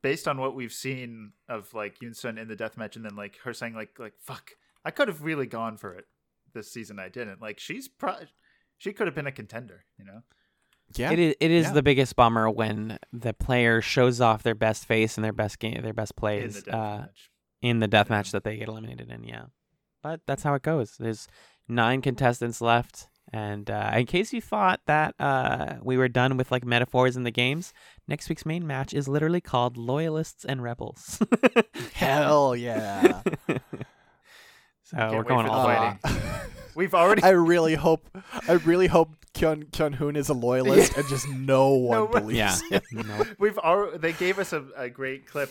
based 0.02 0.26
on 0.26 0.38
what 0.38 0.54
we've 0.54 0.72
seen 0.72 1.32
of 1.48 1.72
like 1.74 1.98
Yoon 2.00 2.14
Sun 2.16 2.38
in 2.38 2.48
the 2.48 2.56
death 2.56 2.76
match, 2.76 2.96
and 2.96 3.04
then 3.04 3.16
like 3.16 3.38
her 3.44 3.52
saying 3.52 3.74
like 3.74 3.98
like 3.98 4.14
fuck, 4.20 4.52
I 4.84 4.90
could 4.90 5.08
have 5.08 5.22
really 5.22 5.46
gone 5.46 5.76
for 5.76 5.94
it 5.94 6.06
this 6.54 6.70
season. 6.70 6.98
I 6.98 7.08
didn't. 7.08 7.40
Like 7.40 7.58
she's 7.60 7.88
pro, 7.88 8.14
she 8.78 8.92
could 8.92 9.06
have 9.06 9.14
been 9.14 9.26
a 9.26 9.32
contender. 9.32 9.84
You 9.98 10.04
know, 10.04 10.22
yeah, 10.94 11.12
it 11.12 11.18
is. 11.18 11.34
It 11.40 11.50
is 11.50 11.66
Yeah. 11.66 11.72
the 11.72 11.82
biggest 11.82 12.16
bummer 12.16 12.50
when 12.50 12.98
the 13.12 13.32
player 13.32 13.80
shows 13.80 14.20
off 14.20 14.42
their 14.42 14.54
best 14.54 14.86
face 14.86 15.16
and 15.16 15.24
their 15.24 15.32
best 15.32 15.58
game, 15.58 15.80
their 15.82 15.92
best 15.94 16.16
plays 16.16 16.56
in 16.56 16.62
plays 16.62 16.64
the 16.64 16.76
uh, 16.76 16.98
deathmatch. 17.02 17.28
in 17.62 17.78
the 17.80 17.88
death 17.88 18.10
match 18.10 18.32
that 18.32 18.44
they 18.44 18.56
get 18.56 18.68
eliminated 18.68 19.10
in. 19.10 19.24
Yeah, 19.24 19.44
but 20.02 20.20
that's 20.26 20.42
how 20.42 20.54
it 20.54 20.62
goes. 20.62 20.96
There's 20.98 21.28
nine 21.68 22.02
contestants 22.02 22.60
left, 22.60 23.06
and 23.32 23.70
uh, 23.70 23.90
in 23.96 24.06
case 24.06 24.32
you 24.32 24.40
thought 24.42 24.80
that 24.86 25.14
uh, 25.18 25.76
we 25.82 25.96
were 25.96 26.08
done 26.08 26.36
with 26.36 26.50
like 26.50 26.64
metaphors 26.64 27.16
in 27.16 27.22
the 27.24 27.30
games, 27.30 27.72
next 28.06 28.28
week's 28.28 28.44
main 28.44 28.66
match 28.66 28.92
is 28.92 29.08
literally 29.08 29.40
called 29.40 29.76
Loyalists 29.76 30.44
and 30.44 30.62
Rebels. 30.62 31.18
hell 31.94 32.54
yeah. 32.54 33.22
so 34.84 34.96
we're 35.12 35.22
going 35.22 35.46
for 35.46 35.50
the 35.50 35.56
all 35.56 35.64
fighting. 35.64 35.98
We've 36.74 36.94
already 36.94 37.22
I 37.24 37.30
really 37.30 37.74
hope 37.74 38.08
I 38.48 38.52
really 38.52 38.86
hope 38.86 39.10
Kyun 39.34 39.70
Kyun 39.70 39.94
Hoon 39.94 40.16
is 40.16 40.28
a 40.28 40.34
loyalist 40.34 40.96
and 40.96 41.06
just 41.08 41.28
no 41.28 41.70
one 41.74 41.98
No, 41.98 42.06
believes 42.08 42.62
Yeah. 42.70 42.80
him. 42.90 43.06
Nope. 43.06 43.26
we've 43.38 43.58
already 43.58 43.98
they 43.98 44.12
gave 44.12 44.38
us 44.38 44.52
a, 44.52 44.64
a 44.76 44.88
great 44.90 45.26
clip. 45.26 45.50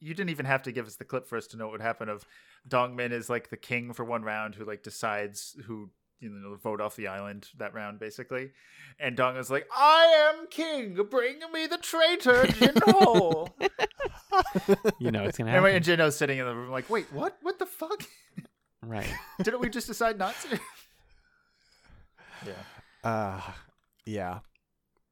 You 0.00 0.14
didn't 0.14 0.30
even 0.30 0.46
have 0.46 0.62
to 0.62 0.72
give 0.72 0.86
us 0.86 0.96
the 0.96 1.04
clip 1.04 1.26
for 1.26 1.36
us 1.36 1.46
to 1.48 1.56
know 1.56 1.66
what 1.66 1.72
would 1.72 1.80
happen. 1.82 2.08
Of 2.08 2.24
Dongmin 2.68 3.12
is 3.12 3.28
like 3.28 3.50
the 3.50 3.56
king 3.56 3.92
for 3.92 4.04
one 4.04 4.22
round 4.22 4.54
who 4.54 4.64
like 4.64 4.82
decides 4.82 5.56
who 5.66 5.90
you 6.20 6.28
know 6.30 6.54
vote 6.56 6.80
off 6.80 6.96
the 6.96 7.08
island 7.08 7.48
that 7.58 7.74
round 7.74 7.98
basically, 7.98 8.50
and 8.98 9.16
Dong 9.16 9.36
is 9.36 9.50
like, 9.50 9.66
"I 9.76 10.30
am 10.32 10.46
king. 10.48 10.94
Bring 11.10 11.40
me 11.52 11.66
the 11.66 11.78
traitor 11.78 12.46
Jin 12.46 12.74
Ho." 12.86 13.48
You 15.00 15.10
know 15.10 15.24
it's 15.24 15.36
gonna 15.38 15.50
happen. 15.50 15.64
wait, 15.64 15.74
and 15.76 15.84
Jin 15.84 15.98
Ho's 15.98 16.16
sitting 16.16 16.38
in 16.38 16.46
the 16.46 16.54
room 16.54 16.70
like, 16.70 16.88
"Wait, 16.88 17.06
what? 17.12 17.36
What 17.42 17.58
the 17.58 17.66
fuck? 17.66 18.04
Right. 18.82 19.12
Didn't 19.42 19.60
we 19.60 19.68
just 19.68 19.86
decide 19.88 20.18
not 20.18 20.34
to?" 20.42 20.60
yeah. 22.46 22.52
Uh 23.08 23.40
yeah. 24.06 24.38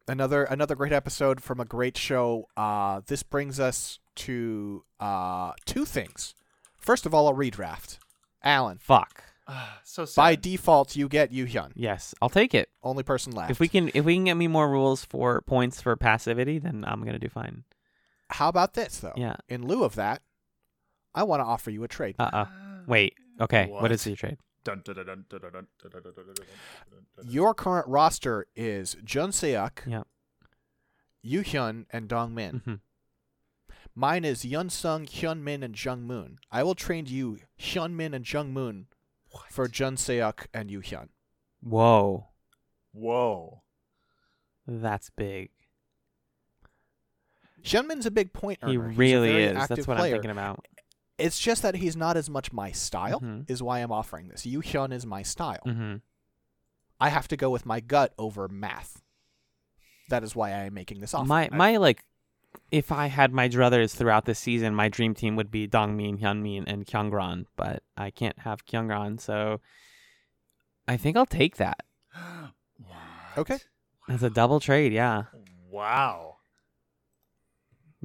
Another 0.07 0.45
another 0.45 0.75
great 0.75 0.93
episode 0.93 1.43
from 1.43 1.59
a 1.61 1.65
great 1.65 1.97
show. 1.97 2.47
Uh 2.57 3.01
this 3.07 3.23
brings 3.23 3.59
us 3.59 3.99
to 4.17 4.85
uh 5.01 5.53
two 5.67 5.85
things. 5.85 6.35
First 6.79 7.05
of 7.07 7.13
all, 7.13 7.29
a 7.29 7.35
redraft. 7.35 7.99
Alan, 8.43 8.79
Fuck 8.79 9.25
so 9.85 10.05
sad. 10.05 10.21
by 10.21 10.35
default 10.37 10.97
you 10.97 11.09
get 11.09 11.33
Yu 11.33 11.47
Hyun. 11.47 11.73
Yes, 11.75 12.15
I'll 12.21 12.29
take 12.29 12.55
it. 12.55 12.71
Only 12.83 13.03
person 13.03 13.33
left. 13.33 13.51
If 13.51 13.61
we 13.61 13.69
can, 13.69 13.91
if 13.95 14.05
we 14.05 14.15
can 14.15 14.25
get 14.25 14.35
me 14.35 14.47
more 14.49 14.69
rules 14.71 15.05
for 15.05 15.41
points 15.43 15.81
for 15.81 15.97
passivity, 15.97 16.59
then 16.59 16.85
I'm 16.87 17.05
gonna 17.05 17.19
do 17.19 17.29
fine. 17.29 17.65
How 18.31 18.49
about 18.49 18.75
this 18.75 18.99
though? 18.99 19.15
Yeah. 19.17 19.37
In 19.49 19.67
lieu 19.67 19.85
of 19.85 19.95
that, 19.95 20.23
I 21.15 21.23
want 21.23 21.41
to 21.41 21.45
offer 21.45 21.71
you 21.71 21.83
a 21.85 21.89
trade. 21.89 22.17
Uh 22.19 22.31
uh 22.33 22.47
Wait. 22.87 23.15
Okay. 23.41 23.67
what 23.67 23.93
is 23.93 24.07
your 24.07 24.17
trade? 24.17 24.39
Your 27.25 27.55
current 27.55 27.87
roster 27.87 28.47
is 28.55 28.97
Jun 29.05 29.31
Seok, 29.31 29.87
yeah. 29.87 30.03
Yu 31.23 31.43
Hyun, 31.43 31.87
and 31.91 32.09
Dong 32.09 32.35
Min. 32.35 32.61
Mm-hmm. 32.61 32.75
Mine 33.95 34.25
is 34.25 34.45
Yun 34.45 34.71
Sung, 34.71 35.07
Hyun 35.07 35.41
Min, 35.41 35.63
and 35.63 35.83
Jung 35.83 36.03
Moon. 36.03 36.39
I 36.53 36.63
will 36.63 36.75
trade 36.75 37.09
you 37.09 37.39
Hyun 37.59 37.93
Min 37.95 38.15
and 38.15 38.31
Jung 38.31 38.53
Moon 38.53 38.87
for 39.51 39.69
Jun 39.69 39.97
Seok 39.97 40.47
and 40.55 40.71
Yu 40.71 40.81
Hyun. 40.81 41.09
Whoa. 41.61 42.29
Whoa. 42.93 43.63
That's 44.67 45.11
big. 45.11 45.51
Hyun 47.65 47.87
Min's 47.87 48.07
a 48.07 48.11
big 48.11 48.33
point 48.33 48.59
earner. 48.63 48.73
He 48.73 48.89
He's 48.89 48.97
a 48.97 48.99
really 48.99 49.29
very 49.33 49.45
is. 49.45 49.69
That's 49.69 49.87
what 49.87 49.97
player. 49.99 50.15
I'm 50.17 50.23
thinking 50.23 50.31
about. 50.31 50.67
It's 51.19 51.39
just 51.41 51.63
that 51.63 51.75
he's 51.75 51.97
not 51.97 52.17
as 52.17 52.31
much 52.31 52.53
my 52.53 52.71
style, 52.71 53.21
Mhm. 53.21 53.51
is 53.51 53.61
why 53.63 53.81
I'm 53.81 53.91
offering 53.91 54.29
this. 54.29 54.47
Yu 54.47 54.61
Hyun 54.63 54.93
is 54.93 55.05
my 55.05 55.23
style. 55.23 55.61
hmm 55.65 55.97
I 57.01 57.11
have 57.11 57.29
to 57.29 57.37
go 57.37 57.51
with 57.51 57.65
my 57.65 57.79
gut 57.81 58.13
over 58.19 58.49
math. 58.49 59.03
That 60.09 60.25
is 60.25 60.35
why 60.35 60.51
I 60.51 60.65
am 60.65 60.75
making 60.75 61.01
this 61.01 61.15
offer. 61.15 61.27
My 61.27 61.49
my 61.53 61.77
like, 61.77 62.05
if 62.71 62.93
I 62.93 63.07
had 63.07 63.33
my 63.33 63.49
druthers 63.49 63.95
throughout 63.95 64.25
the 64.25 64.35
season, 64.35 64.75
my 64.75 64.89
dream 64.89 65.15
team 65.15 65.37
would 65.37 65.51
be 65.51 65.67
Dongmin, 65.69 66.21
Hyunmin, 66.21 66.65
and 66.67 66.87
Kyungran. 66.87 67.47
But 67.57 67.83
I 67.97 68.11
can't 68.11 68.39
have 68.41 68.67
Kyungran, 68.67 69.21
so 69.21 69.61
I 70.87 70.97
think 70.97 71.17
I'll 71.17 71.27
take 71.27 71.57
that. 71.57 71.81
What? 72.79 73.39
Okay. 73.39 73.59
That's 74.07 74.23
a 74.23 74.31
double 74.31 74.61
trade, 74.61 74.93
yeah. 74.93 75.25
Wow. 75.71 76.37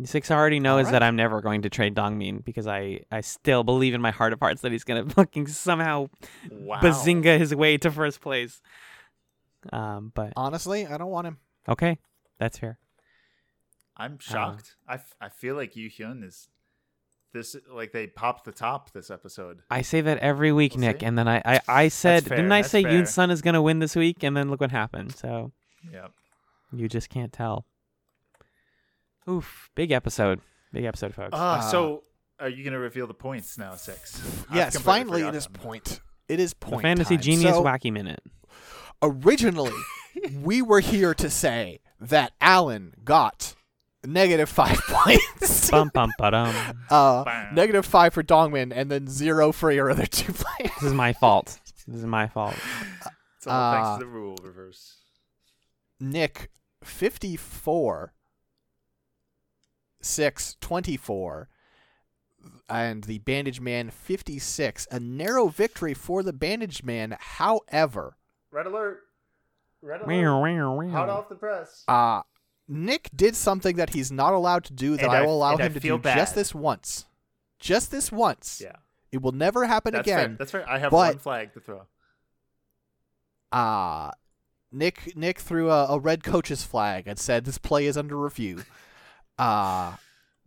Six 0.03 0.31
already 0.31 0.59
knows 0.59 0.87
Alright. 0.87 0.91
that 0.93 1.03
I'm 1.03 1.15
never 1.15 1.39
going 1.41 1.61
to 1.61 1.69
trade 1.69 1.93
Dongmin 1.93 2.43
because 2.43 2.65
I, 2.65 3.01
I 3.11 3.21
still 3.21 3.63
believe 3.63 3.93
in 3.93 4.01
my 4.01 4.09
heart 4.09 4.33
of 4.33 4.39
hearts 4.39 4.61
that 4.61 4.71
he's 4.71 4.83
gonna 4.83 5.05
fucking 5.09 5.45
somehow 5.47 6.09
Wow. 6.51 6.79
bazinga 6.81 7.37
his 7.37 7.53
way 7.53 7.77
to 7.77 7.91
first 7.91 8.19
place. 8.19 8.59
Um, 9.71 10.11
but 10.15 10.33
Honestly, 10.35 10.87
I 10.87 10.97
don't 10.97 11.11
want 11.11 11.27
him. 11.27 11.37
okay, 11.69 11.99
that's 12.39 12.57
fair. 12.57 12.79
I'm 13.95 14.17
shocked. 14.19 14.75
I, 14.87 14.95
f- 14.95 15.15
I 15.21 15.29
feel 15.29 15.55
like 15.55 15.75
Yu 15.75 15.89
Hyun 15.89 16.23
is 16.23 16.47
this 17.33 17.55
like 17.71 17.91
they 17.91 18.07
popped 18.07 18.45
the 18.45 18.51
top 18.51 18.91
this 18.91 19.09
episode. 19.11 19.61
I 19.69 19.81
say 19.81 20.01
that 20.01 20.17
every 20.19 20.51
week, 20.51 20.73
We'll 20.73 20.81
Nick, 20.81 20.99
see. 21.01 21.05
and 21.05 21.17
then 21.17 21.27
I, 21.27 21.41
I, 21.45 21.59
I 21.67 21.87
said, 21.89 22.25
fair, 22.25 22.37
didn't 22.37 22.51
I 22.51 22.61
that's 22.61 22.71
say 22.71 22.83
fair. 22.83 22.91
Yoon 22.91 23.07
Sun 23.07 23.31
is 23.31 23.41
gonna 23.41 23.61
win 23.61 23.79
this 23.79 23.95
week, 23.95 24.23
and 24.23 24.35
then 24.37 24.49
look 24.49 24.61
what 24.61 24.71
happened. 24.71 25.15
So 25.15 25.51
yeah, 25.91 26.07
You 26.71 26.87
just 26.87 27.09
can't 27.09 27.31
tell. 27.33 27.65
Oof. 29.29 29.69
Big 29.75 29.91
episode. 29.91 30.41
Big 30.71 30.85
episode, 30.85 31.13
folks. 31.13 31.29
Ah, 31.33 31.59
Uh, 31.59 31.61
so 31.71 32.03
are 32.39 32.49
you 32.49 32.63
going 32.63 32.73
to 32.73 32.79
reveal 32.79 33.07
the 33.07 33.13
points 33.13 33.57
now, 33.57 33.75
Six? 33.75 34.21
Yes, 34.53 34.77
finally 34.77 35.21
it 35.21 35.23
is 35.23 35.27
forgot 35.27 35.35
is 35.35 35.43
them. 35.45 35.53
point. 35.53 36.01
It 36.27 36.39
is 36.39 36.49
the 36.51 36.55
point. 36.57 36.81
Fantasy 36.81 37.15
time. 37.15 37.21
Genius 37.23 37.55
So, 37.55 37.63
Wacky 37.63 37.91
Minute. 37.93 38.21
originally 39.01 39.71
we 40.41 40.61
were 40.61 40.79
here 40.81 41.13
to 41.13 41.29
say 41.29 41.79
that 42.01 42.33
Alan 42.41 42.93
got 43.03 43.55
negative 44.05 44.49
five 44.49 44.77
points. 44.87 45.69
Bum 45.71 45.89
bum 45.93 46.11
ba-dum. 46.17 46.53
uh, 46.89 47.23
Bam. 47.23 47.55
negative 47.55 47.85
five 47.85 48.13
for 48.13 48.23
Dongmin, 48.23 48.71
and 48.75 48.89
then 48.91 49.07
zero 49.07 49.51
for 49.51 49.71
your 49.71 49.89
other 49.89 50.05
two 50.05 50.33
players. 50.33 50.71
This 50.75 50.83
is 50.83 50.93
my 50.93 51.13
fault. 51.13 51.59
This 51.87 51.97
is 51.97 52.05
my 52.05 52.27
fault. 52.27 52.55
It's 53.37 53.47
all 53.47 53.73
thanks 53.73 53.87
Uh, 53.89 53.97
to 53.99 54.05
the 54.05 54.09
rule 54.11 54.37
reverse. 54.43 54.97
Nick, 55.99 56.49
54. 56.83 58.13
6, 60.01 60.57
24. 60.59 61.49
And 62.67 63.03
the 63.05 63.19
Bandage 63.19 63.61
Man, 63.61 63.89
56. 63.89 64.87
A 64.91 64.99
narrow 64.99 65.47
victory 65.47 65.93
for 65.93 66.23
the 66.23 66.33
Bandage 66.33 66.83
Man. 66.83 67.15
However, 67.19 68.17
Red 68.51 68.65
alert! 68.67 68.99
Red 69.81 70.05
Meow, 70.07 70.43
meow, 70.43 70.79
meow. 70.79 70.91
Hot 70.91 71.09
off 71.09 71.29
the 71.29 71.35
press. 71.35 71.83
uh, 71.87 72.21
Nick 72.67 73.09
did 73.15 73.35
something 73.35 73.75
that 73.75 73.91
he's 73.91 74.11
not 74.11 74.33
allowed 74.33 74.63
to 74.65 74.73
do 74.73 74.95
that 74.95 75.03
And 75.03 75.11
I 75.11 75.17
I- 75.19 75.21
will 75.25 75.35
allow 75.37 75.53
and 75.53 75.61
I 75.61 75.65
him 75.65 75.73
to 75.73 75.79
feel 75.79 75.97
do 75.97 76.03
just 76.13 76.35
this 76.35 76.55
once. 76.55 77.05
Just 77.59 77.91
this 77.91 78.11
once. 78.11 78.61
Yeah, 78.63 78.75
It 79.11 79.21
will 79.21 79.31
never 79.33 79.65
happen 79.65 79.93
that's 79.93 80.07
again. 80.07 80.29
fair. 80.29 80.35
That's 80.37 80.51
fair. 80.51 80.69
I 80.69 80.77
have 80.79 80.91
but- 80.91 81.15
one 81.15 81.19
flag 81.19 81.53
to 81.53 81.59
throw. 81.59 81.87
uh 83.51 84.11
Nick 84.71 85.15
Nick 85.15 85.39
threw 85.39 85.69
a, 85.69 85.85
a 85.87 85.99
red 85.99 86.23
coach's 86.23 86.63
flag 86.63 87.07
and 87.07 87.19
said 87.19 87.45
this 87.45 87.57
play 87.59 87.85
is 87.85 87.97
under 87.97 88.17
review. 88.17 88.63
Uh 89.37 89.95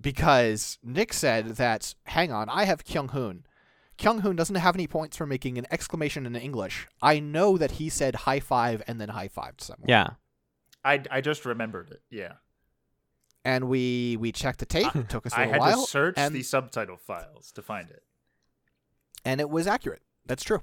because 0.00 0.78
Nick 0.82 1.12
said 1.12 1.50
that 1.56 1.94
hang 2.04 2.32
on, 2.32 2.48
I 2.48 2.64
have 2.64 2.84
Kyung 2.84 3.08
Hoon. 3.10 3.46
Kyung 3.98 4.20
Hoon 4.20 4.36
doesn't 4.36 4.56
have 4.56 4.74
any 4.76 4.86
points 4.86 5.16
for 5.16 5.24
making 5.26 5.56
an 5.56 5.66
exclamation 5.70 6.26
in 6.26 6.36
English. 6.36 6.86
I 7.00 7.18
know 7.20 7.56
that 7.56 7.72
he 7.72 7.88
said 7.88 8.14
high 8.14 8.40
five 8.40 8.82
and 8.86 9.00
then 9.00 9.10
high 9.10 9.28
fived 9.28 9.60
someone. 9.60 9.88
Yeah. 9.88 10.10
I, 10.86 11.02
I 11.10 11.20
just 11.20 11.44
remembered 11.44 11.90
it. 11.90 12.00
Yeah, 12.10 12.34
And 13.44 13.68
we 13.68 14.16
we 14.20 14.30
checked 14.32 14.60
the 14.60 14.66
tape. 14.66 14.94
It 14.94 15.08
took 15.08 15.26
us 15.26 15.32
a 15.32 15.38
I 15.40 15.46
little 15.46 15.52
had 15.54 15.60
while. 15.60 15.84
to 15.84 15.90
search 15.90 16.14
and, 16.16 16.34
the 16.34 16.42
subtitle 16.42 16.96
files 16.96 17.50
to 17.52 17.62
find 17.62 17.90
it. 17.90 18.02
and 19.24 19.40
it 19.40 19.50
was 19.50 19.66
accurate. 19.66 20.02
That's 20.24 20.42
true. 20.44 20.62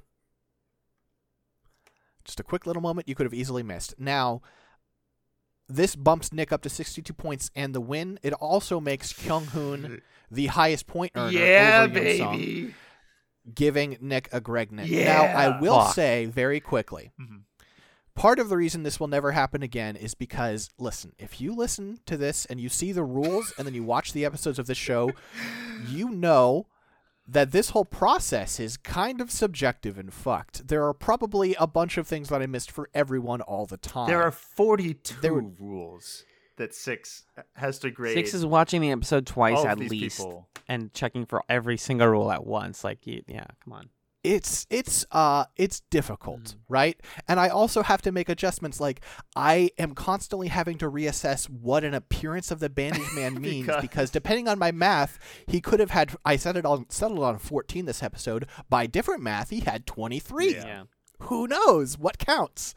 Just 2.25 2.39
a 2.39 2.43
quick 2.43 2.65
little 2.65 2.81
moment 2.81 3.09
you 3.09 3.15
could 3.15 3.25
have 3.25 3.33
easily 3.33 3.63
missed. 3.63 3.95
Now, 3.99 4.41
this 5.67 5.95
bumps 5.95 6.31
Nick 6.31 6.51
up 6.53 6.61
to 6.61 6.69
62 6.69 7.13
points 7.13 7.51
and 7.55 7.75
the 7.75 7.81
win. 7.81 8.17
It 8.23 8.33
also 8.33 8.79
makes 8.79 9.11
Kyung 9.13 9.45
Hoon 9.47 10.01
the 10.31 10.47
highest 10.47 10.87
point 10.87 11.11
earner 11.15 11.31
yeah, 11.37 11.81
over 11.89 12.01
Young 12.01 12.37
baby. 12.37 12.75
giving 13.53 13.97
Nick 13.99 14.29
a 14.31 14.39
Gregnet. 14.39 14.71
Now, 14.89 15.23
Yeah. 15.23 15.33
I 15.55 15.59
will 15.59 15.81
Fuck. 15.81 15.95
say 15.95 16.25
very 16.25 16.59
quickly, 16.61 17.11
Mhm. 17.19 17.41
Part 18.15 18.40
of 18.40 18.49
the 18.49 18.57
reason 18.57 18.84
this 18.84 18.99
will 18.99 19.07
never 19.07 19.31
happen 19.31 19.64
again 19.64 19.95
is 19.95 20.14
because, 20.15 20.69
listen, 20.77 21.14
if 21.18 21.41
you 21.41 21.53
listen 21.56 21.99
to 22.06 22.18
this 22.18 22.45
and 22.45 22.60
you 22.60 22.69
see 22.69 22.91
the 22.91 23.03
rules 23.03 23.53
and 23.57 23.65
then 23.68 23.73
you 23.73 23.84
watch 23.84 24.14
the 24.14 24.26
episodes 24.26 24.60
of 24.60 24.68
this 24.68 24.77
show, 24.77 25.11
you 25.88 26.10
know 26.10 26.68
that 27.27 27.52
this 27.52 27.69
whole 27.69 27.85
process 27.85 28.60
is 28.60 28.76
kind 28.77 29.22
of 29.22 29.31
subjective 29.31 29.98
and 29.98 30.14
fucked. 30.14 30.68
There 30.68 30.85
are 30.85 30.94
probably 30.94 31.56
a 31.57 31.65
bunch 31.68 31.98
of 31.98 32.06
things 32.07 32.30
that 32.30 32.41
I 32.41 32.45
missed 32.48 32.69
for 32.72 32.90
everyone 32.94 33.41
all 33.41 33.65
the 33.65 33.77
time. 33.77 34.07
There 34.10 34.22
are 34.22 34.31
42 34.31 35.22
There 35.22 35.34
were- 35.34 35.41
rules 35.60 36.23
that 36.57 36.73
Six 36.76 37.23
has 37.56 37.80
to 37.80 37.90
grade. 37.90 38.14
Six 38.14 38.34
is 38.34 38.45
watching 38.45 38.81
the 38.81 38.91
episode 38.91 39.26
twice 39.26 39.64
at 39.65 39.80
least 39.80 40.18
people. 40.18 40.49
and 40.68 40.94
checking 40.94 41.26
for 41.26 41.44
every 41.49 41.77
single 41.77 42.07
rule 42.07 42.31
at 42.31 42.45
once. 42.45 42.84
Like, 42.84 42.99
yeah, 43.06 43.45
come 43.64 43.73
on. 43.73 43.90
It's 44.23 44.65
it's 44.69 45.05
uh 45.11 45.43
it's 45.57 45.81
difficult 45.89 46.41
Mm. 46.43 46.55
right? 46.69 47.01
And 47.27 47.39
i 47.39 47.49
also 47.49 47.83
have 47.83 48.01
to 48.03 48.11
make 48.11 48.29
adjustments 48.29 48.79
like 48.79 49.01
i 49.35 49.69
am 49.77 49.93
constantly 49.93 50.47
having 50.47 50.77
to 50.77 50.89
reassess 50.89 51.49
what 51.49 51.83
an 51.83 51.93
appearance 51.93 52.49
of 52.49 52.59
the 52.59 52.69
bandage 52.69 53.11
man 53.15 53.33
means 53.41 53.65
Because- 53.65 53.81
because, 53.81 54.11
depending 54.11 54.47
on 54.47 54.57
my 54.57 54.71
math 54.71 55.19
he 55.47 55.59
could 55.59 55.79
have 55.81 55.91
had 55.91 56.15
i 56.23 56.37
set 56.37 56.55
it 56.55 56.65
on 56.65 56.85
settled 56.89 57.19
on 57.23 57.37
14 57.37 57.85
this 57.85 58.01
episode. 58.01 58.47
By 58.69 58.87
different 58.87 59.21
math 59.23 59.49
he 59.49 59.59
had 59.59 59.85
23 59.85 60.53
Yeah. 60.55 60.83
who 61.19 61.47
knows? 61.47 61.97
What 61.97 62.17
counts? 62.17 62.73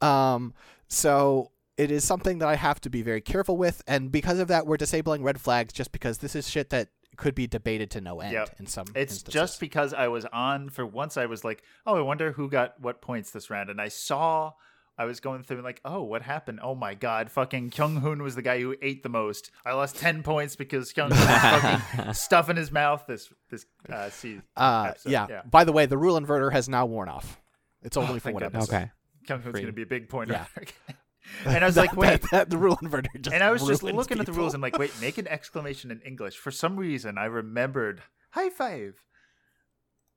Um 0.00 0.54
so 0.88 1.50
it 1.76 1.90
is 1.90 2.04
something 2.04 2.38
that 2.38 2.48
i 2.48 2.54
have 2.56 2.80
to 2.82 2.90
be 2.90 3.02
very 3.02 3.20
careful 3.20 3.56
with. 3.56 3.82
And 3.86 4.12
because 4.12 4.38
of 4.38 4.48
that 4.48 4.66
we're 4.66 4.76
disabling 4.76 5.22
red 5.24 5.40
flags 5.40 5.72
just 5.72 5.90
because 5.92 6.18
this 6.18 6.34
is 6.36 6.48
shit 6.48 6.70
that 6.70 6.88
could 7.16 7.34
be 7.34 7.46
debated 7.46 7.90
to 7.92 8.00
no 8.00 8.20
end 8.20 8.32
Yep. 8.32 8.56
in 8.58 8.66
some 8.66 8.86
It's 8.94 9.12
instances. 9.14 9.32
just 9.34 9.60
because 9.60 9.92
I 9.94 10.08
was 10.08 10.24
on 10.26 10.68
for 10.70 10.84
once. 10.86 11.16
I 11.16 11.26
was 11.26 11.44
like, 11.44 11.62
oh, 11.86 11.96
I 11.96 12.00
wonder 12.02 12.32
who 12.32 12.48
got 12.48 12.80
what 12.80 13.00
points 13.00 13.30
this 13.30 13.50
round, 13.50 13.70
and 13.70 13.80
I 13.80 13.88
saw. 13.88 14.52
I 14.98 15.04
was 15.04 15.20
going 15.20 15.42
through 15.42 15.60
like, 15.60 15.82
oh, 15.84 16.02
what 16.04 16.22
happened? 16.22 16.58
Oh 16.62 16.74
my 16.74 16.94
god, 16.94 17.30
fucking 17.30 17.68
Kyung 17.68 17.96
Hoon 17.96 18.22
was 18.22 18.34
the 18.34 18.40
guy 18.40 18.60
who 18.62 18.74
ate 18.80 19.02
the 19.02 19.10
most. 19.10 19.50
I 19.66 19.74
lost 19.74 19.96
ten 19.96 20.22
points 20.22 20.56
because 20.56 20.90
Kyung 20.94 21.10
Hoon 21.10 21.18
was 21.20 21.38
fucking 21.38 22.12
stuff 22.14 22.48
in 22.48 22.56
his 22.56 22.72
mouth. 22.72 23.04
This 23.06 23.30
this 23.50 23.66
uh, 23.92 24.08
see, 24.08 24.40
Uh, 24.56 24.92
yeah. 25.04 25.26
yeah. 25.28 25.42
By 25.50 25.64
the 25.64 25.72
way, 25.72 25.84
the 25.84 25.98
rule 25.98 26.18
inverter 26.18 26.50
has 26.50 26.66
now 26.66 26.86
worn 26.86 27.10
off. 27.10 27.38
It's 27.82 27.98
only 27.98 28.14
for 28.20 28.30
thank 28.30 28.34
one 28.36 28.42
goodness. 28.44 28.64
episode. 28.70 28.76
Okay. 28.76 28.90
Kyung 29.28 29.42
Hoon's 29.42 29.60
gonna 29.60 29.72
be 29.72 29.82
a 29.82 29.86
big 29.86 30.08
point. 30.08 30.30
Yeah. 30.30 30.46
and 31.44 31.62
I 31.64 31.66
was 31.66 31.74
That- 31.76 31.80
like, 31.88 31.96
wait. 31.96 32.22
that- 32.22 32.30
that- 32.30 32.50
the 32.50 32.58
rule 32.58 32.76
inverter 32.76 33.06
just 33.20 33.34
and 33.34 33.42
I 33.42 33.50
was 33.50 33.64
just 33.66 33.82
looking 33.82 34.18
at 34.20 34.26
the 34.26 34.32
rules. 34.32 34.52
people. 34.52 34.56
I'm 34.56 34.60
like, 34.62 34.78
wait, 34.78 34.92
make 35.00 35.18
an 35.18 35.26
exclamation 35.28 35.90
in 35.90 36.00
English. 36.02 36.36
For 36.36 36.50
some 36.50 36.76
reason, 36.76 37.18
I 37.18 37.24
remembered 37.26 38.02
high 38.30 38.50
five, 38.50 39.02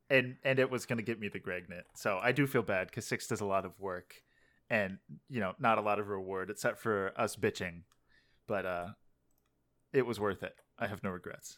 and 0.10 0.38
and 0.44 0.60
it 0.60 0.70
was 0.70 0.86
gonna 0.86 1.02
get 1.02 1.20
me 1.20 1.28
the 1.30 1.40
Gregnet. 1.40 1.84
So 1.96 2.20
I 2.22 2.32
do 2.32 2.48
feel 2.48 2.62
bad 2.64 2.88
because 2.88 3.06
Six 3.08 3.28
does 3.28 3.42
a 3.42 3.46
lot 3.46 3.66
of 3.66 3.80
work, 3.80 4.16
and 4.70 4.98
you 5.30 5.40
know, 5.40 5.54
not 5.60 5.78
a 5.78 5.82
lot 5.82 6.00
of 6.00 6.08
reward 6.08 6.50
except 6.50 6.80
for 6.80 7.12
us 7.18 7.36
bitching. 7.36 7.84
But 8.48 8.66
uh, 8.66 8.88
it 9.94 10.06
was 10.06 10.20
worth 10.20 10.42
it. 10.44 10.56
I 10.78 10.88
have 10.88 11.04
no 11.04 11.10
regrets. 11.12 11.58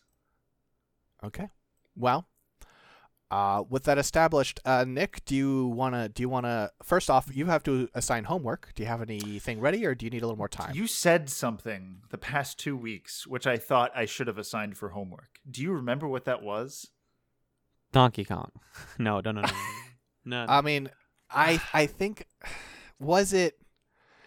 Okay. 1.24 1.50
Well, 1.96 2.28
uh, 3.32 3.64
with 3.70 3.86
that 3.86 3.98
established, 3.98 4.60
uh, 4.66 4.84
Nick, 4.88 5.24
do 5.26 5.36
you 5.36 5.68
wanna 5.68 6.10
do 6.10 6.22
you 6.22 6.30
wanna 6.30 6.70
first 6.84 7.10
off 7.10 7.30
you 7.34 7.46
have 7.46 7.64
to 7.64 7.88
assign 7.96 8.26
homework. 8.26 8.72
Do 8.76 8.84
you 8.84 8.88
have 8.88 9.02
anything 9.02 9.60
ready, 9.62 9.86
or 9.86 9.96
do 9.96 10.06
you 10.06 10.10
need 10.10 10.22
a 10.22 10.26
little 10.26 10.38
more 10.38 10.50
time? 10.50 10.76
You 10.76 10.86
said 10.86 11.30
something 11.30 12.02
the 12.10 12.18
past 12.18 12.60
two 12.60 12.76
weeks, 12.76 13.26
which 13.26 13.48
I 13.48 13.58
thought 13.58 13.92
I 13.96 14.06
should 14.06 14.28
have 14.28 14.38
assigned 14.38 14.78
for 14.78 14.90
homework. 14.90 15.40
Do 15.50 15.62
you 15.62 15.72
remember 15.72 16.08
what 16.08 16.26
that 16.26 16.44
was? 16.44 16.92
Donkey 17.92 18.26
Kong. 18.26 18.52
No, 19.00 19.22
no, 19.22 19.32
no, 19.32 19.42
no. 19.42 19.48
No. 20.26 20.46
no. 20.46 20.52
I 20.52 20.62
mean, 20.62 20.90
I 21.30 21.62
I 21.74 21.86
think 21.88 22.26
was 23.00 23.34
it 23.34 23.58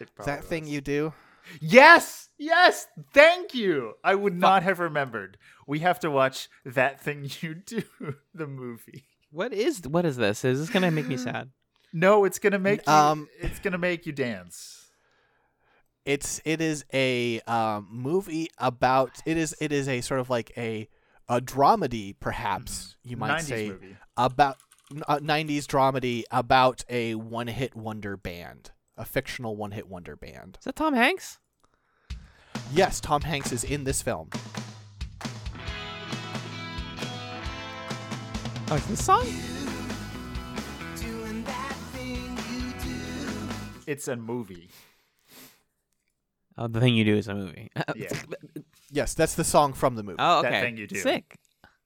It 0.01 0.11
that 0.17 0.25
probably 0.25 0.47
thing 0.49 0.67
you 0.67 0.81
do? 0.81 1.13
Yes, 1.61 2.31
yes, 2.45 2.87
thank 3.13 3.55
you. 3.55 3.95
I 4.05 4.15
would 4.15 4.37
not 4.37 4.63
have 4.63 4.79
remembered. 4.79 5.37
We 5.67 5.81
have 5.81 5.99
to 6.01 6.11
watch 6.11 6.49
that 6.65 7.01
thing 7.01 7.29
you 7.41 7.55
do, 7.55 7.83
the 8.35 8.47
movie. 8.47 9.05
what 9.31 9.53
is 9.53 9.83
what 9.89 10.05
is 10.05 10.17
this? 10.17 10.45
Is 10.45 10.59
this 10.61 10.71
gonna 10.71 10.91
make 10.91 11.07
me 11.09 11.17
sad? 11.29 11.51
No, 11.93 12.25
it's 12.25 12.39
gonna 12.39 12.59
make 12.59 12.87
you, 12.87 12.93
Um, 12.93 13.29
it's 13.41 13.59
gonna 13.61 13.79
make 13.79 14.05
you 14.07 14.13
dance. 14.13 14.91
It's 16.05 16.41
it 16.45 16.61
is 16.61 16.85
a 16.93 17.41
um, 17.43 17.89
movie 17.91 18.49
about 18.59 19.23
it 19.25 19.37
is 19.39 19.55
it 19.61 19.73
is 19.73 19.89
a 19.89 20.01
sort 20.03 20.21
of 20.21 20.29
like 20.29 20.53
a 20.57 20.89
a 21.29 21.41
dramedy 21.41 22.15
perhaps 22.21 22.97
you 23.03 23.17
might 23.17 23.41
90s 23.41 23.45
say 23.45 23.69
movie. 23.69 23.97
about 24.19 24.59
uh, 25.09 25.19
90s 25.19 25.65
dramedy 25.65 26.25
about 26.31 26.85
a 26.91 27.15
one-hit 27.15 27.75
wonder 27.75 28.19
band 28.19 28.73
a 28.99 29.07
fictional 29.07 29.57
one-hit 29.57 29.89
wonder 29.89 30.15
band 30.17 30.59
Is 30.61 30.65
that 30.67 30.77
Tom 30.77 30.93
Hanks? 30.93 31.39
Yes 32.75 33.01
tom 33.01 33.23
hanks 33.23 33.53
is 33.53 33.65
in 33.65 33.85
this 33.85 34.03
film 34.03 34.29
Oh, 38.71 38.77
it's 38.77 38.87
this 38.87 39.05
song? 39.05 39.27
It's 43.87 44.09
a 44.09 44.17
movie. 44.17 44.71
Oh, 46.57 46.69
the 46.69 46.81
thing 46.81 46.97
you 46.97 47.05
do 47.05 47.15
is 47.17 47.29
a 47.29 47.35
movie. 47.35 47.71
Yeah. 47.95 48.09
yes 48.91 49.15
that's 49.15 49.35
the 49.35 49.45
song 49.45 49.75
from 49.75 49.97
the 49.97 50.03
movie 50.03 50.17
oh, 50.19 50.43
That 50.43 50.53
okay. 50.53 50.61
thing 50.63 50.77
you 50.77 50.87
do. 50.87 50.97
Sick. 50.97 51.37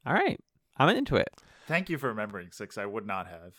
All 0.07 0.15
right, 0.15 0.39
I'm 0.77 0.89
into 0.97 1.17
it. 1.17 1.29
Thank 1.67 1.91
you 1.91 1.99
for 1.99 2.09
remembering 2.09 2.51
six. 2.53 2.79
I 2.79 2.87
would 2.87 3.07
not 3.07 3.27
have. 3.27 3.55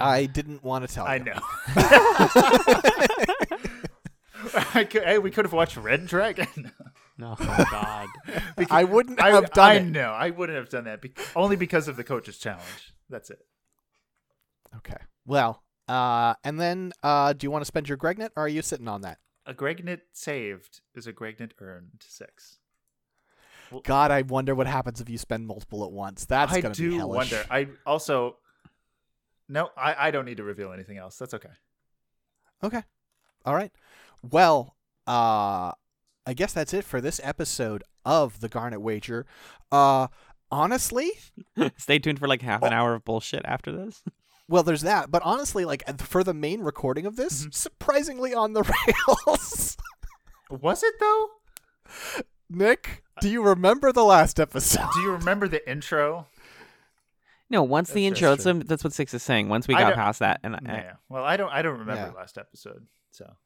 i 0.00 0.24
didn't 0.26 0.64
want 0.64 0.88
to 0.88 0.92
tell 0.92 1.06
I 1.06 1.16
you 1.16 1.24
know. 1.24 1.40
I 4.74 4.84
could, 4.84 5.04
hey, 5.04 5.18
we 5.18 5.30
could 5.30 5.44
have 5.44 5.52
watched 5.52 5.76
Red 5.76 6.06
Dragon. 6.06 6.72
No, 7.16 7.36
oh 7.38 7.64
God. 7.70 8.08
Because- 8.56 8.72
i 8.72 8.82
wouldn't 8.82 9.22
I, 9.22 9.30
have 9.30 9.52
done 9.52 9.70
I 9.70 9.74
it 9.76 9.84
know. 9.84 10.10
I 10.10 10.30
wouldn't 10.30 10.58
have 10.58 10.68
done 10.68 10.82
that 10.86 11.00
be- 11.00 11.12
only 11.36 11.54
because 11.54 11.86
of 11.86 11.94
the 11.94 12.02
coach's 12.02 12.38
challenge. 12.38 12.92
That's 13.08 13.30
it. 13.30 13.38
okay 14.78 14.96
well 15.24 15.62
uh 15.86 16.34
and 16.42 16.58
then 16.58 16.90
uh 17.04 17.32
do 17.32 17.46
you 17.46 17.52
want 17.52 17.62
to 17.62 17.66
spend 17.66 17.88
your 17.88 17.96
gregnet 17.96 18.30
or 18.34 18.46
are 18.46 18.48
you 18.48 18.62
sitting 18.62 18.88
on 18.88 19.02
that 19.02 19.18
A 19.46 19.54
Gregnet 19.54 20.00
saved 20.12 20.80
is 20.96 21.06
a 21.06 21.12
Gregnet 21.12 21.52
earned 21.60 22.02
six. 22.04 22.58
God, 23.84 24.10
I 24.10 24.22
wonder 24.22 24.54
what 24.54 24.66
happens 24.66 25.00
if 25.00 25.08
you 25.08 25.18
spend 25.18 25.46
multiple 25.46 25.84
at 25.84 25.92
once. 25.92 26.24
That's 26.24 26.52
I 26.52 26.60
gonna 26.60 26.74
do 26.74 26.90
be 26.90 26.96
hellish. 26.96 27.32
I 27.50 27.62
do 27.62 27.64
wonder. 27.64 27.76
I 27.86 27.90
also 27.90 28.38
no, 29.48 29.70
I, 29.76 30.08
I 30.08 30.10
don't 30.10 30.24
need 30.24 30.38
to 30.38 30.44
reveal 30.44 30.72
anything 30.72 30.96
else. 30.96 31.16
That's 31.16 31.34
okay. 31.34 31.50
Okay. 32.62 32.82
All 33.44 33.54
right. 33.54 33.72
Well, 34.22 34.76
uh 35.06 35.72
I 36.26 36.32
guess 36.34 36.52
that's 36.54 36.72
it 36.72 36.84
for 36.84 37.00
this 37.00 37.20
episode 37.22 37.82
of 38.04 38.40
the 38.40 38.48
Garnet 38.48 38.80
Wager. 38.80 39.26
Uh 39.70 40.08
honestly, 40.50 41.10
Stay 41.76 41.98
tuned 41.98 42.18
for 42.18 42.28
like 42.28 42.42
half 42.42 42.62
an 42.62 42.72
hour 42.72 42.94
of 42.94 43.04
bullshit 43.04 43.42
after 43.44 43.72
this. 43.72 44.02
well 44.48 44.62
there's 44.62 44.82
that, 44.82 45.10
but 45.10 45.22
honestly 45.24 45.64
like 45.64 45.82
for 46.00 46.24
the 46.24 46.34
main 46.34 46.60
recording 46.60 47.06
of 47.06 47.16
this, 47.16 47.46
surprisingly 47.50 48.34
on 48.34 48.52
the 48.52 48.62
rails. 49.08 49.76
Was 50.50 50.82
it 50.82 50.94
though? 51.00 51.28
Nick, 52.50 53.02
do 53.20 53.28
you 53.28 53.42
remember 53.42 53.92
the 53.92 54.04
last 54.04 54.38
episode? 54.38 54.86
Do 54.94 55.00
you 55.00 55.12
remember 55.12 55.48
the 55.48 55.68
intro? 55.68 56.26
No, 57.50 57.62
once 57.62 57.90
the 57.90 58.06
intro, 58.06 58.30
that's 58.30 58.44
that's, 58.44 58.64
that's 58.66 58.84
what 58.84 58.92
Six 58.92 59.12
is 59.14 59.22
saying. 59.22 59.48
Once 59.48 59.68
we 59.68 59.74
got 59.74 59.94
past 59.94 60.20
that, 60.20 60.40
and 60.42 60.56
I, 60.56 60.60
Yeah. 60.64 60.92
Well, 61.08 61.24
I 61.24 61.36
don't 61.36 61.52
I 61.52 61.62
don't 61.62 61.78
remember 61.78 62.10
Yeah. 62.12 62.18
last 62.18 62.38
episode. 62.38 62.86
So 63.14 63.36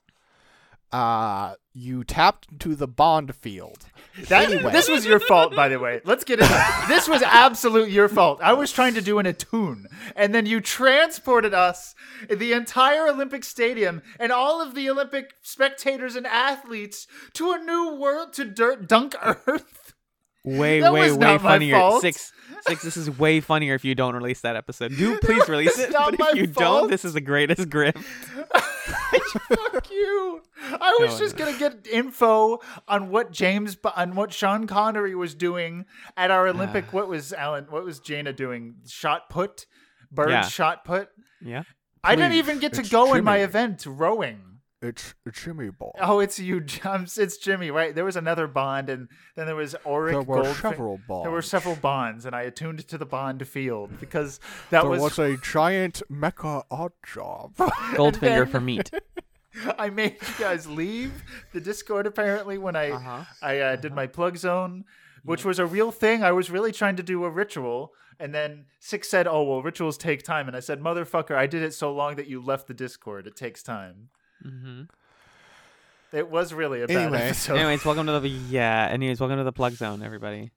Uh 0.90 1.54
you 1.74 2.02
tapped 2.02 2.58
to 2.60 2.74
the 2.74 2.88
bond 2.88 3.34
field. 3.36 3.86
that, 4.28 4.50
Anyway. 4.50 4.72
this 4.72 4.88
was 4.88 5.06
your 5.06 5.20
fault, 5.20 5.54
by 5.54 5.68
the 5.68 5.78
way. 5.78 6.00
Let's 6.04 6.24
get 6.24 6.40
it. 6.40 6.88
This 6.88 7.06
was 7.06 7.22
absolute 7.22 7.90
your 7.90 8.08
fault. 8.08 8.40
I 8.42 8.54
was 8.54 8.72
trying 8.72 8.94
to 8.94 9.00
do 9.00 9.20
an 9.20 9.26
attune, 9.26 9.86
and 10.16 10.34
then 10.34 10.44
you 10.46 10.60
transported 10.60 11.54
us, 11.54 11.94
the 12.28 12.52
entire 12.52 13.06
Olympic 13.06 13.44
Stadium, 13.44 14.02
and 14.18 14.32
all 14.32 14.60
of 14.60 14.74
the 14.74 14.90
Olympic 14.90 15.34
spectators 15.42 16.16
and 16.16 16.26
athletes 16.26 17.06
to 17.34 17.52
a 17.52 17.58
new 17.58 17.94
world 17.94 18.32
to 18.32 18.44
dirt 18.44 18.88
dunk 18.88 19.14
Earth. 19.22 19.87
Way, 20.44 20.80
That 20.80 20.92
way, 20.92 21.12
way 21.12 21.38
funnier. 21.38 21.76
fault. 21.76 22.00
Six, 22.02 22.32
six. 22.66 22.82
This 22.82 22.96
is 22.96 23.10
way 23.18 23.40
funnier 23.40 23.74
if 23.74 23.84
you 23.84 23.94
don't 23.94 24.14
release 24.14 24.40
that 24.42 24.56
episode. 24.56 24.96
Do 24.96 25.18
please 25.22 25.48
release 25.48 25.78
it. 25.78 25.92
But 25.92 26.14
if 26.14 26.36
you 26.36 26.46
fault. 26.46 26.56
don't, 26.82 26.90
this 26.90 27.04
is 27.04 27.12
the 27.14 27.20
greatest 27.20 27.68
grip. 27.70 27.98
Fuck 29.48 29.90
you! 29.90 30.42
I 30.72 30.96
was 31.00 31.12
No, 31.12 31.18
just 31.18 31.36
gonna 31.36 31.56
get 31.58 31.86
info 31.86 32.60
on 32.86 33.10
what 33.10 33.30
James 33.30 33.76
on 33.96 34.14
what 34.14 34.32
Sean 34.32 34.66
Connery 34.66 35.14
was 35.14 35.34
doing 35.34 35.84
at 36.16 36.30
our 36.30 36.46
Olympic. 36.48 36.92
what 36.92 37.08
was 37.08 37.32
Alan? 37.32 37.66
What 37.70 37.84
was 37.84 38.00
Jaina 38.00 38.32
doing? 38.32 38.76
Shot 38.86 39.28
put, 39.30 39.66
bird 40.10 40.30
Yeah. 40.30 40.42
shot 40.42 40.84
put. 40.84 41.08
Yeah. 41.42 41.62
I 42.02 42.14
didn't 42.16 42.34
even 42.34 42.58
get 42.58 42.72
to 42.74 42.80
it's 42.80 42.88
go 42.88 43.14
in 43.14 43.24
my 43.24 43.38
event 43.38 43.84
rowing. 43.86 44.40
It's 44.80 45.14
Jimmy 45.32 45.70
Bond. 45.70 45.92
Oh, 46.00 46.20
it's 46.20 46.38
you, 46.38 46.64
It's 46.84 47.36
Jimmy, 47.38 47.70
right? 47.70 47.94
There 47.94 48.04
was 48.04 48.14
another 48.16 48.46
bond, 48.46 48.88
and 48.88 49.08
then 49.34 49.46
there 49.46 49.56
was 49.56 49.74
Auric 49.84 50.12
there 50.12 50.22
were 50.22 50.42
Goldfin- 50.44 50.62
several 50.62 51.00
balls. 51.08 51.24
There 51.24 51.32
were 51.32 51.42
several 51.42 51.74
bonds, 51.74 52.24
and 52.24 52.34
I 52.36 52.42
attuned 52.42 52.86
to 52.86 52.96
the 52.98 53.06
bond 53.06 53.46
field 53.48 53.98
because 53.98 54.38
that 54.70 54.82
There 54.82 54.90
was, 54.90 55.00
was 55.00 55.18
a 55.18 55.36
giant 55.38 56.02
mecha 56.10 56.62
odd 56.70 56.92
job. 57.04 57.56
Goldfinger 57.56 58.20
then- 58.20 58.46
for 58.46 58.60
meat. 58.60 58.90
I 59.78 59.90
made 59.90 60.12
you 60.20 60.34
guys 60.38 60.68
leave 60.68 61.24
the 61.52 61.60
Discord 61.60 62.06
apparently 62.06 62.58
when 62.58 62.76
I 62.76 62.90
Uh-huh. 62.92 63.24
I 63.42 63.58
uh, 63.58 63.76
did 63.76 63.92
my 63.92 64.06
plug 64.06 64.36
zone, 64.36 64.84
which 65.24 65.44
was 65.44 65.58
a 65.58 65.66
real 65.66 65.90
thing. 65.90 66.22
I 66.22 66.30
was 66.30 66.48
really 66.50 66.70
trying 66.70 66.94
to 66.96 67.02
do 67.02 67.24
a 67.24 67.30
ritual, 67.30 67.92
and 68.20 68.32
then 68.32 68.66
Six 68.78 69.08
said, 69.08 69.26
"Oh 69.26 69.42
well, 69.42 69.60
rituals 69.62 69.98
take 69.98 70.22
time," 70.22 70.46
and 70.46 70.56
I 70.56 70.60
said, 70.60 70.80
"Motherfucker, 70.80 71.34
I 71.34 71.48
did 71.48 71.64
it 71.64 71.74
so 71.74 71.92
long 71.92 72.14
that 72.14 72.28
you 72.28 72.40
left 72.40 72.68
the 72.68 72.74
Discord. 72.74 73.26
It 73.26 73.34
takes 73.34 73.64
time." 73.64 74.10
Hmm 74.42 74.82
It 76.12 76.28
was 76.30 76.52
really 76.54 76.82
a 76.82 76.86
bad 76.86 76.96
Anyway. 76.96 77.18
episode. 77.18 77.56
Anyways, 77.56 77.84
welcome 77.84 78.06
to 78.06 78.20
the 78.20 78.28
yeah. 78.50 78.88
Anyways, 78.90 79.20
welcome 79.20 79.38
to 79.38 79.44
the 79.44 79.52
plug 79.52 79.72
zone, 79.74 80.02
everybody. 80.02 80.50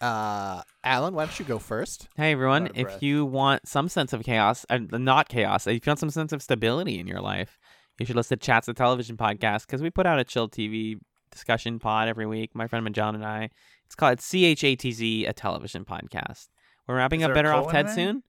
uh, 0.00 0.62
Alan, 0.84 1.14
why 1.14 1.24
don't 1.24 1.38
you 1.38 1.44
go 1.44 1.58
first? 1.58 2.08
Hey 2.16 2.32
everyone, 2.32 2.66
if 2.74 2.86
breath. 2.86 3.02
you 3.02 3.24
want 3.24 3.66
some 3.66 3.88
sense 3.88 4.12
of 4.12 4.22
chaos, 4.22 4.66
uh, 4.68 4.78
not 4.92 5.28
chaos, 5.28 5.66
if 5.66 5.74
you 5.86 5.90
want 5.90 5.98
some 5.98 6.10
sense 6.10 6.32
of 6.32 6.42
stability 6.42 6.98
in 7.00 7.06
your 7.06 7.20
life, 7.20 7.58
you 7.98 8.04
should 8.04 8.16
listen 8.16 8.38
to 8.38 8.44
Chats 8.44 8.66
the 8.66 8.74
Television 8.74 9.16
podcast 9.16 9.66
because 9.66 9.80
we 9.80 9.88
put 9.90 10.06
out 10.06 10.18
a 10.18 10.24
chill 10.24 10.48
TV 10.50 10.98
discussion 11.30 11.78
pod 11.78 12.08
every 12.08 12.26
week. 12.26 12.50
My 12.54 12.66
friend 12.66 12.84
Magellan 12.84 13.14
and 13.14 13.24
I. 13.24 13.48
It's 13.86 13.94
called 13.94 14.18
CHATZ, 14.18 15.28
a 15.28 15.32
television 15.32 15.84
podcast. 15.84 16.48
We're 16.86 16.96
wrapping 16.96 17.20
Is 17.20 17.26
up 17.28 17.34
Better 17.34 17.52
Off 17.52 17.70
Ted 17.70 17.88
soon. 17.88 18.22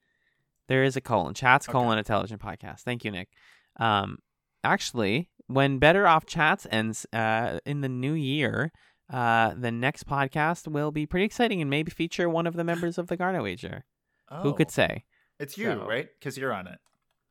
There 0.68 0.84
is 0.84 0.96
a 0.96 1.02
colon. 1.02 1.34
Chats 1.34 1.68
Okay. 1.68 1.74
colon 1.74 1.98
a 1.98 2.04
television 2.04 2.38
podcast. 2.38 2.82
Thank 2.82 3.04
you, 3.04 3.12
Nick. 3.12 3.30
Um, 3.80 4.20
actually, 4.64 5.30
when 5.48 5.80
Better 5.80 6.08
Off 6.08 6.26
Chats 6.26 6.66
ends 6.72 7.06
uh, 7.14 7.60
in 7.66 7.82
the 7.82 7.90
new 7.90 8.14
year, 8.14 8.72
uh, 9.12 9.54
the 9.56 9.72
next 9.72 10.06
podcast 10.08 10.68
will 10.68 10.92
be 10.92 11.06
pretty 11.06 11.26
exciting 11.26 11.62
and 11.62 11.70
maybe 11.70 11.92
feature 11.92 12.28
one 12.30 12.48
of 12.48 12.56
the 12.56 12.64
members 12.64 12.98
of 12.98 13.08
the 13.08 13.16
Garnet 13.18 13.44
Wager. 13.44 13.86
Who 14.42 14.54
could 14.54 14.68
Oh, 14.68 14.72
say? 14.72 15.06
It's 15.40 15.58
you, 15.58 15.68
So- 15.68 15.88
right? 15.88 16.10
Because 16.20 16.38
you're 16.38 16.52
on 16.54 16.68
it. 16.68 16.80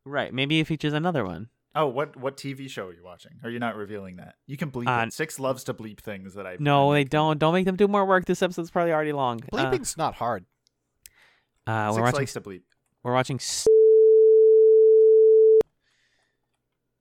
Right. 0.05 0.32
Maybe 0.32 0.60
it 0.60 0.66
features 0.66 0.93
another 0.93 1.24
one. 1.24 1.48
Oh, 1.74 1.89
what 1.89 2.16
what 2.16 2.39
TV 2.39 2.70
show 2.70 2.86
are 2.86 2.94
you 2.94 3.05
watching? 3.05 3.32
Are 3.44 3.51
you 3.51 3.59
not 3.59 3.77
revealing 3.77 4.16
that? 4.16 4.36
You 4.47 4.56
can 4.56 4.70
bleep 4.70 4.86
Uh, 4.89 5.05
it. 5.06 5.12
Six 5.12 5.39
loves 5.39 5.62
to 5.64 5.74
bleep 5.74 6.01
things 6.01 6.32
that 6.35 6.47
I. 6.47 6.56
No, 6.59 6.93
I 6.93 7.01
they 7.01 7.05
don't. 7.05 7.39
Don't 7.39 7.52
make 7.52 7.66
them 7.66 7.77
do 7.77 7.86
more 7.86 8.06
work. 8.06 8.24
This 8.24 8.40
episode's 8.40 8.70
probably 8.70 8.93
already 8.93 9.12
long. 9.12 9.40
Uh, 9.52 9.56
Bleeping's 9.70 9.94
not 9.98 10.14
hard. 10.14 10.47
Uh, 11.66 11.89
Six 11.90 11.97
we're 11.97 12.02
watching. 12.05 12.18
likes 12.20 12.32
to 12.32 12.40
bleep. 12.40 12.62
We're 13.02 13.12
watching. 13.12 13.36
S- 13.36 13.66
I 13.66 13.70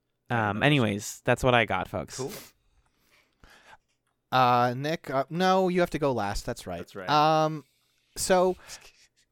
don't 0.04 0.10
know 0.10 0.15
Um. 0.30 0.64
Anyways, 0.64 1.22
that's 1.26 1.44
what 1.44 1.54
I 1.54 1.66
got, 1.66 1.88
folks. 1.88 2.18
Cool. 2.18 2.32
Uh, 4.32 4.74
Nick, 4.76 5.10
uh, 5.10 5.24
no, 5.30 5.70
you 5.70 5.80
have 5.80 5.92
to 5.92 6.00
go 6.00 6.12
last. 6.12 6.46
That's 6.46 6.68
right. 6.68 6.80
That's 6.80 6.96
right. 6.96 7.10
Um, 7.10 7.64
so, 8.18 8.58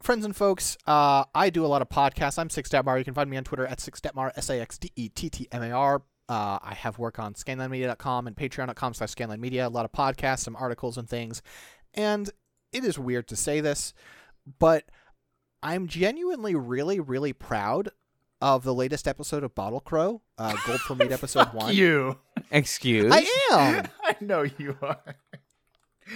friends 0.02 0.24
and 0.24 0.36
folks, 0.36 0.78
uh, 0.88 1.26
I 1.36 1.50
do 1.50 1.66
a 1.66 1.68
lot 1.68 1.82
of 1.82 1.90
podcasts. 1.90 2.40
I'm 2.40 2.50
Six 2.50 2.70
Dettmar. 2.70 2.98
You 2.98 3.04
can 3.04 3.14
find 3.14 3.30
me 3.30 3.36
on 3.38 3.44
Twitter 3.44 3.66
at 3.66 3.82
Six 3.82 4.00
Dettmar, 4.00 4.32
S 4.38 4.50
A 4.50 4.62
X 4.62 4.78
D 4.78 4.92
E 4.96 5.10
T 5.10 5.30
T 5.30 5.48
M 5.52 5.62
A 5.62 5.72
R. 5.72 6.04
Uh, 6.30 6.58
I 6.62 6.74
have 6.74 7.00
work 7.00 7.20
on 7.20 7.34
scanlinemedia.com 7.34 8.28
and 8.28 8.36
patreon.com 8.36 8.94
slash 8.94 9.14
scanlinemedia, 9.14 9.66
a 9.66 9.70
lot 9.70 9.84
of 9.84 9.92
podcasts, 9.92 10.40
some 10.40 10.56
articles 10.56 10.98
and 10.98 11.10
things. 11.10 11.42
And 11.94 12.30
it 12.72 12.86
is 12.86 12.98
weird 12.98 13.28
to 13.28 13.36
say 13.36 13.60
this, 13.60 13.94
but 14.60 14.86
I'm 15.62 15.88
genuinely 15.88 16.56
really, 16.56 17.00
really 17.00 17.34
proud 17.34 17.90
of 18.44 18.64
the 18.64 18.74
latest 18.74 19.08
episode 19.08 19.42
of 19.44 19.56
Bottle 19.56 19.80
Crow, 19.80 20.22
uh, 20.38 20.54
Gold 20.68 20.82
for 20.82 20.96
Meat 20.96 21.12
episode 21.20 21.46
Fuck 21.46 21.54
one. 21.54 21.74
you. 21.74 22.20
Excuse. 22.52 23.12
I 23.12 23.26
am. 23.54 23.88
I 24.04 24.16
know 24.20 24.42
you 24.44 24.78
are. 24.82 25.00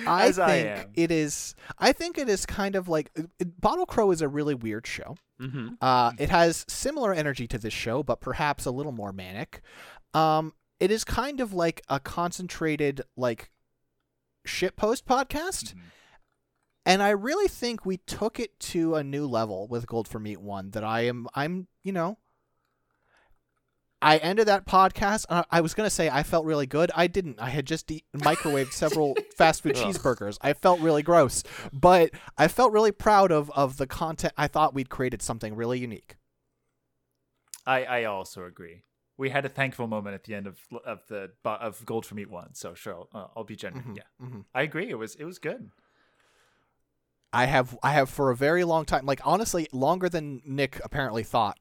I 0.06 0.28
As 0.28 0.36
think 0.36 0.48
I 0.50 0.56
am. 0.56 0.88
it 0.96 1.10
is. 1.10 1.56
I 1.80 1.94
think 1.94 2.18
it 2.18 2.28
is 2.28 2.46
kind 2.46 2.76
of 2.76 2.90
like 2.90 3.10
it- 3.16 3.62
Bottle 3.62 3.86
Crow 3.86 4.12
is 4.12 4.22
a 4.22 4.28
really 4.28 4.54
weird 4.54 4.86
show. 4.86 5.16
mm-hmm. 5.40 5.76
Uh, 5.82 6.12
it 6.20 6.30
has 6.30 6.66
similar 6.68 7.14
energy 7.14 7.48
to 7.48 7.58
this 7.58 7.74
show, 7.74 8.04
but 8.04 8.20
perhaps 8.20 8.66
a 8.66 8.72
little 8.72 8.92
more 8.92 9.14
manic. 9.14 9.62
Um, 10.14 10.52
it 10.82 10.92
is 10.92 11.06
kind 11.06 11.40
of 11.40 11.54
like 11.54 11.82
a 11.88 12.02
concentrated 12.02 13.02
like 13.16 13.50
shitpost 14.46 15.04
podcast, 15.04 15.74
Mhm. 15.74 15.80
And 16.88 17.04
I 17.04 17.10
really 17.10 17.48
think 17.48 17.86
we 17.86 17.98
took 17.98 18.40
it 18.40 18.60
to 18.62 18.96
a 18.96 19.04
new 19.04 19.28
level 19.28 19.68
with 19.68 19.86
Gold 19.86 20.08
for 20.08 20.20
Meat 20.20 20.42
one. 20.42 20.72
That 20.72 20.84
I 20.84 21.02
am. 21.02 21.28
I'm. 21.36 21.68
You 21.84 21.92
know. 21.92 22.18
I 24.00 24.18
ended 24.18 24.48
that 24.48 24.68
podcast. 24.68 25.26
Uh, 25.28 25.44
I 25.50 25.62
was 25.62 25.74
gonna 25.74 25.90
say 25.90 26.08
I 26.08 26.22
felt 26.22 26.46
really 26.46 26.68
good. 26.68 26.92
I 26.96 27.08
didn't. 27.08 27.40
I 27.40 27.50
had 27.50 27.66
just 27.66 27.90
eat, 27.90 28.06
microwaved 28.16 28.72
several 28.72 29.16
fast 29.36 29.64
food 29.64 29.74
cheeseburgers. 29.76 30.38
I 30.42 30.54
felt 30.54 30.80
really 30.82 31.02
gross, 31.02 31.44
but 31.74 32.12
I 32.38 32.48
felt 32.48 32.72
really 32.72 32.92
proud 32.92 33.32
of 33.32 33.50
of 33.52 33.78
the 33.78 33.88
content. 33.88 34.34
I 34.38 34.48
thought 34.48 34.76
we'd 34.76 34.90
created 34.90 35.22
something 35.24 35.56
really 35.56 35.80
unique. 35.80 36.16
I 37.66 37.84
I 37.86 38.04
also 38.06 38.46
agree. 38.46 38.84
We 39.18 39.32
had 39.32 39.46
a 39.46 39.50
thankful 39.50 39.88
moment 39.88 40.14
at 40.14 40.26
the 40.26 40.36
end 40.36 40.46
of 40.46 40.60
of 40.86 41.00
the 41.08 41.32
of 41.44 41.84
Gold 41.84 42.06
for 42.06 42.14
Meat 42.14 42.30
one. 42.30 42.54
So 42.54 42.76
sure, 42.76 43.08
I'll, 43.14 43.22
uh, 43.22 43.28
I'll 43.36 43.44
be 43.44 43.56
genuine. 43.56 43.96
Mhm, 43.96 43.98
Yeah, 43.98 44.26
mhm. 44.26 44.46
I 44.54 44.62
agree. 44.62 44.90
It 44.90 44.96
was 45.00 45.16
it 45.16 45.24
was 45.26 45.40
good. 45.40 45.72
I 47.34 47.46
have 47.46 47.78
I 47.84 47.92
have 47.92 48.10
for 48.10 48.32
a 48.32 48.36
very 48.36 48.64
long 48.64 48.86
time, 48.86 49.06
like 49.06 49.22
honestly, 49.26 49.68
longer 49.72 50.10
than 50.10 50.42
Nick 50.46 50.80
apparently 50.84 51.24
thought, 51.24 51.60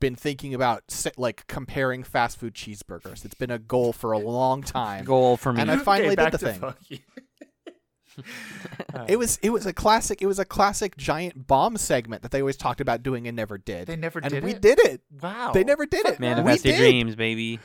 been 0.00 0.16
thinking 0.16 0.54
about 0.54 0.82
like 1.16 1.46
comparing 1.46 2.02
fast 2.02 2.38
food 2.38 2.54
cheeseburgers. 2.54 3.24
It's 3.24 3.34
been 3.34 3.50
a 3.50 3.58
goal 3.58 3.92
for 3.92 4.12
a 4.12 4.18
long 4.18 4.62
time. 4.62 5.04
Goal 5.04 5.36
for 5.36 5.52
me. 5.52 5.60
And 5.62 5.70
I 5.70 5.76
finally 5.78 6.12
okay, 6.18 6.24
did 6.30 6.32
the 6.32 6.38
thing. 6.38 6.60
fuck 6.60 6.78
you. 6.88 6.98
Uh, 8.94 9.04
It 9.08 9.16
was 9.18 9.38
it 9.42 9.50
was 9.50 9.66
a 9.66 9.72
classic. 9.72 10.22
It 10.22 10.26
was 10.26 10.38
a 10.38 10.44
classic 10.44 10.96
giant 10.96 11.46
bomb 11.48 11.76
segment 11.76 12.22
that 12.22 12.30
they 12.30 12.40
always 12.40 12.56
talked 12.56 12.80
about 12.80 13.02
doing 13.02 13.26
and 13.26 13.36
never 13.36 13.58
did. 13.58 13.86
They 13.88 13.96
never 13.96 14.20
and 14.20 14.30
did 14.32 14.44
we 14.44 14.52
it? 14.52 14.60
did 14.62 14.78
it. 14.80 15.00
wow. 15.20 15.50
They 15.52 15.64
never 15.64 15.84
did 15.86 16.06
it. 16.06 16.20
Manifest 16.20 16.64
we 16.64 16.70
your 16.70 16.78
did. 16.78 16.90
dreams, 16.90 17.16
baby. 17.16 17.58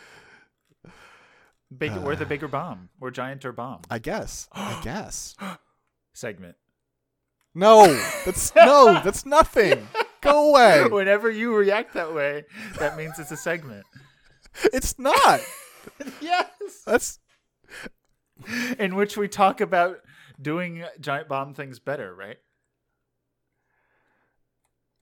Big, 1.76 1.96
we're 1.98 2.16
the 2.16 2.26
bigger 2.34 2.48
bomb. 2.48 2.90
We're 3.00 3.12
giant 3.12 3.46
or 3.46 3.52
bomb 3.52 3.82
I 3.92 4.00
guess. 4.00 4.48
I 4.52 4.80
guess. 4.84 5.36
segment. 6.14 6.56
No, 7.56 7.88
that's 8.26 8.54
no, 8.56 9.02
that's 9.04 9.26
nothing. 9.26 9.88
Go 10.22 10.50
away. 10.52 10.86
Whenever 10.92 11.30
you 11.30 11.56
react 11.56 11.94
that 11.94 12.14
way, 12.14 12.46
that 12.78 12.98
means 12.98 13.20
it's 13.20 13.32
a 13.32 13.38
segment. 13.38 13.86
It's 14.66 14.98
not. 15.00 15.42
yes. 16.22 16.50
That's 16.86 17.20
In 18.78 18.96
which 18.96 19.18
we 19.18 19.28
talk 19.28 19.62
about 19.62 20.00
doing 20.42 20.84
giant 21.00 21.28
bomb 21.28 21.54
things 21.54 21.80
better, 21.80 22.14
right? 22.14 22.38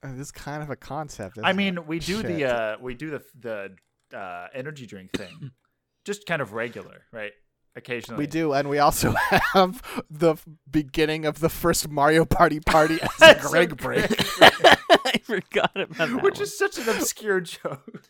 uh, 0.04 0.12
this 0.12 0.28
is 0.28 0.32
kind 0.32 0.64
of 0.64 0.70
a 0.70 0.76
concept. 0.76 1.38
I 1.44 1.54
mean, 1.54 1.78
it? 1.78 1.88
we 1.88 2.00
do 2.00 2.22
Shit. 2.22 2.28
the 2.28 2.46
uh 2.46 2.78
we 2.80 2.94
do 2.94 3.12
the 3.12 3.24
the 3.40 4.18
uh 4.18 4.48
energy 4.54 4.86
drink 4.86 5.12
thing. 5.12 5.52
Just 6.06 6.26
kind 6.26 6.42
of 6.42 6.54
regular, 6.54 7.02
right? 7.12 7.34
Occasionally. 7.78 8.18
We 8.18 8.28
do, 8.28 8.54
and 8.54 8.70
we 8.70 8.80
also 8.80 9.12
have 9.54 9.82
the 10.10 10.36
beginning 10.70 11.26
of 11.26 11.40
the 11.40 11.48
first 11.50 11.88
Mario 11.90 12.26
Party 12.26 12.60
party 12.60 12.98
as 13.02 13.22
a 13.22 13.26
As 13.38 13.46
a 13.46 13.48
Greg 13.50 13.78
break. 13.78 14.06
I 14.42 15.20
forgot 15.24 15.72
about 15.76 15.98
that. 15.98 16.24
Which 16.24 16.36
one. 16.36 16.44
is 16.44 16.58
such 16.58 16.78
an 16.80 16.90
obscure 16.90 17.40
joke. 17.42 18.04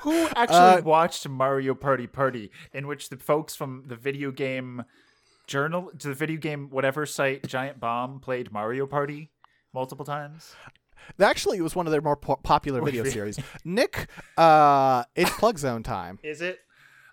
Who 0.00 0.26
actually 0.34 0.56
Uh, 0.56 0.80
watched 0.82 1.28
Mario 1.28 1.74
Party 1.74 2.06
Party, 2.06 2.50
in 2.72 2.86
which 2.86 3.08
the 3.08 3.16
folks 3.16 3.54
from 3.54 3.84
the 3.86 3.96
video 3.96 4.30
game 4.32 4.84
journal 5.46 5.90
to 5.98 6.08
the 6.08 6.14
video 6.14 6.38
game 6.38 6.68
whatever 6.70 7.06
site 7.06 7.46
Giant 7.46 7.78
Bomb 7.80 8.20
played 8.20 8.50
Mario 8.52 8.86
Party 8.86 9.30
multiple 9.72 10.04
times? 10.04 10.54
Actually, 11.20 11.58
it 11.58 11.62
was 11.62 11.76
one 11.76 11.86
of 11.86 11.92
their 11.92 12.00
more 12.02 12.16
po- 12.16 12.36
popular 12.42 12.82
video 12.82 13.04
series. 13.04 13.38
Nick, 13.64 14.08
uh, 14.36 15.04
it's 15.14 15.30
Plug 15.38 15.58
Zone 15.58 15.82
time. 15.82 16.18
Is 16.22 16.40
it? 16.42 16.58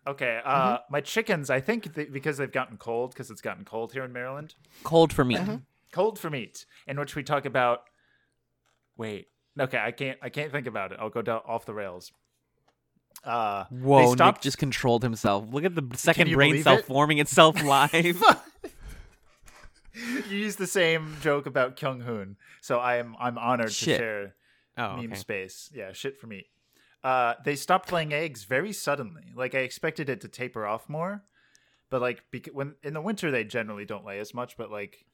Okay. 0.08 0.40
Uh, 0.44 0.80
My 0.90 1.02
chickens, 1.02 1.50
I 1.50 1.60
think 1.60 1.94
they, 1.96 2.06
because 2.06 2.38
they've 2.38 2.52
gotten 2.52 2.78
cold, 2.78 3.12
because 3.12 3.32
it's 3.32 3.42
gotten 3.42 3.66
cold 3.66 3.94
here 3.94 4.04
in 4.04 4.14
Maryland, 4.14 4.56
cold 4.84 5.12
for 5.12 5.26
me. 5.26 5.38
cold 5.92 6.20
for 6.20 6.30
meat, 6.30 6.66
in 6.88 7.00
which 7.00 7.16
we 7.16 7.24
talk 7.24 7.46
about. 7.46 7.82
Wait. 8.98 9.28
Okay, 9.60 9.78
I 9.78 9.92
can't. 9.92 10.18
I 10.22 10.30
can't 10.30 10.52
think 10.52 10.68
about 10.68 10.92
it. 10.92 10.98
I'll 11.00 11.10
go 11.10 11.22
down 11.22 11.42
off 11.48 11.66
the 11.66 11.74
rails. 11.74 12.12
Uh, 13.24 13.66
Whoa, 13.70 14.14
they 14.14 14.26
Nick 14.26 14.42
just 14.42 14.58
controlled 14.58 15.02
himself. 15.02 15.46
Look 15.52 15.64
at 15.64 15.74
the 15.74 15.88
second 15.96 16.32
brain 16.34 16.52
believe 16.52 16.64
cell 16.64 16.78
it? 16.78 16.86
forming 16.86 17.18
itself 17.18 17.62
live. 17.64 18.22
you 19.94 20.38
used 20.38 20.58
the 20.58 20.68
same 20.68 21.16
joke 21.22 21.46
about 21.46 21.78
Kyung 21.78 22.02
Hoon, 22.02 22.36
so 22.62 22.80
I'm 22.80 23.16
I'm 23.20 23.38
honored 23.38 23.72
Shit. 23.72 23.98
to 23.98 24.04
share 24.04 24.36
oh, 24.78 24.98
meme 24.98 25.06
okay. 25.12 25.16
space. 25.16 25.72
Yeah, 25.74 25.94
shit 25.94 26.20
for 26.20 26.28
meat. 26.28 26.48
Uh, 27.06 27.36
they 27.44 27.56
stopped 27.56 27.92
laying 27.92 28.14
eggs 28.14 28.46
very 28.46 28.74
suddenly. 28.74 29.32
Like 29.36 29.54
I 29.54 29.60
expected 29.60 30.10
it 30.10 30.22
to 30.22 30.28
taper 30.28 30.66
off 30.66 30.90
more, 30.90 31.24
but 31.92 32.02
like 32.02 32.24
bec- 32.32 32.48
when 32.52 32.74
in 32.82 32.94
the 32.96 33.02
winter 33.02 33.30
they 33.30 33.44
generally 33.44 33.86
don't 33.86 34.04
lay 34.06 34.18
as 34.20 34.34
much. 34.34 34.58
But 34.58 34.72
like 34.72 35.06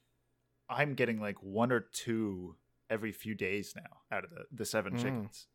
I'm 0.70 0.94
getting 0.94 1.20
like 1.20 1.42
one 1.42 1.70
or 1.70 1.80
two 1.80 2.56
every 2.88 3.12
few 3.12 3.34
days 3.34 3.74
now 3.76 4.16
out 4.16 4.24
of 4.24 4.30
the 4.30 4.44
the 4.50 4.64
seven 4.64 4.94
Mm. 4.94 4.98
chickens. 5.02 5.46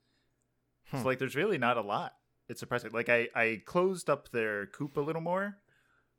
Hmm. 0.91 0.97
So 1.01 1.05
like 1.05 1.17
there's 1.17 1.35
really 1.35 1.57
not 1.57 1.77
a 1.77 1.81
lot. 1.81 2.13
It's 2.47 2.59
surprising. 2.59 2.91
Like 2.91 3.09
I 3.09 3.29
I 3.35 3.61
closed 3.65 4.07
up 4.07 4.29
their 4.29 4.67
coop 4.67 4.95
a 4.97 5.01
little 5.01 5.21
more. 5.23 5.57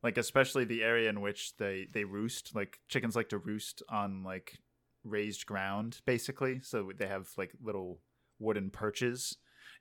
Like 0.03 0.19
especially 0.19 0.65
the 0.65 0.83
area 0.83 1.09
in 1.09 1.21
which 1.21 1.57
they 1.59 1.87
they 1.93 2.03
roost. 2.03 2.57
Like 2.57 2.81
chickens 2.89 3.15
like 3.15 3.29
to 3.29 3.39
roost 3.39 3.85
on 3.89 4.25
like 4.25 4.59
raised 5.05 5.47
ground 5.47 6.01
basically. 6.07 6.61
So 6.63 6.91
they 6.99 7.07
have 7.07 7.29
like 7.37 7.53
little 7.63 8.01
wooden 8.41 8.71
perches. 8.71 9.37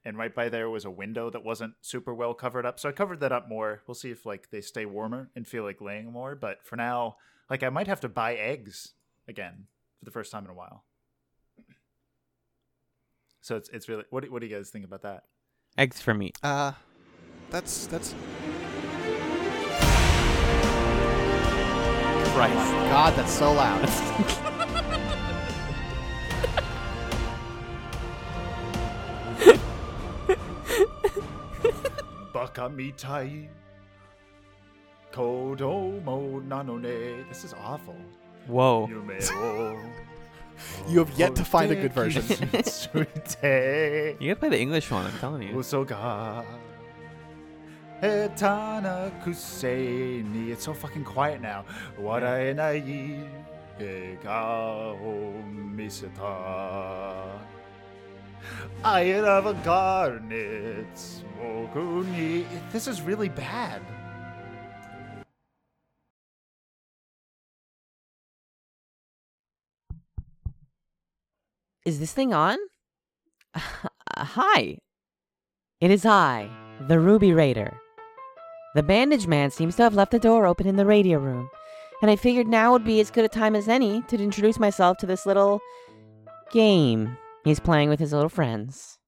And 0.08 0.18
right 0.18 0.34
by 0.34 0.48
there 0.48 0.70
was 0.70 0.86
a 0.86 0.90
window 0.90 1.30
that 1.30 1.44
wasn't 1.44 1.74
super 1.82 2.14
well 2.14 2.34
covered 2.34 2.66
up. 2.66 2.80
So 2.80 2.88
I 2.88 2.94
covered 2.94 3.20
that 3.20 3.34
up 3.34 3.50
more. 3.50 3.82
We'll 3.86 3.94
see 3.94 4.10
if 4.10 4.26
like 4.26 4.50
they 4.52 4.62
stay 4.62 4.86
warmer 4.86 5.30
and 5.36 5.46
feel 5.46 5.66
like 5.66 5.82
laying 5.82 6.14
more. 6.14 6.34
But 6.34 6.66
for 6.66 6.78
now, 6.78 7.18
like 7.50 7.62
I 7.62 7.68
might 7.68 7.88
have 7.88 8.00
to 8.00 8.08
buy 8.08 8.36
eggs 8.36 8.94
again 9.28 9.66
for 10.00 10.06
the 10.06 10.12
first 10.12 10.32
time 10.32 10.46
in 10.46 10.50
a 10.50 10.54
while. 10.54 10.86
So 13.42 13.58
it's 13.58 13.68
it's 13.68 13.90
really 13.90 14.06
what 14.10 14.24
do, 14.24 14.32
what 14.32 14.40
do 14.40 14.48
you 14.48 14.56
guys 14.56 14.70
think 14.70 14.86
about 14.86 15.02
that? 15.02 15.26
Eggs 15.78 16.00
for 16.00 16.14
meat. 16.14 16.38
Uh, 16.42 16.72
that's 17.50 17.88
that's. 17.88 18.16
Christ. 22.34 22.56
God, 22.56 23.14
that's 23.18 23.34
so 23.34 23.52
loud. 23.52 24.54
Baka 32.58 32.74
mitai. 32.74 33.48
Kodomo 35.14 36.42
nanone. 36.48 37.28
This 37.30 37.44
is 37.44 37.54
awful. 37.54 37.96
Whoa. 38.48 38.90
You 40.88 40.98
have 41.06 41.12
yet 41.20 41.36
to 41.36 41.46
find 41.46 41.72
a 41.72 41.76
good 41.76 41.94
version. 41.94 42.24
You 42.34 43.06
gotta 44.34 44.40
play 44.40 44.50
the 44.50 44.60
English 44.60 44.90
one, 44.90 45.06
I'm 45.06 45.20
telling 45.20 45.44
you. 45.44 45.54
Usoga. 45.54 46.44
Etana 48.02 49.12
kusei 49.24 50.26
ni. 50.26 50.52
It's 50.52 50.66
so 50.66 50.74
fucking 50.74 51.04
quiet 51.04 51.42
now. 51.42 51.64
Warae 52.00 52.56
nai. 52.56 53.22
Ega 53.80 54.98
o 58.84 58.88
miseta. 58.88 58.88
I 58.88 59.20
love 59.20 59.46
a 59.46 59.54
garnet. 59.64 60.88
This 62.72 62.88
is 62.88 63.02
really 63.02 63.30
bad. 63.30 63.82
Is 71.86 72.00
this 72.00 72.12
thing 72.12 72.34
on? 72.34 72.58
Hi. 74.18 74.78
It 75.80 75.92
is 75.92 76.06
I, 76.06 76.50
the 76.88 77.00
Ruby 77.00 77.32
Raider. 77.32 77.80
The 78.76 78.84
bandage 78.84 79.28
man 79.28 79.52
seems 79.52 79.76
to 79.78 79.84
have 79.84 79.96
left 79.96 80.12
the 80.12 80.20
door 80.20 80.46
open 80.46 80.68
in 80.68 80.76
the 80.76 80.86
radio 80.86 81.18
room, 81.18 81.50
and 82.02 82.12
I 82.12 82.16
figured 82.16 82.48
now 82.48 82.74
would 82.74 82.84
be 82.84 83.00
as 83.00 83.10
good 83.10 83.26
a 83.26 83.30
time 83.30 83.56
as 83.56 83.68
any 83.68 84.02
to 84.04 84.22
introduce 84.22 84.60
myself 84.60 84.98
to 84.98 85.06
this 85.06 85.26
little 85.26 85.62
game 86.52 87.18
he's 87.48 87.60
playing 87.60 87.90
with 87.90 88.00
his 88.00 88.14
little 88.14 88.30
friends. 88.30 89.00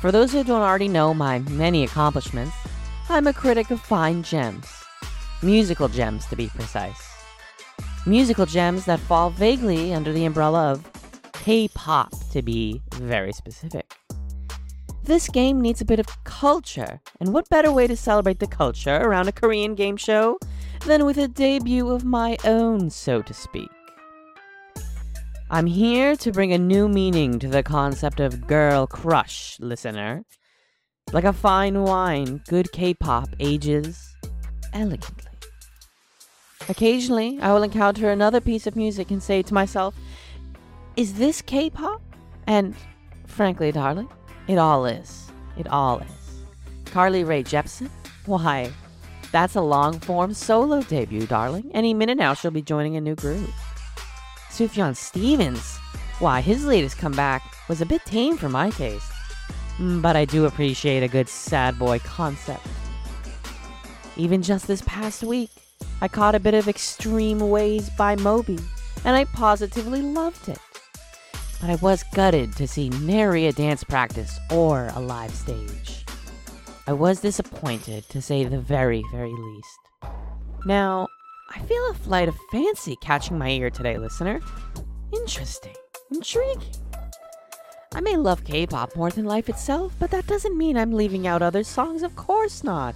For 0.00 0.10
those 0.10 0.32
who 0.32 0.42
don't 0.42 0.62
already 0.62 0.88
know 0.88 1.12
my 1.12 1.40
many 1.40 1.84
accomplishments, 1.84 2.56
I'm 3.08 3.26
a 3.26 3.32
critic 3.32 3.70
of 3.70 3.80
fine 3.80 4.22
gems. 4.22 4.66
Musical 5.42 5.88
gems, 5.88 6.26
to 6.26 6.36
be 6.36 6.48
precise. 6.48 7.08
Musical 8.06 8.46
gems 8.46 8.84
that 8.86 9.00
fall 9.00 9.30
vaguely 9.30 9.92
under 9.92 10.12
the 10.12 10.24
umbrella 10.24 10.72
of 10.72 10.86
K-pop, 11.32 12.12
to 12.30 12.42
be 12.42 12.80
very 12.94 13.32
specific. 13.32 13.92
This 15.02 15.28
game 15.28 15.60
needs 15.60 15.80
a 15.80 15.84
bit 15.84 15.98
of 15.98 16.06
culture, 16.24 17.00
and 17.20 17.32
what 17.32 17.48
better 17.48 17.72
way 17.72 17.86
to 17.86 17.96
celebrate 17.96 18.38
the 18.38 18.46
culture 18.46 18.96
around 18.96 19.28
a 19.28 19.32
Korean 19.32 19.74
game 19.74 19.96
show 19.96 20.38
than 20.86 21.04
with 21.04 21.18
a 21.18 21.28
debut 21.28 21.90
of 21.90 22.04
my 22.04 22.36
own, 22.44 22.90
so 22.90 23.22
to 23.22 23.34
speak? 23.34 23.68
I'm 25.52 25.66
here 25.66 26.14
to 26.14 26.30
bring 26.30 26.52
a 26.52 26.58
new 26.58 26.88
meaning 26.88 27.40
to 27.40 27.48
the 27.48 27.64
concept 27.64 28.20
of 28.20 28.46
girl 28.46 28.86
crush, 28.86 29.58
listener. 29.58 30.24
Like 31.12 31.24
a 31.24 31.32
fine 31.32 31.82
wine, 31.82 32.40
good 32.48 32.70
K-pop 32.70 33.30
ages 33.40 34.14
elegantly. 34.72 35.32
Occasionally, 36.68 37.40
I 37.42 37.52
will 37.52 37.64
encounter 37.64 38.12
another 38.12 38.40
piece 38.40 38.68
of 38.68 38.76
music 38.76 39.10
and 39.10 39.20
say 39.20 39.42
to 39.42 39.52
myself, 39.52 39.96
is 40.96 41.14
this 41.14 41.42
K-pop? 41.42 42.00
And 42.46 42.76
frankly, 43.26 43.72
darling, 43.72 44.08
it 44.46 44.56
all 44.56 44.86
is. 44.86 45.32
It 45.58 45.66
all 45.66 45.98
is. 45.98 46.92
Carly 46.92 47.24
Rae 47.24 47.42
Jepsen? 47.42 47.90
Why, 48.24 48.70
that's 49.32 49.56
a 49.56 49.60
long-form 49.60 50.32
solo 50.32 50.82
debut, 50.82 51.26
darling. 51.26 51.72
Any 51.74 51.92
minute 51.92 52.18
now, 52.18 52.34
she'll 52.34 52.52
be 52.52 52.62
joining 52.62 52.96
a 52.96 53.00
new 53.00 53.16
group. 53.16 53.50
Sufjan 54.50 54.96
Stevens? 54.96 55.78
Why, 56.18 56.40
his 56.40 56.64
latest 56.64 56.98
comeback 56.98 57.42
was 57.68 57.80
a 57.80 57.86
bit 57.86 58.04
tame 58.04 58.36
for 58.36 58.48
my 58.48 58.70
taste. 58.70 59.10
Mm, 59.78 60.02
But 60.02 60.16
I 60.16 60.24
do 60.24 60.44
appreciate 60.44 61.02
a 61.02 61.08
good 61.08 61.28
sad 61.28 61.78
boy 61.78 61.98
concept. 62.00 62.66
Even 64.16 64.42
just 64.42 64.66
this 64.66 64.82
past 64.82 65.22
week, 65.22 65.50
I 66.02 66.08
caught 66.08 66.34
a 66.34 66.40
bit 66.40 66.54
of 66.54 66.68
Extreme 66.68 67.40
Ways 67.40 67.88
by 67.90 68.16
Moby, 68.16 68.58
and 69.04 69.16
I 69.16 69.24
positively 69.24 70.02
loved 70.02 70.48
it 70.48 70.58
but 71.60 71.70
I 71.70 71.74
was 71.76 72.02
gutted 72.14 72.56
to 72.56 72.66
see 72.66 72.88
nary 72.88 73.46
a 73.46 73.52
dance 73.52 73.84
practice 73.84 74.38
or 74.50 74.88
a 74.94 75.00
live 75.00 75.34
stage. 75.34 76.04
I 76.86 76.94
was 76.94 77.20
disappointed, 77.20 78.08
to 78.08 78.22
say 78.22 78.44
the 78.44 78.58
very, 78.58 79.04
very 79.12 79.32
least. 79.32 79.78
Now, 80.64 81.06
I 81.50 81.58
feel 81.60 81.90
a 81.90 81.94
flight 81.94 82.28
of 82.28 82.36
fancy 82.52 82.96
catching 83.00 83.36
my 83.38 83.50
ear 83.50 83.70
today, 83.70 83.98
listener. 83.98 84.40
Interesting. 85.12 85.74
Intriguing. 86.12 86.62
I 87.92 88.00
may 88.00 88.16
love 88.16 88.44
K 88.44 88.66
pop 88.66 88.94
more 88.94 89.10
than 89.10 89.24
life 89.24 89.48
itself, 89.48 89.94
but 89.98 90.10
that 90.12 90.26
doesn't 90.26 90.56
mean 90.56 90.76
I'm 90.76 90.92
leaving 90.92 91.26
out 91.26 91.42
other 91.42 91.64
songs, 91.64 92.02
of 92.02 92.14
course 92.14 92.62
not. 92.62 92.94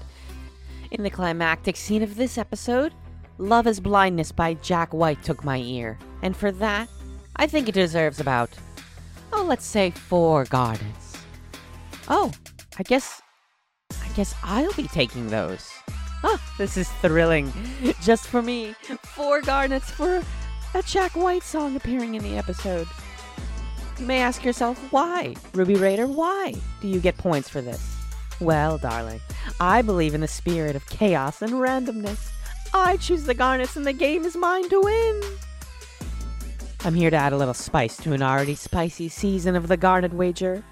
In 0.92 1.02
the 1.02 1.10
climactic 1.10 1.76
scene 1.76 2.02
of 2.02 2.14
this 2.14 2.38
episode, 2.38 2.94
Love 3.38 3.66
is 3.66 3.80
Blindness 3.80 4.30
by 4.30 4.54
Jack 4.54 4.94
White 4.94 5.22
took 5.24 5.44
my 5.44 5.58
ear, 5.58 5.98
and 6.22 6.36
for 6.36 6.52
that, 6.52 6.88
I 7.34 7.48
think 7.48 7.68
it 7.68 7.74
deserves 7.74 8.20
about, 8.20 8.50
oh, 9.32 9.42
let's 9.42 9.66
say 9.66 9.90
four 9.90 10.44
garnets. 10.44 11.18
Oh, 12.06 12.30
I 12.78 12.84
guess, 12.84 13.20
I 13.90 14.08
Guess 14.14 14.36
I'll 14.44 14.72
be 14.74 14.84
taking 14.84 15.28
those. 15.28 15.68
This 16.56 16.76
is 16.76 16.88
thrilling. 17.02 17.52
Just 18.02 18.26
for 18.28 18.42
me. 18.42 18.74
Four 19.02 19.40
garnets 19.40 19.90
for 19.90 20.22
a 20.74 20.82
Jack 20.82 21.16
White 21.16 21.42
song 21.42 21.76
appearing 21.76 22.14
in 22.14 22.22
the 22.22 22.36
episode. 22.36 22.86
You 23.98 24.06
may 24.06 24.20
ask 24.20 24.44
yourself, 24.44 24.78
why? 24.92 25.34
Ruby 25.52 25.76
Raider, 25.76 26.06
why 26.06 26.54
do 26.80 26.88
you 26.88 27.00
get 27.00 27.16
points 27.16 27.48
for 27.48 27.60
this? 27.60 27.96
Well, 28.40 28.78
darling, 28.78 29.20
I 29.60 29.82
believe 29.82 30.14
in 30.14 30.20
the 30.20 30.28
spirit 30.28 30.74
of 30.74 30.86
chaos 30.86 31.42
and 31.42 31.52
randomness. 31.52 32.30
I 32.72 32.96
choose 32.96 33.24
the 33.24 33.34
garnets 33.34 33.76
and 33.76 33.86
the 33.86 33.92
game 33.92 34.24
is 34.24 34.36
mine 34.36 34.68
to 34.68 34.80
win. 34.80 35.22
I'm 36.84 36.94
here 36.94 37.10
to 37.10 37.16
add 37.16 37.32
a 37.32 37.36
little 37.36 37.54
spice 37.54 37.96
to 37.98 38.12
an 38.12 38.22
already 38.22 38.56
spicy 38.56 39.08
season 39.08 39.54
of 39.54 39.68
the 39.68 39.76
Garnet 39.76 40.12
Wager. 40.12 40.64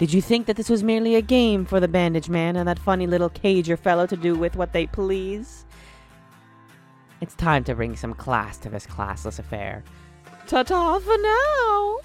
Did 0.00 0.14
you 0.14 0.22
think 0.22 0.46
that 0.46 0.56
this 0.56 0.70
was 0.70 0.82
merely 0.82 1.14
a 1.14 1.20
game 1.20 1.66
for 1.66 1.78
the 1.78 1.86
bandage 1.86 2.30
man 2.30 2.56
and 2.56 2.66
that 2.66 2.78
funny 2.78 3.06
little 3.06 3.28
cager 3.28 3.78
fellow 3.78 4.06
to 4.06 4.16
do 4.16 4.34
with 4.34 4.56
what 4.56 4.72
they 4.72 4.86
please? 4.86 5.66
It's 7.20 7.34
time 7.34 7.64
to 7.64 7.74
bring 7.74 7.94
some 7.96 8.14
class 8.14 8.56
to 8.60 8.70
this 8.70 8.86
classless 8.86 9.38
affair. 9.38 9.84
Ta 10.46 10.62
ta 10.62 10.98
for 11.00 11.18
now! 11.18 11.98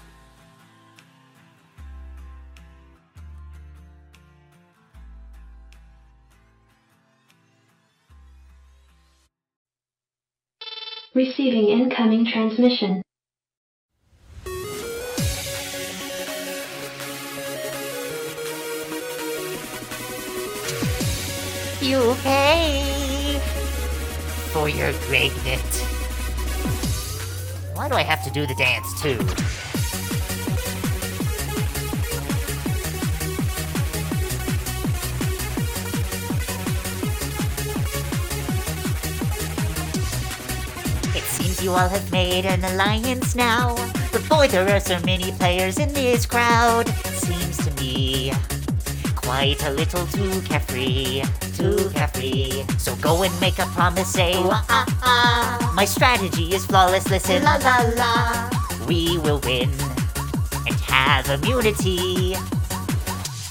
Receiving 11.14 11.68
incoming 11.68 12.26
transmission. 12.26 13.05
You 21.86 22.16
pay 22.24 23.38
for 24.50 24.68
your 24.68 24.92
greatness. 25.06 25.82
Why 27.74 27.88
do 27.88 27.94
I 27.94 28.02
have 28.02 28.24
to 28.24 28.30
do 28.30 28.44
the 28.44 28.56
dance 28.56 29.00
too? 29.00 29.10
It 41.16 41.22
seems 41.22 41.62
you 41.62 41.70
all 41.70 41.88
have 41.88 42.10
made 42.10 42.46
an 42.46 42.64
alliance 42.64 43.36
now. 43.36 43.76
But 44.10 44.28
boy, 44.28 44.48
there 44.48 44.68
are 44.74 44.80
so 44.80 44.98
many 45.02 45.30
players 45.30 45.78
in 45.78 45.92
this 45.92 46.26
crowd. 46.26 46.88
Seems 46.88 47.58
to 47.64 47.70
me 47.80 48.32
quite 49.14 49.62
a 49.64 49.70
little 49.70 50.04
too 50.06 50.40
carefree, 50.42 51.22
too 51.56 51.90
carefree. 51.90 52.64
So 52.78 52.94
go 52.96 53.22
and 53.22 53.40
make 53.40 53.58
a 53.58 53.66
promise, 53.66 54.12
say, 54.12 54.32
ah, 54.36 54.64
ah, 54.68 54.86
ah. 55.02 55.72
My 55.74 55.84
strategy 55.84 56.54
is 56.54 56.66
flawless, 56.66 57.08
listen, 57.10 57.42
la 57.42 57.56
la 57.56 57.76
la. 57.96 58.50
We 58.86 59.18
will 59.18 59.40
win 59.40 59.70
and 60.66 60.76
have 60.88 61.28
immunity. 61.28 62.34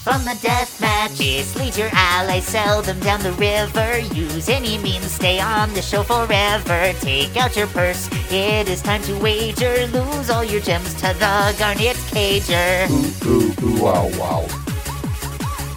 From 0.06 0.24
the 0.24 0.38
death 0.40 0.80
match, 0.80 1.18
mislead 1.18 1.76
your 1.76 1.90
allies, 1.92 2.46
sell 2.46 2.84
them 2.84 3.00
down 3.00 3.24
the 3.24 3.32
river. 3.34 3.98
Use 4.14 4.50
any 4.50 4.78
means, 4.78 5.12
stay 5.12 5.40
on 5.40 5.74
the 5.74 5.82
show 5.82 6.04
forever. 6.04 6.94
Take 7.02 7.36
out 7.38 7.56
your 7.56 7.66
purse, 7.68 8.08
it 8.30 8.70
is 8.70 8.84
time 8.84 9.02
to 9.04 9.18
wager. 9.18 9.88
Lose 9.88 10.30
all 10.30 10.44
your 10.44 10.62
gems 10.62 10.94
to 11.02 11.08
the 11.08 11.56
Garnet 11.58 11.98
Cager. 12.14 12.88
Ooh, 12.88 13.28
ooh, 13.28 13.54
ooh, 13.66 13.82
wow, 13.82 14.08
wow. 14.20 14.46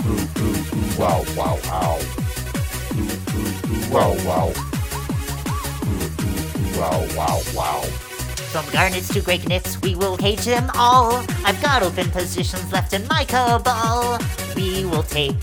Ooh, 0.05 0.29
ooh, 0.41 0.77
ooh, 0.77 1.01
wow, 1.01 1.25
wow, 1.35 1.59
ow. 1.65 2.08
Wow, 3.91 4.15
wow. 4.25 4.53
Wow, 6.77 7.07
wow, 7.17 7.41
wow. 7.55 7.81
From 8.53 8.65
garnets 8.71 9.09
to 9.15 9.21
greatness, 9.21 9.81
we 9.81 9.95
will 9.95 10.17
cage 10.17 10.45
them 10.45 10.71
all. 10.75 11.25
I've 11.45 11.61
got 11.63 11.83
open 11.83 12.11
positions 12.11 12.71
left 12.73 12.93
in 12.93 13.07
my 13.09 13.25
cabal. 13.25 14.19
We 14.55 14.85
will 14.85 15.03
take 15.03 15.37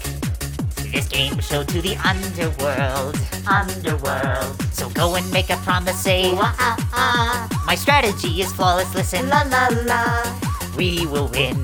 this 0.91 1.07
game 1.07 1.39
show 1.39 1.63
to 1.63 1.81
the 1.81 1.97
underworld. 1.97 3.19
Underworld. 3.47 4.61
So 4.73 4.89
go 4.89 5.15
and 5.15 5.29
make 5.31 5.49
a 5.49 5.57
promise, 5.57 5.99
say, 5.99 6.31
ah, 6.35 6.55
ah, 6.59 6.89
ah. 6.93 7.63
My 7.65 7.75
strategy 7.75 8.41
is 8.41 8.51
flawless, 8.53 8.93
listen, 8.93 9.27
la 9.27 9.41
la 9.41 9.69
la. 9.83 10.39
We 10.77 11.05
will 11.07 11.27
win 11.29 11.57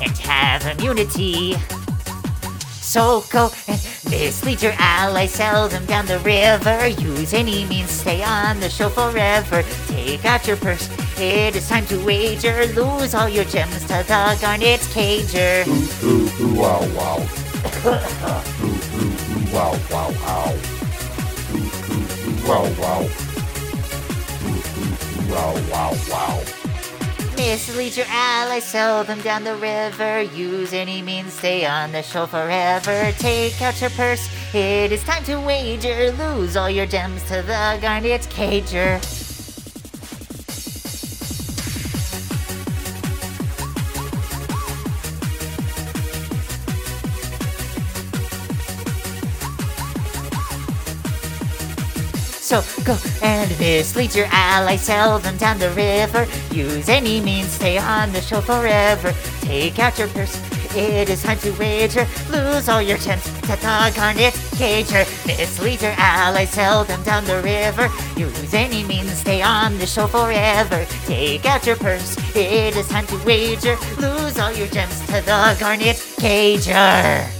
and 0.00 0.16
have 0.18 0.64
immunity. 0.78 1.54
So 2.80 3.24
go 3.30 3.50
and 3.68 3.80
mislead 4.10 4.62
your 4.62 4.74
allies, 4.76 5.32
sell 5.32 5.68
them 5.68 5.84
down 5.86 6.06
the 6.06 6.18
river. 6.20 6.88
Use 6.88 7.32
any 7.32 7.64
means, 7.66 7.90
stay 7.90 8.22
on 8.22 8.60
the 8.60 8.68
show 8.68 8.88
forever. 8.88 9.62
Take 9.86 10.24
out 10.24 10.46
your 10.46 10.56
purse, 10.56 10.90
it 11.18 11.56
is 11.56 11.68
time 11.68 11.86
to 11.86 12.04
wager. 12.04 12.66
Lose 12.74 13.14
all 13.14 13.28
your 13.28 13.44
gems 13.44 13.82
to 13.82 14.04
the 14.06 14.38
Garnet 14.40 14.80
Cager. 14.92 15.66
Ooh, 15.66 16.06
ooh, 16.06 16.28
ooh, 16.42 16.60
wow, 16.60 16.80
wow. 16.94 17.18
ooh, 17.86 18.66
ooh, 18.66 19.10
ooh, 19.30 19.54
wow, 19.54 19.78
wow, 19.90 20.12
ow. 20.24 20.54
Ooh, 21.52 21.56
ooh, 21.56 22.10
ooh, 22.26 22.48
wow, 22.48 22.66
wow. 22.80 23.02
Ooh, 24.42 24.48
ooh, 24.48 24.80
ooh, 24.80 25.32
wow, 25.32 25.54
wow, 25.70 25.92
wow. 26.10 26.59
Mislead 27.40 27.96
your 27.96 28.06
allies, 28.10 28.64
sell 28.64 29.02
them 29.02 29.18
down 29.22 29.44
the 29.44 29.56
river. 29.56 30.20
Use 30.20 30.74
any 30.74 31.00
means, 31.00 31.32
stay 31.32 31.64
on 31.64 31.90
the 31.90 32.02
show 32.02 32.26
forever. 32.26 33.12
Take 33.12 33.62
out 33.62 33.80
your 33.80 33.88
purse, 33.90 34.28
it 34.54 34.92
is 34.92 35.02
time 35.04 35.24
to 35.24 35.36
wager. 35.36 36.12
Lose 36.12 36.54
all 36.54 36.68
your 36.68 36.84
gems 36.84 37.22
to 37.28 37.36
the 37.36 37.78
Garnet 37.80 38.28
Cager. 38.28 39.29
So 52.50 52.64
go 52.82 52.98
and 53.22 53.48
mislead 53.60 54.12
your 54.12 54.26
allies, 54.28 54.80
sell 54.80 55.20
them 55.20 55.36
down 55.36 55.60
the 55.60 55.70
river. 55.70 56.26
Use 56.52 56.88
any 56.88 57.20
means, 57.20 57.52
stay 57.52 57.78
on 57.78 58.10
the 58.10 58.20
show 58.20 58.40
forever. 58.40 59.14
Take 59.42 59.78
out 59.78 59.96
your 60.00 60.08
purse, 60.08 60.36
it 60.74 61.08
is 61.08 61.22
time 61.22 61.38
to 61.38 61.52
wager. 61.52 62.08
Lose 62.28 62.68
all 62.68 62.82
your 62.82 62.98
gems 62.98 63.22
to 63.22 63.54
the 63.54 63.92
Garnet 63.94 64.34
Cager. 64.58 65.06
Mislead 65.28 65.80
your 65.80 65.94
allies, 65.96 66.50
sell 66.50 66.82
them 66.82 67.00
down 67.04 67.24
the 67.24 67.40
river. 67.40 67.88
Use 68.18 68.52
any 68.52 68.82
means, 68.82 69.12
stay 69.12 69.42
on 69.42 69.78
the 69.78 69.86
show 69.86 70.08
forever. 70.08 70.84
Take 71.06 71.46
out 71.46 71.64
your 71.64 71.76
purse, 71.76 72.16
it 72.34 72.76
is 72.76 72.88
time 72.88 73.06
to 73.06 73.24
wager. 73.24 73.76
Lose 74.00 74.40
all 74.40 74.52
your 74.52 74.66
gems 74.66 74.98
to 75.06 75.22
the 75.22 75.56
Garnet 75.60 75.98
Cager. 76.18 77.39